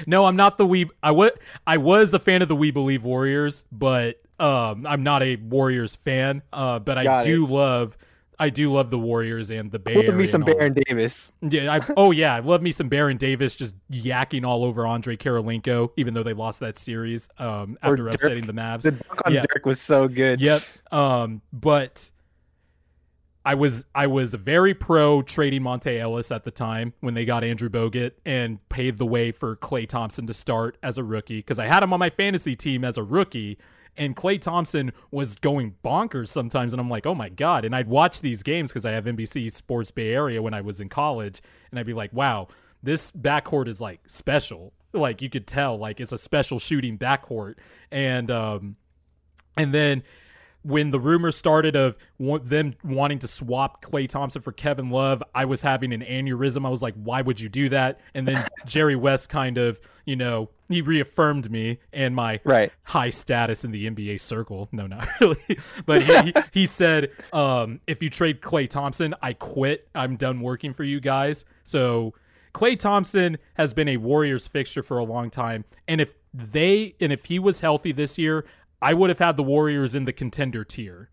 no, 0.07 0.25
I'm 0.25 0.37
not 0.37 0.57
the 0.59 0.67
we. 0.67 0.89
I 1.03 1.11
was 1.11 1.33
I 1.67 1.77
was 1.77 2.15
a 2.15 2.19
fan 2.19 2.43
of 2.43 2.49
the 2.49 2.57
We 2.57 2.71
Believe 2.71 3.05
Warriors, 3.05 3.65
but 3.71 4.21
um, 4.41 4.87
I'm 4.87 5.03
not 5.03 5.23
a 5.23 5.37
Warriors 5.37 5.95
fan. 5.97 6.43
Uh, 6.53 6.79
but 6.79 6.97
I 6.99 7.05
Got 7.05 7.25
do 7.25 7.47
love. 7.47 7.97
I 8.39 8.51
do 8.51 8.71
love 8.71 8.91
the 8.91 8.99
Warriors 8.99 9.51
and 9.51 9.73
the 9.73 9.79
Bay 9.79 9.95
Give 9.95 10.05
Area. 10.05 10.13
me 10.13 10.27
some 10.27 10.43
and 10.43 10.51
all. 10.51 10.57
Baron 10.59 10.75
Davis. 10.75 11.33
Yeah, 11.41 11.73
I, 11.75 11.81
oh 11.97 12.11
yeah, 12.11 12.35
I 12.35 12.41
love 12.41 12.61
me 12.61 12.71
some 12.71 12.89
Baron 12.91 13.17
Davis 13.17 13.57
just 13.57 13.75
yakking 13.91 14.45
all 14.47 14.63
over 14.65 14.87
Andrei 14.87 15.17
Kirilenko, 15.17 15.91
even 15.97 16.13
though 16.13 16.23
they 16.23 16.35
lost 16.35 16.61
that 16.61 16.77
series 16.77 17.31
um, 17.39 17.79
after 17.83 18.09
upsetting 18.09 18.45
the 18.47 18.53
Mavs. 18.53 18.83
The 18.83 18.91
dunk 18.93 19.27
on 19.27 19.33
Yeah. 19.33 19.45
Dirk 19.53 19.65
was 19.65 19.81
so 19.81 20.07
good. 20.07 20.43
Yep. 20.43 20.63
Um, 20.93 21.41
but 21.51 22.11
I 23.47 23.55
was 23.55 23.87
I 23.95 24.09
was 24.09 24.35
very 24.35 24.75
pro 24.75 25.23
trading 25.23 25.63
Monta 25.63 25.97
Ellis 26.01 26.33
at 26.33 26.43
the 26.43 26.51
time 26.51 26.95
when 26.99 27.15
they 27.15 27.25
got 27.25 27.45
Andrew 27.45 27.69
Bogut 27.69 28.11
and 28.25 28.59
paved 28.69 28.99
the 28.99 29.07
way 29.07 29.31
for 29.31 29.55
Klay 29.55 29.89
Thompson 29.89 30.27
to 30.27 30.33
start 30.33 30.77
as 30.83 30.99
a 30.99 31.05
rookie 31.05 31.39
because 31.39 31.61
I 31.61 31.67
had 31.67 31.85
him 31.85 31.93
on 31.93 32.01
my 32.01 32.11
fantasy 32.11 32.57
team 32.57 32.85
as 32.85 32.99
a 32.99 33.05
rookie. 33.05 33.57
And 33.97 34.15
Klay 34.15 34.39
Thompson 34.39 34.93
was 35.11 35.37
going 35.37 35.77
bonkers 35.83 36.29
sometimes, 36.29 36.75
and 36.75 36.81
I'm 36.81 36.91
like, 36.91 37.07
oh 37.07 37.15
my 37.15 37.31
god! 37.31 37.65
And 37.65 37.75
I'd 37.75 37.89
watch 37.89 38.21
these 38.21 38.43
games 38.43 38.71
because 38.71 38.85
I 38.85 38.91
have 38.91 39.05
NBC 39.05 39.51
Sports 39.51 39.91
Bay 39.93 40.13
Area 40.13 40.43
when 40.43 40.53
I 40.53 40.61
was 40.61 40.83
in 40.83 40.91
college, 40.91 41.41
and 41.71 41.81
I'd 41.81 41.87
be 41.87 41.95
like, 41.95 42.13
wow, 42.13 42.49
this 42.83 43.11
backcourt 43.13 43.69
is 43.69 43.81
like 43.81 44.01
special. 44.07 44.75
Like 44.93 45.23
you 45.23 45.31
could 45.31 45.47
tell, 45.47 45.79
like 45.79 45.99
it's 46.01 46.13
a 46.13 46.19
special 46.19 46.59
shooting 46.59 46.99
backcourt, 46.99 47.55
and 47.91 48.31
um, 48.31 48.77
and 49.57 49.73
then 49.73 50.03
when 50.67 50.91
the 50.91 50.99
rumors 50.99 51.37
started 51.37 51.77
of 51.77 51.97
them 52.19 52.75
wanting 52.83 53.21
to 53.21 53.29
swap 53.29 53.81
Klay 53.83 54.09
Thompson 54.09 54.43
for 54.43 54.51
Kevin 54.51 54.91
Love, 54.91 55.23
I 55.35 55.45
was 55.45 55.63
having 55.63 55.93
an 55.93 56.01
aneurysm. 56.03 56.67
I 56.67 56.71
was 56.71 56.83
like, 56.83 56.95
why 56.95 57.23
would 57.23 57.39
you 57.39 57.49
do 57.49 57.69
that? 57.69 58.01
And 58.15 58.27
then 58.27 58.45
Jerry 58.67 58.97
West 58.97 59.29
kind 59.29 59.59
of, 59.59 59.81
you 60.05 60.17
know, 60.17 60.51
he 60.69 60.83
reaffirmed 60.83 61.51
me 61.51 61.79
and 61.93 62.17
my 62.17 62.41
Right. 62.45 62.73
high 62.83 63.11
status 63.11 63.65
in 63.65 63.71
the 63.71 63.89
NBA 63.89 64.21
circle. 64.21 64.69
No, 64.73 64.89
not 64.89 65.09
really. 65.21 65.39
But 65.87 66.03
he, 66.03 66.17
he, 66.23 66.33
he 66.53 66.67
said, 66.67 67.11
um, 67.33 67.81
if 67.87 68.03
you 68.03 68.11
trade 68.11 68.41
Klay 68.41 68.69
Thompson, 68.69 69.15
I 69.23 69.35
quit. 69.35 69.89
I'm 69.95 70.17
done 70.17 70.41
working 70.41 70.73
for 70.73 70.83
you 70.83 70.99
guys. 70.99 71.45
So 71.63 72.15
Klay 72.53 72.77
Thompson 72.77 73.39
has 73.55 73.73
been 73.73 73.87
a 73.87 73.99
Warriors 73.99 74.49
fixture 74.49 74.83
for 74.83 74.99
a 74.99 75.05
long 75.05 75.31
time. 75.31 75.65
And 75.87 76.01
if 76.01 76.15
they 76.35 76.97
and 77.01 77.13
if 77.13 77.27
he 77.27 77.39
was 77.39 77.61
healthy 77.61 77.93
this 77.93 78.19
year, 78.19 78.45
I 78.83 78.95
would 78.95 79.11
have 79.11 79.19
had 79.19 79.37
the 79.37 79.43
Warriors 79.43 79.95
in 79.95 80.05
the 80.05 80.13
contender 80.13 80.65
tier. 80.65 81.11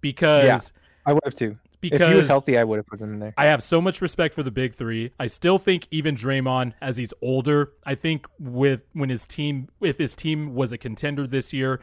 Because 0.00 0.44
Yeah. 0.44 0.58
I 1.06 1.12
would 1.12 1.22
have 1.24 1.34
too. 1.34 1.58
because 1.80 2.00
if 2.00 2.08
he 2.08 2.14
was 2.14 2.26
healthy, 2.28 2.58
I 2.58 2.64
would 2.64 2.78
have 2.78 2.86
put 2.86 3.00
him 3.00 3.14
in 3.14 3.18
there. 3.20 3.34
I 3.36 3.46
have 3.46 3.62
so 3.62 3.80
much 3.80 4.00
respect 4.02 4.34
for 4.34 4.42
the 4.42 4.50
big 4.50 4.74
three. 4.74 5.12
I 5.20 5.26
still 5.26 5.58
think 5.58 5.86
even 5.90 6.14
Draymond, 6.16 6.72
as 6.80 6.96
he's 6.96 7.12
older, 7.22 7.72
I 7.84 7.94
think 7.94 8.26
with 8.38 8.84
when 8.92 9.08
his 9.08 9.26
team, 9.26 9.68
if 9.80 9.98
his 9.98 10.16
team 10.16 10.54
was 10.54 10.72
a 10.72 10.78
contender 10.78 11.26
this 11.26 11.52
year, 11.52 11.80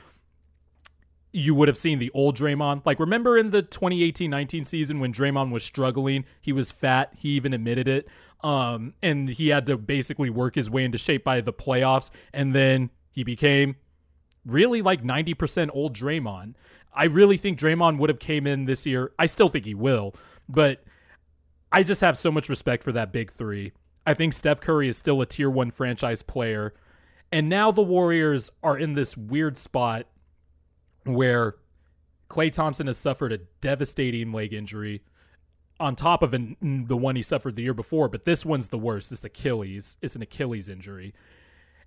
you 1.31 1.55
would 1.55 1.67
have 1.67 1.77
seen 1.77 1.99
the 1.99 2.11
old 2.13 2.37
Draymond. 2.37 2.83
Like 2.85 2.99
remember 2.99 3.37
in 3.37 3.49
the 3.49 3.63
2018-19 3.63 4.67
season 4.67 4.99
when 4.99 5.11
Draymond 5.13 5.51
was 5.51 5.63
struggling, 5.63 6.25
he 6.41 6.51
was 6.53 6.71
fat, 6.71 7.11
he 7.15 7.29
even 7.29 7.53
admitted 7.53 7.87
it. 7.87 8.07
Um, 8.41 8.93
and 9.01 9.29
he 9.29 9.49
had 9.49 9.65
to 9.67 9.77
basically 9.77 10.29
work 10.29 10.55
his 10.55 10.69
way 10.69 10.83
into 10.83 10.97
shape 10.97 11.23
by 11.23 11.39
the 11.41 11.53
playoffs, 11.53 12.11
and 12.33 12.53
then 12.53 12.89
he 13.11 13.23
became 13.23 13.77
really 14.45 14.81
like 14.81 15.01
90% 15.01 15.69
old 15.73 15.95
Draymond. 15.95 16.55
I 16.93 17.05
really 17.05 17.37
think 17.37 17.57
Draymond 17.57 17.97
would 17.97 18.09
have 18.09 18.19
came 18.19 18.45
in 18.45 18.65
this 18.65 18.85
year. 18.85 19.11
I 19.17 19.25
still 19.25 19.49
think 19.49 19.65
he 19.65 19.73
will, 19.73 20.13
but 20.47 20.83
I 21.71 21.83
just 21.83 22.01
have 22.01 22.17
so 22.17 22.31
much 22.31 22.49
respect 22.49 22.83
for 22.83 22.91
that 22.91 23.11
big 23.11 23.31
3. 23.31 23.71
I 24.05 24.13
think 24.13 24.33
Steph 24.33 24.61
Curry 24.61 24.87
is 24.87 24.97
still 24.97 25.21
a 25.21 25.25
tier 25.25 25.49
1 25.49 25.71
franchise 25.71 26.21
player. 26.21 26.73
And 27.31 27.49
now 27.49 27.71
the 27.71 27.81
Warriors 27.81 28.51
are 28.61 28.77
in 28.77 28.93
this 28.93 29.17
weird 29.17 29.57
spot 29.57 30.05
where 31.03 31.55
Klay 32.29 32.51
Thompson 32.51 32.87
has 32.87 32.97
suffered 32.97 33.31
a 33.31 33.39
devastating 33.61 34.31
leg 34.31 34.53
injury 34.53 35.01
on 35.79 35.95
top 35.95 36.21
of 36.21 36.33
an, 36.33 36.85
the 36.87 36.95
one 36.95 37.15
he 37.15 37.23
suffered 37.23 37.55
the 37.55 37.63
year 37.63 37.73
before, 37.73 38.07
but 38.07 38.25
this 38.25 38.45
one's 38.45 38.67
the 38.67 38.77
worst. 38.77 39.11
It's 39.11 39.25
Achilles. 39.25 39.97
It's 40.01 40.15
an 40.15 40.21
Achilles 40.21 40.69
injury. 40.69 41.13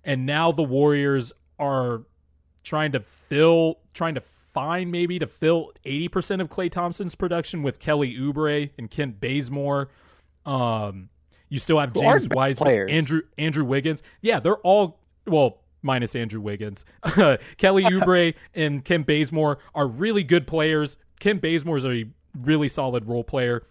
And 0.03 0.25
now 0.25 0.51
the 0.51 0.63
Warriors 0.63 1.33
are 1.57 2.03
trying 2.67 2.91
to 2.91 2.99
fill, 2.99 3.79
trying 3.93 4.13
to 4.13 4.21
find 4.21 4.91
maybe 4.91 5.17
to 5.17 5.25
fill 5.25 5.71
80% 5.85 6.41
of 6.41 6.49
Klay 6.49 6.69
Thompson's 6.69 7.15
production 7.15 7.63
with 7.63 7.79
Kelly 7.79 8.13
Oubre 8.15 8.71
and 8.77 8.91
Kent 8.91 9.21
Bazemore. 9.21 9.89
Um, 10.45 11.09
you 11.47 11.59
still 11.59 11.79
have 11.79 11.93
James 11.93 12.27
Wiseman. 12.27 12.89
Andrew 12.89 13.21
Andrew 13.37 13.63
Wiggins. 13.63 14.03
Yeah, 14.21 14.41
they're 14.41 14.57
all 14.57 14.99
well 15.25 15.61
minus 15.81 16.13
Andrew 16.13 16.41
Wiggins. 16.41 16.83
Kelly 17.57 17.83
Oubre 17.85 18.35
and 18.53 18.83
Kent 18.83 19.07
Bazemore 19.07 19.59
are 19.73 19.87
really 19.87 20.23
good 20.23 20.45
players. 20.45 20.97
Kent 21.21 21.41
Bazemore 21.41 21.77
is 21.77 21.85
a 21.85 22.05
really 22.37 22.67
solid 22.67 23.07
role 23.07 23.23
player. 23.23 23.65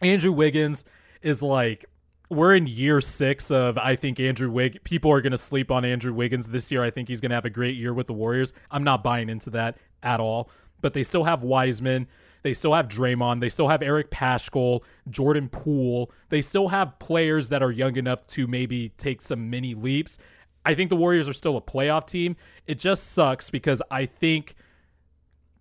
Andrew 0.00 0.32
Wiggins 0.32 0.84
is 1.22 1.40
like 1.40 1.84
we're 2.32 2.54
in 2.54 2.66
year 2.66 3.00
six 3.00 3.50
of 3.50 3.76
I 3.76 3.94
think 3.94 4.18
Andrew 4.18 4.50
Wig 4.50 4.82
people 4.84 5.12
are 5.12 5.20
gonna 5.20 5.36
sleep 5.36 5.70
on 5.70 5.84
Andrew 5.84 6.14
Wiggins 6.14 6.48
this 6.48 6.72
year. 6.72 6.82
I 6.82 6.90
think 6.90 7.08
he's 7.08 7.20
gonna 7.20 7.34
have 7.34 7.44
a 7.44 7.50
great 7.50 7.76
year 7.76 7.92
with 7.92 8.06
the 8.06 8.14
Warriors. 8.14 8.52
I'm 8.70 8.82
not 8.82 9.04
buying 9.04 9.28
into 9.28 9.50
that 9.50 9.76
at 10.02 10.18
all. 10.18 10.50
But 10.80 10.94
they 10.94 11.02
still 11.04 11.24
have 11.24 11.44
Wiseman. 11.44 12.08
They 12.42 12.54
still 12.54 12.74
have 12.74 12.88
Draymond. 12.88 13.40
They 13.40 13.50
still 13.50 13.68
have 13.68 13.82
Eric 13.82 14.10
Paschall, 14.10 14.80
Jordan 15.08 15.48
Poole. 15.48 16.10
They 16.30 16.42
still 16.42 16.68
have 16.68 16.98
players 16.98 17.50
that 17.50 17.62
are 17.62 17.70
young 17.70 17.96
enough 17.96 18.26
to 18.28 18.46
maybe 18.48 18.88
take 18.96 19.22
some 19.22 19.48
mini 19.48 19.74
leaps. 19.74 20.18
I 20.64 20.74
think 20.74 20.90
the 20.90 20.96
Warriors 20.96 21.28
are 21.28 21.32
still 21.32 21.56
a 21.56 21.60
playoff 21.60 22.06
team. 22.06 22.36
It 22.66 22.78
just 22.78 23.12
sucks 23.12 23.50
because 23.50 23.82
I 23.90 24.06
think 24.06 24.54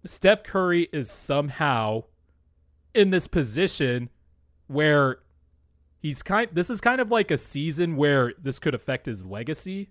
Steph 0.05 0.43
Curry 0.43 0.89
is 0.91 1.11
somehow 1.11 2.05
in 2.95 3.11
this 3.11 3.27
position 3.27 4.09
where 4.67 5.19
he's 6.01 6.21
kind 6.23 6.49
this 6.51 6.69
is 6.69 6.81
kind 6.81 6.99
of 6.99 7.09
like 7.09 7.31
a 7.31 7.37
season 7.37 7.95
where 7.95 8.33
this 8.41 8.59
could 8.59 8.75
affect 8.75 9.05
his 9.05 9.25
legacy 9.25 9.89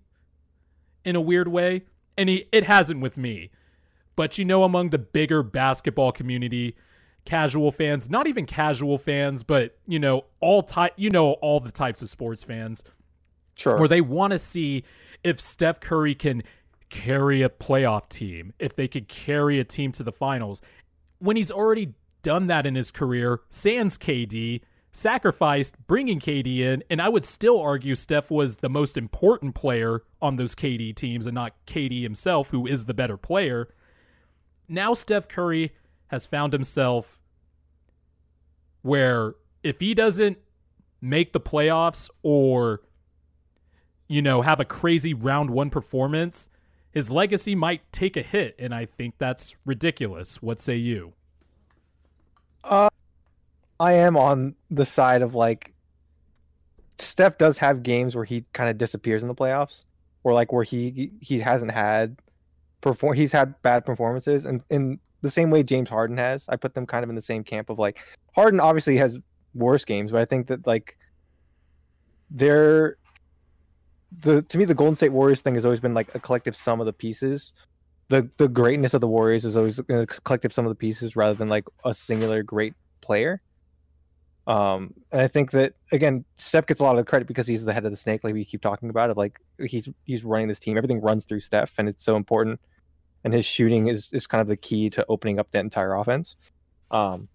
in 1.04 1.16
a 1.16 1.20
weird 1.20 1.48
way 1.48 1.82
and 2.18 2.28
he 2.28 2.46
it 2.52 2.64
hasn't 2.64 3.00
with 3.00 3.16
me 3.16 3.50
but 4.16 4.36
you 4.36 4.44
know 4.44 4.64
among 4.64 4.90
the 4.90 4.98
bigger 4.98 5.42
basketball 5.42 6.12
community 6.12 6.76
casual 7.24 7.70
fans 7.70 8.10
not 8.10 8.26
even 8.26 8.44
casual 8.46 8.98
fans 8.98 9.42
but 9.42 9.78
you 9.86 9.98
know 9.98 10.24
all 10.40 10.62
type 10.62 10.92
you 10.96 11.10
know 11.10 11.32
all 11.34 11.60
the 11.60 11.72
types 11.72 12.02
of 12.02 12.10
sports 12.10 12.42
fans 12.44 12.82
Sure. 13.58 13.76
where 13.78 13.88
they 13.88 14.00
want 14.00 14.32
to 14.32 14.38
see 14.38 14.84
if 15.22 15.38
Steph 15.38 15.80
Curry 15.80 16.14
can 16.14 16.42
carry 16.88 17.42
a 17.42 17.50
playoff 17.50 18.08
team, 18.08 18.54
if 18.58 18.74
they 18.74 18.88
could 18.88 19.06
carry 19.06 19.60
a 19.60 19.64
team 19.64 19.92
to 19.92 20.02
the 20.02 20.12
finals. 20.12 20.62
When 21.18 21.36
he's 21.36 21.50
already 21.52 21.92
done 22.22 22.46
that 22.46 22.64
in 22.64 22.74
his 22.74 22.90
career, 22.90 23.40
sans 23.50 23.98
KD, 23.98 24.62
sacrificed 24.92 25.74
bringing 25.86 26.18
KD 26.18 26.58
in, 26.58 26.82
and 26.90 27.00
I 27.00 27.08
would 27.08 27.24
still 27.24 27.60
argue 27.60 27.94
Steph 27.94 28.30
was 28.30 28.56
the 28.56 28.68
most 28.68 28.96
important 28.96 29.54
player 29.54 30.02
on 30.20 30.36
those 30.36 30.54
KD 30.54 30.94
teams 30.94 31.26
and 31.26 31.34
not 31.34 31.54
KD 31.66 32.02
himself, 32.02 32.50
who 32.50 32.66
is 32.66 32.86
the 32.86 32.94
better 32.94 33.16
player. 33.16 33.68
Now 34.68 34.94
Steph 34.94 35.28
Curry 35.28 35.74
has 36.08 36.26
found 36.26 36.52
himself 36.52 37.20
where 38.82 39.34
if 39.62 39.80
he 39.80 39.94
doesn't 39.94 40.38
make 41.00 41.32
the 41.32 41.40
playoffs 41.40 42.10
or, 42.22 42.80
you 44.08 44.22
know, 44.22 44.42
have 44.42 44.60
a 44.60 44.64
crazy 44.64 45.14
round 45.14 45.50
one 45.50 45.70
performance, 45.70 46.48
his 46.90 47.10
legacy 47.10 47.54
might 47.54 47.90
take 47.92 48.16
a 48.16 48.22
hit. 48.22 48.54
And 48.58 48.74
I 48.74 48.86
think 48.86 49.14
that's 49.18 49.54
ridiculous. 49.64 50.42
What 50.42 50.60
say 50.60 50.76
you? 50.76 51.12
Uh, 52.64 52.90
I 53.80 53.94
am 53.94 54.16
on 54.16 54.54
the 54.70 54.84
side 54.84 55.22
of 55.22 55.34
like 55.34 55.72
Steph 56.98 57.38
does 57.38 57.56
have 57.58 57.82
games 57.82 58.14
where 58.14 58.26
he 58.26 58.44
kind 58.52 58.68
of 58.68 58.76
disappears 58.76 59.22
in 59.22 59.28
the 59.28 59.34
playoffs, 59.34 59.84
or 60.22 60.34
like 60.34 60.52
where 60.52 60.62
he 60.62 61.10
he 61.20 61.40
hasn't 61.40 61.72
had 61.72 62.18
perform 62.82 63.16
he's 63.16 63.32
had 63.32 63.60
bad 63.62 63.86
performances, 63.86 64.44
and 64.44 64.62
in 64.68 65.00
the 65.22 65.30
same 65.30 65.50
way 65.50 65.62
James 65.62 65.88
Harden 65.88 66.18
has. 66.18 66.44
I 66.48 66.56
put 66.56 66.74
them 66.74 66.86
kind 66.86 67.02
of 67.02 67.08
in 67.08 67.16
the 67.16 67.22
same 67.22 67.42
camp 67.42 67.70
of 67.70 67.78
like 67.78 68.04
Harden 68.34 68.60
obviously 68.60 68.98
has 68.98 69.18
worse 69.54 69.86
games, 69.86 70.12
but 70.12 70.20
I 70.20 70.26
think 70.26 70.48
that 70.48 70.66
like 70.66 70.98
they're 72.30 72.98
the 74.22 74.42
to 74.42 74.58
me 74.58 74.66
the 74.66 74.74
Golden 74.74 74.94
State 74.94 75.12
Warriors 75.12 75.40
thing 75.40 75.54
has 75.54 75.64
always 75.64 75.80
been 75.80 75.94
like 75.94 76.14
a 76.14 76.20
collective 76.20 76.54
sum 76.54 76.80
of 76.80 76.86
the 76.86 76.92
pieces. 76.92 77.54
The 78.08 78.28
the 78.36 78.48
greatness 78.48 78.92
of 78.92 79.00
the 79.00 79.08
Warriors 79.08 79.46
is 79.46 79.56
always 79.56 79.78
a 79.78 80.06
collective 80.06 80.52
sum 80.52 80.66
of 80.66 80.70
the 80.70 80.76
pieces 80.76 81.16
rather 81.16 81.34
than 81.34 81.48
like 81.48 81.64
a 81.82 81.94
singular 81.94 82.42
great 82.42 82.74
player. 83.00 83.40
Um, 84.46 84.94
and 85.12 85.20
I 85.20 85.28
think 85.28 85.50
that 85.52 85.74
again, 85.92 86.24
Steph 86.38 86.66
gets 86.66 86.80
a 86.80 86.82
lot 86.82 86.98
of 86.98 87.06
credit 87.06 87.28
because 87.28 87.46
he's 87.46 87.64
the 87.64 87.72
head 87.72 87.84
of 87.84 87.90
the 87.90 87.96
snake, 87.96 88.24
like 88.24 88.34
we 88.34 88.44
keep 88.44 88.62
talking 88.62 88.90
about. 88.90 89.10
it. 89.10 89.16
like 89.16 89.40
he's 89.58 89.88
he's 90.04 90.24
running 90.24 90.48
this 90.48 90.58
team. 90.58 90.76
Everything 90.76 91.00
runs 91.00 91.24
through 91.24 91.40
Steph, 91.40 91.72
and 91.78 91.88
it's 91.88 92.04
so 92.04 92.16
important. 92.16 92.60
And 93.22 93.34
his 93.34 93.44
shooting 93.44 93.88
is 93.88 94.08
is 94.12 94.26
kind 94.26 94.40
of 94.40 94.48
the 94.48 94.56
key 94.56 94.90
to 94.90 95.04
opening 95.08 95.38
up 95.38 95.50
that 95.52 95.60
entire 95.60 95.94
offense. 95.94 96.36
Um, 96.90 97.28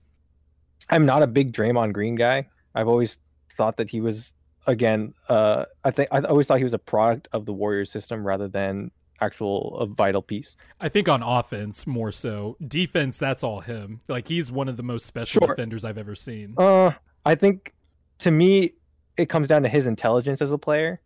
I'm 0.89 1.05
not 1.05 1.23
a 1.23 1.27
big 1.27 1.53
Draymond 1.53 1.93
Green 1.93 2.15
guy. 2.15 2.47
I've 2.73 2.87
always 2.87 3.19
thought 3.53 3.77
that 3.77 3.89
he 3.89 4.01
was 4.01 4.33
again. 4.67 5.13
Uh, 5.29 5.65
I 5.83 5.91
think 5.91 6.09
I 6.11 6.21
always 6.21 6.47
thought 6.47 6.57
he 6.57 6.63
was 6.63 6.73
a 6.73 6.79
product 6.79 7.27
of 7.31 7.45
the 7.45 7.53
Warriors 7.53 7.91
system 7.91 8.25
rather 8.25 8.47
than 8.47 8.91
actual 9.21 9.77
a 9.77 9.85
vital 9.85 10.21
piece. 10.21 10.55
I 10.79 10.89
think 10.89 11.07
on 11.07 11.23
offense 11.23 11.87
more 11.87 12.11
so. 12.11 12.57
Defense, 12.65 13.17
that's 13.17 13.43
all 13.43 13.61
him. 13.61 14.01
Like 14.07 14.27
he's 14.27 14.51
one 14.51 14.67
of 14.67 14.77
the 14.77 14.83
most 14.83 15.05
special 15.05 15.41
sure. 15.41 15.55
defenders 15.55 15.85
I've 15.85 15.97
ever 15.97 16.15
seen. 16.15 16.55
Uh, 16.57 16.91
I 17.25 17.35
think 17.35 17.73
to 18.19 18.31
me 18.31 18.73
it 19.17 19.29
comes 19.29 19.47
down 19.47 19.63
to 19.63 19.69
his 19.69 19.85
intelligence 19.85 20.41
as 20.41 20.51
a 20.51 20.57
player. 20.57 20.99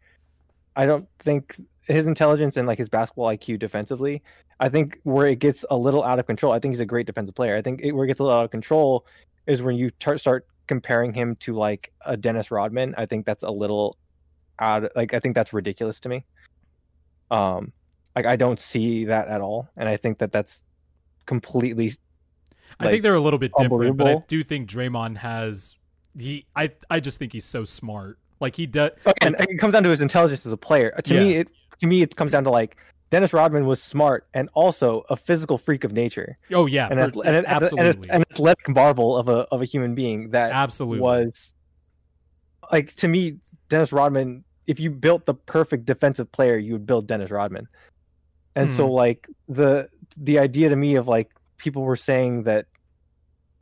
I 0.75 0.85
don't 0.85 1.07
think 1.19 1.55
his 1.85 2.05
intelligence 2.05 2.57
and 2.57 2.67
like 2.67 2.77
his 2.77 2.89
basketball 2.89 3.27
IQ 3.27 3.59
defensively. 3.59 4.21
I 4.59 4.69
think 4.69 4.99
where 5.03 5.27
it 5.27 5.39
gets 5.39 5.65
a 5.69 5.77
little 5.77 6.03
out 6.03 6.19
of 6.19 6.25
control. 6.25 6.53
I 6.53 6.59
think 6.59 6.73
he's 6.73 6.81
a 6.81 6.85
great 6.85 7.07
defensive 7.07 7.35
player. 7.35 7.55
I 7.55 7.61
think 7.61 7.81
it, 7.81 7.91
where 7.91 8.05
it 8.05 8.09
gets 8.09 8.19
a 8.19 8.23
little 8.23 8.37
out 8.37 8.45
of 8.45 8.51
control 8.51 9.05
is 9.47 9.61
when 9.61 9.75
you 9.75 9.89
tar- 9.91 10.17
start 10.17 10.47
comparing 10.67 11.13
him 11.13 11.35
to 11.37 11.53
like 11.53 11.91
a 12.05 12.15
Dennis 12.15 12.51
Rodman. 12.51 12.93
I 12.97 13.05
think 13.05 13.25
that's 13.25 13.43
a 13.43 13.49
little 13.49 13.97
out. 14.59 14.91
Like 14.95 15.13
I 15.13 15.19
think 15.19 15.35
that's 15.35 15.53
ridiculous 15.53 15.99
to 16.01 16.09
me. 16.09 16.25
Um, 17.31 17.71
like 18.15 18.25
I 18.25 18.35
don't 18.35 18.59
see 18.59 19.05
that 19.05 19.27
at 19.27 19.41
all, 19.41 19.69
and 19.77 19.87
I 19.87 19.97
think 19.97 20.19
that 20.19 20.31
that's 20.31 20.63
completely. 21.25 21.89
Like, 22.79 22.87
I 22.87 22.91
think 22.91 23.03
they're 23.03 23.15
a 23.15 23.21
little 23.21 23.39
bit 23.39 23.51
different, 23.57 23.97
but 23.97 24.07
I 24.07 24.23
do 24.27 24.43
think 24.43 24.69
Draymond 24.69 25.17
has 25.17 25.75
he. 26.17 26.45
I 26.55 26.71
I 26.89 26.99
just 26.99 27.17
think 27.17 27.33
he's 27.33 27.45
so 27.45 27.63
smart. 27.63 28.17
Like 28.39 28.55
he 28.55 28.65
does. 28.65 28.91
Oh, 29.05 29.13
and 29.21 29.35
like, 29.37 29.49
it 29.49 29.57
comes 29.57 29.73
down 29.73 29.83
to 29.83 29.89
his 29.89 30.01
intelligence 30.01 30.45
as 30.45 30.53
a 30.53 30.57
player. 30.57 30.91
To 31.03 31.13
yeah. 31.13 31.19
me, 31.19 31.33
it 31.35 31.49
to 31.81 31.87
me 31.87 32.01
it 32.01 32.15
comes 32.15 32.31
down 32.31 32.43
to 32.45 32.49
like 32.49 32.77
Dennis 33.09 33.33
Rodman 33.33 33.65
was 33.65 33.81
smart 33.81 34.27
and 34.33 34.49
also 34.53 35.03
a 35.09 35.17
physical 35.17 35.57
freak 35.57 35.83
of 35.83 35.93
nature. 35.93 36.37
Oh 36.51 36.65
yeah, 36.65 36.87
and, 36.91 37.13
for, 37.13 37.25
and, 37.25 37.45
absolutely, 37.45 38.09
and, 38.09 38.09
an 38.09 38.25
athletic 38.31 38.69
marvel 38.69 39.17
of 39.17 39.29
a 39.29 39.47
of 39.51 39.61
a 39.61 39.65
human 39.65 39.95
being 39.95 40.29
that 40.31 40.51
absolutely 40.51 40.99
was 40.99 41.51
like 42.71 42.95
to 42.97 43.07
me, 43.07 43.37
Dennis 43.69 43.91
Rodman. 43.91 44.43
If 44.67 44.79
you 44.79 44.91
built 44.91 45.25
the 45.25 45.33
perfect 45.33 45.85
defensive 45.85 46.31
player, 46.31 46.57
you 46.57 46.73
would 46.73 46.85
build 46.85 47.07
Dennis 47.07 47.31
Rodman. 47.31 47.67
And 48.55 48.69
mm. 48.69 48.75
so, 48.75 48.87
hmm. 48.87 48.93
like 48.93 49.27
the 49.47 49.89
the 50.17 50.39
idea 50.39 50.69
to 50.69 50.75
me 50.75 50.95
of 50.95 51.07
like 51.07 51.31
people 51.57 51.83
were 51.83 51.95
saying 51.95 52.43
that 52.43 52.65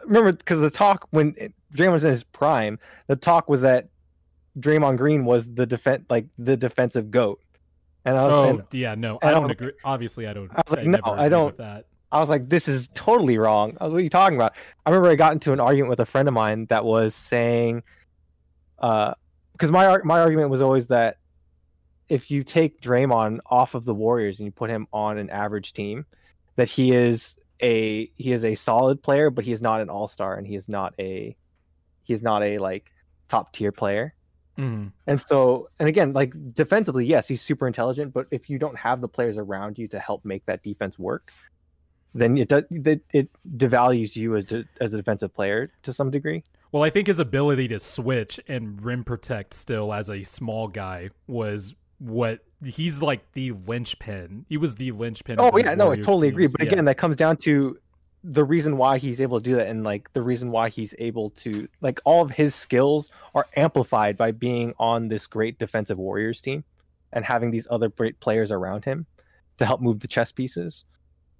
remember 0.03 0.31
because 0.31 0.59
the 0.59 0.69
talk 0.69 1.07
when 1.11 1.33
Draymond 1.75 1.93
was 1.93 2.03
in 2.03 2.11
his 2.11 2.23
prime, 2.23 2.79
the 3.07 3.15
talk 3.15 3.49
was 3.49 3.61
that 3.61 3.89
Draymond 4.59 4.97
Green 4.97 5.25
was 5.25 5.45
the 5.53 5.65
defense 5.65 6.05
like 6.09 6.25
the 6.37 6.57
defensive 6.57 7.11
goat. 7.11 7.41
And 8.05 8.15
I 8.15 8.23
was, 8.23 8.33
oh 8.33 8.43
and, 8.43 8.63
yeah, 8.71 8.95
no, 8.95 9.19
I 9.21 9.31
don't 9.31 9.49
I 9.49 9.51
agree. 9.51 9.71
Obviously, 9.83 10.27
I 10.27 10.33
don't. 10.33 10.49
I 10.51 10.63
was 10.65 10.77
like, 10.77 10.79
I 10.79 10.89
no, 10.89 10.99
I 11.03 11.29
don't. 11.29 11.57
that. 11.57 11.85
I 12.09 12.21
was 12.21 12.29
like, 12.29 12.47
this 12.47 12.69
is 12.69 12.89
totally 12.93 13.37
wrong. 13.37 13.75
what 13.79 13.91
are 13.91 13.99
you 13.99 14.09
talking 14.09 14.37
about? 14.37 14.53
I 14.85 14.89
remember 14.89 15.09
I 15.09 15.15
got 15.15 15.33
into 15.33 15.51
an 15.51 15.59
argument 15.59 15.89
with 15.89 15.99
a 15.99 16.05
friend 16.05 16.27
of 16.29 16.33
mine 16.33 16.67
that 16.67 16.85
was 16.85 17.13
saying, 17.13 17.83
uh, 18.79 19.13
because 19.51 19.71
my 19.71 19.97
my 20.03 20.21
argument 20.21 20.49
was 20.49 20.61
always 20.61 20.87
that 20.87 21.17
if 22.09 22.31
you 22.31 22.43
take 22.43 22.81
Draymond 22.81 23.39
off 23.45 23.75
of 23.75 23.85
the 23.85 23.93
Warriors 23.93 24.39
and 24.39 24.45
you 24.45 24.51
put 24.51 24.69
him 24.69 24.87
on 24.93 25.17
an 25.17 25.29
average 25.29 25.73
team, 25.73 26.05
that 26.55 26.69
he 26.69 26.91
is 26.93 27.37
a 27.61 28.11
he 28.15 28.31
is 28.31 28.43
a 28.43 28.55
solid 28.55 29.01
player, 29.01 29.29
but 29.29 29.45
he 29.45 29.51
is 29.51 29.61
not 29.61 29.81
an 29.81 29.89
all 29.89 30.07
star 30.07 30.35
and 30.35 30.47
he 30.47 30.55
is 30.55 30.69
not 30.69 30.93
a 30.99 31.35
he 32.03 32.13
is 32.13 32.21
not 32.21 32.43
a 32.43 32.57
like 32.59 32.91
top 33.27 33.53
tier 33.53 33.71
player. 33.71 34.13
Mm-hmm. 34.57 34.87
And 35.05 35.21
so, 35.21 35.69
and 35.77 35.87
again, 35.87 36.13
like 36.13 36.33
defensively, 36.53 37.05
yes, 37.05 37.27
he's 37.27 37.41
super 37.41 37.67
intelligent, 37.67 38.13
but 38.13 38.27
if 38.31 38.49
you 38.49 38.57
don't 38.57 38.77
have 38.77 39.01
the 39.01 39.07
players 39.07 39.37
around 39.37 39.77
you 39.77 39.87
to 39.89 39.99
help 39.99 40.25
make 40.25 40.45
that 40.47 40.63
defense 40.63 40.97
work, 40.97 41.31
then 42.15 42.37
it 42.37 42.47
does 42.47 42.63
it, 42.71 43.03
it 43.13 43.29
devalues 43.57 44.15
you 44.15 44.35
as 44.35 44.45
de, 44.45 44.63
as 44.81 44.93
a 44.93 44.97
defensive 44.97 45.33
player 45.33 45.71
to 45.83 45.93
some 45.93 46.09
degree. 46.09 46.43
Well, 46.71 46.83
I 46.83 46.89
think 46.89 47.07
his 47.07 47.19
ability 47.19 47.67
to 47.69 47.79
switch 47.79 48.39
and 48.47 48.81
rim 48.83 49.03
protect 49.03 49.53
still 49.53 49.93
as 49.93 50.09
a 50.09 50.23
small 50.23 50.67
guy 50.67 51.11
was 51.27 51.75
what 51.99 52.39
he's 52.63 53.01
like 53.01 53.31
the 53.33 53.51
linchpin. 53.51 54.45
He 54.49 54.57
was 54.57 54.75
the 54.75 54.91
linchpin. 54.91 55.37
Oh 55.39 55.57
yeah, 55.57 55.75
no, 55.75 55.91
I 55.91 55.97
totally 55.97 56.27
teams. 56.27 56.33
agree. 56.33 56.47
But 56.47 56.61
yeah. 56.61 56.71
again, 56.73 56.85
that 56.85 56.97
comes 56.97 57.15
down 57.15 57.37
to 57.37 57.77
the 58.23 58.43
reason 58.43 58.77
why 58.77 58.97
he's 58.97 59.21
able 59.21 59.39
to 59.39 59.43
do 59.43 59.55
that 59.55 59.67
and 59.67 59.83
like 59.83 60.11
the 60.13 60.21
reason 60.21 60.51
why 60.51 60.69
he's 60.69 60.93
able 60.99 61.29
to 61.29 61.67
like 61.81 61.99
all 62.03 62.21
of 62.21 62.31
his 62.31 62.55
skills 62.55 63.09
are 63.35 63.45
amplified 63.55 64.17
by 64.17 64.31
being 64.31 64.73
on 64.79 65.07
this 65.07 65.27
great 65.27 65.57
defensive 65.59 65.97
warriors 65.97 66.41
team 66.41 66.63
and 67.13 67.23
having 67.23 67.51
these 67.51 67.67
other 67.69 67.89
great 67.89 68.19
players 68.19 68.51
around 68.51 68.83
him 68.83 69.05
to 69.57 69.65
help 69.65 69.81
move 69.81 69.99
the 69.99 70.07
chess 70.07 70.31
pieces 70.31 70.83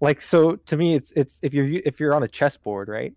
like 0.02 0.22
so 0.22 0.56
to 0.56 0.78
me 0.78 0.96
it's 0.96 1.12
it's 1.12 1.40
if 1.42 1.54
you're 1.54 1.66
if 1.84 2.00
you're 2.00 2.14
on 2.14 2.24
a 2.24 2.28
chessboard 2.28 2.88
right 2.88 3.14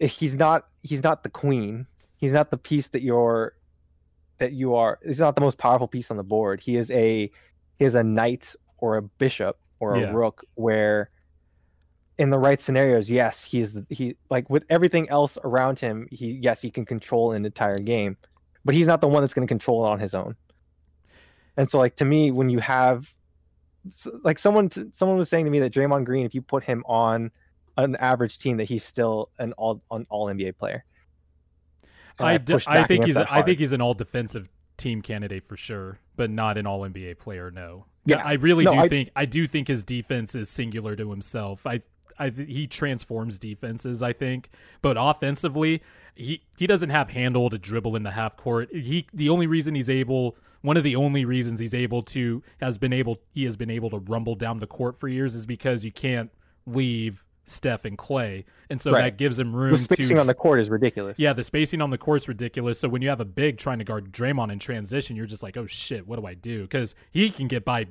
eh, 0.00 0.06
he's 0.06 0.34
not 0.34 0.66
he's 0.82 1.02
not 1.02 1.22
the 1.22 1.30
queen 1.30 1.86
he's 2.16 2.32
not 2.32 2.50
the 2.50 2.58
piece 2.58 2.88
that 2.88 3.02
you're 3.02 3.54
that 4.38 4.52
you 4.52 4.74
are 4.74 4.98
he's 5.04 5.18
not 5.18 5.34
the 5.34 5.40
most 5.40 5.58
powerful 5.58 5.88
piece 5.88 6.10
on 6.10 6.16
the 6.16 6.22
board. 6.22 6.60
He 6.60 6.76
is 6.76 6.90
a 6.90 7.30
he 7.78 7.84
is 7.84 7.94
a 7.94 8.02
knight 8.02 8.54
or 8.78 8.96
a 8.96 9.02
bishop 9.02 9.58
or 9.80 9.94
a 9.94 10.00
yeah. 10.00 10.12
rook 10.12 10.44
where 10.54 11.10
in 12.18 12.30
the 12.30 12.38
right 12.38 12.60
scenarios 12.60 13.08
yes 13.08 13.44
he's 13.44 13.76
he 13.90 14.16
like 14.28 14.50
with 14.50 14.64
everything 14.70 15.08
else 15.08 15.38
around 15.44 15.78
him 15.78 16.08
he 16.10 16.32
yes 16.42 16.60
he 16.60 16.68
can 16.68 16.84
control 16.84 17.30
an 17.30 17.44
entire 17.44 17.78
game 17.78 18.16
but 18.64 18.74
he's 18.74 18.86
not 18.86 19.00
the 19.00 19.08
one 19.08 19.22
that's 19.22 19.32
going 19.32 19.46
to 19.46 19.50
control 19.50 19.86
it 19.86 19.88
on 19.88 19.98
his 19.98 20.14
own. 20.14 20.36
And 21.56 21.70
so 21.70 21.78
like 21.78 21.96
to 21.96 22.04
me 22.04 22.30
when 22.30 22.50
you 22.50 22.58
have 22.58 23.10
like 24.22 24.38
someone 24.38 24.70
someone 24.92 25.16
was 25.16 25.28
saying 25.28 25.44
to 25.46 25.50
me 25.50 25.58
that 25.60 25.72
Draymond 25.72 26.04
Green 26.04 26.26
if 26.26 26.34
you 26.34 26.42
put 26.42 26.64
him 26.64 26.84
on 26.86 27.30
an 27.78 27.96
average 27.96 28.38
team 28.38 28.56
that 28.58 28.64
he's 28.64 28.84
still 28.84 29.30
an 29.38 29.52
all 29.54 29.82
an 29.90 30.06
all 30.10 30.26
NBA 30.26 30.58
player 30.58 30.84
I, 32.18 32.38
d- 32.38 32.58
I 32.66 32.84
think 32.84 33.04
he's 33.04 33.16
I 33.16 33.42
think 33.42 33.58
he's 33.58 33.72
an 33.72 33.80
all 33.80 33.94
defensive 33.94 34.48
team 34.76 35.02
candidate 35.02 35.44
for 35.44 35.56
sure, 35.56 36.00
but 36.16 36.30
not 36.30 36.56
an 36.58 36.66
all 36.66 36.80
NBA 36.80 37.18
player. 37.18 37.50
No. 37.50 37.86
Yeah, 38.04 38.22
I 38.24 38.34
really 38.34 38.64
no, 38.64 38.72
do 38.72 38.78
I, 38.78 38.88
think 38.88 39.10
I 39.14 39.26
do 39.26 39.46
think 39.46 39.68
his 39.68 39.84
defense 39.84 40.34
is 40.34 40.48
singular 40.48 40.96
to 40.96 41.10
himself. 41.10 41.66
I 41.66 41.80
I 42.18 42.30
he 42.30 42.66
transforms 42.66 43.38
defenses. 43.38 44.02
I 44.02 44.12
think, 44.12 44.48
but 44.80 44.96
offensively, 44.98 45.82
he 46.14 46.42
he 46.56 46.66
doesn't 46.66 46.90
have 46.90 47.10
handle 47.10 47.50
to 47.50 47.58
dribble 47.58 47.96
in 47.96 48.04
the 48.04 48.12
half 48.12 48.36
court. 48.36 48.74
He 48.74 49.06
the 49.12 49.28
only 49.28 49.46
reason 49.46 49.74
he's 49.74 49.90
able 49.90 50.36
one 50.60 50.76
of 50.76 50.82
the 50.82 50.96
only 50.96 51.24
reasons 51.24 51.60
he's 51.60 51.74
able 51.74 52.02
to 52.02 52.42
has 52.60 52.78
been 52.78 52.92
able 52.92 53.18
he 53.32 53.44
has 53.44 53.56
been 53.56 53.70
able 53.70 53.90
to 53.90 53.98
rumble 53.98 54.34
down 54.34 54.58
the 54.58 54.66
court 54.66 54.96
for 54.96 55.08
years 55.08 55.34
is 55.34 55.46
because 55.46 55.84
you 55.84 55.92
can't 55.92 56.30
leave 56.66 57.24
Steph 57.48 57.84
and 57.84 57.96
Klay, 57.96 58.44
and 58.70 58.80
so 58.80 58.92
right. 58.92 59.02
that 59.02 59.18
gives 59.18 59.38
him 59.38 59.54
room. 59.54 59.72
The 59.72 59.78
spacing 59.78 60.16
to, 60.16 60.20
on 60.20 60.26
the 60.26 60.34
court 60.34 60.60
is 60.60 60.68
ridiculous. 60.68 61.18
Yeah, 61.18 61.32
the 61.32 61.42
spacing 61.42 61.80
on 61.80 61.90
the 61.90 61.98
court 61.98 62.22
is 62.22 62.28
ridiculous. 62.28 62.78
So 62.78 62.88
when 62.88 63.02
you 63.02 63.08
have 63.08 63.20
a 63.20 63.24
big 63.24 63.58
trying 63.58 63.78
to 63.78 63.84
guard 63.84 64.12
Draymond 64.12 64.52
in 64.52 64.58
transition, 64.58 65.16
you're 65.16 65.26
just 65.26 65.42
like, 65.42 65.56
oh 65.56 65.66
shit, 65.66 66.06
what 66.06 66.18
do 66.18 66.26
I 66.26 66.34
do? 66.34 66.62
Because 66.62 66.94
he 67.10 67.30
can 67.30 67.48
get 67.48 67.64
by 67.64 67.86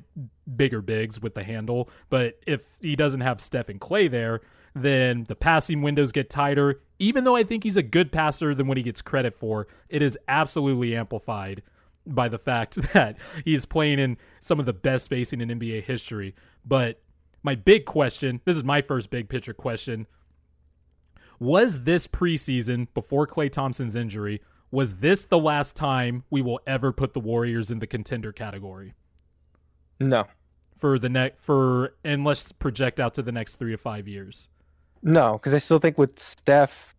bigger 0.56 0.82
bigs 0.82 1.22
with 1.22 1.36
the 1.36 1.44
handle, 1.44 1.90
but 2.10 2.40
if 2.46 2.78
he 2.82 2.96
doesn't 2.96 3.22
have 3.22 3.42
Steph 3.42 3.70
and 3.70 3.82
Klay 3.82 4.10
there, 4.10 4.42
then 4.74 5.26
the 5.28 5.36
passing 5.36 5.82
windows 5.82 6.12
get 6.12 6.30
tighter. 6.30 6.82
Even 7.00 7.24
though 7.24 7.36
I 7.36 7.44
think 7.44 7.64
he's 7.64 7.78
a 7.78 7.84
good 7.84 8.12
passer 8.12 8.54
than 8.54 8.68
what 8.68 8.78
he 8.78 8.84
gets 8.84 9.02
credit 9.02 9.34
for, 9.34 9.68
it 9.90 10.02
is 10.02 10.18
absolutely 10.28 10.96
amplified 10.96 11.62
by 12.06 12.30
the 12.30 12.40
fact 12.40 12.76
that 12.94 13.18
he's 13.44 13.66
playing 13.66 14.00
in 14.00 14.18
some 14.40 14.60
of 14.60 14.66
the 14.66 14.74
best 14.74 15.06
spacing 15.06 15.42
in 15.42 15.50
NBA 15.50 15.84
history. 15.84 16.36
But 16.66 17.02
my 17.48 17.56
big 17.56 17.86
question 17.86 18.42
this 18.44 18.58
is 18.58 18.64
my 18.66 18.82
first 18.82 19.10
big 19.10 19.30
picture 19.30 19.54
question. 19.54 20.06
Was 21.40 21.86
this 21.86 22.06
preseason 22.06 22.88
before 22.94 23.26
Klay 23.26 23.50
Thompson's 23.50 23.96
injury? 23.96 24.42
Was 24.70 24.98
this 24.98 25.24
the 25.24 25.40
last 25.40 25.78
time 25.78 26.26
we 26.30 26.42
will 26.42 26.60
ever 26.68 26.92
put 26.92 27.14
the 27.14 27.22
Warriors 27.22 27.72
in 27.72 27.80
the 27.80 27.88
contender 27.88 28.34
category? 28.34 28.96
No. 29.98 30.26
For 30.76 31.00
the 31.00 31.08
next 31.08 31.40
for 31.40 31.96
and 32.04 32.26
let's 32.26 32.52
project 32.52 33.00
out 33.00 33.14
to 33.14 33.22
the 33.22 33.32
next 33.32 33.56
three 33.56 33.72
to 33.72 33.78
five 33.78 34.10
years. 34.10 34.50
No, 35.02 35.34
because 35.34 35.54
I 35.54 35.60
still 35.60 35.80
think 35.80 35.98
with 35.98 36.20
Steph 36.20 36.96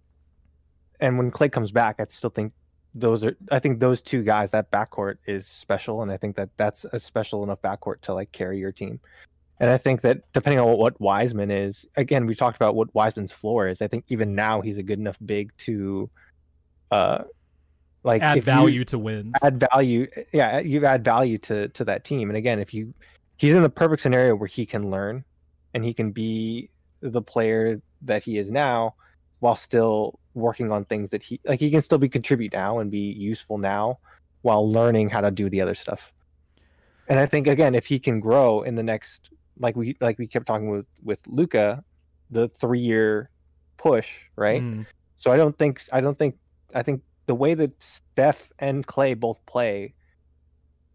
and 0.99 1.19
when 1.19 1.31
Klay 1.31 1.53
comes 1.53 1.73
back, 1.73 1.97
I 1.99 2.07
still 2.09 2.31
think 2.31 2.55
those 2.95 3.23
are 3.23 3.37
I 3.51 3.59
think 3.59 3.81
those 3.81 4.01
two 4.01 4.23
guys 4.23 4.51
that 4.53 4.70
backcourt 4.70 5.19
is 5.27 5.47
special, 5.47 6.01
and 6.01 6.11
I 6.11 6.16
think 6.16 6.37
that 6.37 6.49
that's 6.57 6.87
a 6.91 6.99
special 6.99 7.45
enough 7.45 7.61
backcourt 7.61 8.01
to 8.03 8.15
like 8.15 8.33
carry 8.33 8.59
your 8.59 8.73
team. 8.73 8.99
And 9.60 9.70
I 9.70 9.78
think 9.78 10.02
that 10.02 10.20
depending 10.32 10.60
on 10.60 10.76
what 10.78 11.01
Wiseman 11.01 11.51
is, 11.51 11.85
again, 11.97 12.26
we 12.26 12.35
talked 12.35 12.56
about 12.56 12.76
what 12.76 12.94
Wiseman's 12.94 13.32
floor 13.32 13.68
is. 13.68 13.82
I 13.82 13.89
think 13.89 14.05
even 14.09 14.35
now 14.35 14.60
he's 14.60 14.78
a 14.78 14.82
good 14.82 14.98
enough 14.98 15.18
big 15.24 15.51
to, 15.59 16.09
uh, 16.90 17.24
like 18.05 18.22
add 18.22 18.44
value 18.44 18.85
to 18.85 18.98
wins. 18.98 19.35
Add 19.43 19.59
value, 19.72 20.06
yeah. 20.32 20.60
You 20.60 20.85
add 20.86 21.05
value 21.05 21.39
to 21.39 21.68
to 21.68 21.85
that 21.85 22.05
team. 22.05 22.30
And 22.30 22.36
again, 22.36 22.60
if 22.60 22.72
you, 22.72 22.94
he's 23.36 23.55
in 23.55 23.62
the 23.62 23.68
perfect 23.68 24.02
scenario 24.02 24.36
where 24.36 24.47
he 24.47 24.64
can 24.64 24.90
learn, 24.90 25.24
and 25.74 25.85
he 25.85 25.93
can 25.93 26.12
be 26.12 26.70
the 27.01 27.20
player 27.20 27.82
that 28.02 28.22
he 28.22 28.39
is 28.39 28.51
now, 28.51 28.94
while 29.40 29.56
still 29.56 30.20
working 30.35 30.70
on 30.70 30.85
things 30.85 31.10
that 31.10 31.22
he 31.22 31.40
like. 31.44 31.59
He 31.59 31.70
can 31.70 31.82
still 31.82 31.98
be 31.98 32.09
contribute 32.09 32.52
now 32.52 32.78
and 32.78 32.90
be 32.90 32.98
useful 32.98 33.59
now, 33.59 33.98
while 34.43 34.70
learning 34.70 35.10
how 35.10 35.20
to 35.20 35.32
do 35.32 35.51
the 35.51 35.60
other 35.60 35.74
stuff. 35.74 36.12
And 37.09 37.18
I 37.18 37.26
think 37.26 37.48
again, 37.48 37.74
if 37.74 37.86
he 37.86 37.98
can 37.98 38.20
grow 38.20 38.62
in 38.62 38.76
the 38.76 38.82
next 38.85 39.30
like 39.59 39.76
we 39.76 39.97
like 40.01 40.18
we 40.18 40.26
kept 40.26 40.47
talking 40.47 40.70
with 40.70 40.86
with 41.02 41.20
Luka, 41.26 41.82
the 42.30 42.48
three 42.48 42.80
year 42.80 43.30
push, 43.76 44.20
right? 44.36 44.62
Mm. 44.62 44.86
So 45.16 45.32
I 45.32 45.36
don't 45.36 45.56
think 45.59 45.82
I 45.93 46.01
don't 46.01 46.18
think 46.18 46.36
I 46.74 46.82
think 46.82 47.02
the 47.26 47.35
way 47.35 47.55
that 47.55 47.70
Steph 47.82 48.51
and 48.59 48.86
Klay 48.86 49.18
both 49.18 49.44
play, 49.47 49.94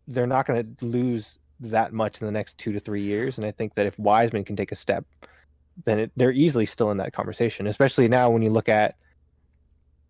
they're 0.07 0.27
not 0.27 0.48
going 0.48 0.76
to 0.76 0.85
lose 0.85 1.38
that 1.60 1.94
much 1.94 2.19
in 2.22 2.26
the 2.26 2.31
next 2.31 2.57
two 2.57 2.73
to 2.73 2.80
three 2.80 3.03
years. 3.03 3.38
And 3.38 3.45
I 3.45 3.52
think 3.52 3.76
that 3.76 3.85
if 3.85 3.98
Wiseman 3.99 4.44
can 4.44 4.56
take 4.56 4.72
a 4.72 4.76
step, 4.76 5.06
then 5.85 5.99
it, 5.99 6.11
they're 6.15 6.31
easily 6.31 6.65
still 6.65 6.91
in 6.91 6.98
that 6.98 7.14
conversation. 7.14 7.68
Especially 7.68 8.07
now 8.07 8.30
when 8.30 8.41
you 8.41 8.49
look 8.49 8.68
at 8.68 8.95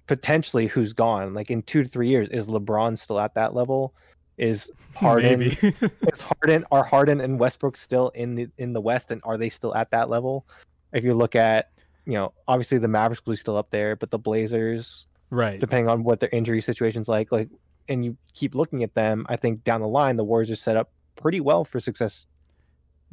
potentially 0.08 0.68
who's 0.68 0.94
gone. 0.94 1.34
Like 1.34 1.52
in 1.52 1.62
two 1.64 1.84
to 1.84 1.90
three 1.90 2.10
years, 2.10 2.30
is 2.30 2.48
LeBron 2.48 2.98
still 2.98 3.20
at 3.20 3.36
that 3.36 3.54
level? 3.54 3.94
Is 4.38 4.72
Harden 4.96 5.42
is 5.52 6.22
Harden 6.22 6.66
are 6.72 6.84
Harden 6.84 7.22
and 7.22 7.40
Westbrook 7.40 7.78
still 7.78 8.10
in 8.10 8.36
the 8.36 8.48
in 8.58 8.74
the 8.74 8.82
West 8.82 9.12
and 9.12 9.22
are 9.24 9.38
they 9.38 9.50
still 9.50 9.76
at 9.76 9.92
that 9.92 10.10
level? 10.10 10.46
If 10.92 11.04
you 11.04 11.14
look 11.14 11.36
at 11.36 11.72
you 12.06 12.14
know 12.14 12.34
obviously 12.48 12.78
the 12.78 12.88
Mavericks 12.88 13.24
will 13.26 13.34
be 13.34 13.38
still 13.38 13.58
up 13.58 13.70
there, 13.72 13.96
but 13.96 14.12
the 14.12 14.18
Blazers, 14.18 15.06
right? 15.30 15.60
Depending 15.60 15.90
on 15.90 16.04
what 16.04 16.20
their 16.20 16.30
injury 16.30 16.62
situation's 16.62 17.08
like, 17.08 17.32
like 17.32 17.50
and 17.88 18.04
you 18.04 18.18
keep 18.34 18.56
looking 18.56 18.84
at 18.84 18.94
them, 18.96 19.26
I 19.30 19.36
think 19.36 19.64
down 19.64 19.82
the 19.82 19.88
line 19.88 20.16
the 20.16 20.24
Warriors 20.24 20.52
are 20.52 20.56
set 20.56 20.78
up 20.78 20.92
pretty 21.16 21.40
well 21.40 21.64
for 21.64 21.80
success 21.80 22.28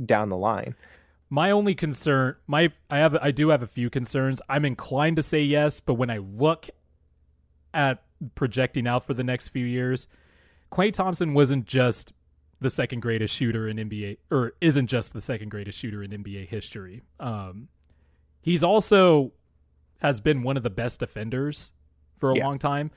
down 0.04 0.28
the 0.28 0.36
line. 0.36 0.74
My 1.28 1.50
only 1.50 1.74
concern, 1.74 2.36
my 2.46 2.72
I 2.88 2.98
have 2.98 3.16
I 3.16 3.30
do 3.30 3.50
have 3.50 3.62
a 3.62 3.66
few 3.66 3.90
concerns. 3.90 4.42
I'm 4.48 4.64
inclined 4.64 5.16
to 5.16 5.22
say 5.22 5.42
yes, 5.42 5.80
but 5.80 5.94
when 5.94 6.10
I 6.10 6.18
look 6.18 6.68
at 7.72 8.02
projecting 8.34 8.86
out 8.86 9.06
for 9.06 9.14
the 9.14 9.22
next 9.22 9.48
few 9.48 9.64
years, 9.64 10.08
Klay 10.70 10.92
Thompson 10.92 11.34
wasn't 11.34 11.66
just 11.66 12.12
the 12.60 12.70
second 12.70 13.00
greatest 13.00 13.34
shooter 13.34 13.68
in 13.68 13.76
NBA, 13.76 14.18
or 14.30 14.52
isn't 14.60 14.86
just 14.86 15.12
the 15.12 15.20
second 15.20 15.50
greatest 15.50 15.78
shooter 15.78 16.02
in 16.02 16.10
NBA 16.10 16.48
history. 16.48 17.02
Um, 17.18 17.68
he's 18.42 18.62
also 18.62 19.32
has 20.00 20.20
been 20.20 20.42
one 20.42 20.56
of 20.56 20.62
the 20.62 20.70
best 20.70 21.00
defenders 21.00 21.72
for 22.16 22.30
a 22.30 22.36
yeah. 22.36 22.46
long 22.46 22.58
time. 22.58 22.90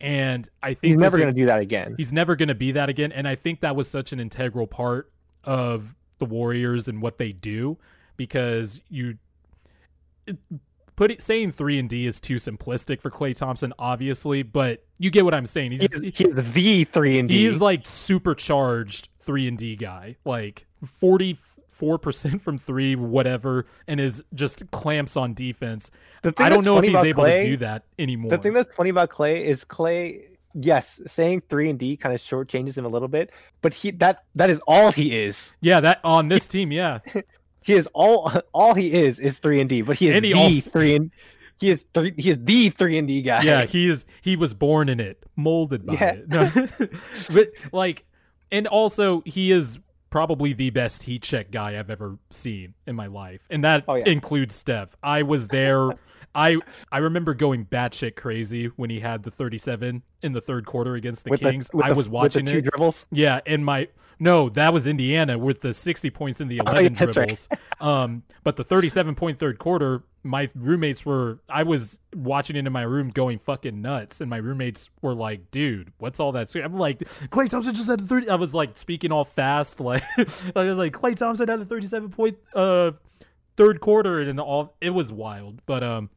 And 0.00 0.48
I 0.62 0.74
think 0.74 0.92
he's 0.92 0.96
never 0.96 1.16
going 1.16 1.32
to 1.32 1.40
do 1.40 1.46
that 1.46 1.60
again. 1.60 1.94
He's 1.96 2.12
never 2.12 2.36
going 2.36 2.48
to 2.48 2.54
be 2.54 2.72
that 2.72 2.88
again. 2.88 3.12
And 3.12 3.26
I 3.26 3.36
think 3.36 3.60
that 3.60 3.76
was 3.76 3.88
such 3.88 4.12
an 4.12 4.20
integral 4.20 4.66
part 4.66 5.10
of 5.44 5.94
the 6.18 6.24
Warriors 6.24 6.88
and 6.88 7.00
what 7.00 7.18
they 7.18 7.32
do 7.32 7.78
because 8.16 8.82
you 8.88 9.18
put 10.96 11.10
it, 11.10 11.22
saying 11.22 11.52
three 11.52 11.78
and 11.78 11.88
D 11.88 12.06
is 12.06 12.20
too 12.20 12.36
simplistic 12.36 13.00
for 13.00 13.10
Klay 13.10 13.36
Thompson, 13.36 13.72
obviously, 13.78 14.42
but 14.42 14.84
you 14.98 15.10
get 15.10 15.24
what 15.24 15.34
I'm 15.34 15.46
saying. 15.46 15.72
He's, 15.72 15.88
he's, 16.00 16.18
he's 16.18 16.34
the 16.34 16.84
three 16.84 17.18
and 17.18 17.28
D. 17.28 17.44
He's 17.44 17.60
like 17.60 17.86
supercharged 17.86 19.08
three 19.18 19.48
and 19.48 19.58
D 19.58 19.76
guy, 19.76 20.16
like 20.24 20.66
forty 20.84 21.36
four 21.68 21.98
percent 21.98 22.40
from 22.40 22.58
three, 22.58 22.94
whatever, 22.94 23.66
and 23.86 24.00
is 24.00 24.22
just 24.34 24.70
clamps 24.70 25.16
on 25.16 25.34
defense. 25.34 25.90
I 26.38 26.48
don't 26.48 26.64
know 26.64 26.78
if 26.78 26.84
he's 26.84 26.96
able 26.96 27.24
Klay, 27.24 27.40
to 27.40 27.46
do 27.46 27.56
that 27.58 27.84
anymore. 27.98 28.30
The 28.30 28.38
thing 28.38 28.52
that's 28.54 28.74
funny 28.74 28.90
about 28.90 29.10
Klay 29.10 29.42
is 29.42 29.64
Klay. 29.64 30.30
Yes, 30.56 31.00
saying 31.08 31.42
three 31.48 31.68
and 31.68 31.78
D 31.80 31.96
kind 31.96 32.14
of 32.14 32.20
short 32.20 32.48
changes 32.48 32.78
him 32.78 32.84
a 32.84 32.88
little 32.88 33.08
bit, 33.08 33.32
but 33.60 33.74
he 33.74 33.90
that 33.92 34.22
that 34.36 34.50
is 34.50 34.60
all 34.68 34.92
he 34.92 35.16
is. 35.16 35.52
Yeah, 35.60 35.80
that 35.80 36.00
on 36.04 36.28
this 36.28 36.46
team, 36.54 36.70
yeah. 36.70 37.00
He 37.64 37.72
is 37.72 37.88
all 37.94 38.30
all 38.52 38.74
he 38.74 38.92
is 38.92 39.18
is 39.18 39.38
three 39.38 39.60
and 39.60 39.68
D, 39.68 39.82
but 39.82 39.96
he 39.96 40.08
is 40.08 40.14
and 40.14 40.24
he 40.24 40.32
the 40.32 40.38
also, 40.38 40.70
three 40.70 40.94
and 40.94 41.10
he 41.58 41.70
is 41.70 41.84
three 41.94 42.12
he 42.16 42.30
is 42.30 42.38
the 42.42 42.68
three 42.68 42.98
and 42.98 43.08
D 43.08 43.22
guy. 43.22 43.42
Yeah, 43.42 43.64
he 43.64 43.88
is 43.88 44.04
he 44.20 44.36
was 44.36 44.52
born 44.52 44.90
in 44.90 45.00
it, 45.00 45.24
molded 45.34 45.86
by 45.86 45.94
yeah. 45.94 46.12
it. 46.12 46.28
No. 46.28 46.50
but 47.34 47.52
like 47.72 48.04
and 48.52 48.66
also 48.66 49.22
he 49.24 49.50
is 49.50 49.78
probably 50.10 50.52
the 50.52 50.70
best 50.70 51.04
heat 51.04 51.22
check 51.22 51.50
guy 51.50 51.78
I've 51.78 51.90
ever 51.90 52.18
seen 52.30 52.74
in 52.86 52.94
my 52.94 53.06
life. 53.06 53.46
And 53.50 53.64
that 53.64 53.84
oh, 53.88 53.94
yeah. 53.94 54.04
includes 54.06 54.54
Steph. 54.54 54.96
I 55.02 55.22
was 55.22 55.48
there 55.48 55.88
I 56.34 56.58
I 56.92 56.98
remember 56.98 57.34
going 57.34 57.66
batshit 57.66 58.16
crazy 58.16 58.66
when 58.76 58.90
he 58.90 59.00
had 59.00 59.22
the 59.22 59.30
37 59.30 60.02
in 60.22 60.32
the 60.32 60.40
third 60.40 60.66
quarter 60.66 60.94
against 60.94 61.24
the 61.24 61.30
with 61.30 61.40
Kings. 61.40 61.70
The, 61.72 61.82
I 61.84 61.90
the, 61.90 61.94
was 61.94 62.08
watching 62.08 62.46
it. 62.46 62.62
Dribbles? 62.62 63.06
Yeah, 63.10 63.40
and 63.46 63.64
my 63.64 63.88
no, 64.18 64.48
that 64.50 64.72
was 64.72 64.86
Indiana 64.86 65.38
with 65.38 65.60
the 65.60 65.72
60 65.72 66.10
points 66.10 66.40
in 66.40 66.48
the 66.48 66.58
11 66.58 66.78
oh, 66.78 66.80
yeah, 66.80 66.88
dribbles. 66.88 67.48
Right. 67.50 67.60
um, 67.80 68.22
but 68.42 68.56
the 68.56 68.64
37 68.64 69.14
point 69.14 69.38
third 69.38 69.58
quarter, 69.58 70.04
my 70.22 70.48
roommates 70.54 71.04
were 71.04 71.40
I 71.48 71.64
was 71.64 72.00
watching 72.14 72.56
it 72.56 72.66
in 72.66 72.72
my 72.72 72.82
room 72.82 73.10
going 73.10 73.38
fucking 73.38 73.82
nuts 73.82 74.20
and 74.20 74.30
my 74.30 74.38
roommates 74.38 74.90
were 75.02 75.14
like, 75.14 75.50
"Dude, 75.50 75.92
what's 75.98 76.20
all 76.20 76.32
that?" 76.32 76.54
I'm 76.56 76.72
like, 76.74 77.00
"Klay 77.00 77.48
Thompson 77.48 77.74
just 77.74 77.90
had 77.90 78.00
a 78.00 78.04
30 78.04 78.30
I 78.30 78.36
was 78.36 78.54
like 78.54 78.78
speaking 78.78 79.12
all 79.12 79.24
fast 79.24 79.80
like 79.80 80.02
I 80.18 80.62
was 80.64 80.78
like, 80.78 80.92
"Klay 80.92 81.16
Thompson 81.16 81.48
had 81.48 81.60
a 81.60 81.64
37 81.64 82.10
point 82.10 82.38
uh 82.54 82.92
third 83.56 83.80
quarter 83.80 84.20
and 84.20 84.38
all 84.40 84.76
it 84.80 84.90
was 84.90 85.12
wild." 85.12 85.62
But 85.66 85.82
um 85.82 86.10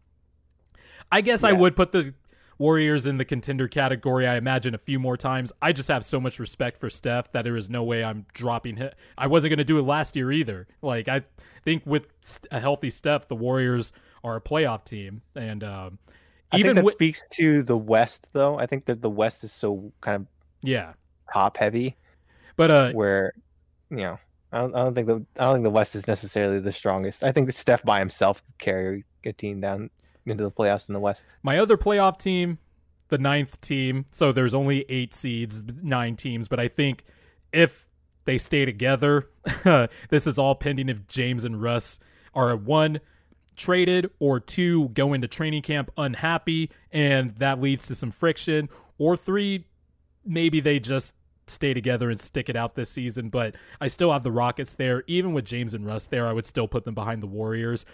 I 1.11 1.21
guess 1.21 1.43
yeah. 1.43 1.49
I 1.49 1.51
would 1.53 1.75
put 1.75 1.91
the 1.91 2.13
Warriors 2.59 3.05
in 3.05 3.17
the 3.17 3.25
contender 3.25 3.67
category, 3.67 4.27
I 4.27 4.35
imagine, 4.35 4.73
a 4.73 4.79
few 4.79 4.99
more 4.99 5.15
times. 5.15 5.53
I 5.61 5.71
just 5.73 5.87
have 5.89 6.03
so 6.03 6.19
much 6.19 6.39
respect 6.39 6.77
for 6.77 6.89
Steph 6.89 7.31
that 7.31 7.43
there 7.43 7.55
is 7.55 7.69
no 7.69 7.83
way 7.83 8.03
I'm 8.03 8.25
dropping 8.33 8.77
him. 8.77 8.91
I 9.17 9.27
wasn't 9.27 9.51
going 9.51 9.59
to 9.59 9.63
do 9.63 9.77
it 9.77 9.83
last 9.83 10.15
year 10.15 10.31
either. 10.31 10.67
Like, 10.81 11.07
I 11.07 11.21
think 11.63 11.83
with 11.85 12.07
a 12.51 12.59
healthy 12.59 12.89
Steph, 12.89 13.27
the 13.27 13.35
Warriors 13.35 13.93
are 14.23 14.35
a 14.35 14.41
playoff 14.41 14.85
team. 14.85 15.21
And 15.35 15.63
um, 15.63 15.99
I 16.51 16.57
even 16.57 16.69
think 16.69 16.75
that 16.77 16.85
with, 16.85 16.93
speaks 16.95 17.21
to 17.33 17.61
the 17.61 17.77
West, 17.77 18.27
though. 18.33 18.57
I 18.57 18.65
think 18.65 18.85
that 18.85 19.03
the 19.03 19.09
West 19.09 19.43
is 19.43 19.51
so 19.51 19.91
kind 20.01 20.23
of 20.23 20.27
yeah 20.63 20.93
top 21.31 21.57
heavy. 21.57 21.95
But 22.55 22.71
uh, 22.71 22.91
where, 22.93 23.33
you 23.91 23.97
know, 23.97 24.19
I 24.51 24.59
don't, 24.59 24.75
I 24.75 24.83
don't, 24.83 24.95
think 24.95 25.07
the 25.07 25.25
I 25.37 25.45
don't 25.45 25.55
think 25.55 25.63
the 25.63 25.69
West 25.69 25.95
is 25.95 26.07
necessarily 26.07 26.59
the 26.59 26.71
strongest. 26.71 27.23
I 27.23 27.31
think 27.31 27.51
Steph 27.51 27.83
by 27.83 27.99
himself 27.99 28.43
could 28.45 28.57
carry 28.57 29.05
a 29.25 29.33
team 29.33 29.59
down 29.59 29.89
into 30.25 30.43
the 30.43 30.51
playoffs 30.51 30.87
in 30.87 30.93
the 30.93 30.99
West. 30.99 31.23
My 31.43 31.57
other 31.57 31.77
playoff 31.77 32.17
team, 32.17 32.59
the 33.09 33.17
ninth 33.17 33.59
team. 33.61 34.05
So 34.11 34.31
there's 34.31 34.53
only 34.53 34.85
eight 34.89 35.13
seeds, 35.13 35.63
nine 35.81 36.15
teams, 36.15 36.47
but 36.47 36.59
I 36.59 36.67
think 36.67 37.03
if 37.51 37.87
they 38.25 38.37
stay 38.37 38.65
together, 38.65 39.29
this 40.09 40.27
is 40.27 40.37
all 40.37 40.55
pending 40.55 40.89
if 40.89 41.07
James 41.07 41.43
and 41.43 41.61
Russ 41.61 41.99
are 42.33 42.55
one 42.55 42.99
traded 43.55 44.09
or 44.19 44.39
two 44.39 44.89
go 44.89 45.13
into 45.13 45.27
training 45.27 45.63
camp 45.63 45.89
unhappy 45.97 46.69
and 46.91 47.31
that 47.37 47.59
leads 47.59 47.87
to 47.87 47.95
some 47.95 48.11
friction 48.11 48.69
or 48.99 49.17
three 49.17 49.65
maybe 50.23 50.59
they 50.59 50.79
just 50.79 51.15
stay 51.49 51.73
together 51.73 52.09
and 52.09 52.19
stick 52.19 52.49
it 52.49 52.55
out 52.55 52.75
this 52.75 52.89
season 52.89 53.29
but 53.29 53.55
I 53.81 53.87
still 53.87 54.11
have 54.11 54.23
the 54.23 54.31
Rockets 54.31 54.75
there 54.75 55.03
even 55.07 55.33
with 55.33 55.45
James 55.45 55.73
and 55.73 55.85
Russ 55.85 56.07
there 56.07 56.27
I 56.27 56.33
would 56.33 56.45
still 56.45 56.67
put 56.67 56.85
them 56.85 56.95
behind 56.95 57.23
the 57.23 57.27
Warriors 57.27 57.85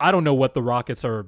I 0.00 0.10
don't 0.10 0.24
know 0.24 0.34
what 0.34 0.54
the 0.54 0.62
Rockets 0.62 1.04
are 1.04 1.26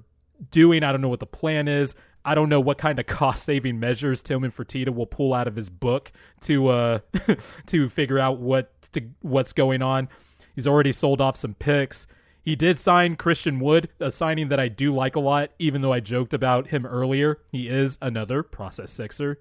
doing. 0.51 0.82
I 0.82 0.93
don't 0.93 1.01
know 1.01 1.09
what 1.09 1.20
the 1.20 1.27
plan 1.27 1.69
is. 1.69 1.94
I 2.24 2.35
don't 2.35 2.48
know 2.48 2.61
what 2.61 2.78
kind 2.78 2.98
of 2.98 3.06
cost 3.06 3.44
saving 3.44 3.78
measures 3.78 4.23
Tillman 4.23 4.51
Fertitta 4.51 4.90
will 4.90 5.06
pull 5.06 5.35
out 5.35 5.47
of 5.47 5.56
his 5.56 5.70
book 5.70 6.12
to 6.43 6.69
uh 6.69 6.98
to 7.66 7.89
figure 7.89 8.19
out 8.19 8.39
what 8.39 8.70
to, 8.93 9.02
what's 9.20 9.52
going 9.52 9.82
on. 9.82 10.09
He's 10.55 10.66
already 10.66 10.93
sold 10.93 11.20
off 11.20 11.36
some 11.36 11.55
picks. 11.55 12.06
He 12.45 12.55
did 12.57 12.79
sign 12.79 13.16
Christian 13.16 13.59
Wood, 13.59 13.89
a 13.99 14.11
signing 14.11 14.49
that 14.49 14.61
I 14.61 14.69
do 14.69 14.95
like 14.95 15.16
a 15.16 15.21
lot, 15.21 15.51
even 15.59 15.81
though 15.81 15.93
I 15.93 16.01
joked 16.01 16.35
about 16.35 16.69
him 16.69 16.85
earlier. 16.85 17.41
He 17.51 17.69
is 17.69 17.97
another 18.03 18.43
process 18.43 18.91
sixer 18.91 19.41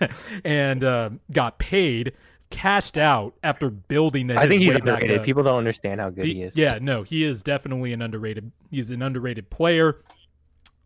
and 0.44 0.84
uh, 0.84 1.10
got 1.32 1.58
paid, 1.58 2.12
cashed 2.50 2.96
out 2.96 3.34
after 3.42 3.70
building. 3.70 4.28
That. 4.28 4.38
I 4.38 4.46
think 4.46 4.62
he's 4.62 4.74
underrated. 4.74 5.02
underrated. 5.02 5.24
People 5.24 5.42
don't 5.42 5.58
understand 5.58 6.00
how 6.00 6.10
good 6.10 6.26
he, 6.26 6.34
he 6.34 6.42
is. 6.44 6.56
Yeah, 6.56 6.78
no, 6.80 7.02
he 7.02 7.24
is 7.24 7.42
definitely 7.42 7.92
an 7.92 8.00
underrated. 8.00 8.52
He's 8.70 8.90
an 8.90 9.02
underrated 9.02 9.50
player. 9.50 10.00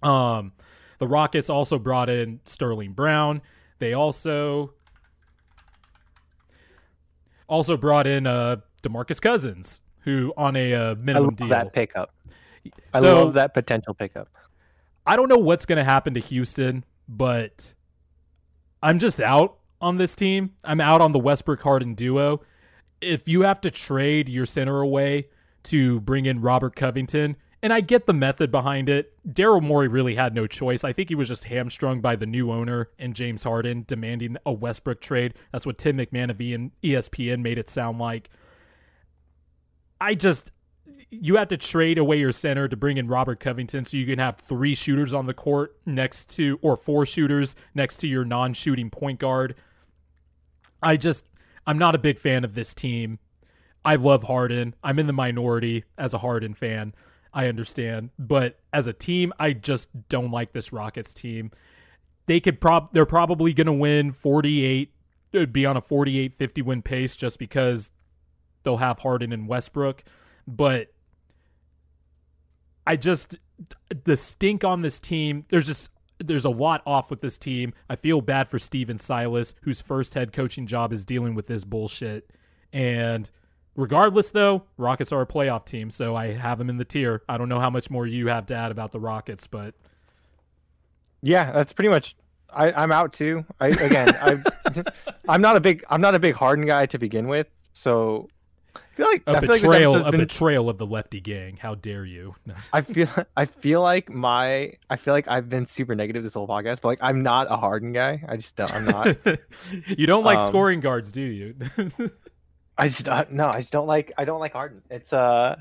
Um, 0.02 0.52
the 0.98 1.06
Rockets 1.06 1.50
also 1.50 1.78
brought 1.78 2.08
in 2.08 2.40
Sterling 2.46 2.92
Brown. 2.92 3.42
They 3.78 3.92
also 3.92 4.72
also 7.46 7.76
brought 7.76 8.06
in 8.06 8.26
uh 8.26 8.56
DeMarcus 8.82 9.20
Cousins, 9.20 9.80
who 10.00 10.32
on 10.36 10.56
a 10.56 10.74
uh, 10.74 10.94
minimum 10.96 11.34
deal. 11.34 11.48
That 11.48 11.72
pickup. 11.72 12.12
I 12.92 13.00
so, 13.00 13.24
love 13.24 13.34
that 13.34 13.54
potential 13.54 13.94
pickup. 13.94 14.28
I 15.06 15.16
don't 15.16 15.28
know 15.28 15.38
what's 15.38 15.66
going 15.66 15.78
to 15.78 15.84
happen 15.84 16.14
to 16.14 16.20
Houston, 16.20 16.84
but 17.08 17.74
I'm 18.82 18.98
just 18.98 19.20
out 19.20 19.58
on 19.80 19.96
this 19.96 20.14
team. 20.14 20.54
I'm 20.64 20.80
out 20.80 21.00
on 21.00 21.12
the 21.12 21.18
Westbrook 21.18 21.62
Harden 21.62 21.94
duo. 21.94 22.42
If 23.00 23.28
you 23.28 23.42
have 23.42 23.60
to 23.62 23.70
trade 23.70 24.28
your 24.28 24.46
center 24.46 24.80
away 24.80 25.28
to 25.64 26.00
bring 26.00 26.26
in 26.26 26.40
Robert 26.40 26.76
Covington, 26.76 27.36
and 27.62 27.72
I 27.72 27.80
get 27.80 28.06
the 28.06 28.12
method 28.12 28.50
behind 28.50 28.88
it. 28.88 29.12
Daryl 29.26 29.62
Morey 29.62 29.88
really 29.88 30.14
had 30.14 30.34
no 30.34 30.46
choice. 30.46 30.84
I 30.84 30.92
think 30.92 31.08
he 31.08 31.14
was 31.14 31.28
just 31.28 31.44
hamstrung 31.44 32.00
by 32.00 32.16
the 32.16 32.26
new 32.26 32.52
owner 32.52 32.90
and 32.98 33.14
James 33.14 33.44
Harden 33.44 33.84
demanding 33.86 34.36
a 34.46 34.52
Westbrook 34.52 35.00
trade. 35.00 35.34
That's 35.52 35.66
what 35.66 35.78
Tim 35.78 35.98
McMahon 35.98 36.30
of 36.30 36.38
ESPN 36.38 37.42
made 37.42 37.58
it 37.58 37.68
sound 37.68 37.98
like. 37.98 38.30
I 40.00 40.14
just 40.14 40.52
you 41.10 41.36
have 41.36 41.48
to 41.48 41.56
trade 41.56 41.98
away 41.98 42.18
your 42.18 42.32
center 42.32 42.68
to 42.68 42.76
bring 42.76 42.96
in 42.96 43.08
Robert 43.08 43.40
Covington 43.40 43.84
so 43.84 43.96
you 43.96 44.06
can 44.06 44.18
have 44.18 44.36
three 44.36 44.74
shooters 44.74 45.14
on 45.14 45.26
the 45.26 45.34
court 45.34 45.76
next 45.86 46.34
to 46.36 46.58
or 46.62 46.76
four 46.76 47.06
shooters 47.06 47.56
next 47.74 47.98
to 47.98 48.08
your 48.08 48.24
non-shooting 48.24 48.90
point 48.90 49.18
guard. 49.18 49.54
I 50.82 50.96
just 50.96 51.24
I'm 51.66 51.78
not 51.78 51.94
a 51.94 51.98
big 51.98 52.18
fan 52.18 52.44
of 52.44 52.54
this 52.54 52.74
team. 52.74 53.18
I 53.84 53.96
love 53.96 54.24
Harden. 54.24 54.74
I'm 54.82 54.98
in 54.98 55.06
the 55.06 55.12
minority 55.12 55.84
as 55.96 56.14
a 56.14 56.18
Harden 56.18 56.54
fan. 56.54 56.94
I 57.32 57.46
understand, 57.46 58.10
but 58.18 58.58
as 58.72 58.86
a 58.86 58.92
team, 58.92 59.32
I 59.38 59.52
just 59.52 60.08
don't 60.08 60.30
like 60.30 60.52
this 60.52 60.72
Rockets 60.72 61.12
team. 61.12 61.50
They 62.26 62.40
could 62.40 62.60
prob 62.60 62.92
they're 62.92 63.06
probably 63.06 63.52
going 63.52 63.66
to 63.66 63.72
win 63.72 64.12
48 64.12 64.92
be 65.52 65.66
on 65.66 65.76
a 65.76 65.82
48-50 65.82 66.62
win 66.62 66.82
pace 66.82 67.14
just 67.14 67.38
because 67.38 67.90
they'll 68.62 68.78
have 68.78 69.00
Harden 69.00 69.32
and 69.32 69.48
Westbrook, 69.48 70.04
but 70.46 70.92
I 72.86 72.96
just 72.96 73.38
the 74.04 74.16
stink 74.16 74.64
on 74.64 74.82
this 74.82 74.98
team. 74.98 75.44
There's 75.48 75.66
just 75.66 75.90
there's 76.18 76.44
a 76.44 76.50
lot 76.50 76.82
off 76.86 77.10
with 77.10 77.20
this 77.20 77.38
team. 77.38 77.72
I 77.88 77.96
feel 77.96 78.20
bad 78.20 78.48
for 78.48 78.58
Stephen 78.58 78.98
Silas, 78.98 79.54
whose 79.62 79.80
first 79.80 80.14
head 80.14 80.32
coaching 80.32 80.66
job 80.66 80.92
is 80.92 81.04
dealing 81.04 81.34
with 81.34 81.46
this 81.46 81.64
bullshit. 81.64 82.30
And 82.72 83.30
regardless, 83.76 84.30
though, 84.30 84.64
Rockets 84.76 85.12
are 85.12 85.22
a 85.22 85.26
playoff 85.26 85.64
team, 85.64 85.90
so 85.90 86.16
I 86.16 86.32
have 86.32 86.58
them 86.58 86.68
in 86.68 86.76
the 86.76 86.84
tier. 86.84 87.22
I 87.28 87.38
don't 87.38 87.48
know 87.48 87.60
how 87.60 87.70
much 87.70 87.90
more 87.90 88.06
you 88.06 88.28
have 88.28 88.46
to 88.46 88.54
add 88.54 88.70
about 88.70 88.92
the 88.92 89.00
Rockets, 89.00 89.46
but 89.46 89.74
yeah, 91.22 91.52
that's 91.52 91.72
pretty 91.72 91.88
much. 91.88 92.16
I, 92.50 92.72
I'm 92.72 92.90
out 92.90 93.12
too. 93.12 93.44
I 93.60 93.68
again, 93.68 94.08
I, 94.22 94.42
I'm 95.28 95.42
not 95.42 95.56
a 95.56 95.60
big 95.60 95.84
I'm 95.90 96.00
not 96.00 96.14
a 96.14 96.18
big 96.18 96.34
Harden 96.34 96.64
guy 96.66 96.86
to 96.86 96.98
begin 96.98 97.28
with, 97.28 97.48
so 97.72 98.28
feel 98.98 99.06
like 99.06 99.22
a 99.26 99.40
betrayal, 99.40 99.92
like 99.92 100.06
a 100.06 100.10
been... 100.10 100.20
betrayal 100.20 100.68
of 100.68 100.76
the 100.76 100.86
lefty 100.86 101.20
gang. 101.20 101.56
How 101.56 101.74
dare 101.76 102.04
you? 102.04 102.34
I 102.72 102.80
feel, 102.80 103.08
I 103.36 103.44
feel 103.44 103.80
like 103.80 104.10
my, 104.10 104.72
I 104.90 104.96
feel 104.96 105.14
like 105.14 105.28
I've 105.28 105.48
been 105.48 105.66
super 105.66 105.94
negative 105.94 106.22
this 106.22 106.34
whole 106.34 106.48
podcast, 106.48 106.80
but 106.80 106.88
like 106.88 106.98
I'm 107.00 107.22
not 107.22 107.46
a 107.50 107.56
Harden 107.56 107.92
guy. 107.92 108.22
I 108.28 108.36
just 108.36 108.56
don't. 108.56 108.72
I'm 108.72 108.84
not. 108.84 109.16
you 109.86 110.06
don't 110.06 110.24
like 110.24 110.40
um, 110.40 110.46
scoring 110.48 110.80
guards, 110.80 111.12
do 111.12 111.22
you? 111.22 111.54
I 112.78 112.88
just 112.88 113.08
uh, 113.08 113.24
no. 113.30 113.48
I 113.48 113.60
just 113.60 113.72
don't 113.72 113.86
like. 113.86 114.12
I 114.18 114.24
don't 114.24 114.40
like 114.40 114.52
Harden. 114.52 114.82
It's 114.90 115.12
uh, 115.12 115.56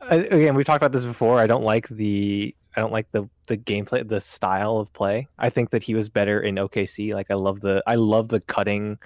again, 0.00 0.54
we've 0.54 0.66
talked 0.66 0.82
about 0.82 0.92
this 0.92 1.04
before. 1.04 1.38
I 1.40 1.46
don't 1.46 1.64
like 1.64 1.88
the. 1.88 2.54
I 2.76 2.80
don't 2.80 2.92
like 2.92 3.10
the 3.10 3.28
the 3.46 3.56
gameplay, 3.56 4.08
the 4.08 4.20
style 4.20 4.78
of 4.78 4.92
play. 4.92 5.26
I 5.38 5.50
think 5.50 5.70
that 5.70 5.82
he 5.82 5.94
was 5.94 6.08
better 6.08 6.40
in 6.40 6.54
OKC. 6.54 7.12
Like 7.14 7.26
I 7.30 7.34
love 7.34 7.60
the, 7.60 7.82
I 7.86 7.96
love 7.96 8.28
the 8.28 8.40
cutting 8.40 8.98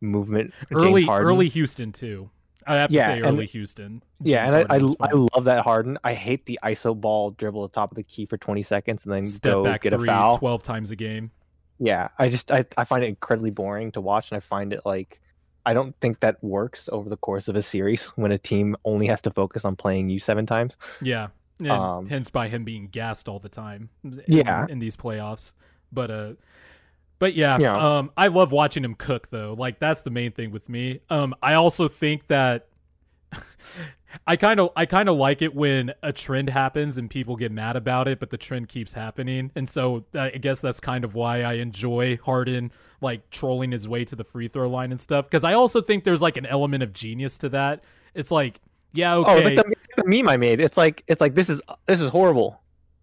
movement. 0.00 0.52
Early, 0.72 1.06
early 1.08 1.48
Houston 1.48 1.92
too. 1.92 2.30
I 2.66 2.74
have 2.74 2.90
to 2.90 2.96
yeah, 2.96 3.06
say 3.06 3.20
early 3.20 3.40
and, 3.40 3.50
Houston. 3.50 4.02
James 4.22 4.32
yeah, 4.32 4.46
and 4.46 4.72
I, 4.72 4.76
I, 4.76 5.08
I, 5.08 5.12
love 5.12 5.44
that 5.44 5.64
Harden. 5.64 5.98
I 6.04 6.14
hate 6.14 6.46
the 6.46 6.58
ISO 6.62 6.98
ball 6.98 7.30
dribble 7.32 7.64
at 7.64 7.72
the 7.72 7.74
top 7.74 7.90
of 7.90 7.96
the 7.96 8.02
key 8.02 8.26
for 8.26 8.36
20 8.36 8.62
seconds 8.62 9.04
and 9.04 9.12
then 9.12 9.24
Step 9.24 9.52
go 9.52 9.64
back 9.64 9.82
get 9.82 9.92
three, 9.92 10.08
a 10.08 10.12
foul 10.12 10.36
12 10.38 10.62
times 10.62 10.90
a 10.90 10.96
game. 10.96 11.30
Yeah, 11.78 12.08
I 12.18 12.28
just 12.28 12.50
I, 12.50 12.64
I 12.76 12.84
find 12.84 13.02
it 13.02 13.08
incredibly 13.08 13.50
boring 13.50 13.92
to 13.92 14.00
watch 14.00 14.30
and 14.30 14.36
I 14.36 14.40
find 14.40 14.72
it 14.72 14.80
like 14.84 15.20
I 15.64 15.74
don't 15.74 15.94
think 16.00 16.20
that 16.20 16.42
works 16.42 16.88
over 16.92 17.08
the 17.08 17.16
course 17.16 17.48
of 17.48 17.56
a 17.56 17.62
series 17.62 18.06
when 18.16 18.32
a 18.32 18.38
team 18.38 18.76
only 18.84 19.06
has 19.06 19.20
to 19.22 19.30
focus 19.30 19.64
on 19.64 19.76
playing 19.76 20.08
you 20.08 20.18
seven 20.18 20.46
times. 20.46 20.76
Yeah. 21.00 21.28
And 21.58 21.70
um, 21.70 22.06
hence 22.06 22.30
by 22.30 22.48
him 22.48 22.64
being 22.64 22.88
gassed 22.88 23.28
all 23.28 23.38
the 23.38 23.48
time 23.48 23.90
in, 24.02 24.22
yeah. 24.26 24.66
in 24.68 24.78
these 24.78 24.96
playoffs. 24.96 25.54
But 25.92 26.10
uh 26.10 26.32
but 27.22 27.36
yeah, 27.36 27.56
yeah, 27.60 27.98
um, 27.98 28.10
I 28.16 28.26
love 28.26 28.50
watching 28.50 28.84
him 28.84 28.96
cook 28.96 29.28
though. 29.28 29.54
Like 29.56 29.78
that's 29.78 30.02
the 30.02 30.10
main 30.10 30.32
thing 30.32 30.50
with 30.50 30.68
me. 30.68 31.02
Um, 31.08 31.36
I 31.40 31.54
also 31.54 31.86
think 31.86 32.26
that 32.26 32.66
I 34.26 34.34
kind 34.34 34.58
of 34.58 34.70
I 34.74 34.86
kind 34.86 35.08
of 35.08 35.14
like 35.14 35.40
it 35.40 35.54
when 35.54 35.92
a 36.02 36.12
trend 36.12 36.50
happens 36.50 36.98
and 36.98 37.08
people 37.08 37.36
get 37.36 37.52
mad 37.52 37.76
about 37.76 38.08
it, 38.08 38.18
but 38.18 38.30
the 38.30 38.36
trend 38.36 38.68
keeps 38.70 38.94
happening. 38.94 39.52
And 39.54 39.70
so 39.70 40.04
I 40.12 40.30
guess 40.30 40.60
that's 40.60 40.80
kind 40.80 41.04
of 41.04 41.14
why 41.14 41.42
I 41.42 41.52
enjoy 41.52 42.16
Harden 42.24 42.72
like 43.00 43.30
trolling 43.30 43.70
his 43.70 43.86
way 43.86 44.04
to 44.06 44.16
the 44.16 44.24
free 44.24 44.48
throw 44.48 44.68
line 44.68 44.90
and 44.90 45.00
stuff 45.00 45.26
because 45.26 45.44
I 45.44 45.52
also 45.52 45.80
think 45.80 46.02
there's 46.02 46.22
like 46.22 46.36
an 46.36 46.46
element 46.46 46.82
of 46.82 46.92
genius 46.92 47.38
to 47.38 47.48
that. 47.50 47.84
It's 48.14 48.32
like, 48.32 48.60
yeah, 48.94 49.14
okay. 49.14 49.30
Oh, 49.30 49.36
it's 49.36 49.44
like 49.44 49.64
the, 49.64 49.70
it's 49.70 49.86
the 49.96 50.04
meme 50.08 50.28
I 50.28 50.38
made. 50.38 50.58
It's 50.58 50.76
like 50.76 51.04
it's 51.06 51.20
like 51.20 51.36
this 51.36 51.48
is 51.48 51.62
this 51.86 52.00
is 52.00 52.08
horrible 52.08 52.61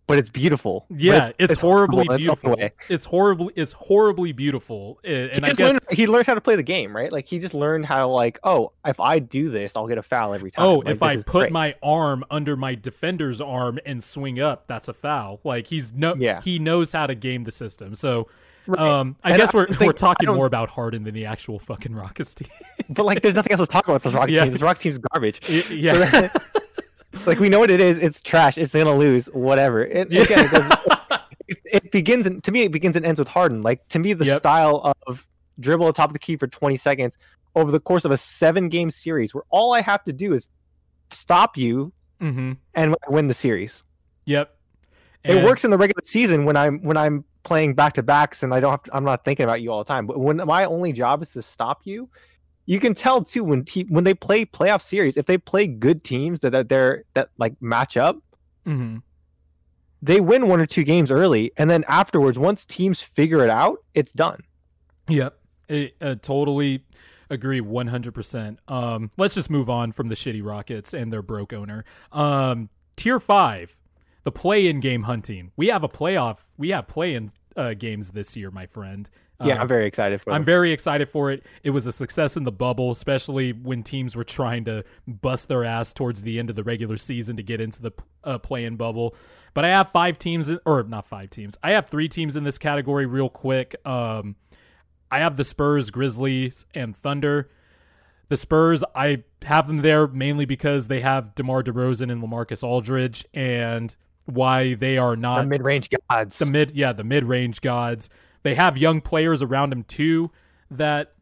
but 0.09 0.17
it's 0.17 0.31
beautiful. 0.31 0.87
Yeah, 0.89 1.27
it's, 1.27 1.35
it's, 1.37 1.53
it's, 1.53 1.61
horribly 1.61 2.07
beautiful. 2.17 2.55
It's, 2.57 2.75
it's 2.89 3.05
horribly 3.05 3.53
it's 3.55 3.73
horribly 3.73 4.31
beautiful. 4.31 4.99
And 5.03 5.31
he 5.31 5.37
I 5.37 5.53
guess 5.53 5.59
learned, 5.59 5.79
he 5.91 6.07
learned 6.07 6.25
how 6.25 6.33
to 6.33 6.41
play 6.41 6.55
the 6.55 6.63
game, 6.63 6.95
right? 6.95 7.11
Like 7.11 7.27
he 7.27 7.37
just 7.37 7.53
learned 7.53 7.85
how 7.85 8.09
like, 8.09 8.39
oh, 8.43 8.71
if 8.83 8.99
I 8.99 9.19
do 9.19 9.51
this, 9.51 9.73
I'll 9.75 9.87
get 9.87 9.99
a 9.99 10.03
foul 10.03 10.33
every 10.33 10.49
time. 10.49 10.65
Oh, 10.65 10.77
like, 10.79 10.87
if 10.87 11.03
I 11.03 11.17
put 11.17 11.25
great. 11.25 11.51
my 11.51 11.75
arm 11.83 12.25
under 12.31 12.57
my 12.57 12.73
defender's 12.73 13.39
arm 13.39 13.77
and 13.85 14.03
swing 14.03 14.39
up, 14.39 14.65
that's 14.65 14.87
a 14.87 14.93
foul. 14.93 15.41
Like 15.43 15.67
he's 15.67 15.93
no 15.93 16.15
yeah. 16.15 16.41
he 16.41 16.57
knows 16.57 16.91
how 16.91 17.05
to 17.05 17.13
game 17.13 17.43
the 17.43 17.51
system. 17.51 17.93
So 17.93 18.27
Right. 18.67 18.79
Um, 18.79 19.15
I 19.23 19.31
and 19.31 19.39
guess 19.39 19.55
I 19.55 19.57
we're 19.57 19.67
think, 19.67 19.81
we're 19.81 19.93
talking 19.93 20.29
more 20.29 20.45
about 20.45 20.69
Harden 20.69 21.03
than 21.03 21.15
the 21.15 21.25
actual 21.25 21.57
fucking 21.57 21.95
Rockets 21.95 22.35
team. 22.35 22.49
but 22.89 23.03
like, 23.03 23.23
there's 23.23 23.33
nothing 23.33 23.53
else 23.53 23.61
to 23.61 23.71
talk 23.71 23.87
about 23.87 24.03
this 24.03 24.13
Rockets 24.13 24.31
yeah. 24.35 24.43
team. 24.43 24.53
This 24.53 24.61
Rockets 24.61 24.83
team's 24.83 24.97
garbage. 24.99 25.49
Yeah. 25.71 25.93
So 25.93 26.39
like 27.25 27.39
we 27.39 27.49
know 27.49 27.59
what 27.59 27.71
it 27.71 27.81
is. 27.81 27.97
It's 27.99 28.21
trash. 28.21 28.57
It's 28.57 28.73
gonna 28.73 28.95
lose. 28.95 29.27
Whatever. 29.27 29.83
It, 29.83 30.07
again, 30.07 30.49
it, 30.51 31.21
it, 31.47 31.57
it, 31.65 31.91
begins 31.91 32.25
and 32.25 32.43
to 32.43 32.51
me 32.51 32.63
it 32.63 32.71
begins 32.71 32.95
and 32.95 33.05
ends 33.05 33.19
with 33.19 33.27
Harden. 33.27 33.61
Like 33.61 33.87
to 33.89 33.99
me, 33.99 34.13
the 34.13 34.25
yep. 34.25 34.39
style 34.39 34.93
of 35.07 35.25
dribble 35.59 35.87
atop 35.87 36.09
of 36.09 36.13
the 36.13 36.19
key 36.19 36.37
for 36.37 36.47
20 36.47 36.77
seconds 36.77 37.17
over 37.55 37.71
the 37.71 37.79
course 37.79 38.05
of 38.05 38.11
a 38.11 38.17
seven 38.17 38.69
game 38.69 38.89
series, 38.89 39.33
where 39.33 39.43
all 39.49 39.73
I 39.73 39.81
have 39.81 40.03
to 40.05 40.13
do 40.13 40.33
is 40.33 40.47
stop 41.11 41.57
you 41.57 41.91
mm-hmm. 42.21 42.53
and 42.75 42.95
win 43.07 43.27
the 43.27 43.33
series. 43.33 43.83
Yep. 44.25 44.53
And... 45.23 45.39
It 45.39 45.43
works 45.43 45.65
in 45.65 45.71
the 45.71 45.77
regular 45.77 46.01
season 46.05 46.45
when 46.45 46.55
I'm 46.55 46.79
when 46.81 46.97
I'm 46.97 47.25
playing 47.43 47.73
back 47.73 47.93
to 47.93 48.03
backs 48.03 48.43
and 48.43 48.53
I 48.53 48.59
don't 48.59 48.71
have 48.71 48.83
to, 48.83 48.95
I'm 48.95 49.03
not 49.03 49.23
thinking 49.25 49.43
about 49.43 49.61
you 49.61 49.71
all 49.71 49.83
the 49.83 49.87
time. 49.87 50.05
But 50.05 50.19
when 50.19 50.37
my 50.37 50.65
only 50.65 50.93
job 50.93 51.21
is 51.21 51.31
to 51.31 51.41
stop 51.41 51.81
you, 51.85 52.09
you 52.69 52.79
can 52.79 52.93
tell 52.93 53.23
too 53.23 53.43
when 53.43 53.65
te- 53.65 53.87
when 53.89 54.03
they 54.03 54.13
play 54.13 54.45
playoff 54.45 54.83
series 54.83 55.17
if 55.17 55.25
they 55.25 55.39
play 55.39 55.65
good 55.65 56.03
teams 56.03 56.39
that, 56.41 56.51
that 56.51 56.69
they're 56.69 57.03
that 57.15 57.29
like 57.39 57.59
match 57.61 57.97
up 57.97 58.17
mm-hmm. 58.65 58.97
they 60.03 60.19
win 60.19 60.47
one 60.47 60.61
or 60.61 60.67
two 60.67 60.83
games 60.83 61.09
early 61.09 61.51
and 61.57 61.67
then 61.67 61.83
afterwards 61.87 62.37
once 62.37 62.65
teams 62.65 63.01
figure 63.01 63.43
it 63.43 63.49
out 63.49 63.79
it's 63.95 64.13
done. 64.13 64.39
Yep. 65.07 65.35
I, 65.71 65.91
uh, 65.99 66.15
totally 66.21 66.85
agree 67.31 67.59
100% 67.59 68.57
um, 68.67 69.09
let's 69.17 69.33
just 69.33 69.49
move 69.49 69.69
on 69.69 69.91
from 69.91 70.07
the 70.07 70.15
shitty 70.15 70.45
rockets 70.45 70.93
and 70.93 71.11
their 71.11 71.23
broke 71.23 71.53
owner. 71.53 71.83
Um, 72.11 72.69
tier 72.95 73.19
five 73.19 73.81
the 74.23 74.31
play-in 74.31 74.79
game 74.79 75.03
hunting. 75.03 75.51
We 75.57 75.67
have 75.69 75.83
a 75.83 75.89
playoff 75.89 76.49
we 76.55 76.69
have 76.69 76.87
play-in 76.87 77.31
uh, 77.55 77.73
games 77.73 78.11
this 78.11 78.37
year 78.37 78.51
my 78.51 78.67
friend 78.67 79.09
yeah, 79.43 79.55
uh, 79.55 79.61
I'm 79.61 79.67
very 79.67 79.85
excited 79.85 80.21
for. 80.21 80.31
It. 80.31 80.33
I'm 80.33 80.43
very 80.43 80.71
excited 80.71 81.09
for 81.09 81.31
it. 81.31 81.45
It 81.63 81.69
was 81.69 81.87
a 81.87 81.91
success 81.91 82.35
in 82.35 82.43
the 82.43 82.51
bubble, 82.51 82.91
especially 82.91 83.53
when 83.53 83.83
teams 83.83 84.15
were 84.15 84.23
trying 84.23 84.65
to 84.65 84.83
bust 85.07 85.47
their 85.47 85.63
ass 85.63 85.93
towards 85.93 86.23
the 86.23 86.39
end 86.39 86.49
of 86.49 86.55
the 86.55 86.63
regular 86.63 86.97
season 86.97 87.37
to 87.37 87.43
get 87.43 87.61
into 87.61 87.81
the 87.81 87.91
uh, 88.23 88.37
play-in 88.37 88.75
bubble. 88.75 89.15
But 89.53 89.65
I 89.65 89.69
have 89.69 89.89
five 89.89 90.17
teams, 90.19 90.51
or 90.65 90.83
not 90.83 91.05
five 91.05 91.29
teams. 91.29 91.57
I 91.63 91.71
have 91.71 91.89
three 91.89 92.07
teams 92.07 92.35
in 92.35 92.43
this 92.43 92.57
category. 92.57 93.05
Real 93.05 93.29
quick, 93.29 93.75
um, 93.85 94.35
I 95.09 95.19
have 95.19 95.37
the 95.37 95.43
Spurs, 95.43 95.89
Grizzlies, 95.89 96.65
and 96.75 96.95
Thunder. 96.95 97.49
The 98.27 98.37
Spurs, 98.37 98.83
I 98.93 99.23
have 99.43 99.67
them 99.67 99.77
there 99.79 100.05
mainly 100.07 100.45
because 100.45 100.87
they 100.87 101.01
have 101.01 101.33
DeMar 101.33 101.63
DeRozan 101.63 102.11
and 102.11 102.21
LaMarcus 102.21 102.63
Aldridge, 102.63 103.25
and 103.33 103.95
why 104.25 104.75
they 104.75 104.97
are 104.97 105.15
not 105.15 105.41
the 105.41 105.47
mid-range 105.47 105.89
gods. 106.09 106.37
The 106.37 106.45
mid, 106.45 106.71
yeah, 106.75 106.93
the 106.93 107.03
mid-range 107.03 107.61
gods. 107.61 108.09
They 108.43 108.55
have 108.55 108.77
young 108.77 109.01
players 109.01 109.41
around 109.43 109.73
him 109.73 109.83
too 109.83 110.31
that 110.71 111.13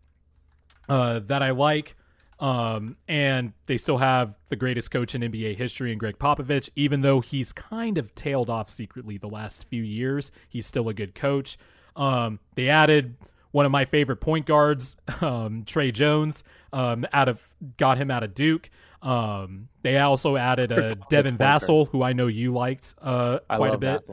uh, 0.89 1.19
that 1.19 1.41
I 1.41 1.52
like. 1.52 1.95
Um, 2.39 2.98
and 3.07 3.53
they 3.65 3.77
still 3.77 3.98
have 3.98 4.38
the 4.49 4.56
greatest 4.56 4.91
coach 4.91 5.15
in 5.15 5.22
NBA 5.22 5.56
history 5.56 5.91
in 5.91 5.98
Gregg 5.98 6.19
Popovich, 6.19 6.69
even 6.76 7.02
though 7.02 7.19
he's 7.19 7.52
kind 7.52 7.98
of 7.98 8.14
tailed 8.14 8.49
off 8.49 8.69
secretly 8.69 9.18
the 9.18 9.27
last 9.27 9.68
few 9.68 9.81
years. 9.81 10.31
He's 10.48 10.68
still 10.68 10.88
a 10.88 10.94
good 10.94 11.15
coach. 11.15 11.57
Um, 11.95 12.39
they 12.53 12.69
added 12.69 13.15
one 13.52 13.65
of 13.65 13.72
my 13.72 13.85
favorite 13.85 14.18
point 14.18 14.45
guards, 14.45 14.98
um, 15.22 15.64
Tre 15.64 15.91
Jones, 15.91 16.44
um, 16.72 17.06
out 17.11 17.27
of 17.27 17.56
got 17.77 17.98
him 17.98 18.11
out 18.11 18.23
of 18.23 18.35
Duke. 18.35 18.69
Um, 19.02 19.69
they 19.81 19.98
also 19.98 20.38
added 20.38 20.72
a 20.72 20.95
Devin 21.10 21.38
Vassell, 21.38 21.89
who 21.89 22.03
I 22.03 22.14
know 22.14 22.27
you 22.27 22.53
liked 22.53 22.94
uh, 23.02 23.39
quite 23.49 23.73
a 23.73 23.77
bit. 23.80 24.07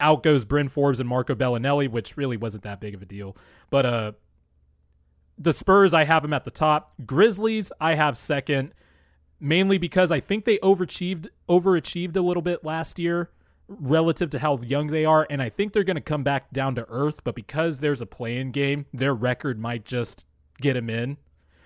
Out 0.00 0.22
goes 0.22 0.44
Bryn 0.44 0.68
Forbes 0.68 1.00
and 1.00 1.08
Marco 1.08 1.34
Belinelli, 1.34 1.88
which 1.88 2.16
really 2.16 2.36
wasn't 2.36 2.64
that 2.64 2.80
big 2.80 2.94
of 2.94 3.02
a 3.02 3.06
deal. 3.06 3.36
But 3.70 3.86
uh, 3.86 4.12
the 5.38 5.52
Spurs, 5.52 5.94
I 5.94 6.04
have 6.04 6.22
them 6.22 6.32
at 6.32 6.44
the 6.44 6.50
top. 6.50 6.94
Grizzlies, 7.04 7.72
I 7.80 7.94
have 7.94 8.16
second, 8.16 8.72
mainly 9.40 9.78
because 9.78 10.12
I 10.12 10.20
think 10.20 10.44
they 10.44 10.58
overachieved 10.58 11.28
overachieved 11.48 12.16
a 12.16 12.20
little 12.20 12.42
bit 12.42 12.64
last 12.64 12.98
year 12.98 13.30
relative 13.68 14.30
to 14.30 14.38
how 14.38 14.58
young 14.62 14.88
they 14.88 15.04
are, 15.04 15.26
and 15.28 15.42
I 15.42 15.48
think 15.48 15.72
they're 15.72 15.84
going 15.84 15.96
to 15.96 16.02
come 16.02 16.22
back 16.22 16.50
down 16.52 16.74
to 16.76 16.86
earth. 16.88 17.24
But 17.24 17.34
because 17.34 17.80
there's 17.80 18.00
a 18.00 18.06
play-in 18.06 18.52
game, 18.52 18.86
their 18.92 19.14
record 19.14 19.58
might 19.58 19.84
just 19.84 20.24
get 20.60 20.74
them 20.74 20.88
in. 20.88 21.16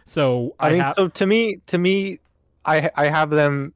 So 0.05 0.55
I, 0.59 0.69
I 0.69 0.73
mean, 0.73 0.93
so 0.97 1.09
to 1.09 1.27
me, 1.27 1.61
to 1.66 1.78
me, 1.78 2.20
I 2.65 2.90
I 2.94 3.07
have 3.07 3.31
them 3.31 3.74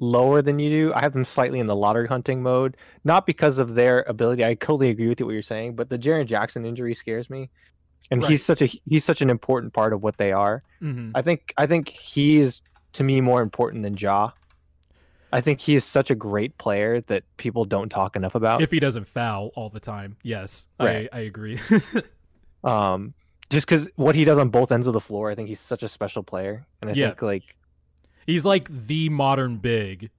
lower 0.00 0.42
than 0.42 0.58
you 0.58 0.70
do. 0.70 0.92
I 0.94 1.00
have 1.00 1.12
them 1.12 1.24
slightly 1.24 1.60
in 1.60 1.66
the 1.66 1.76
lottery 1.76 2.08
hunting 2.08 2.42
mode, 2.42 2.76
not 3.04 3.26
because 3.26 3.58
of 3.58 3.74
their 3.74 4.02
ability. 4.08 4.44
I 4.44 4.54
totally 4.54 4.88
agree 4.90 5.08
with 5.08 5.20
you 5.20 5.26
what 5.26 5.32
you're 5.32 5.42
saying, 5.42 5.76
but 5.76 5.88
the 5.88 5.98
Jaren 5.98 6.26
Jackson 6.26 6.64
injury 6.64 6.94
scares 6.94 7.30
me 7.30 7.50
and 8.10 8.22
right. 8.22 8.30
he's 8.30 8.44
such 8.44 8.62
a 8.62 8.66
he's 8.66 9.04
such 9.04 9.20
an 9.22 9.30
important 9.30 9.72
part 9.72 9.92
of 9.92 10.02
what 10.02 10.16
they 10.16 10.32
are. 10.32 10.62
Mm-hmm. 10.82 11.12
I 11.14 11.22
think 11.22 11.54
I 11.56 11.66
think 11.66 11.88
he 11.88 12.40
is 12.40 12.60
to 12.94 13.04
me 13.04 13.20
more 13.20 13.42
important 13.42 13.82
than 13.82 13.96
Ja. 13.96 14.30
I 15.32 15.40
think 15.40 15.60
he 15.60 15.76
is 15.76 15.84
such 15.84 16.10
a 16.10 16.16
great 16.16 16.58
player 16.58 17.02
that 17.02 17.22
people 17.36 17.64
don't 17.64 17.88
talk 17.88 18.16
enough 18.16 18.34
about. 18.34 18.62
If 18.62 18.72
he 18.72 18.80
doesn't 18.80 19.06
foul 19.06 19.52
all 19.54 19.68
the 19.68 19.78
time, 19.78 20.16
yes, 20.24 20.66
right. 20.80 21.08
I, 21.12 21.18
I 21.18 21.20
agree. 21.20 21.60
um, 22.64 23.14
just 23.48 23.68
because 23.68 23.88
what 23.94 24.16
he 24.16 24.24
does 24.24 24.38
on 24.38 24.48
both 24.48 24.72
ends 24.72 24.88
of 24.88 24.92
the 24.92 25.00
floor, 25.00 25.30
I 25.30 25.36
think 25.36 25.48
he's 25.48 25.60
such 25.60 25.84
a 25.84 25.88
special 25.88 26.24
player, 26.24 26.66
and 26.80 26.90
I 26.90 26.94
yeah. 26.94 27.06
think 27.08 27.22
like 27.22 27.44
he's 28.30 28.44
like 28.44 28.68
the 28.68 29.08
modern 29.08 29.56
big 29.58 30.10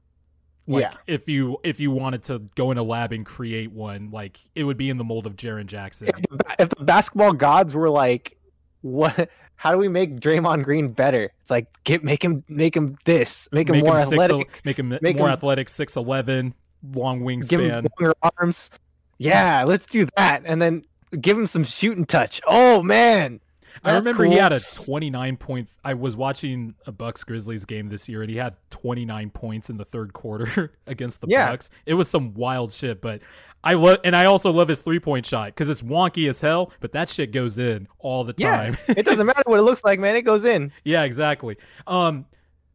like 0.68 0.84
yeah. 0.84 0.94
if 1.08 1.28
you 1.28 1.58
if 1.64 1.80
you 1.80 1.92
wanted 1.92 2.24
to 2.24 2.40
go 2.56 2.72
in 2.72 2.78
a 2.78 2.84
lab 2.84 3.12
and 3.12 3.26
create 3.26 3.72
one, 3.72 4.12
like 4.12 4.40
it 4.56 4.64
would 4.64 4.78
be 4.78 4.90
in 4.90 4.98
the 4.98 5.04
mold 5.04 5.26
of 5.26 5.36
Jaren 5.36 5.66
Jackson. 5.66 6.08
If 6.08 6.16
the, 6.16 6.56
if 6.60 6.70
the 6.70 6.84
basketball 6.84 7.34
gods 7.34 7.74
were 7.74 7.90
like, 7.90 8.38
what? 8.82 9.30
How 9.56 9.72
do 9.72 9.78
we 9.78 9.88
make 9.90 10.20
Draymond 10.20 10.64
Green 10.64 10.90
better? 10.90 11.32
It's 11.42 11.52
like 11.52 11.68
get 11.84 12.04
make 12.04 12.24
him 12.24 12.44
make 12.48 12.76
him 12.76 12.96
this, 13.06 13.50
make 13.52 13.70
him 13.70 13.76
make 13.76 13.86
more 13.86 13.96
him 13.96 14.02
athletic, 14.02 14.50
six, 14.50 14.66
make 14.66 14.80
him 14.80 14.98
make 15.02 15.18
more 15.18 15.28
him, 15.28 15.34
athletic, 15.34 15.70
six 15.70 15.96
eleven, 15.98 16.54
long 16.96 17.22
wingspan, 17.22 17.50
give 17.50 17.60
him 17.60 17.88
longer 18.00 18.14
arms. 18.40 18.70
Yeah, 19.18 19.64
let's 19.66 19.86
do 19.86 20.08
that, 20.18 20.42
and 20.46 20.62
then 20.62 20.84
give 21.20 21.38
him 21.38 21.48
some 21.48 21.64
shooting 21.64 22.06
touch. 22.06 22.42
Oh 22.48 22.82
man, 22.82 23.40
I 23.84 23.93
remember 23.93 24.23
cool. 24.23 24.31
he 24.31 24.38
had 24.38 24.53
a 24.53 24.60
29 24.60 25.38
point. 25.38 25.69
I 25.84 25.93
was 25.93 26.15
watching 26.15 26.76
a 26.85 26.91
Bucks 26.91 27.23
Grizzlies 27.23 27.65
game 27.65 27.89
this 27.89 28.07
year, 28.10 28.22
and 28.22 28.30
he 28.30 28.38
had 28.38 28.56
29 28.69 29.30
points 29.31 29.69
in 29.69 29.77
the 29.77 29.85
third 29.85 30.14
quarter 30.14 30.73
against 30.88 31.22
the 31.22 31.27
yeah. 31.30 31.52
Bucks. 31.52 31.69
It 31.85 31.95
was 31.95 32.07
some 32.07 32.34
wild 32.34 32.73
shit, 32.73 33.02
but 33.02 33.22
I 33.64 33.73
love, 33.73 33.99
and 34.03 34.15
I 34.15 34.26
also 34.26 34.52
love 34.52 34.68
his 34.68 34.81
three 34.81 34.99
point 34.99 35.26
shot 35.26 35.48
because 35.48 35.69
it's 35.69 35.81
wonky 35.81 36.30
as 36.30 36.41
hell, 36.41 36.72
but 36.80 36.91
that 36.93 37.10
shit 37.10 37.31
goes 37.31 37.60
in 37.60 37.88
all 37.99 38.23
the 38.23 38.34
time. 38.34 38.77
Yeah, 38.88 38.95
it 38.98 39.06
doesn't 39.06 39.26
matter 39.27 39.43
what 39.45 39.60
it 39.60 39.64
looks 39.64 39.84
like, 39.84 39.99
man. 39.99 40.15
It 40.15 40.23
goes 40.23 40.45
in. 40.45 40.72
yeah, 40.84 41.03
exactly. 41.03 41.57
Um, 41.88 42.26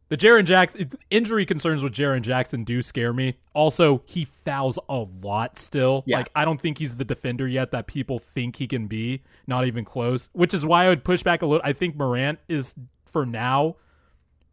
the 0.09 0.17
Jaren 0.17 0.45
Jackson 0.45 0.87
injury 1.09 1.45
concerns 1.45 1.83
with 1.83 1.93
Jaren 1.93 2.21
Jackson 2.21 2.63
do 2.63 2.81
scare 2.81 3.13
me. 3.13 3.37
Also, 3.53 4.03
he 4.05 4.25
fouls 4.25 4.79
a 4.89 5.05
lot 5.23 5.57
still. 5.57 6.03
Yeah. 6.05 6.17
Like 6.17 6.29
I 6.35 6.45
don't 6.45 6.59
think 6.59 6.77
he's 6.77 6.95
the 6.95 7.05
defender 7.05 7.47
yet 7.47 7.71
that 7.71 7.87
people 7.87 8.19
think 8.19 8.55
he 8.55 8.67
can 8.67 8.87
be. 8.87 9.23
Not 9.47 9.65
even 9.65 9.83
close. 9.83 10.29
Which 10.33 10.53
is 10.53 10.65
why 10.65 10.85
I 10.85 10.89
would 10.89 11.03
push 11.03 11.23
back 11.23 11.41
a 11.41 11.45
little. 11.45 11.65
I 11.65 11.73
think 11.73 11.95
Morant 11.95 12.39
is 12.47 12.75
for 13.05 13.25
now 13.25 13.75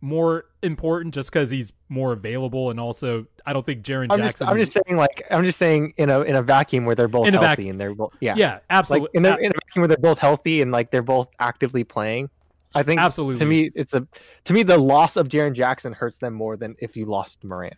more 0.04 0.44
important 0.62 1.14
just 1.14 1.32
because 1.32 1.50
he's 1.50 1.72
more 1.88 2.12
available, 2.12 2.70
and 2.70 2.78
also 2.78 3.26
I 3.46 3.52
don't 3.52 3.64
think 3.64 3.82
Jaren 3.82 4.08
Jackson. 4.08 4.22
Just, 4.22 4.42
I'm 4.42 4.56
just 4.58 4.72
saying, 4.72 4.98
like 4.98 5.22
I'm 5.30 5.44
just 5.44 5.58
saying, 5.58 5.94
in 5.96 6.10
a 6.10 6.20
in 6.20 6.36
a 6.36 6.42
vacuum 6.42 6.84
where 6.84 6.94
they're 6.94 7.08
both 7.08 7.28
healthy 7.32 7.70
and 7.70 7.80
they're 7.80 7.94
both 7.94 8.12
yeah 8.20 8.34
yeah 8.36 8.58
absolutely 8.68 9.08
like 9.14 9.14
in, 9.14 9.24
a, 9.24 9.46
in 9.46 9.50
a 9.52 9.54
vacuum 9.54 9.80
where 9.80 9.88
they're 9.88 9.96
both 9.96 10.18
healthy 10.18 10.60
and 10.60 10.72
like 10.72 10.90
they're 10.90 11.02
both 11.02 11.28
actively 11.38 11.84
playing. 11.84 12.28
I 12.74 12.82
think 12.82 13.00
absolutely 13.00 13.38
to 13.38 13.46
me 13.46 13.70
it's 13.74 13.94
a 13.94 14.06
to 14.44 14.52
me 14.52 14.62
the 14.62 14.78
loss 14.78 15.16
of 15.16 15.28
Jaren 15.28 15.54
Jackson 15.54 15.92
hurts 15.92 16.18
them 16.18 16.34
more 16.34 16.56
than 16.56 16.74
if 16.78 16.96
you 16.96 17.06
lost 17.06 17.44
Morant. 17.44 17.74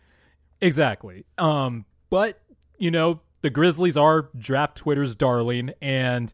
Exactly. 0.61 1.27
Um, 1.39 1.85
but 2.11 2.41
you 2.79 2.91
know 2.91 3.21
the 3.43 3.51
Grizzlies 3.51 3.97
are 3.97 4.31
draft 4.37 4.77
Twitter's 4.77 5.15
darling, 5.15 5.73
and 5.81 6.33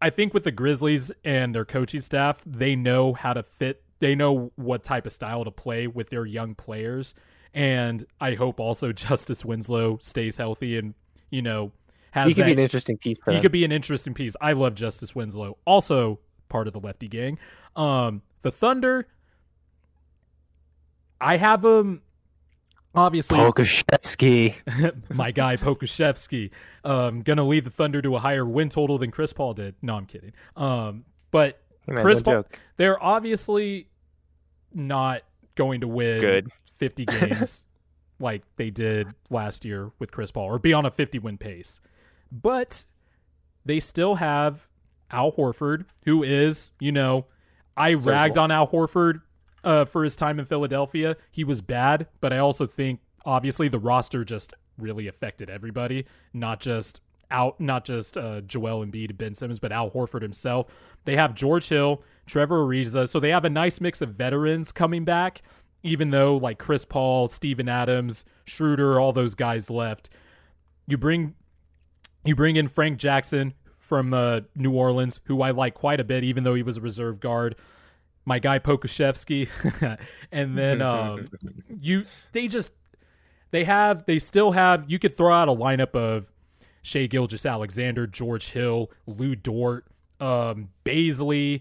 I 0.00 0.10
think 0.10 0.34
with 0.34 0.44
the 0.44 0.52
Grizzlies 0.52 1.12
and 1.24 1.54
their 1.54 1.64
coaching 1.64 2.00
staff, 2.00 2.42
they 2.44 2.76
know 2.76 3.12
how 3.12 3.32
to 3.32 3.42
fit. 3.42 3.82
They 4.00 4.14
know 4.14 4.52
what 4.56 4.84
type 4.84 5.06
of 5.06 5.12
style 5.12 5.44
to 5.44 5.50
play 5.50 5.86
with 5.86 6.10
their 6.10 6.26
young 6.26 6.54
players, 6.54 7.14
and 7.54 8.04
I 8.20 8.34
hope 8.34 8.60
also 8.60 8.92
Justice 8.92 9.44
Winslow 9.44 9.98
stays 10.00 10.36
healthy 10.36 10.76
and 10.76 10.94
you 11.30 11.42
know 11.42 11.72
has. 12.10 12.28
He 12.28 12.34
could 12.34 12.42
that, 12.42 12.46
be 12.46 12.52
an 12.52 12.58
interesting 12.58 12.98
piece. 12.98 13.18
he 13.26 13.40
could 13.40 13.52
be 13.52 13.64
an 13.64 13.72
interesting 13.72 14.14
piece. 14.14 14.36
I 14.40 14.52
love 14.52 14.74
Justice 14.74 15.14
Winslow. 15.14 15.56
Also, 15.64 16.20
part 16.48 16.66
of 16.66 16.72
the 16.72 16.80
lefty 16.80 17.08
gang. 17.08 17.38
Um, 17.76 18.22
the 18.42 18.50
Thunder, 18.50 19.06
I 21.20 21.36
have 21.36 21.62
them 21.62 22.02
obviously 22.94 23.38
Pokusevski. 23.38 24.54
my 25.14 25.30
guy 25.30 25.56
Pokusevski. 25.56 26.50
Um, 26.84 27.22
gonna 27.22 27.44
lead 27.44 27.64
the 27.64 27.70
Thunder 27.70 28.00
to 28.02 28.16
a 28.16 28.18
higher 28.18 28.44
win 28.44 28.68
total 28.68 28.98
than 28.98 29.10
Chris 29.10 29.32
Paul 29.32 29.54
did. 29.54 29.74
No, 29.82 29.96
I'm 29.96 30.06
kidding. 30.06 30.32
Um, 30.56 31.04
but 31.30 31.60
man, 31.86 32.02
Chris 32.02 32.22
Paul, 32.22 32.34
joke. 32.34 32.58
they're 32.76 33.02
obviously 33.02 33.88
not 34.72 35.22
going 35.54 35.80
to 35.80 35.88
win 35.88 36.20
Good. 36.20 36.48
50 36.70 37.04
games 37.06 37.64
like 38.18 38.42
they 38.56 38.70
did 38.70 39.08
last 39.30 39.64
year 39.64 39.90
with 39.98 40.12
Chris 40.12 40.30
Paul 40.30 40.44
or 40.44 40.58
be 40.58 40.72
on 40.72 40.86
a 40.86 40.90
50 40.90 41.18
win 41.18 41.38
pace. 41.38 41.80
But 42.30 42.84
they 43.64 43.80
still 43.80 44.16
have 44.16 44.68
Al 45.10 45.32
Horford, 45.32 45.84
who 46.04 46.22
is, 46.22 46.72
you 46.80 46.92
know, 46.92 47.26
I 47.76 47.92
Social. 47.92 48.10
ragged 48.10 48.38
on 48.38 48.50
Al 48.50 48.68
Horford 48.68 49.22
uh, 49.62 49.84
for 49.84 50.04
his 50.04 50.16
time 50.16 50.38
in 50.38 50.44
Philadelphia. 50.44 51.16
He 51.30 51.44
was 51.44 51.60
bad, 51.60 52.06
but 52.20 52.32
I 52.32 52.38
also 52.38 52.66
think 52.66 53.00
obviously 53.24 53.68
the 53.68 53.78
roster 53.78 54.24
just 54.24 54.54
really 54.78 55.06
affected 55.06 55.48
everybody, 55.48 56.04
not 56.32 56.60
just 56.60 57.00
out, 57.30 57.60
not 57.60 57.84
just 57.84 58.16
uh, 58.16 58.40
Joel 58.42 58.84
Embiid, 58.84 59.16
Ben 59.16 59.34
Simmons, 59.34 59.58
but 59.58 59.72
Al 59.72 59.90
Horford 59.90 60.22
himself. 60.22 60.66
They 61.04 61.16
have 61.16 61.34
George 61.34 61.68
Hill, 61.68 62.02
Trevor 62.26 62.64
Ariza, 62.64 63.08
so 63.08 63.20
they 63.20 63.30
have 63.30 63.44
a 63.44 63.50
nice 63.50 63.80
mix 63.80 64.00
of 64.02 64.10
veterans 64.10 64.72
coming 64.72 65.04
back. 65.04 65.42
Even 65.82 66.10
though 66.10 66.38
like 66.38 66.58
Chris 66.58 66.86
Paul, 66.86 67.28
Steven 67.28 67.68
Adams, 67.68 68.24
Schroeder, 68.46 68.98
all 68.98 69.12
those 69.12 69.34
guys 69.34 69.68
left, 69.68 70.08
you 70.86 70.96
bring 70.96 71.34
you 72.24 72.34
bring 72.34 72.56
in 72.56 72.68
Frank 72.68 72.98
Jackson, 72.98 73.52
from 73.84 74.14
uh, 74.14 74.40
New 74.56 74.72
Orleans, 74.72 75.20
who 75.24 75.42
I 75.42 75.50
like 75.50 75.74
quite 75.74 76.00
a 76.00 76.04
bit, 76.04 76.24
even 76.24 76.42
though 76.42 76.54
he 76.54 76.62
was 76.62 76.78
a 76.78 76.80
reserve 76.80 77.20
guard. 77.20 77.54
My 78.24 78.38
guy 78.38 78.58
Pokusevski, 78.58 79.48
and 80.32 80.56
then 80.56 80.80
um, 80.82 81.28
you 81.80 82.06
they 82.32 82.48
just 82.48 82.72
they 83.50 83.64
have 83.64 84.06
they 84.06 84.18
still 84.18 84.52
have 84.52 84.86
you 84.88 84.98
could 84.98 85.14
throw 85.14 85.34
out 85.34 85.48
a 85.48 85.52
lineup 85.52 85.94
of 85.94 86.32
Shai 86.80 87.06
Gilgeous-Alexander, 87.06 88.06
George 88.06 88.50
Hill, 88.50 88.90
Lu 89.06 89.36
Dort, 89.36 89.86
um, 90.18 90.70
Bazley, 90.86 91.60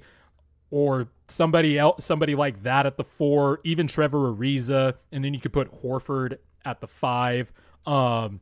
or 0.71 1.09
somebody 1.27 1.77
else, 1.77 2.05
somebody 2.05 2.35
like 2.35 2.63
that 2.63 2.85
at 2.85 2.95
the 2.95 3.03
four, 3.03 3.59
even 3.65 3.87
Trevor 3.87 4.33
Ariza, 4.33 4.93
and 5.11 5.25
then 5.25 5.33
you 5.33 5.41
could 5.41 5.53
put 5.53 5.81
Horford 5.81 6.37
at 6.63 6.79
the 6.79 6.87
five. 6.87 7.51
Um, 7.85 8.39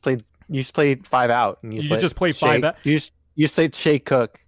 played 0.00 0.24
you 0.50 0.62
just 0.62 0.74
play 0.74 0.96
five 0.96 1.30
out. 1.30 1.58
And 1.62 1.72
you, 1.72 1.80
you 1.80 1.96
just 1.96 2.16
play 2.16 2.32
five 2.32 2.64
out. 2.64 2.76
You 2.82 2.98
just 2.98 3.12
you 3.36 3.48
say 3.48 3.70
Shai 3.72 3.98
Cook. 3.98 4.40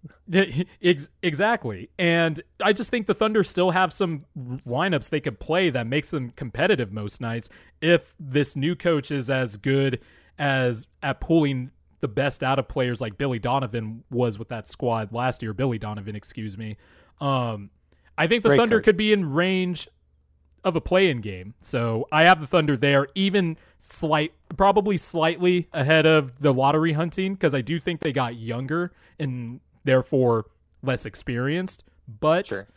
exactly. 1.23 1.89
And 1.99 2.41
I 2.63 2.73
just 2.73 2.91
think 2.91 3.07
the 3.07 3.15
Thunder 3.15 3.43
still 3.43 3.71
have 3.71 3.93
some 3.93 4.27
lineups 4.37 5.09
they 5.09 5.21
could 5.21 5.41
play 5.41 5.71
that 5.71 5.87
makes 5.87 6.11
them 6.11 6.31
competitive 6.31 6.93
most 6.93 7.21
nights 7.21 7.49
if 7.81 8.15
this 8.19 8.57
new 8.57 8.75
coach 8.75 9.11
is 9.11 9.31
as 9.31 9.57
good 9.57 10.01
as 10.39 10.89
at 11.03 11.21
pulling 11.21 11.71
the 12.01 12.09
best 12.09 12.43
out 12.43 12.59
of 12.59 12.69
players 12.69 13.01
like 13.01 13.17
Billy 13.17 13.39
Donovan 13.39 14.05
was 14.11 14.39
with 14.39 14.49
that 14.49 14.69
squad 14.69 15.13
last 15.13 15.43
year. 15.43 15.55
Billy 15.55 15.79
Donovan, 15.79 16.17
excuse 16.17 16.59
me. 16.59 16.77
Um, 17.21 17.71
I 18.19 18.27
think 18.27 18.43
the 18.43 18.51
Great 18.51 18.59
Thunder 18.59 18.79
coach. 18.79 18.85
could 18.85 18.97
be 18.97 19.13
in 19.13 19.33
range 19.33 19.89
of 20.65 20.77
a 20.77 20.81
play-in 20.81 21.21
game. 21.21 21.55
So 21.61 22.07
I 22.13 22.27
have 22.27 22.41
the 22.41 22.47
Thunder 22.47 22.77
there, 22.77 23.07
even 23.15 23.57
slight, 23.85 24.33
probably 24.57 24.97
slightly 24.97 25.69
ahead 25.73 26.07
of 26.07 26.39
the 26.41 26.55
lottery 26.55 26.93
hunting 26.93 27.35
because 27.35 27.53
I 27.53 27.63
do 27.63 27.81
think 27.81 27.99
they 27.99 28.13
got 28.13 28.37
younger 28.37 28.93
and 29.19 29.59
therefore 29.83 30.47
less 30.85 31.05
experienced. 31.05 31.83
But 32.21 32.47
Sure. 32.47 32.69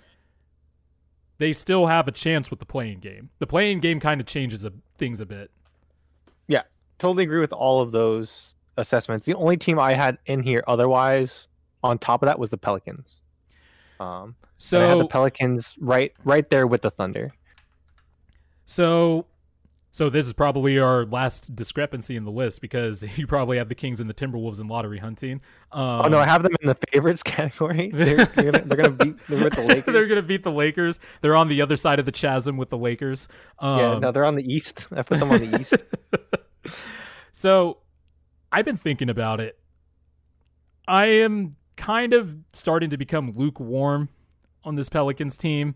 they 1.38 1.54
still 1.54 1.86
have 1.86 2.08
a 2.08 2.12
chance 2.12 2.50
with 2.50 2.58
the 2.60 2.66
play-in 2.66 3.00
game. 3.02 3.30
The 3.38 3.46
play-in 3.46 3.80
game 3.82 4.00
kind 4.00 4.20
of 4.20 4.26
changes 4.26 4.66
a, 4.66 4.74
things 4.98 5.20
a 5.20 5.28
bit. 5.28 5.52
Yeah, 6.48 6.64
totally 6.98 7.24
agree 7.24 7.40
with 7.40 7.54
all 7.54 7.82
of 7.82 7.92
those 7.92 8.56
assessments. 8.78 9.28
The 9.28 9.36
only 9.36 9.58
team 9.58 9.78
I 9.78 9.94
had 9.94 10.18
in 10.26 10.42
here 10.42 10.64
otherwise 10.68 11.46
on 11.84 12.00
top 12.00 12.24
of 12.24 12.28
that 12.28 12.40
was 12.40 12.50
the 12.50 12.58
Pelicans. 12.58 13.22
Um, 14.00 14.36
so 14.58 14.98
the 14.98 15.08
Pelicans 15.08 15.76
right 15.80 16.14
right 16.24 16.50
there 16.50 16.66
with 16.66 16.82
the 16.82 16.90
Thunder. 16.90 17.32
so 18.66 19.26
so 19.96 20.10
this 20.10 20.28
is 20.28 20.34
probably 20.34 20.78
our 20.78 21.06
last 21.06 21.56
discrepancy 21.56 22.18
in 22.18 22.26
the 22.26 22.32
list 22.32 22.60
because 22.60 23.18
you 23.18 23.26
probably 23.26 23.58
have 23.60 23.70
the 23.70 23.76
Kings 23.76 24.02
and 24.02 24.10
the 24.10 24.14
Timberwolves 24.14 24.60
in 24.60 24.68
lottery 24.68 24.98
hunting. 24.98 25.40
Um, 25.72 26.02
oh 26.04 26.08
no, 26.10 26.20
I 26.20 26.26
have 26.26 26.44
them 26.44 26.52
in 26.62 26.68
the 26.68 26.76
favorites 26.92 27.24
category. 27.24 27.90
They're, 27.94 28.26
they're 28.26 28.52
gonna 28.52 28.66
they're 28.66 28.78
gonna 28.78 28.90
beat 28.90 29.16
they're 29.30 29.42
with 29.42 29.56
the 29.56 29.64
Lakers. 29.64 29.94
they're 29.94 30.06
gonna 30.06 30.22
beat 30.22 30.44
the 30.44 30.52
Lakers. 30.52 31.00
They're 31.22 31.38
on 31.38 31.48
the 31.48 31.62
other 31.62 31.78
side 31.78 32.00
of 32.00 32.06
the 32.06 32.12
chasm 32.12 32.58
with 32.58 32.72
the 32.72 32.78
Lakers. 32.78 33.30
Um, 33.60 33.80
yeah, 33.80 34.00
no, 34.00 34.12
they're 34.12 34.26
on 34.26 34.36
the 34.36 34.44
East. 34.44 34.90
I 34.92 35.02
put 35.02 35.18
them 35.18 35.32
on 35.32 35.40
the 35.40 35.62
East. 35.62 35.82
so 37.32 37.78
I've 38.52 38.66
been 38.66 38.76
thinking 38.76 39.10
about 39.10 39.40
it. 39.40 39.58
I 40.90 41.06
am 41.06 41.56
kind 41.78 42.14
of 42.14 42.36
starting 42.52 42.90
to 42.90 42.98
become 42.98 43.32
lukewarm 43.32 44.10
on 44.62 44.76
this 44.76 44.90
Pelicans 44.90 45.38
team, 45.38 45.76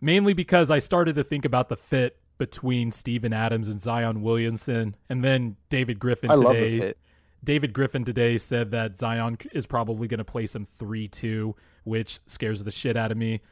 mainly 0.00 0.32
because 0.32 0.70
I 0.70 0.78
started 0.78 1.16
to 1.16 1.24
think 1.24 1.44
about 1.44 1.70
the 1.70 1.76
fit 1.76 2.19
between 2.40 2.90
Steven 2.90 3.34
Adams 3.34 3.68
and 3.68 3.82
Zion 3.82 4.22
Williamson, 4.22 4.96
and 5.10 5.22
then 5.22 5.56
David 5.68 5.98
Griffin 5.98 6.30
I 6.30 6.36
today. 6.36 6.94
David 7.44 7.74
Griffin 7.74 8.02
today 8.02 8.38
said 8.38 8.70
that 8.70 8.96
Zion 8.96 9.36
is 9.52 9.66
probably 9.66 10.08
going 10.08 10.18
to 10.18 10.24
play 10.24 10.46
some 10.46 10.64
3 10.64 11.06
2, 11.06 11.54
which 11.84 12.18
scares 12.26 12.64
the 12.64 12.70
shit 12.70 12.96
out 12.96 13.12
of 13.12 13.18
me. 13.18 13.42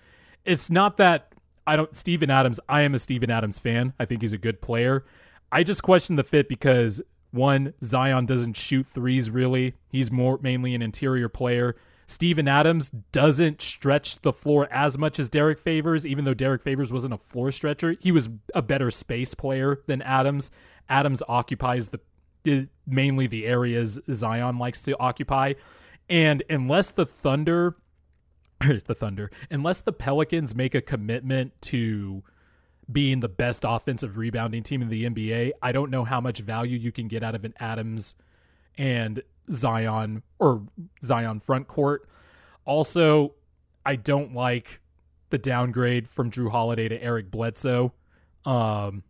It's 0.47 0.71
not 0.71 0.97
that 0.97 1.35
I 1.67 1.77
don't, 1.77 1.95
Steven 1.95 2.31
Adams, 2.31 2.61
I 2.67 2.81
am 2.81 2.95
a 2.95 2.99
Steven 2.99 3.31
Adams 3.31 3.59
fan. 3.59 3.93
I 4.01 4.07
think 4.07 4.23
he's 4.23 4.33
a 4.33 4.39
good 4.39 4.63
player. 4.63 5.05
I 5.53 5.65
just 5.65 5.83
question 5.83 6.17
the 6.17 6.25
fit 6.25 6.49
because, 6.49 7.03
one, 7.31 7.75
Zion 7.85 8.25
doesn't 8.25 8.57
shoot 8.57 8.87
threes 8.87 9.31
really. 9.31 9.75
He's 9.91 10.11
more 10.11 10.39
mainly 10.41 10.75
an 10.75 10.81
interior 10.81 11.29
player. 11.29 11.77
Steven 12.09 12.49
Adams 12.49 12.91
doesn't 13.13 13.61
stretch 13.61 14.21
the 14.23 14.33
floor 14.33 14.67
as 14.71 14.97
much 14.97 15.19
as 15.19 15.29
Derrick 15.29 15.59
Favors, 15.59 16.07
even 16.07 16.25
though 16.25 16.33
Derrick 16.33 16.63
Favors 16.63 16.91
wasn't 16.91 17.13
a 17.13 17.19
floor 17.19 17.53
stretcher. 17.53 17.97
He 18.01 18.11
was 18.11 18.31
a 18.55 18.63
better 18.63 18.91
space 18.91 19.35
player 19.35 19.83
than 19.87 20.01
Adams. 20.01 20.51
Adams 20.89 21.23
occupies 21.29 21.89
the 21.89 22.01
mainly 22.87 23.27
the 23.27 23.47
areas 23.47 24.01
Zion 24.11 24.59
likes 24.59 24.81
to 24.83 24.99
occupy. 24.99 25.53
And 26.09 26.43
unless 26.49 26.91
the 26.91 27.05
Thunder, 27.05 27.77
the 28.61 28.95
Thunder, 28.95 29.31
unless 29.51 29.83
the 29.83 29.93
Pelicans 29.93 30.55
make 30.55 30.75
a 30.75 30.81
commitment 30.81 31.61
to 31.63 32.23
being 32.91 33.21
the 33.21 33.29
best 33.29 33.67
offensive 33.69 34.17
rebounding 34.17 34.63
team 34.63 34.81
in 34.81 34.89
the 34.89 35.05
NBA, 35.05 35.51
I 35.61 35.73
don't 35.73 35.91
know 35.91 36.05
how 36.05 36.23
much 36.23 36.39
value 36.39 36.79
you 36.79 36.91
can 36.91 37.07
get 37.07 37.23
out 37.23 37.35
of 37.35 37.45
an 37.45 37.53
Adams 37.61 38.15
and 38.79 39.23
Zion 39.51 40.23
or 40.39 40.63
Zion 41.03 41.41
front 41.41 41.67
court. 41.67 42.09
Also, 42.65 43.35
I 43.85 43.97
don't 43.97 44.35
like 44.35 44.81
the 45.31 45.39
downgrade 45.39 46.09
from 46.09 46.31
Jrue 46.31 46.51
Holiday 46.51 46.89
to 46.89 47.03
Eric 47.03 47.31
Bledsoe. 47.31 47.93
Um, 48.45 49.03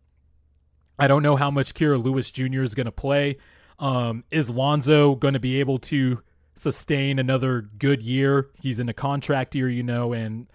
I 0.98 1.06
don't 1.06 1.22
know 1.22 1.36
how 1.36 1.50
much 1.50 1.74
Kira 1.74 2.02
Lewis 2.02 2.30
Jr. 2.30 2.62
is 2.62 2.74
going 2.74 2.86
to 2.86 2.92
play. 2.92 3.38
Um, 3.78 4.24
is 4.30 4.50
Lonzo 4.50 5.14
going 5.14 5.34
to 5.34 5.40
be 5.40 5.60
able 5.60 5.78
to 5.78 6.22
sustain 6.54 7.18
another 7.18 7.62
good 7.62 8.02
year? 8.02 8.50
He's 8.60 8.80
in 8.80 8.88
a 8.88 8.92
contract 8.92 9.54
year, 9.54 9.68
you 9.68 9.84
know, 9.84 10.12
and 10.12 10.48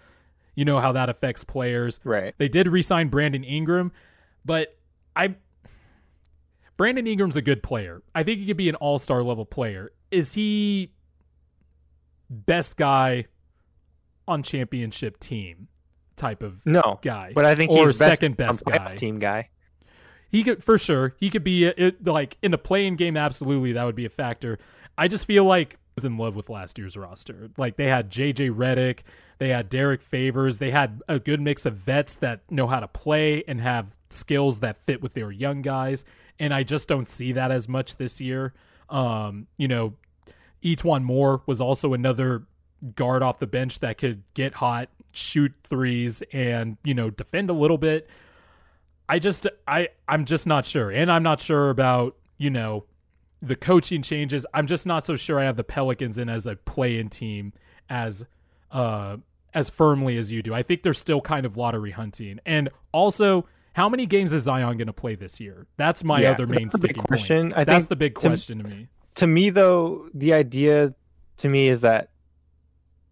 you 0.54 0.64
know 0.64 0.80
how 0.80 0.92
that 0.92 1.08
affects 1.08 1.44
players. 1.44 1.98
Right. 2.04 2.34
They 2.36 2.48
did 2.48 2.68
re-sign 2.68 3.08
Brandon 3.08 3.42
Ingram, 3.42 3.92
but 4.44 4.74
I 5.16 5.36
Brandon 6.76 7.06
Ingram's 7.06 7.36
a 7.36 7.42
good 7.42 7.62
player. 7.62 8.02
I 8.14 8.22
think 8.22 8.40
he 8.40 8.46
could 8.46 8.56
be 8.56 8.68
an 8.68 8.74
all-star 8.76 9.22
level 9.22 9.44
player. 9.44 9.92
Is 10.10 10.34
he 10.34 10.92
best 12.30 12.76
guy 12.76 13.26
on 14.26 14.42
championship 14.42 15.20
team 15.20 15.68
type 16.16 16.42
of 16.42 16.64
No, 16.66 16.98
guy? 17.02 17.32
but 17.34 17.44
I 17.44 17.54
think 17.54 17.70
or 17.70 17.86
he's 17.86 17.98
second 17.98 18.36
best 18.36 18.64
playoff 18.64 18.86
guy. 18.88 18.96
team 18.96 19.18
guy. 19.18 19.50
He 20.30 20.42
could 20.42 20.64
for 20.64 20.78
sure. 20.78 21.14
He 21.18 21.30
could 21.30 21.44
be 21.44 21.66
a, 21.66 21.74
it, 21.76 22.04
like 22.06 22.36
in 22.42 22.52
a 22.54 22.58
play-in 22.58 22.96
game. 22.96 23.16
Absolutely, 23.16 23.72
that 23.72 23.84
would 23.84 23.94
be 23.94 24.04
a 24.04 24.10
factor. 24.10 24.58
I 24.98 25.06
just 25.06 25.26
feel 25.26 25.44
like 25.44 25.74
I 25.74 25.78
was 25.96 26.04
in 26.04 26.16
love 26.18 26.34
with 26.34 26.48
last 26.48 26.76
year's 26.76 26.96
roster. 26.96 27.50
Like 27.56 27.76
they 27.76 27.86
had 27.86 28.10
JJ 28.10 28.50
Redick, 28.50 29.00
they 29.38 29.50
had 29.50 29.68
Derrick 29.68 30.02
Favors, 30.02 30.58
they 30.58 30.72
had 30.72 31.02
a 31.08 31.20
good 31.20 31.40
mix 31.40 31.66
of 31.66 31.76
vets 31.76 32.16
that 32.16 32.40
know 32.50 32.66
how 32.66 32.80
to 32.80 32.88
play 32.88 33.44
and 33.46 33.60
have 33.60 33.96
skills 34.10 34.58
that 34.60 34.76
fit 34.76 35.00
with 35.00 35.14
their 35.14 35.30
young 35.30 35.62
guys. 35.62 36.04
And 36.38 36.52
I 36.52 36.62
just 36.62 36.88
don't 36.88 37.08
see 37.08 37.32
that 37.32 37.50
as 37.50 37.68
much 37.68 37.96
this 37.96 38.20
year. 38.20 38.52
Um, 38.88 39.46
you 39.56 39.68
know, 39.68 39.94
each 40.62 40.84
Moore 40.84 41.42
was 41.46 41.60
also 41.60 41.92
another 41.92 42.46
guard 42.94 43.22
off 43.22 43.38
the 43.38 43.46
bench 43.46 43.80
that 43.80 43.98
could 43.98 44.22
get 44.34 44.54
hot, 44.54 44.88
shoot 45.12 45.52
threes, 45.62 46.22
and 46.32 46.76
you 46.84 46.94
know 46.94 47.10
defend 47.10 47.50
a 47.50 47.52
little 47.52 47.78
bit. 47.78 48.08
I 49.08 49.18
just 49.18 49.46
I 49.66 49.88
I'm 50.08 50.24
just 50.24 50.46
not 50.46 50.64
sure, 50.64 50.90
and 50.90 51.12
I'm 51.12 51.22
not 51.22 51.40
sure 51.40 51.70
about 51.70 52.16
you 52.38 52.50
know 52.50 52.84
the 53.42 53.56
coaching 53.56 54.02
changes. 54.02 54.46
I'm 54.54 54.66
just 54.66 54.86
not 54.86 55.04
so 55.06 55.16
sure 55.16 55.38
I 55.38 55.44
have 55.44 55.56
the 55.56 55.64
Pelicans 55.64 56.18
in 56.18 56.28
as 56.28 56.46
a 56.46 56.56
play-in 56.56 57.08
team 57.08 57.52
as 57.88 58.24
uh 58.70 59.18
as 59.52 59.70
firmly 59.70 60.16
as 60.16 60.32
you 60.32 60.42
do. 60.42 60.54
I 60.54 60.62
think 60.62 60.82
they're 60.82 60.92
still 60.92 61.20
kind 61.20 61.46
of 61.46 61.56
lottery 61.56 61.92
hunting, 61.92 62.40
and 62.44 62.68
also. 62.92 63.46
How 63.74 63.88
many 63.88 64.06
games 64.06 64.32
is 64.32 64.44
Zion 64.44 64.76
going 64.76 64.86
to 64.86 64.92
play 64.92 65.14
this 65.16 65.40
year? 65.40 65.66
That's 65.76 66.02
my 66.04 66.22
Yeah, 66.22 66.30
other 66.32 66.46
main 66.46 66.68
the 66.68 66.78
sticking 66.78 67.02
question. 67.02 67.48
point. 67.48 67.58
I 67.58 67.64
That's 67.64 67.88
the 67.88 67.96
big 67.96 68.14
question 68.14 68.58
to 68.58 68.64
me. 68.64 68.88
To 69.16 69.26
me, 69.26 69.50
though, 69.50 70.08
the 70.14 70.32
idea 70.32 70.94
to 71.38 71.48
me 71.48 71.68
is 71.68 71.80
that 71.80 72.10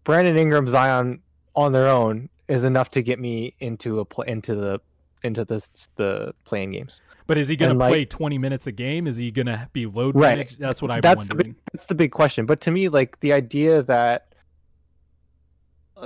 Brandon 0.05 0.37
Ingram, 0.37 0.67
Zion 0.67 1.21
on 1.55 1.71
their 1.73 1.87
own 1.87 2.29
is 2.47 2.63
enough 2.63 2.91
to 2.91 3.01
get 3.01 3.19
me 3.19 3.55
into 3.59 3.99
a 3.99 4.05
play 4.05 4.25
into 4.27 4.55
the 4.55 4.79
into 5.23 5.45
this 5.45 5.69
the 5.95 6.33
play-in 6.45 6.71
games. 6.71 6.99
But 7.27 7.37
is 7.37 7.47
he 7.47 7.55
going 7.55 7.71
to 7.71 7.77
like- 7.77 7.91
play 7.91 8.03
20 8.05 8.37
minutes 8.37 8.67
a 8.67 8.71
game? 8.73 9.07
Is 9.07 9.15
he 9.15 9.31
going 9.31 9.45
to 9.45 9.69
be 9.71 9.85
load 9.85 10.15
Right. 10.15 10.31
managed? 10.37 10.59
That's 10.59 10.81
what 10.81 10.91
I'm 10.91 10.99
that's 11.01 11.23
the 11.25 11.33
wondering. 11.35 11.51
big 11.53 11.61
that's 11.73 11.85
the 11.85 11.95
big 11.95 12.11
question. 12.11 12.45
But 12.45 12.59
to 12.61 12.71
me, 12.71 12.89
like 12.89 13.19
the 13.21 13.31
idea 13.33 13.83
that 13.83 14.27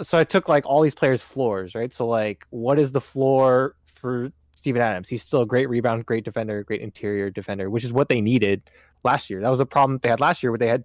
so 0.03 0.17
I 0.17 0.23
took 0.23 0.47
like 0.47 0.65
all 0.65 0.81
these 0.81 0.93
players' 0.95 1.21
floors, 1.21 1.73
right? 1.73 1.91
So 1.91 2.07
like, 2.07 2.45
what 2.51 2.77
is 2.77 2.91
the 2.91 3.01
floor 3.01 3.75
for 3.85 4.31
Steven 4.57 4.81
Adams? 4.81 5.07
He's 5.07 5.23
still 5.23 5.41
a 5.41 5.45
great 5.45 5.69
rebound, 5.69 6.05
great 6.05 6.25
defender, 6.25 6.63
great 6.63 6.81
interior 6.81 7.29
defender, 7.29 7.69
which 7.69 7.83
is 7.83 7.93
what 7.93 8.09
they 8.09 8.21
needed 8.21 8.69
last 9.03 9.29
year. 9.29 9.41
That 9.41 9.49
was 9.49 9.59
a 9.59 9.65
problem 9.65 9.99
they 10.01 10.09
had 10.09 10.19
last 10.19 10.43
year, 10.43 10.51
where 10.51 10.57
they 10.57 10.67
had 10.67 10.83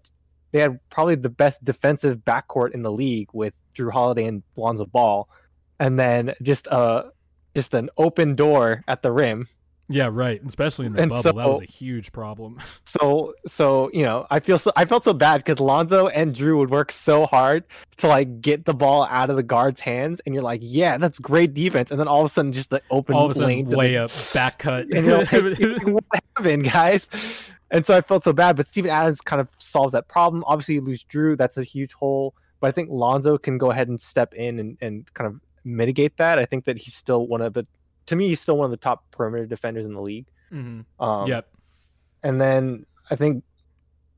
they 0.53 0.61
had 0.61 0.79
probably 0.91 1.15
the 1.15 1.31
best 1.31 1.65
defensive 1.65 2.19
backcourt 2.19 2.73
in 2.73 2.83
the 2.83 2.93
league 2.93 3.29
with 3.33 3.55
Jrue 3.75 3.91
Holiday 3.91 4.27
and 4.27 4.43
Lonzo 4.57 4.87
Ball, 4.87 5.29
and 5.81 5.99
then 5.99 6.35
just 6.43 6.67
a 6.69 7.11
just 7.55 7.75
an 7.75 7.91
open 7.97 8.35
door 8.35 8.85
at 8.89 9.03
the 9.03 9.13
rim 9.13 9.49
Yeah, 9.93 10.09
right. 10.11 10.41
Especially 10.45 10.87
in 10.87 10.93
the 10.95 11.03
And 11.03 11.11
bubble, 11.11 11.33
that 11.35 11.49
was 11.49 11.61
a 11.61 11.65
huge 11.67 12.13
problem. 12.13 12.59
So 12.85 13.33
so 13.47 13.91
you 13.95 14.03
know, 14.03 14.27
I 14.31 14.41
feel 14.41 14.59
so 14.59 14.71
I 14.77 14.85
felt 14.85 15.05
so 15.05 15.15
bad 15.15 15.39
because 15.45 15.61
Lonzo 15.61 16.09
and 16.09 16.35
Jrue 16.35 16.59
would 16.59 16.71
work 16.71 16.93
so 16.93 17.25
hard 17.25 17.65
to 17.99 18.07
like 18.07 18.41
get 18.43 18.67
the 18.67 18.75
ball 18.75 19.07
out 19.11 19.31
of 19.31 19.37
the 19.37 19.43
guard's 19.43 19.81
hands, 19.81 20.21
and 20.27 20.35
you're 20.35 20.45
like, 20.45 20.61
yeah, 20.63 20.99
that's 20.99 21.19
great 21.19 21.55
defense, 21.55 21.91
and 21.91 21.99
then 21.99 22.09
all 22.09 22.21
of 22.21 22.27
a 22.27 22.29
sudden 22.35 22.53
just 22.53 22.69
the 22.71 22.83
open 22.91 23.15
All 23.15 23.25
of 23.25 23.31
a 23.31 23.35
sudden, 23.35 23.49
lane 23.49 23.65
to 23.65 23.71
the- 23.71 24.31
back 24.35 24.59
cut. 24.59 24.87
and 24.93 25.07
you're 25.07 25.25
like, 25.25 25.87
what 25.87 26.05
happened, 26.37 26.65
guys? 26.65 27.09
And 27.71 27.87
so 27.87 27.97
I 27.97 28.03
felt 28.03 28.25
so 28.25 28.35
bad, 28.35 28.57
but 28.57 28.67
Steven 28.69 28.91
Adams 28.91 29.23
kind 29.23 29.41
of 29.41 29.49
solves 29.57 29.93
that 29.93 30.07
problem. 30.07 30.45
Obviously, 30.47 30.75
you 30.75 30.83
lose 30.83 31.05
Jrue, 31.05 31.39
that's 31.39 31.57
a 31.57 31.65
huge 31.65 31.93
hole, 31.95 32.35
but 32.61 32.69
I 32.69 32.73
think 32.73 32.91
Lonzo 32.91 33.39
can 33.39 33.57
go 33.57 33.71
ahead 33.71 33.89
and 33.89 33.99
step 33.99 34.35
in 34.35 34.59
and, 34.59 34.77
and 34.83 35.15
kind 35.15 35.29
of 35.29 35.41
mitigate 35.65 36.19
that. 36.19 36.39
I 36.39 36.45
think 36.45 36.67
that 36.67 36.77
he's 36.77 36.95
still 36.95 37.27
one 37.27 37.41
of 37.41 37.55
the, 37.55 37.67
to 38.07 38.17
me, 38.17 38.29
he's 38.29 38.41
still 38.41 38.57
one 38.57 38.65
of 38.65 38.71
the 38.71 38.77
top 38.77 39.11
perimeter 39.11 39.47
defenders 39.47 39.87
in 39.87 39.95
the 39.95 40.01
league. 40.01 40.27
Mhm. 40.53 40.85
Um, 40.99 41.29
Yep. 41.29 41.49
and 42.23 42.41
then 42.41 42.87
I 43.11 43.17
think 43.17 43.45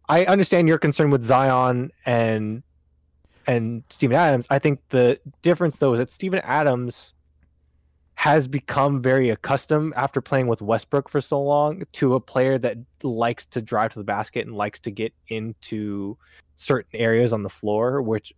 I 0.08 0.24
understand 0.26 0.68
your 0.68 0.78
concern 0.78 1.10
with 1.10 1.22
Zion 1.22 1.90
and 2.04 2.62
and 3.46 3.82
Steven 3.90 4.16
Adams. 4.16 4.46
I 4.50 4.58
think 4.58 4.80
the 4.88 5.18
difference 5.42 5.78
though 5.78 5.92
is 5.92 5.98
that 5.98 6.10
Steven 6.10 6.40
Adams 6.44 7.12
has 8.16 8.46
become 8.48 9.00
very 9.00 9.28
accustomed 9.30 9.92
after 9.96 10.20
playing 10.20 10.46
with 10.46 10.62
Westbrook 10.62 11.08
for 11.08 11.20
so 11.20 11.42
long 11.42 11.82
to 11.92 12.14
a 12.14 12.20
player 12.20 12.58
that 12.58 12.78
likes 13.02 13.44
to 13.46 13.60
drive 13.60 13.92
to 13.92 13.98
the 13.98 14.04
basket 14.04 14.46
and 14.46 14.56
likes 14.56 14.80
to 14.80 14.90
get 14.90 15.12
into 15.28 16.16
certain 16.56 16.98
areas 16.98 17.32
on 17.32 17.42
the 17.42 17.48
floor, 17.50 18.00
which 18.00 18.32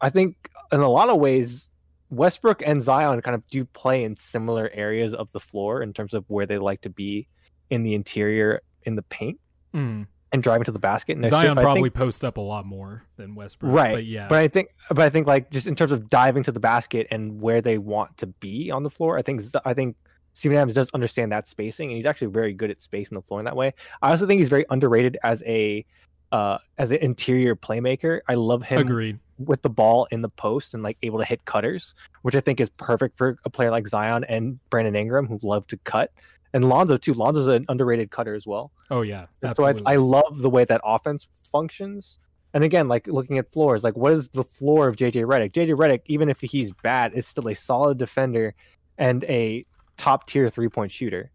I 0.00 0.10
think 0.10 0.50
in 0.70 0.80
a 0.80 0.88
lot 0.88 1.08
of 1.08 1.18
ways 1.18 1.70
Westbrook 2.10 2.62
and 2.64 2.82
Zion 2.82 3.20
kind 3.22 3.34
of 3.34 3.46
do 3.48 3.64
play 3.64 4.04
in 4.04 4.16
similar 4.16 4.70
areas 4.72 5.12
of 5.14 5.30
the 5.32 5.40
floor 5.40 5.82
in 5.82 5.92
terms 5.92 6.14
of 6.14 6.24
where 6.28 6.46
they 6.46 6.58
like 6.58 6.80
to 6.82 6.90
be 6.90 7.26
in 7.70 7.82
the 7.82 7.94
interior 7.94 8.60
in 8.84 8.94
the 8.94 9.02
paint 9.02 9.40
Mm. 9.74 10.06
and 10.32 10.42
driving 10.42 10.64
to 10.64 10.72
the 10.72 10.78
basket. 10.78 11.16
And 11.16 11.26
Zion 11.26 11.58
I 11.58 11.62
probably 11.62 11.82
think, 11.82 11.94
posts 11.94 12.24
up 12.24 12.36
a 12.36 12.40
lot 12.40 12.64
more 12.64 13.02
than 13.16 13.34
Westbrook. 13.34 13.74
right, 13.74 13.94
But 13.94 14.04
yeah. 14.04 14.28
But 14.28 14.38
I 14.38 14.48
think, 14.48 14.68
but 14.88 15.00
I 15.00 15.10
think 15.10 15.26
like 15.26 15.50
just 15.50 15.66
in 15.66 15.74
terms 15.74 15.92
of 15.92 16.08
diving 16.08 16.44
to 16.44 16.52
the 16.52 16.60
basket 16.60 17.08
and 17.10 17.40
where 17.40 17.60
they 17.60 17.78
want 17.78 18.16
to 18.18 18.26
be 18.28 18.70
on 18.70 18.82
the 18.84 18.90
floor, 18.90 19.18
I 19.18 19.22
think 19.22 19.42
I 19.64 19.74
think 19.74 19.96
Steven 20.34 20.56
Adams 20.56 20.74
does 20.74 20.90
understand 20.90 21.32
that 21.32 21.48
spacing, 21.48 21.88
and 21.90 21.96
he's 21.96 22.06
actually 22.06 22.28
very 22.28 22.52
good 22.52 22.70
at 22.70 22.80
spacing 22.80 23.16
the 23.16 23.22
floor 23.22 23.40
in 23.40 23.44
that 23.46 23.56
way. 23.56 23.72
I 24.02 24.10
also 24.10 24.26
think 24.26 24.38
he's 24.38 24.48
very 24.48 24.64
underrated 24.70 25.18
as 25.24 25.42
a 25.44 25.84
uh 26.32 26.58
as 26.78 26.90
an 26.90 26.98
interior 26.98 27.56
playmaker. 27.56 28.20
I 28.28 28.34
love 28.34 28.62
him 28.62 28.78
Agreed. 28.78 29.18
With 29.38 29.62
the 29.62 29.70
ball 29.70 30.06
in 30.10 30.22
the 30.22 30.28
post 30.28 30.74
and 30.74 30.82
like 30.82 30.96
able 31.02 31.18
to 31.18 31.24
hit 31.24 31.44
cutters, 31.44 31.94
which 32.22 32.34
I 32.34 32.40
think 32.40 32.60
is 32.60 32.70
perfect 32.70 33.16
for 33.16 33.38
a 33.44 33.50
player 33.50 33.70
like 33.70 33.86
Zion 33.86 34.24
and 34.24 34.58
Brandon 34.70 34.96
Ingram 34.96 35.26
who 35.26 35.38
love 35.42 35.66
to 35.68 35.76
cut. 35.78 36.12
And 36.52 36.68
Lonzo 36.68 36.96
too. 36.96 37.12
Lonzo's 37.12 37.46
an 37.48 37.66
underrated 37.68 38.10
cutter 38.10 38.34
as 38.34 38.46
well. 38.46 38.72
Oh 38.90 39.02
yeah. 39.02 39.26
So 39.54 39.66
I, 39.66 39.74
I 39.84 39.96
love 39.96 40.38
the 40.38 40.50
way 40.50 40.64
that 40.64 40.80
offense 40.84 41.28
functions. 41.52 42.18
And 42.54 42.64
again, 42.64 42.88
like 42.88 43.06
looking 43.06 43.38
at 43.38 43.52
floors, 43.52 43.84
like 43.84 43.96
what 43.96 44.12
is 44.14 44.28
the 44.28 44.44
floor 44.44 44.88
of 44.88 44.96
JJ 44.96 45.26
Redick? 45.26 45.52
JJ 45.52 45.76
Redick, 45.76 46.02
even 46.06 46.30
if 46.30 46.40
he's 46.40 46.72
bad, 46.82 47.12
is 47.14 47.26
still 47.26 47.48
a 47.48 47.54
solid 47.54 47.98
defender 47.98 48.54
and 48.96 49.24
a 49.24 49.66
top 49.96 50.28
tier 50.28 50.48
three 50.48 50.68
point 50.68 50.90
shooter. 50.90 51.30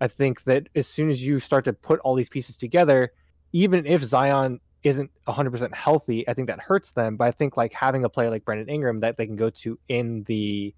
I 0.00 0.08
think 0.08 0.44
that 0.44 0.68
as 0.74 0.86
soon 0.86 1.10
as 1.10 1.24
you 1.24 1.38
start 1.38 1.64
to 1.66 1.72
put 1.72 2.00
all 2.00 2.14
these 2.14 2.28
pieces 2.28 2.56
together, 2.56 3.12
even 3.52 3.86
if 3.86 4.02
Zion 4.02 4.60
isn't 4.82 5.10
100% 5.26 5.74
healthy, 5.74 6.28
I 6.28 6.34
think 6.34 6.48
that 6.48 6.60
hurts 6.60 6.92
them. 6.92 7.16
But 7.16 7.28
I 7.28 7.30
think 7.32 7.56
like 7.56 7.72
having 7.72 8.04
a 8.04 8.08
player 8.08 8.30
like 8.30 8.44
Brandon 8.44 8.68
Ingram 8.68 9.00
that 9.00 9.16
they 9.16 9.26
can 9.26 9.36
go 9.36 9.50
to 9.50 9.78
in 9.88 10.24
the 10.24 10.74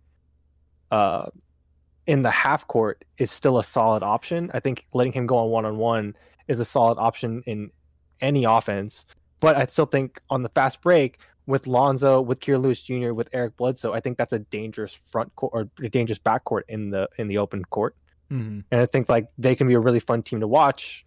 uh 0.91 1.27
in 2.07 2.23
the 2.23 2.31
half 2.31 2.67
court 2.67 3.05
is 3.19 3.31
still 3.31 3.59
a 3.59 3.65
solid 3.65 4.03
option. 4.03 4.51
I 4.55 4.61
think 4.61 4.87
letting 4.95 5.13
him 5.13 5.27
go 5.27 5.37
on 5.37 5.51
one 5.51 5.67
on 5.67 5.77
one 5.77 6.17
is 6.49 6.59
a 6.59 6.65
solid 6.65 6.99
option 6.99 7.43
in 7.45 7.71
any 8.21 8.45
offense. 8.45 9.05
But 9.41 9.57
I 9.57 9.67
still 9.67 9.87
think 9.87 10.21
on 10.31 10.43
the 10.43 10.49
fast 10.49 10.81
break 10.81 11.19
with 11.47 11.67
Lonzo, 11.67 12.21
with 12.21 12.41
Kira 12.41 12.61
Lewis 12.61 12.81
Jr., 12.81 13.13
with 13.13 13.29
Eric 13.33 13.57
Bledsoe, 13.57 13.93
I 13.93 14.01
think 14.01 14.17
that's 14.19 14.33
a 14.33 14.39
dangerous 14.39 14.99
front 15.11 15.35
court 15.37 15.53
or 15.55 15.85
a 15.85 15.89
dangerous 15.89 16.19
backcourt 16.19 16.63
in 16.69 16.91
the 16.91 17.09
in 17.19 17.29
the 17.29 17.39
open 17.39 17.65
court. 17.67 17.95
Mhm. 18.31 18.65
And 18.71 18.81
I 18.81 18.87
think 18.87 19.09
like 19.09 19.29
they 19.39 19.55
can 19.55 19.69
be 19.69 19.75
a 19.75 19.81
really 19.81 20.01
fun 20.01 20.23
team 20.23 20.41
to 20.41 20.49
watch. 20.49 21.07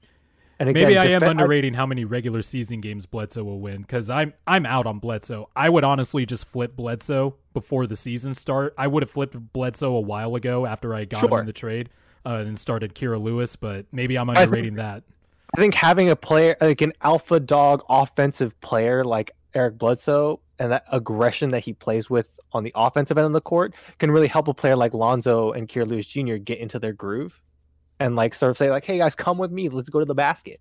And 0.61 0.69
again, 0.69 0.83
Maybe 0.83 0.97
I 0.99 1.05
am 1.05 1.23
underrating 1.23 1.73
how 1.73 1.87
many 1.87 2.05
regular 2.05 2.43
season 2.43 2.81
games 2.81 3.07
Bledsoe 3.07 3.43
will 3.43 3.59
win 3.59 3.81
because 3.81 4.11
I'm 4.11 4.35
I'm 4.45 4.67
out 4.67 4.85
on 4.85 4.99
Bledsoe. 4.99 5.49
I 5.55 5.69
would 5.69 5.83
honestly 5.83 6.23
just 6.23 6.47
flip 6.47 6.75
Bledsoe 6.75 7.35
before 7.51 7.87
the 7.87 7.95
season 7.95 8.35
start. 8.35 8.75
I 8.77 8.85
would 8.85 9.01
have 9.01 9.09
flipped 9.09 9.35
Bledsoe 9.53 9.95
a 9.95 9.99
while 9.99 10.35
ago 10.35 10.67
after 10.67 10.93
I 10.93 11.05
got 11.05 11.23
him 11.23 11.33
in 11.33 11.45
the 11.47 11.51
trade 11.51 11.89
uh, 12.27 12.43
and 12.45 12.59
started 12.59 12.93
Kira 12.93 13.19
Lewis, 13.19 13.55
but 13.55 13.87
maybe 13.91 14.19
I'm 14.19 14.27
think- 14.27 14.37
underrating 14.37 14.75
that. 14.75 15.01
I 15.57 15.59
think 15.59 15.73
having 15.73 16.11
a 16.11 16.15
player 16.15 16.55
like 16.61 16.81
an 16.81 16.93
alpha 17.01 17.39
dog 17.39 17.83
offensive 17.89 18.59
player 18.61 19.03
like 19.03 19.31
Eric 19.55 19.79
Bledsoe 19.79 20.41
and 20.59 20.71
that 20.71 20.85
aggression 20.91 21.49
that 21.49 21.63
he 21.63 21.73
plays 21.73 22.07
with 22.07 22.39
on 22.51 22.63
the 22.63 22.71
offensive 22.75 23.17
end 23.17 23.25
of 23.25 23.33
the 23.33 23.41
court 23.41 23.73
can 23.97 24.11
really 24.11 24.27
help 24.27 24.47
a 24.47 24.53
player 24.53 24.75
like 24.75 24.93
Lonzo 24.93 25.53
and 25.53 25.67
Kira 25.67 25.87
Lewis 25.87 26.05
Jr. 26.05 26.35
get 26.35 26.59
into 26.59 26.77
their 26.77 26.93
groove 26.93 27.41
and 28.01 28.15
like 28.15 28.33
sort 28.35 28.49
of 28.51 28.57
say 28.57 28.69
like, 28.69 28.83
"Hey 28.85 28.97
guys, 28.97 29.15
come 29.15 29.37
with 29.37 29.51
me. 29.51 29.69
Let's 29.69 29.89
go 29.89 29.99
to 29.99 30.05
the 30.05 30.15
basket." 30.15 30.59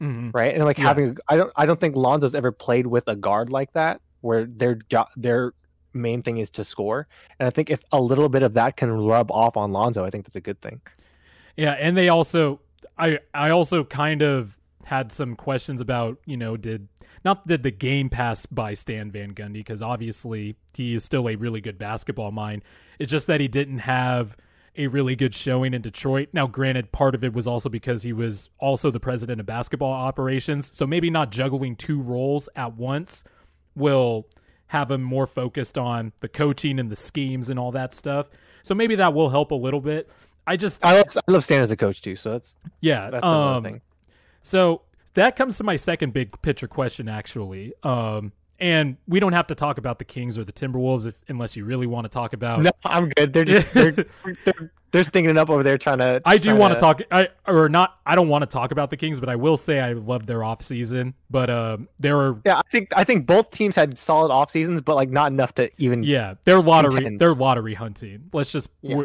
Mhm. 0.00 0.32
Right? 0.34 0.54
And 0.54 0.64
like 0.64 0.78
Yeah. 0.78 0.84
having 0.84 1.16
I 1.28 1.36
don't 1.36 1.52
I 1.56 1.66
don't 1.66 1.80
think 1.80 1.96
Lonzo's 1.96 2.34
ever 2.34 2.52
played 2.52 2.86
with 2.86 3.04
a 3.08 3.16
guard 3.16 3.50
like 3.50 3.72
that 3.72 4.00
where 4.20 4.44
their 4.46 4.76
jo- 4.88 5.06
their 5.16 5.52
main 5.94 6.22
thing 6.22 6.36
is 6.38 6.50
to 6.50 6.64
score. 6.64 7.06
And 7.40 7.46
I 7.46 7.50
think 7.50 7.70
if 7.70 7.80
a 7.92 8.00
little 8.00 8.28
bit 8.28 8.42
of 8.42 8.52
that 8.54 8.76
can 8.76 8.90
rub 8.92 9.30
off 9.30 9.56
on 9.56 9.72
Lonzo, 9.72 10.04
I 10.04 10.10
think 10.10 10.26
that's 10.26 10.36
a 10.36 10.40
good 10.40 10.60
thing. 10.60 10.80
Yeah, 11.56 11.72
and 11.72 11.96
they 11.96 12.08
also 12.08 12.60
I 12.98 13.18
I 13.34 13.50
also 13.50 13.84
kind 13.84 14.22
of 14.22 14.58
had 14.84 15.10
some 15.10 15.34
questions 15.34 15.80
about, 15.80 16.18
you 16.26 16.36
know, 16.36 16.56
did 16.56 16.88
not 17.24 17.46
did 17.46 17.62
the 17.62 17.70
game 17.72 18.08
pass 18.08 18.46
by 18.46 18.74
Stan 18.74 19.10
Van 19.10 19.32
Gundy 19.34 19.54
because 19.54 19.82
obviously 19.82 20.56
he 20.74 20.94
is 20.94 21.02
still 21.04 21.28
a 21.28 21.34
really 21.36 21.60
good 21.62 21.78
basketball 21.78 22.30
mind. 22.30 22.62
It's 22.98 23.10
just 23.10 23.26
that 23.26 23.40
he 23.40 23.48
didn't 23.48 23.78
have 23.78 24.36
a 24.76 24.86
really 24.88 25.16
good 25.16 25.34
showing 25.34 25.74
in 25.74 25.82
Detroit. 25.82 26.28
Now, 26.32 26.46
granted, 26.46 26.92
part 26.92 27.14
of 27.14 27.24
it 27.24 27.32
was 27.32 27.46
also 27.46 27.68
because 27.68 28.02
he 28.02 28.12
was 28.12 28.50
also 28.58 28.90
the 28.90 29.00
president 29.00 29.40
of 29.40 29.46
basketball 29.46 29.92
operations, 29.92 30.76
so 30.76 30.86
maybe 30.86 31.10
not 31.10 31.30
juggling 31.30 31.76
two 31.76 32.00
roles 32.00 32.48
at 32.56 32.76
once 32.76 33.24
will 33.74 34.28
have 34.68 34.90
him 34.90 35.02
more 35.02 35.26
focused 35.26 35.78
on 35.78 36.12
the 36.20 36.28
coaching 36.28 36.78
and 36.78 36.90
the 36.90 36.96
schemes 36.96 37.48
and 37.48 37.58
all 37.58 37.72
that 37.72 37.94
stuff. 37.94 38.28
So 38.62 38.74
maybe 38.74 38.96
that 38.96 39.14
will 39.14 39.30
help 39.30 39.50
a 39.52 39.54
little 39.54 39.80
bit. 39.80 40.10
I 40.46 40.56
just 40.56 40.84
I 40.84 40.96
love 40.96 41.16
I 41.16 41.32
love 41.32 41.44
Stan 41.44 41.62
as 41.62 41.70
a 41.70 41.76
coach 41.76 42.02
too, 42.02 42.16
so 42.16 42.32
that's 42.32 42.56
yeah, 42.80 43.10
that's 43.10 43.26
um, 43.26 43.62
thing. 43.64 43.80
So 44.42 44.82
that 45.14 45.34
comes 45.34 45.58
to 45.58 45.64
my 45.64 45.76
second 45.76 46.12
big 46.12 46.40
picture 46.42 46.68
question, 46.68 47.08
actually. 47.08 47.72
Um, 47.82 48.32
and 48.58 48.96
we 49.06 49.20
don't 49.20 49.32
have 49.34 49.46
to 49.48 49.54
talk 49.54 49.78
about 49.78 49.98
the 49.98 50.04
Kings 50.04 50.38
or 50.38 50.44
the 50.44 50.52
Timberwolves 50.52 51.06
if, 51.06 51.20
unless 51.28 51.56
you 51.56 51.64
really 51.64 51.86
want 51.86 52.04
to 52.04 52.08
talk 52.08 52.32
about. 52.32 52.62
No, 52.62 52.70
I'm 52.84 53.08
good. 53.10 53.32
They're 53.32 53.44
just 53.44 53.74
they're 53.74 53.92
they're, 54.44 54.72
they're 54.92 55.04
stinking 55.04 55.30
it 55.30 55.36
up 55.36 55.50
over 55.50 55.62
there 55.62 55.76
trying 55.78 55.98
to. 55.98 56.22
I 56.24 56.38
do 56.38 56.56
want 56.56 56.72
to 56.72 56.78
talk, 56.80 57.00
I, 57.10 57.28
or 57.46 57.68
not. 57.68 57.98
I 58.06 58.14
don't 58.14 58.28
want 58.28 58.42
to 58.42 58.46
talk 58.46 58.70
about 58.72 58.90
the 58.90 58.96
Kings, 58.96 59.20
but 59.20 59.28
I 59.28 59.36
will 59.36 59.56
say 59.56 59.78
I 59.80 59.92
love 59.92 60.26
their 60.26 60.42
off 60.42 60.62
season. 60.62 61.14
But 61.30 61.50
um, 61.50 61.88
there 62.00 62.18
are, 62.18 62.40
Yeah, 62.46 62.58
I 62.58 62.62
think 62.70 62.88
I 62.96 63.04
think 63.04 63.26
both 63.26 63.50
teams 63.50 63.76
had 63.76 63.98
solid 63.98 64.32
off 64.32 64.50
seasons, 64.50 64.80
but 64.80 64.94
like 64.96 65.10
not 65.10 65.32
enough 65.32 65.54
to 65.56 65.70
even. 65.78 66.02
yeah, 66.02 66.34
they're 66.44 66.60
lottery, 66.60 66.92
Contend. 66.94 67.18
they're 67.18 67.34
lottery 67.34 67.74
hunting. 67.74 68.30
Let's 68.32 68.52
just 68.52 68.70
Yeah. 68.82 69.02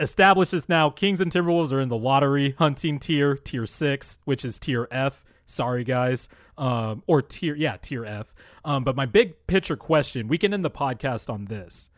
establish 0.00 0.50
this 0.50 0.68
now. 0.68 0.90
Kings 0.90 1.20
and 1.20 1.30
Timberwolves 1.32 1.72
are 1.72 1.80
in 1.80 1.88
the 1.88 1.98
lottery 1.98 2.54
hunting 2.58 2.98
tier, 2.98 3.36
tier 3.36 3.66
six, 3.66 4.18
which 4.24 4.44
is 4.44 4.58
tier 4.58 4.86
F. 4.90 5.24
Sorry, 5.44 5.84
guys. 5.84 6.28
Um, 6.56 7.02
or 7.06 7.22
tier, 7.22 7.54
yeah, 7.54 7.76
tier 7.76 8.04
F. 8.04 8.34
Um, 8.64 8.84
but 8.84 8.96
my 8.96 9.06
big 9.06 9.46
picture 9.46 9.76
question, 9.76 10.28
we 10.28 10.38
can 10.38 10.54
end 10.54 10.64
the 10.64 10.70
podcast 10.70 11.28
on 11.32 11.46
this. 11.46 11.90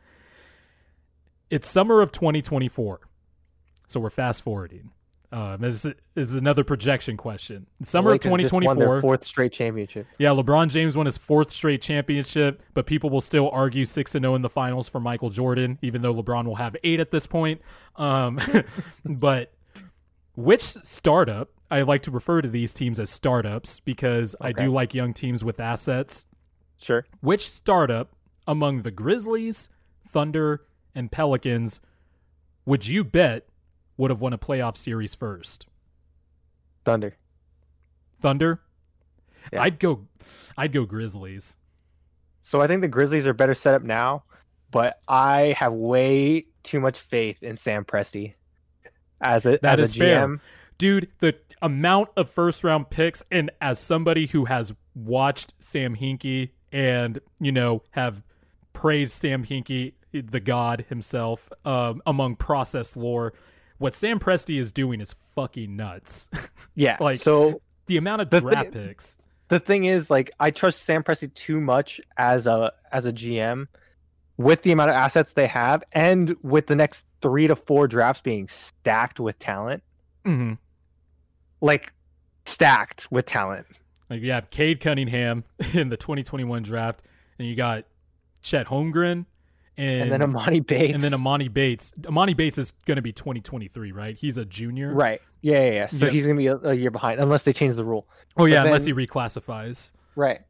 It's 1.51 1.69
summer 1.69 2.01
of 2.01 2.11
2024. 2.13 3.01
So 3.89 4.01
we're 4.01 4.11
fast 4.11 4.43
forwarding. 4.43 4.91
Um, 5.33 5.61
this, 5.61 5.85
is, 5.85 5.95
this 6.15 6.31
is 6.31 6.37
another 6.37 6.65
projection 6.65 7.17
question. 7.17 7.67
Summer 7.83 8.13
of 8.13 8.25
Lakers 8.25 8.43
just 8.43 8.53
won 8.55 8.63
their 8.65 8.87
2024. 8.87 9.01
fourth 9.01 9.25
straight 9.27 9.53
championship. 9.53 10.07
Yeah, 10.19 10.31
LeBron 10.31 10.69
James 10.69 10.97
won 10.97 11.07
his 11.07 11.19
fourth 11.19 11.51
straight 11.51 11.83
championship, 11.83 12.63
but 12.75 12.87
people 12.87 13.11
will 13.11 13.21
still 13.21 13.51
argue 13.51 13.85
six 13.85 14.15
and 14.15 14.25
zero 14.25 14.35
in 14.35 14.43
the 14.43 14.49
finals 14.49 14.89
for 14.89 15.01
Michael 15.01 15.31
Jordan, 15.31 15.79
even 15.83 16.03
though 16.03 16.15
LeBron 16.15 16.47
will 16.47 16.57
have 16.57 16.77
eight 16.85 17.01
at 17.01 17.11
this 17.11 17.27
point. 17.27 17.61
Um, 17.97 18.39
but 19.05 19.53
which 20.37 20.63
startup? 20.63 21.51
I 21.71 21.83
like 21.83 22.03
to 22.03 22.11
refer 22.11 22.43
to 22.43 22.49
these 22.49 22.73
teams 22.73 23.01
as 23.01 23.11
startups 23.11 23.81
because 23.81 24.37
I 24.41 24.53
do 24.53 24.71
like 24.71 24.95
young 24.95 25.13
teams 25.13 25.45
with 25.45 25.59
assets. 25.61 26.27
Sure. 26.79 27.05
Which 27.21 27.49
startup 27.49 28.13
among 28.47 28.83
the 28.83 28.91
Grizzlies, 28.91 29.69
Thunder, 30.07 30.63
and 30.95 31.11
Pelicans 31.11 31.81
would 32.65 32.87
you 32.87 33.05
bet 33.05 33.49
would 33.97 34.11
have 34.11 34.21
won 34.21 34.33
a 34.33 34.39
playoff 34.39 34.77
series 34.77 35.15
first? 35.15 35.67
Thunder. 36.85 37.17
Thunder. 38.19 38.61
Yeah. 39.53 39.63
I'd 39.63 39.79
go. 39.79 40.07
I'd 40.57 40.73
go 40.73 40.85
Grizzlies. 40.85 41.57
So 42.43 42.61
I 42.61 42.67
think 42.67 42.81
the 42.81 42.89
Grizzlies 42.89 43.27
are 43.27 43.33
better 43.33 43.55
set 43.55 43.75
up 43.75 43.83
now, 43.83 44.23
but 44.71 45.01
I 45.09 45.55
have 45.59 45.73
way 45.73 46.47
too 46.63 46.81
much 46.81 46.99
faith 47.01 47.43
in 47.43 47.57
Sam 47.57 47.85
Presti 47.85 48.35
as 49.21 49.47
a 49.47 49.59
That 49.63 49.81
as 49.81 49.91
is 49.91 49.97
a 49.97 49.99
fair. 49.99 50.27
GM. 50.29 50.41
dude 50.79 51.09
the 51.19 51.35
amount 51.63 52.09
of 52.17 52.29
first 52.29 52.63
round 52.65 52.91
picks 52.91 53.23
and 53.31 53.51
as 53.61 53.79
somebody 53.79 54.27
who 54.27 54.45
has 54.45 54.75
watched 54.95 55.55
sam 55.59 55.97
hinkie 55.97 56.51
and 56.73 57.19
you 57.41 57.53
know 57.53 57.83
have 57.91 58.23
praised 58.73 59.13
sam 59.13 59.45
hinkie 59.45 59.93
the 60.13 60.41
god 60.41 60.85
himself 60.89 61.51
um, 61.65 62.01
among 62.07 62.37
process 62.37 62.97
lore 62.97 63.33
what 63.79 63.95
sam 63.95 64.19
presti 64.19 64.59
is 64.59 64.73
doing 64.73 65.01
is 65.01 65.15
fucking 65.37 65.77
nuts. 65.77 66.29
Yeah. 66.75 66.97
Like, 67.01 67.17
so 67.17 67.61
the 67.87 67.97
amount 67.97 68.21
of 68.23 68.31
The 68.31 68.41
draft 68.41 68.73
picks. 68.73 69.17
the 69.49 69.59
thing 69.61 69.85
is, 69.85 70.11
like, 70.11 70.31
I 70.41 70.51
trust 70.51 70.83
Sam 70.83 71.03
Presti 71.03 71.33
too 71.33 71.59
much 71.61 72.01
as 72.19 72.47
a 72.47 72.73
as 72.93 73.07
a 73.07 73.13
GM 73.13 73.67
with 74.37 74.63
the 74.63 74.73
amount 74.73 74.91
of 74.91 74.97
assets 74.97 75.33
they 75.33 75.47
have, 75.47 75.83
and 75.93 76.37
with 76.43 76.67
the 76.67 76.77
next 76.77 77.05
three 77.23 77.47
to 77.47 77.57
four 77.57 77.89
drafts 77.89 78.21
being 78.21 78.49
stacked 78.49 79.21
with 79.21 79.39
talent, 79.39 79.83
hmm 80.25 80.55
like 81.61 81.93
stacked 82.45 83.11
with 83.11 83.27
talent. 83.27 83.67
like 84.09 84.23
you 84.23 84.33
have 84.33 84.51
cade 84.51 84.81
cunningham 84.81 85.45
in 85.75 85.89
the 85.89 85.97
2021 85.97 86.63
draft 86.63 87.03
and 87.39 87.49
you 87.49 87.55
got 87.57 87.85
chet 88.43 88.67
holmgren 88.67 89.27
and, 89.79 90.11
and 90.11 90.23
then 90.23 90.33
Emoni 90.33 90.67
Bates, 90.67 90.95
and 90.95 91.03
then 91.03 91.13
Emoni 91.13 91.53
Bates. 91.53 91.93
Emoni 92.01 92.35
Bates 92.35 92.57
is 92.57 92.71
going 92.87 92.97
to 92.97 93.03
be 93.03 93.13
2023, 93.13 93.93
right? 93.93 94.17
He's 94.17 94.39
a 94.39 94.45
junior, 94.47 94.95
right? 94.95 95.21
Yeah, 95.43 95.65
yeah. 95.65 95.71
yeah. 95.71 95.87
So 95.89 96.07
Yeah. 96.07 96.13
he's 96.13 96.25
gonna 96.25 96.39
be 96.39 96.47
a, 96.47 96.57
a 96.57 96.73
year 96.75 96.91
behind 96.91 97.21
unless 97.21 97.43
they 97.43 97.53
change 97.53 97.75
the 97.75 97.85
rule. 97.85 98.09
Oh 98.39 98.47
yeah, 98.47 98.63
But 98.63 98.67
unless 98.69 98.87
he 98.87 98.95
reclassifies. 98.95 99.93
Right. 100.15 100.41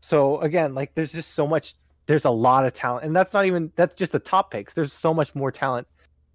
So 0.00 0.40
again, 0.40 0.74
like 0.74 0.94
there's 0.94 1.12
just 1.12 1.32
so 1.32 1.46
much 1.46 1.74
there's 2.06 2.26
a 2.26 2.30
lot 2.30 2.66
of 2.66 2.72
talent. 2.74 3.06
And 3.06 3.16
that's 3.16 3.32
not 3.32 3.46
even 3.46 3.72
that's 3.76 3.94
just 3.94 4.12
the 4.12 4.18
top 4.18 4.50
picks. 4.50 4.74
There's 4.74 4.92
so 4.92 5.14
much 5.14 5.34
more 5.34 5.50
talent. 5.50 5.86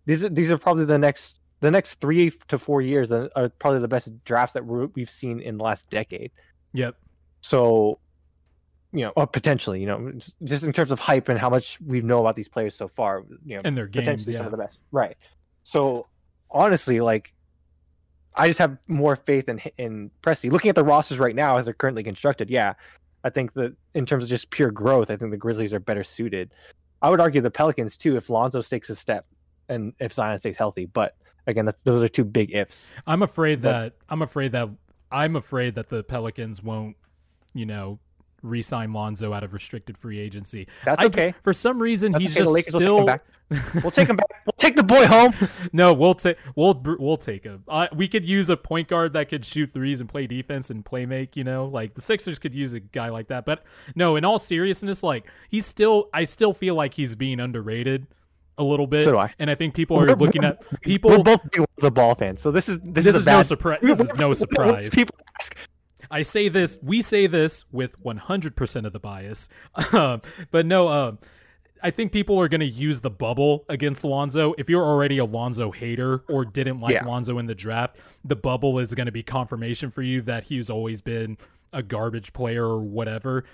These 0.05 0.23
are 0.23 0.29
these 0.29 0.49
are 0.49 0.57
probably 0.57 0.85
the 0.85 0.97
next 0.97 1.40
the 1.61 1.71
next 1.71 2.01
3 2.01 2.31
to 2.49 2.59
4 2.59 2.81
years 2.81 3.11
are, 3.11 3.49
probably 3.59 3.79
the 3.79 3.87
best 3.87 4.11
drafts 4.25 4.53
that 4.53 4.65
we've 4.65 5.09
seen 5.09 5.39
in 5.39 5.57
the 5.57 5.63
last 5.63 5.89
decade. 5.89 6.31
Yep. 6.73 6.95
So 7.41 7.99
you 8.93 9.05
know, 9.05 9.13
or 9.15 9.25
potentially, 9.25 9.79
you 9.79 9.87
know, 9.87 10.11
just 10.43 10.63
in 10.63 10.73
terms 10.73 10.91
of 10.91 10.99
hype 10.99 11.29
and 11.29 11.39
how 11.39 11.49
much 11.49 11.79
we 11.79 12.01
know 12.01 12.19
about 12.19 12.35
these 12.35 12.49
players 12.49 12.75
so 12.75 12.87
far, 12.89 13.23
you 13.45 13.55
know, 13.55 13.61
And 13.63 13.77
their 13.77 13.87
games, 13.87 14.03
potentially 14.03 14.33
yeah. 14.33 14.39
some 14.39 14.47
of 14.47 14.51
the 14.51 14.57
best. 14.57 14.79
Right. 14.91 15.15
So 15.63 16.07
honestly, 16.49 16.99
like 16.99 17.33
I 18.35 18.47
just 18.47 18.59
have 18.59 18.77
more 18.87 19.15
faith 19.15 19.47
in 19.47 19.61
in 19.77 20.11
Presti. 20.21 20.51
Looking 20.51 20.69
at 20.69 20.75
the 20.75 20.83
rosters 20.83 21.19
right 21.19 21.35
now 21.35 21.57
as 21.57 21.65
they're 21.65 21.73
currently 21.73 22.03
constructed, 22.03 22.49
yeah, 22.49 22.73
I 23.23 23.29
think 23.29 23.53
that 23.53 23.75
in 23.93 24.05
terms 24.05 24.23
of 24.23 24.29
just 24.29 24.49
pure 24.49 24.71
growth, 24.71 25.09
I 25.09 25.15
think 25.15 25.31
the 25.31 25.37
Grizzlies 25.37 25.73
are 25.73 25.79
better 25.79 26.03
suited. 26.03 26.51
I 27.01 27.09
would 27.09 27.21
argue 27.21 27.41
the 27.41 27.51
Pelicans 27.51 27.95
too 27.95 28.17
if 28.17 28.29
Lonzo 28.29 28.61
takes 28.61 28.89
a 28.89 28.95
step 28.95 29.25
and 29.69 29.93
if 29.99 30.13
Zion 30.13 30.37
stays 30.39 30.57
healthy. 30.57 30.85
But 30.85 31.15
again, 31.47 31.65
that's 31.65 31.81
those 31.83 32.03
are 32.03 32.07
two 32.09 32.23
big 32.25 32.53
ifs. 32.53 32.89
I'm 33.07 33.21
afraid 33.23 33.61
But- 33.61 33.71
that 33.71 33.93
I'm 34.09 34.21
afraid 34.21 34.51
that 34.53 34.69
I'm 35.11 35.35
afraid 35.35 35.75
that 35.75 35.89
the 35.89 36.03
Pelicans 36.03 36.63
won't, 36.63 36.95
you 37.53 37.65
know, 37.65 37.99
re-sign 38.41 38.93
Lonzo 38.93 39.33
out 39.33 39.43
of 39.43 39.53
restricted 39.53 39.97
free 39.97 40.19
agency. 40.19 40.67
That's 40.85 41.01
I- 41.01 41.05
okay. 41.07 41.33
For 41.41 41.53
some 41.53 41.81
reason, 41.81 42.11
That's 42.13 42.21
he's 42.23 42.31
okay. 42.37 42.39
Just 42.39 42.51
Lakers 42.53 42.73
will 42.73 42.79
take 42.79 42.87
him 42.87 42.95
still. 42.95 43.05
back. 43.05 43.25
We'll 43.83 43.91
take 43.91 44.07
him 44.07 44.15
back. 44.15 44.27
We'll 44.45 44.53
take 44.57 44.77
the 44.77 44.83
boy 44.83 45.05
home. 45.07 45.33
no, 45.73 45.93
we'll 45.93 46.13
take 46.13 46.37
we'll 46.55 46.81
we'll 46.97 47.17
take 47.17 47.43
him. 47.43 47.65
Uh, 47.67 47.87
we 47.93 48.07
could 48.07 48.23
use 48.23 48.47
a 48.47 48.55
point 48.55 48.87
guard 48.87 49.11
that 49.11 49.27
could 49.27 49.43
shoot 49.43 49.67
threes 49.71 49.99
and 49.99 50.07
play 50.09 50.25
defense 50.25 50.69
and 50.69 50.85
play 50.85 51.05
make. 51.05 51.35
You 51.35 51.43
know, 51.43 51.65
like 51.65 51.93
the 51.93 52.01
Sixers 52.01 52.39
could 52.39 52.53
use 52.55 52.73
a 52.73 52.79
guy 52.79 53.09
like 53.09 53.27
that. 53.27 53.43
But 53.45 53.63
no, 53.93 54.15
in 54.15 54.23
all 54.23 54.39
seriousness, 54.39 55.03
like 55.03 55.25
he's 55.49 55.65
still. 55.65 56.07
I 56.13 56.23
still 56.23 56.53
feel 56.53 56.75
like 56.75 56.93
he's 56.93 57.17
being 57.17 57.41
underrated 57.41 58.07
a 58.57 58.63
little 58.63 58.87
bit. 58.87 59.05
So 59.05 59.13
do 59.13 59.17
I. 59.17 59.33
And 59.39 59.49
I 59.49 59.55
think 59.55 59.73
people 59.73 59.97
are 59.97 60.05
We're- 60.05 60.15
looking 60.15 60.43
at 60.43 60.63
people. 60.81 61.11
We're 61.11 61.23
both 61.23 61.41
big 61.51 61.65
Lonzo 61.79 61.89
ball 61.91 62.15
fans, 62.15 62.41
so 62.41 62.51
this 62.51 62.69
is 62.69 62.79
this, 62.79 63.05
This 63.05 63.07
is, 63.07 63.15
is 63.17 63.25
bad, 63.25 63.37
no 63.37 63.41
surprise. 63.43 63.79
This 63.81 63.99
is 63.99 64.13
no 64.15 64.33
surprise. 64.43 64.89
People 64.89 65.15
ask, 65.39 65.55
I 66.09 66.21
say 66.23 66.49
this, 66.49 66.77
we 66.81 67.01
say 67.01 67.27
this 67.27 67.65
with 67.71 68.01
100% 68.03 68.85
of 68.85 68.93
the 68.93 68.99
bias. 68.99 69.47
Um, 69.93 70.21
but 70.51 70.65
no, 70.65 70.89
um, 70.89 71.19
I 71.81 71.89
think 71.89 72.11
people 72.11 72.37
are 72.39 72.47
going 72.49 72.59
to 72.59 72.67
use 72.67 72.99
the 72.99 73.09
bubble 73.09 73.65
against 73.69 74.03
Lonzo. 74.03 74.53
If 74.57 74.69
you're 74.69 74.83
already 74.83 75.17
a 75.17 75.25
Lonzo 75.25 75.71
hater 75.71 76.23
or 76.29 76.43
didn't 76.45 76.79
like 76.79 76.93
Yeah. 76.95 77.05
Lonzo 77.05 77.39
in 77.39 77.45
the 77.47 77.55
draft, 77.55 77.97
the 78.25 78.35
bubble 78.35 78.77
is 78.77 78.93
going 78.93 79.05
to 79.07 79.11
be 79.11 79.23
confirmation 79.23 79.89
for 79.89 80.01
you 80.01 80.21
that 80.23 80.43
he's 80.45 80.69
always 80.69 81.01
been 81.01 81.37
a 81.73 81.81
garbage 81.81 82.33
player 82.33 82.65
or 82.65 82.83
whatever. 82.83 83.45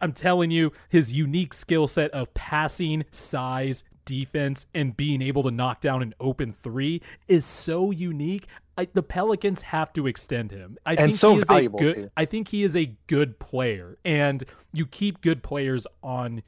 I'm 0.00 0.12
telling 0.12 0.50
you, 0.50 0.72
his 0.88 1.12
unique 1.12 1.54
skill 1.54 1.86
set 1.88 2.10
of 2.10 2.32
passing, 2.34 3.04
size, 3.10 3.84
defense, 4.06 4.66
and 4.74 4.96
being 4.96 5.20
able 5.20 5.42
to 5.42 5.50
knock 5.50 5.82
down 5.82 6.00
an 6.00 6.14
open 6.18 6.50
three 6.50 7.02
is 7.28 7.44
so 7.44 7.90
unique. 7.90 8.46
I, 8.78 8.88
the 8.92 9.02
Pelicans 9.02 9.62
have 9.62 9.92
to 9.94 10.06
extend 10.06 10.50
him. 10.50 10.78
I 10.86 10.92
And 10.92 10.98
think 10.98 11.16
so 11.16 11.34
he 11.34 11.40
is 11.40 11.50
a 11.50 11.68
good. 11.68 11.94
too. 11.94 12.10
I 12.16 12.24
think 12.24 12.48
he 12.48 12.62
is 12.62 12.74
a 12.74 12.96
good 13.06 13.38
player, 13.38 13.98
and 14.04 14.42
you 14.72 14.86
keep 14.86 15.20
good 15.20 15.42
players 15.42 15.86
on 16.02 16.42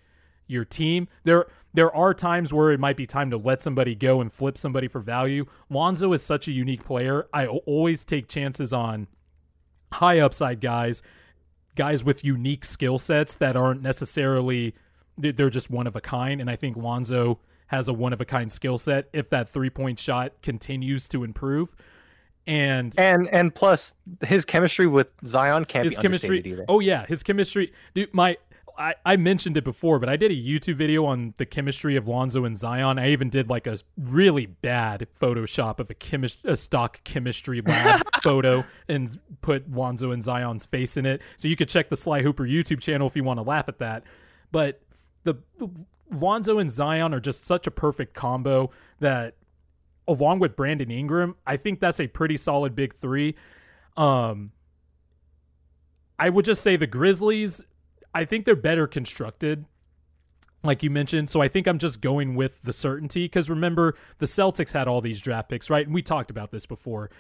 your 0.47 0.64
team. 0.64 1.09
There, 1.24 1.47
there 1.74 1.94
are 1.94 2.14
times 2.14 2.52
where 2.52 2.70
it 2.70 2.80
might 2.80 2.97
be 2.97 3.05
time 3.05 3.30
to 3.30 3.36
let 3.36 3.60
somebody 3.60 3.94
go 3.94 4.20
and 4.22 4.32
flip 4.32 4.56
somebody 4.56 4.89
for 4.89 5.01
value. 5.01 5.44
Lonzo 5.68 6.12
is 6.14 6.22
such 6.22 6.48
a 6.48 6.52
unique 6.52 6.85
player. 6.85 7.28
I 7.35 7.47
always 7.47 8.05
take 8.05 8.28
chances 8.28 8.72
on 8.72 9.09
high 9.93 10.20
upside 10.20 10.60
guys, 10.60 11.02
guys 11.76 12.05
with 12.05 12.24
unique 12.24 12.64
skill 12.64 12.98
sets 12.98 13.35
that 13.36 13.56
aren't 13.56 13.82
necessarily 13.82 14.74
they're 15.18 15.51
just 15.51 15.70
one 15.70 15.86
of 15.86 15.97
a 15.97 16.01
kind. 16.01 16.40
And 16.40 16.48
I 16.48 16.56
think 16.56 16.76
Lonzo 16.76 17.40
has 17.69 17.89
a 17.89 17.93
one 17.93 18.12
of 18.12 18.20
a 18.20 18.24
kind 18.24 18.51
skill 18.51 18.78
set 18.78 19.09
if 19.12 19.31
that 19.31 19.49
three 19.49 19.70
point 19.70 19.99
shot 19.99 20.32
continues 20.43 21.09
to 21.09 21.24
improve. 21.24 21.74
And 22.47 22.95
and 22.99 23.28
and 23.28 23.55
plus 23.55 23.95
his 24.27 24.45
chemistry 24.45 24.86
with 24.86 25.09
Zion 25.27 25.65
can't 25.66 25.85
his 25.85 25.97
be 25.97 26.03
chemistry. 26.03 26.43
either. 26.45 26.65
Oh 26.69 26.81
yeah, 26.81 27.07
his 27.07 27.23
chemistry. 27.23 27.73
Dude, 27.95 28.12
my 28.15 28.39
I, 28.78 28.95
I 29.05 29.16
mentioned 29.16 29.57
it 29.57 29.65
before, 29.65 29.99
but 29.99 30.09
I 30.09 30.16
did 30.16 30.31
a 30.31 30.35
YouTube 30.35 30.77
video 30.77 31.05
on 31.05 31.35
the 31.36 31.45
chemistry 31.45 31.97
of 31.97 32.07
Lonzo 32.07 32.45
and 32.45 32.57
Zion. 32.57 32.99
I 32.99 33.11
even 33.11 33.28
did 33.28 33.51
like 33.51 33.66
a 33.66 33.77
really 33.97 34.47
bad 34.47 35.09
Photoshop 35.20 35.81
of 35.81 35.90
a 35.90 35.95
chemis- 35.95 36.45
a 36.45 36.57
stock 36.57 37.03
chemistry 37.03 37.61
lab 37.61 38.03
photo 38.23 38.65
and 38.86 39.19
put 39.40 39.70
Lonzo 39.73 40.12
and 40.12 40.23
Zion's 40.23 40.65
face 40.65 40.97
in 40.97 41.07
it. 41.07 41.20
So 41.36 41.49
you 41.49 41.57
could 41.57 41.69
check 41.69 41.89
the 41.89 41.97
Sly 41.97 42.23
Hooper 42.23 42.45
YouTube 42.45 42.81
channel 42.81 43.09
if 43.09 43.16
you 43.16 43.24
want 43.24 43.39
to 43.39 43.43
laugh 43.43 43.69
at 43.69 43.78
that. 43.81 44.05
But 44.53 44.81
the, 45.24 45.35
the 45.59 45.69
Lonzo 46.10 46.59
and 46.59 46.70
Zion 46.70 47.12
are 47.14 47.20
just 47.20 47.44
such 47.44 47.66
a 47.66 47.70
perfect 47.70 48.14
combo 48.14 48.70
that 49.01 49.35
along 50.06 50.39
with 50.39 50.56
Brandon 50.56 50.90
Ingram, 50.90 51.35
I 51.47 51.56
think 51.56 51.80
that's 51.80 52.01
a 52.01 52.06
pretty 52.09 52.36
solid 52.36 52.74
big 52.74 52.94
three. 52.94 53.36
Um, 53.97 54.52
I 56.18 56.30
would 56.30 56.44
just 56.44 56.62
say 56.62 56.76
the 56.76 56.86
Grizzlies, 56.86 57.60
I 58.14 58.24
think 58.24 58.44
they're 58.44 58.56
better 58.56 58.86
constructed, 58.86 59.66
like 60.64 60.82
you 60.82 60.90
mentioned. 60.90 61.30
So 61.30 61.40
I 61.40 61.48
think 61.48 61.66
I'm 61.66 61.78
just 61.78 62.01
going 62.01 62.35
with 62.35 62.62
the 62.62 62.72
certainty 62.72 63.26
because 63.26 63.51
remember, 63.51 63.94
the 64.18 64.26
Celtics 64.26 64.72
had 64.72 64.89
all 64.89 65.01
these 65.01 65.20
draft 65.20 65.48
picks, 65.48 65.70
right? 65.70 65.86
And 65.86 65.94
we 65.94 66.02
talked 66.02 66.30
about 66.30 66.51
this 66.51 66.66
before. 66.66 67.10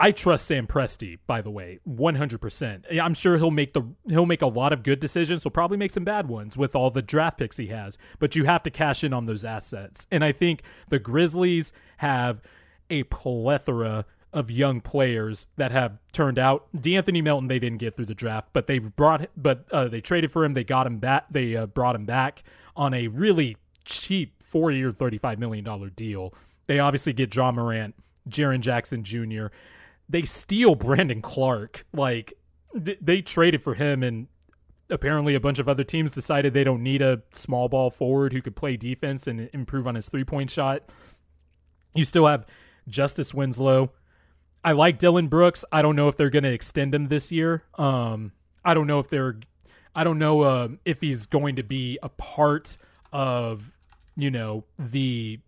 I 0.00 0.10
trust 0.10 0.46
Sam 0.46 0.66
Presti, 0.66 1.18
by 1.26 1.40
the 1.40 1.50
way, 1.50 1.78
100%. 1.88 3.00
I'm 3.00 3.14
sure 3.14 3.38
he'll 3.38 3.52
make 3.52 3.74
the 3.74 3.82
he'll 4.08 4.26
make 4.26 4.42
a 4.42 4.46
lot 4.46 4.72
of 4.72 4.82
good 4.82 4.98
decisions. 4.98 5.44
He'll 5.44 5.52
probably 5.52 5.76
make 5.76 5.92
some 5.92 6.04
bad 6.04 6.28
ones 6.28 6.56
with 6.56 6.74
all 6.74 6.90
the 6.90 7.02
draft 7.02 7.38
picks 7.38 7.56
he 7.56 7.68
has, 7.68 7.96
but 8.18 8.34
you 8.34 8.44
have 8.44 8.62
to 8.64 8.70
cash 8.70 9.04
in 9.04 9.12
on 9.12 9.26
those 9.26 9.44
assets. 9.44 10.06
And 10.10 10.24
I 10.24 10.32
think 10.32 10.62
the 10.90 10.98
Grizzlies 10.98 11.72
have 11.98 12.42
a 12.90 13.04
plethora 13.04 14.04
of 14.32 14.50
young 14.50 14.80
players 14.80 15.46
that 15.56 15.70
have 15.70 16.00
turned 16.12 16.40
out. 16.40 16.66
De'Anthony 16.76 17.22
Melton 17.22 17.46
they 17.46 17.60
didn't 17.60 17.78
get 17.78 17.94
through 17.94 18.06
the 18.06 18.14
draft, 18.16 18.50
but 18.52 18.66
they 18.66 18.80
brought 18.80 19.28
but 19.36 19.64
uh, 19.70 19.86
they 19.86 20.00
traded 20.00 20.32
for 20.32 20.44
him. 20.44 20.54
They 20.54 20.64
got 20.64 20.88
him 20.88 20.98
back. 20.98 21.26
They 21.30 21.54
uh, 21.54 21.66
brought 21.66 21.94
him 21.94 22.04
back 22.04 22.42
on 22.76 22.92
a 22.92 23.06
really 23.06 23.56
cheap 23.84 24.42
four-year, 24.42 24.90
thirty-five 24.90 25.38
million 25.38 25.64
dollar 25.64 25.88
deal. 25.88 26.34
They 26.66 26.80
obviously 26.80 27.12
get 27.12 27.34
Ja 27.34 27.52
Morant, 27.52 27.94
Jaren 28.28 28.60
Jackson 28.60 29.04
Jr. 29.04 29.46
They 30.08 30.22
steal 30.22 30.74
Brandon 30.74 31.22
Clarke. 31.22 31.84
Like 31.92 32.34
th- 32.84 32.98
they 33.00 33.22
traded 33.22 33.62
for 33.62 33.74
him 33.74 34.02
and 34.02 34.28
apparently 34.90 35.34
a 35.34 35.40
bunch 35.40 35.58
of 35.58 35.68
other 35.68 35.84
teams 35.84 36.12
decided 36.12 36.52
they 36.52 36.64
don't 36.64 36.82
need 36.82 37.02
a 37.02 37.22
small 37.30 37.68
ball 37.68 37.90
forward 37.90 38.32
who 38.32 38.42
could 38.42 38.56
play 38.56 38.76
defense 38.76 39.26
and 39.26 39.48
improve 39.52 39.86
on 39.86 39.94
his 39.94 40.08
three 40.08 40.24
point 40.24 40.50
shot. 40.50 40.82
You 41.94 42.04
still 42.04 42.26
have 42.26 42.46
Justice 42.88 43.32
Winslow. 43.32 43.92
I 44.64 44.72
like 44.72 44.98
Dillon 44.98 45.28
Brooks. 45.28 45.64
I 45.70 45.82
don't 45.82 45.96
know 45.96 46.08
if 46.08 46.16
they're 46.16 46.30
going 46.30 46.44
to 46.44 46.52
extend 46.52 46.94
him 46.94 47.04
this 47.04 47.30
year. 47.30 47.64
Um, 47.74 48.32
I 48.64 48.74
don't 48.74 48.86
know 48.86 48.98
if 48.98 49.08
they're, 49.08 49.38
I 49.94 50.04
don't 50.04 50.18
know 50.18 50.42
uh, 50.42 50.68
if 50.84 51.00
he's 51.00 51.26
going 51.26 51.56
to 51.56 51.62
be 51.62 51.98
a 52.02 52.08
part 52.08 52.78
of, 53.12 53.76
you 54.16 54.30
know, 54.30 54.64
the 54.78 55.40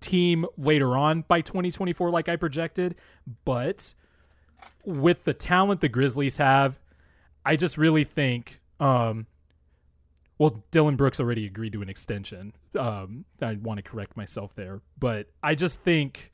team 0.00 0.46
later 0.56 0.96
on 0.96 1.22
by 1.22 1.40
2024, 1.40 2.10
like 2.10 2.28
I 2.28 2.36
projected. 2.36 2.94
But 3.44 3.94
with 4.84 5.24
the 5.24 5.34
talent 5.34 5.80
the 5.80 5.88
Grizzlies 5.88 6.36
have, 6.38 6.78
I 7.44 7.56
just 7.56 7.76
really 7.78 8.04
think, 8.04 8.60
um, 8.80 9.26
well, 10.38 10.62
Dillon 10.70 10.96
Brooks 10.96 11.20
already 11.20 11.46
agreed 11.46 11.72
to 11.74 11.82
an 11.82 11.88
extension. 11.88 12.52
Um, 12.78 13.24
I 13.40 13.54
want 13.54 13.78
to 13.78 13.82
correct 13.82 14.16
myself 14.16 14.54
there, 14.54 14.80
but 14.98 15.28
I 15.42 15.54
just 15.54 15.80
think 15.80 16.32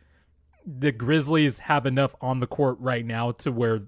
the 0.66 0.92
Grizzlies 0.92 1.60
have 1.60 1.86
enough 1.86 2.14
on 2.20 2.38
the 2.38 2.46
court 2.46 2.76
right 2.78 3.04
now 3.04 3.32
to 3.32 3.50
where 3.50 3.80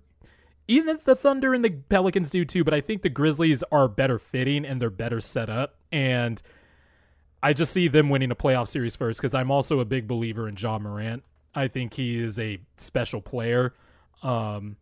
even 0.70 0.94
if 0.94 1.04
the 1.04 1.16
Thunder 1.16 1.52
and 1.52 1.64
the 1.64 1.70
Pelicans 1.70 2.30
do 2.30 2.44
too, 2.44 2.62
but 2.62 2.72
I 2.72 2.80
think 2.80 3.02
the 3.02 3.08
Grizzlies 3.08 3.64
are 3.72 3.88
better 3.88 4.18
fitting 4.18 4.64
and 4.64 4.80
they're 4.80 4.88
better 4.88 5.20
set 5.20 5.50
up. 5.50 5.74
And 5.90 6.40
I 7.42 7.52
just 7.52 7.72
see 7.72 7.88
them 7.88 8.08
winning 8.08 8.30
a 8.30 8.36
playoff 8.36 8.68
series 8.68 8.94
first 8.94 9.20
because 9.20 9.34
I'm 9.34 9.50
also 9.50 9.80
a 9.80 9.84
big 9.84 10.06
believer 10.06 10.48
in 10.48 10.56
Ja 10.56 10.78
Morant. 10.78 11.24
I 11.54 11.68
think 11.68 11.94
he 11.94 12.22
is 12.22 12.38
a 12.38 12.60
special 12.76 13.20
player. 13.20 13.74
Um, 14.22 14.76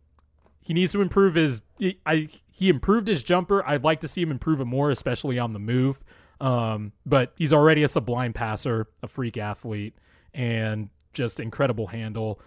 he 0.61 0.73
needs 0.73 0.91
to 0.91 1.01
improve 1.01 1.35
his. 1.35 1.63
He, 1.77 1.99
I 2.05 2.27
he 2.51 2.69
improved 2.69 3.07
his 3.07 3.23
jumper. 3.23 3.65
I'd 3.65 3.83
like 3.83 4.01
to 4.01 4.07
see 4.07 4.21
him 4.21 4.31
improve 4.31 4.59
it 4.59 4.65
more, 4.65 4.91
especially 4.91 5.39
on 5.39 5.53
the 5.53 5.59
move. 5.59 6.03
Um, 6.41 6.93
but 7.05 7.33
he's 7.37 7.51
already 7.51 7.83
a 7.83 7.87
sublime 7.87 8.33
passer, 8.33 8.87
a 9.03 9.07
freak 9.07 9.37
athlete, 9.37 9.95
and 10.33 10.89
just 11.13 11.39
incredible 11.39 11.87
handle. 11.87 12.39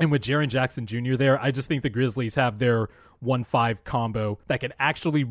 And 0.00 0.10
with 0.10 0.22
Jaren 0.22 0.48
Jackson 0.48 0.86
Jr. 0.86 1.14
there, 1.16 1.40
I 1.40 1.50
just 1.50 1.68
think 1.68 1.82
the 1.82 1.90
Grizzlies 1.90 2.34
have 2.36 2.58
their 2.58 2.88
one 3.20 3.44
five 3.44 3.84
combo 3.84 4.38
that 4.46 4.60
can 4.60 4.72
actually 4.78 5.26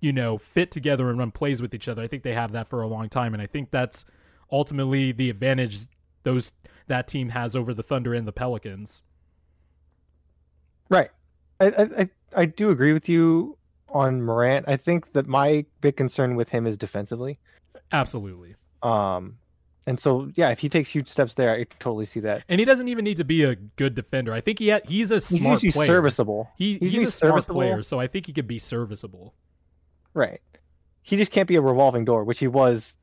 you 0.00 0.12
know, 0.12 0.36
fit 0.38 0.70
together 0.70 1.08
and 1.08 1.18
run 1.18 1.30
plays 1.30 1.62
with 1.62 1.74
each 1.74 1.88
other. 1.88 2.02
I 2.02 2.06
think 2.06 2.22
they 2.22 2.34
have 2.34 2.52
that 2.52 2.68
for 2.68 2.82
a 2.82 2.86
long 2.86 3.08
time, 3.08 3.32
and 3.32 3.42
I 3.42 3.46
think 3.46 3.70
that's 3.70 4.04
ultimately 4.52 5.12
the 5.12 5.30
advantage 5.30 5.86
those 6.22 6.52
that 6.88 7.08
team 7.08 7.30
has 7.30 7.56
over 7.56 7.74
the 7.74 7.82
Thunder 7.82 8.14
and 8.14 8.26
the 8.26 8.32
Pelicans. 8.32 9.02
Right. 10.88 11.10
I 11.60 11.66
I 11.66 12.10
I 12.34 12.44
do 12.44 12.70
agree 12.70 12.92
with 12.92 13.08
you 13.08 13.56
on 13.88 14.22
Morant. 14.22 14.66
I 14.68 14.76
think 14.76 15.12
that 15.12 15.26
my 15.26 15.64
big 15.80 15.96
concern 15.96 16.36
with 16.36 16.48
him 16.48 16.66
is 16.66 16.76
defensively. 16.76 17.38
Absolutely. 17.92 18.56
Um, 18.82 19.38
and 19.86 19.98
so 20.00 20.30
yeah, 20.34 20.50
if 20.50 20.58
he 20.58 20.68
takes 20.68 20.90
huge 20.90 21.08
steps 21.08 21.34
there, 21.34 21.52
I 21.54 21.64
totally 21.78 22.06
see 22.06 22.20
that. 22.20 22.44
And 22.48 22.58
he 22.58 22.64
doesn't 22.64 22.88
even 22.88 23.04
need 23.04 23.16
to 23.18 23.24
be 23.24 23.44
a 23.44 23.54
good 23.54 23.94
defender. 23.94 24.32
I 24.32 24.40
think 24.40 24.58
he 24.58 24.68
had, 24.68 24.84
he's 24.86 25.10
a 25.10 25.20
smart 25.20 25.62
he's 25.62 25.74
player. 25.74 25.86
serviceable. 25.86 26.50
He, 26.56 26.78
he's, 26.78 26.92
He's 26.92 27.04
a 27.04 27.10
smart 27.10 27.34
serviceable. 27.34 27.54
player, 27.60 27.82
so 27.82 28.00
I 28.00 28.06
think 28.06 28.26
he 28.26 28.32
could 28.32 28.48
be 28.48 28.58
serviceable. 28.58 29.34
Right. 30.14 30.40
He 31.02 31.16
just 31.16 31.30
can't 31.30 31.46
be 31.48 31.54
a 31.54 31.60
revolving 31.60 32.04
door, 32.04 32.24
which 32.24 32.40
he 32.40 32.48
was 32.48 32.96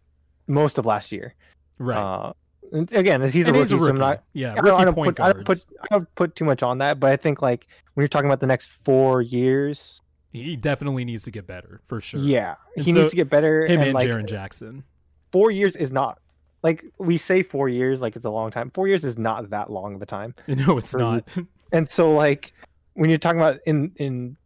most 0.48 0.78
of 0.78 0.86
last 0.86 1.12
year. 1.12 1.34
Right. 1.80 1.98
Uh, 1.98 2.34
again, 2.72 3.22
he's 3.30 3.48
a 3.48 3.52
rookie, 3.52 3.60
he's 3.60 3.68
a 3.68 3.70
so 3.70 3.76
I'm 3.78 3.82
rookie. 3.84 4.00
not. 4.00 4.24
yeah, 4.34 4.52
I 4.54 4.56
don't, 4.56 4.66
rookie 4.66 4.76
I 4.78 4.86
don't 4.86 4.96
point 4.96 5.16
put, 5.18 5.24
I 5.26 5.34
don't 5.34 5.46
put 5.46 5.66
I 5.82 5.86
don't 5.92 6.16
put 6.16 6.36
too 6.36 6.46
much 6.46 6.64
on 6.64 6.78
that, 6.80 7.00
but 7.00 7.12
I 7.12 7.16
think 7.18 7.42
like 7.42 7.68
when 7.94 8.04
you're 8.04 8.08
talking 8.10 8.28
about 8.30 8.40
the 8.40 8.48
next 8.48 8.70
four 8.84 9.22
years, 9.22 10.02
he 10.32 10.56
definitely 10.56 11.06
needs 11.06 11.24
to 11.24 11.32
get 11.32 11.46
better 11.46 11.82
for 11.86 12.02
sure. 12.02 12.20
yeah, 12.20 12.56
And 12.76 12.86
he 12.86 12.92
so 12.92 13.02
needs 13.02 13.12
to 13.12 13.16
get 13.16 13.30
better. 13.30 13.66
him 13.66 13.80
and, 13.80 13.84
and 13.90 13.94
like 13.94 14.08
Jaren 14.08 14.26
Jackson. 14.28 14.84
four 15.32 15.52
years 15.52 15.76
is 15.76 15.92
not 15.92 16.20
like 16.64 16.84
we 16.98 17.18
say 17.18 17.44
four 17.44 17.68
years 17.70 18.02
like 18.02 18.16
it's 18.16 18.26
a 18.26 18.30
long 18.30 18.50
time. 18.50 18.72
Four 18.72 18.88
years 18.88 19.04
is 19.04 19.18
not 19.18 19.50
that 19.52 19.70
long 19.70 19.96
of 19.96 20.02
a 20.02 20.06
time. 20.06 20.34
No, 20.48 20.78
it's 20.78 20.96
not. 20.96 21.28
And 21.72 21.90
so 21.90 22.12
like 22.14 22.54
when 22.94 23.10
you're 23.10 23.20
talking 23.20 23.40
about 23.42 23.60
in 23.66 23.92
in 23.98 24.38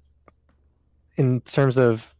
in 1.17 1.41
terms 1.41 1.77
of 1.77 2.13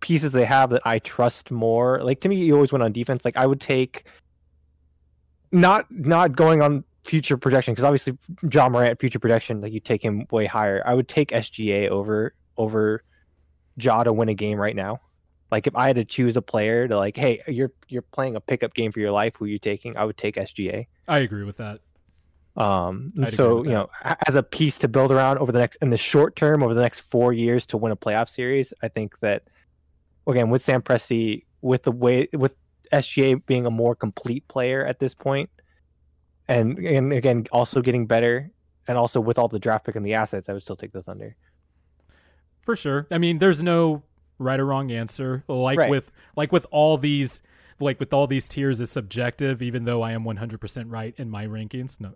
pieces 0.00 0.32
they 0.32 0.44
have 0.44 0.70
that 0.70 0.82
I 0.84 0.98
trust 0.98 1.50
more, 1.50 2.02
like 2.02 2.20
to 2.20 2.28
me 2.28 2.36
you 2.36 2.54
always 2.54 2.72
went 2.72 2.82
on 2.82 2.92
defense. 2.92 3.24
Like 3.24 3.36
I 3.36 3.46
would 3.46 3.60
take 3.60 4.04
not 5.52 5.86
not 5.90 6.34
going 6.34 6.62
on 6.62 6.84
future 7.04 7.36
projection 7.36 7.74
because 7.74 7.84
obviously 7.84 8.16
Ja 8.50 8.68
Morant 8.68 8.98
future 8.98 9.18
projection 9.18 9.60
like 9.60 9.72
you 9.72 9.80
take 9.80 10.02
him 10.02 10.26
way 10.30 10.46
higher. 10.46 10.82
I 10.86 10.94
would 10.94 11.08
take 11.08 11.30
SGA 11.30 11.88
over 11.88 12.34
over 12.56 13.02
Ja 13.76 14.04
to 14.04 14.12
win 14.12 14.28
a 14.28 14.34
game 14.34 14.58
right 14.58 14.76
now. 14.76 15.00
Like 15.50 15.66
if 15.66 15.76
I 15.76 15.86
had 15.86 15.96
to 15.96 16.04
choose 16.04 16.36
a 16.36 16.42
player 16.42 16.88
to 16.88 16.96
like, 16.96 17.16
hey, 17.16 17.42
you're 17.46 17.72
you're 17.88 18.02
playing 18.02 18.36
a 18.36 18.40
pickup 18.40 18.74
game 18.74 18.92
for 18.92 19.00
your 19.00 19.10
life, 19.10 19.34
who 19.36 19.44
are 19.44 19.48
you 19.48 19.58
taking? 19.58 19.96
I 19.96 20.04
would 20.04 20.16
take 20.16 20.36
SGA. 20.36 20.86
I 21.06 21.18
agree 21.18 21.44
with 21.44 21.58
that. 21.58 21.80
Um, 22.56 23.12
and 23.16 23.24
I'd 23.24 23.34
agree 23.34 23.36
so 23.36 23.64
you 23.64 23.70
know, 23.70 23.90
as 24.26 24.34
a 24.34 24.42
piece 24.42 24.78
to 24.78 24.88
build 24.88 25.10
around 25.10 25.38
over 25.38 25.52
the 25.52 25.58
next 25.58 25.76
in 25.82 25.90
the 25.90 25.96
short 25.96 26.36
term, 26.36 26.62
over 26.62 26.74
the 26.74 26.80
next 26.80 27.00
four 27.00 27.32
years 27.32 27.66
to 27.66 27.76
win 27.76 27.92
a 27.92 27.96
playoff 27.96 28.28
series, 28.28 28.72
I 28.82 28.88
think 28.88 29.18
that 29.20 29.44
again 30.26 30.50
with 30.50 30.64
Sam 30.64 30.82
Presti, 30.82 31.44
with 31.60 31.82
the 31.82 31.92
way 31.92 32.28
with 32.32 32.54
SGA 32.92 33.44
being 33.46 33.66
a 33.66 33.70
more 33.70 33.94
complete 33.94 34.46
player 34.48 34.84
at 34.84 34.98
this 34.98 35.14
point, 35.14 35.50
and 36.48 36.78
and 36.78 37.12
again 37.12 37.46
also 37.52 37.80
getting 37.80 38.06
better, 38.06 38.50
and 38.86 38.98
also 38.98 39.20
with 39.20 39.38
all 39.38 39.48
the 39.48 39.58
draft 39.58 39.86
pick 39.86 39.96
and 39.96 40.04
the 40.04 40.14
assets, 40.14 40.48
I 40.48 40.52
would 40.52 40.62
still 40.62 40.76
take 40.76 40.92
the 40.92 41.02
Thunder. 41.02 41.36
For 42.60 42.76
sure. 42.76 43.06
I 43.10 43.18
mean, 43.18 43.38
there's 43.38 43.62
no 43.62 44.04
right 44.38 44.60
or 44.60 44.66
wrong 44.66 44.90
answer. 44.90 45.42
Like 45.48 45.78
Right. 45.78 45.90
with 45.90 46.10
like 46.36 46.52
with 46.52 46.66
all 46.70 46.96
these 46.98 47.42
like 47.82 48.00
with 48.00 48.12
all 48.12 48.26
these 48.26 48.48
tiers 48.48 48.80
is 48.80 48.90
subjective 48.90 49.62
even 49.62 49.84
though 49.84 50.02
I 50.02 50.12
am 50.12 50.24
100% 50.24 50.84
right 50.88 51.14
in 51.16 51.28
my 51.30 51.46
rankings. 51.46 51.98
No. 52.00 52.14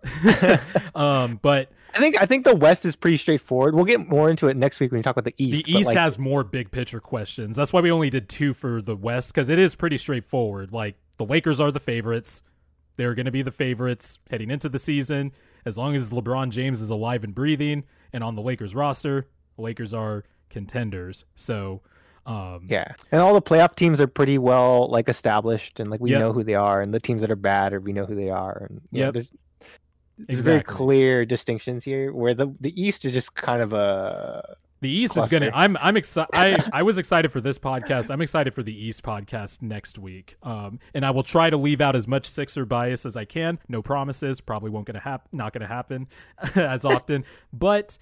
um 0.99 1.39
but 1.41 1.71
I 1.93 1.99
think 1.99 2.21
I 2.21 2.25
think 2.25 2.45
the 2.45 2.55
West 2.55 2.85
is 2.85 2.95
pretty 2.95 3.17
straightforward. 3.17 3.75
We'll 3.75 3.85
get 3.85 4.07
more 4.07 4.29
into 4.29 4.47
it 4.47 4.57
next 4.57 4.79
week 4.79 4.91
when 4.91 4.99
we 4.99 5.03
talk 5.03 5.15
about 5.15 5.25
the 5.25 5.35
East. 5.37 5.65
the 5.65 5.71
East 5.71 5.87
like, 5.87 5.97
has 5.97 6.17
more 6.17 6.43
big 6.43 6.71
picture 6.71 6.99
questions. 6.99 7.57
That's 7.57 7.71
why 7.71 7.81
we 7.81 7.91
only 7.91 8.09
did 8.09 8.29
two 8.29 8.53
for 8.53 8.81
the 8.81 8.95
West 8.95 9.33
because 9.33 9.49
it 9.49 9.59
is 9.59 9.75
pretty 9.75 9.97
straightforward. 9.97 10.71
Like 10.71 10.95
the 11.17 11.25
Lakers 11.25 11.59
are 11.59 11.71
the 11.71 11.79
favorites. 11.79 12.41
They're 12.95 13.13
going 13.13 13.25
to 13.25 13.31
be 13.31 13.43
the 13.43 13.51
favorites 13.51 14.19
heading 14.29 14.49
into 14.49 14.69
the 14.69 14.79
season. 14.79 15.31
As 15.65 15.77
long 15.77 15.95
as 15.95 16.09
LeBron 16.09 16.49
James 16.49 16.81
is 16.81 16.89
alive 16.89 17.23
and 17.23 17.35
breathing 17.35 17.83
and 18.13 18.23
on 18.23 18.35
the 18.35 18.41
Lakers 18.41 18.73
roster, 18.73 19.27
the 19.55 19.61
Lakers 19.61 19.93
are 19.93 20.23
contenders. 20.49 21.25
So, 21.35 21.81
um, 22.27 22.67
Yeah, 22.69 22.93
and 23.11 23.21
all 23.21 23.33
the 23.33 23.41
playoff 23.41 23.75
teams 23.75 23.99
are 23.99 24.07
pretty 24.07 24.37
well 24.37 24.87
like 24.91 25.09
established, 25.09 25.79
and 25.79 25.89
like 25.89 25.99
we 26.01 26.11
Yep. 26.11 26.19
know 26.19 26.33
who 26.33 26.43
they 26.43 26.55
are, 26.55 26.81
and 26.81 26.93
the 26.93 26.99
teams 26.99 27.21
that 27.21 27.31
are 27.31 27.35
bad, 27.35 27.73
or 27.73 27.79
we 27.79 27.93
know 27.93 28.05
who 28.05 28.15
they 28.15 28.29
are, 28.29 28.67
and 28.69 28.81
yeah, 28.91 29.09
there's, 29.11 29.31
there's 30.19 30.43
very 30.45 30.61
clear 30.63 31.25
distinctions 31.25 31.83
here. 31.83 32.11
Where 32.13 32.33
the 32.33 32.53
the 32.59 32.79
East 32.79 33.05
is 33.05 33.13
just 33.13 33.33
kind 33.35 33.61
of 33.61 33.71
a 33.73 34.55
The 34.81 34.89
East 34.89 35.15
is 35.17 35.27
gonna. 35.29 35.49
I'm. 35.53 35.77
I'm 35.77 35.95
excited. 35.97 36.29
I. 36.33 36.69
I 36.79 36.83
was 36.83 36.97
excited 36.97 37.31
for 37.31 37.39
this 37.41 37.57
podcast. 37.57 38.11
I'm 38.11 38.21
excited 38.21 38.53
for 38.53 38.61
the 38.63 38.73
East 38.73 39.03
podcast 39.03 39.61
next 39.61 39.97
week. 39.97 40.35
Um, 40.43 40.79
and 40.93 41.05
I 41.05 41.11
will 41.11 41.23
try 41.23 41.49
to 41.49 41.57
leave 41.57 41.81
out 41.81 41.95
as 41.95 42.07
much 42.07 42.25
Sixer 42.25 42.65
bias 42.65 43.05
as 43.05 43.15
I 43.15 43.25
can. 43.25 43.59
No 43.67 43.81
promises. 43.81 44.41
Probably 44.41 44.69
won't 44.69 44.85
gonna 44.87 44.99
happen. 44.99 45.29
Not 45.31 45.53
gonna 45.53 45.67
happen 45.67 46.07
as 46.55 46.83
often. 46.85 47.23
but 47.53 47.97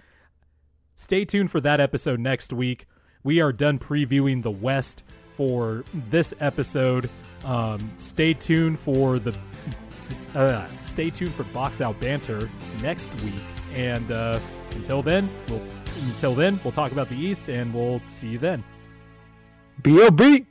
stay 0.96 1.26
tuned 1.26 1.52
for 1.52 1.60
that 1.62 1.80
episode 1.80 2.20
next 2.20 2.52
week. 2.54 2.86
We 3.26 3.42
are 3.42 3.52
done 3.52 3.80
previewing 3.80 4.44
the 4.44 4.52
West 4.52 5.04
for 5.34 5.84
this 6.10 6.32
episode. 6.40 7.10
Um, 7.44 7.92
stay 7.98 8.36
tuned 8.36 8.80
for 8.80 9.18
the. 9.18 9.36
Uh, 10.36 10.68
stay 10.84 11.10
tuned 11.10 11.34
for 11.34 11.44
box 11.46 11.82
out 11.82 12.00
banter 12.00 12.52
next 12.84 13.20
week. 13.22 13.42
And 13.74 14.12
uh, 14.12 14.40
until 14.72 15.02
then, 15.02 15.28
we'll 15.50 15.64
until 16.04 16.36
then, 16.36 16.60
we'll 16.64 16.72
talk 16.72 16.92
about 16.92 17.10
the 17.10 17.16
East 17.16 17.50
and 17.50 17.74
we'll 17.74 18.00
see 18.06 18.30
you 18.30 18.38
then. 18.38 18.64
B.O.B. 19.82 20.46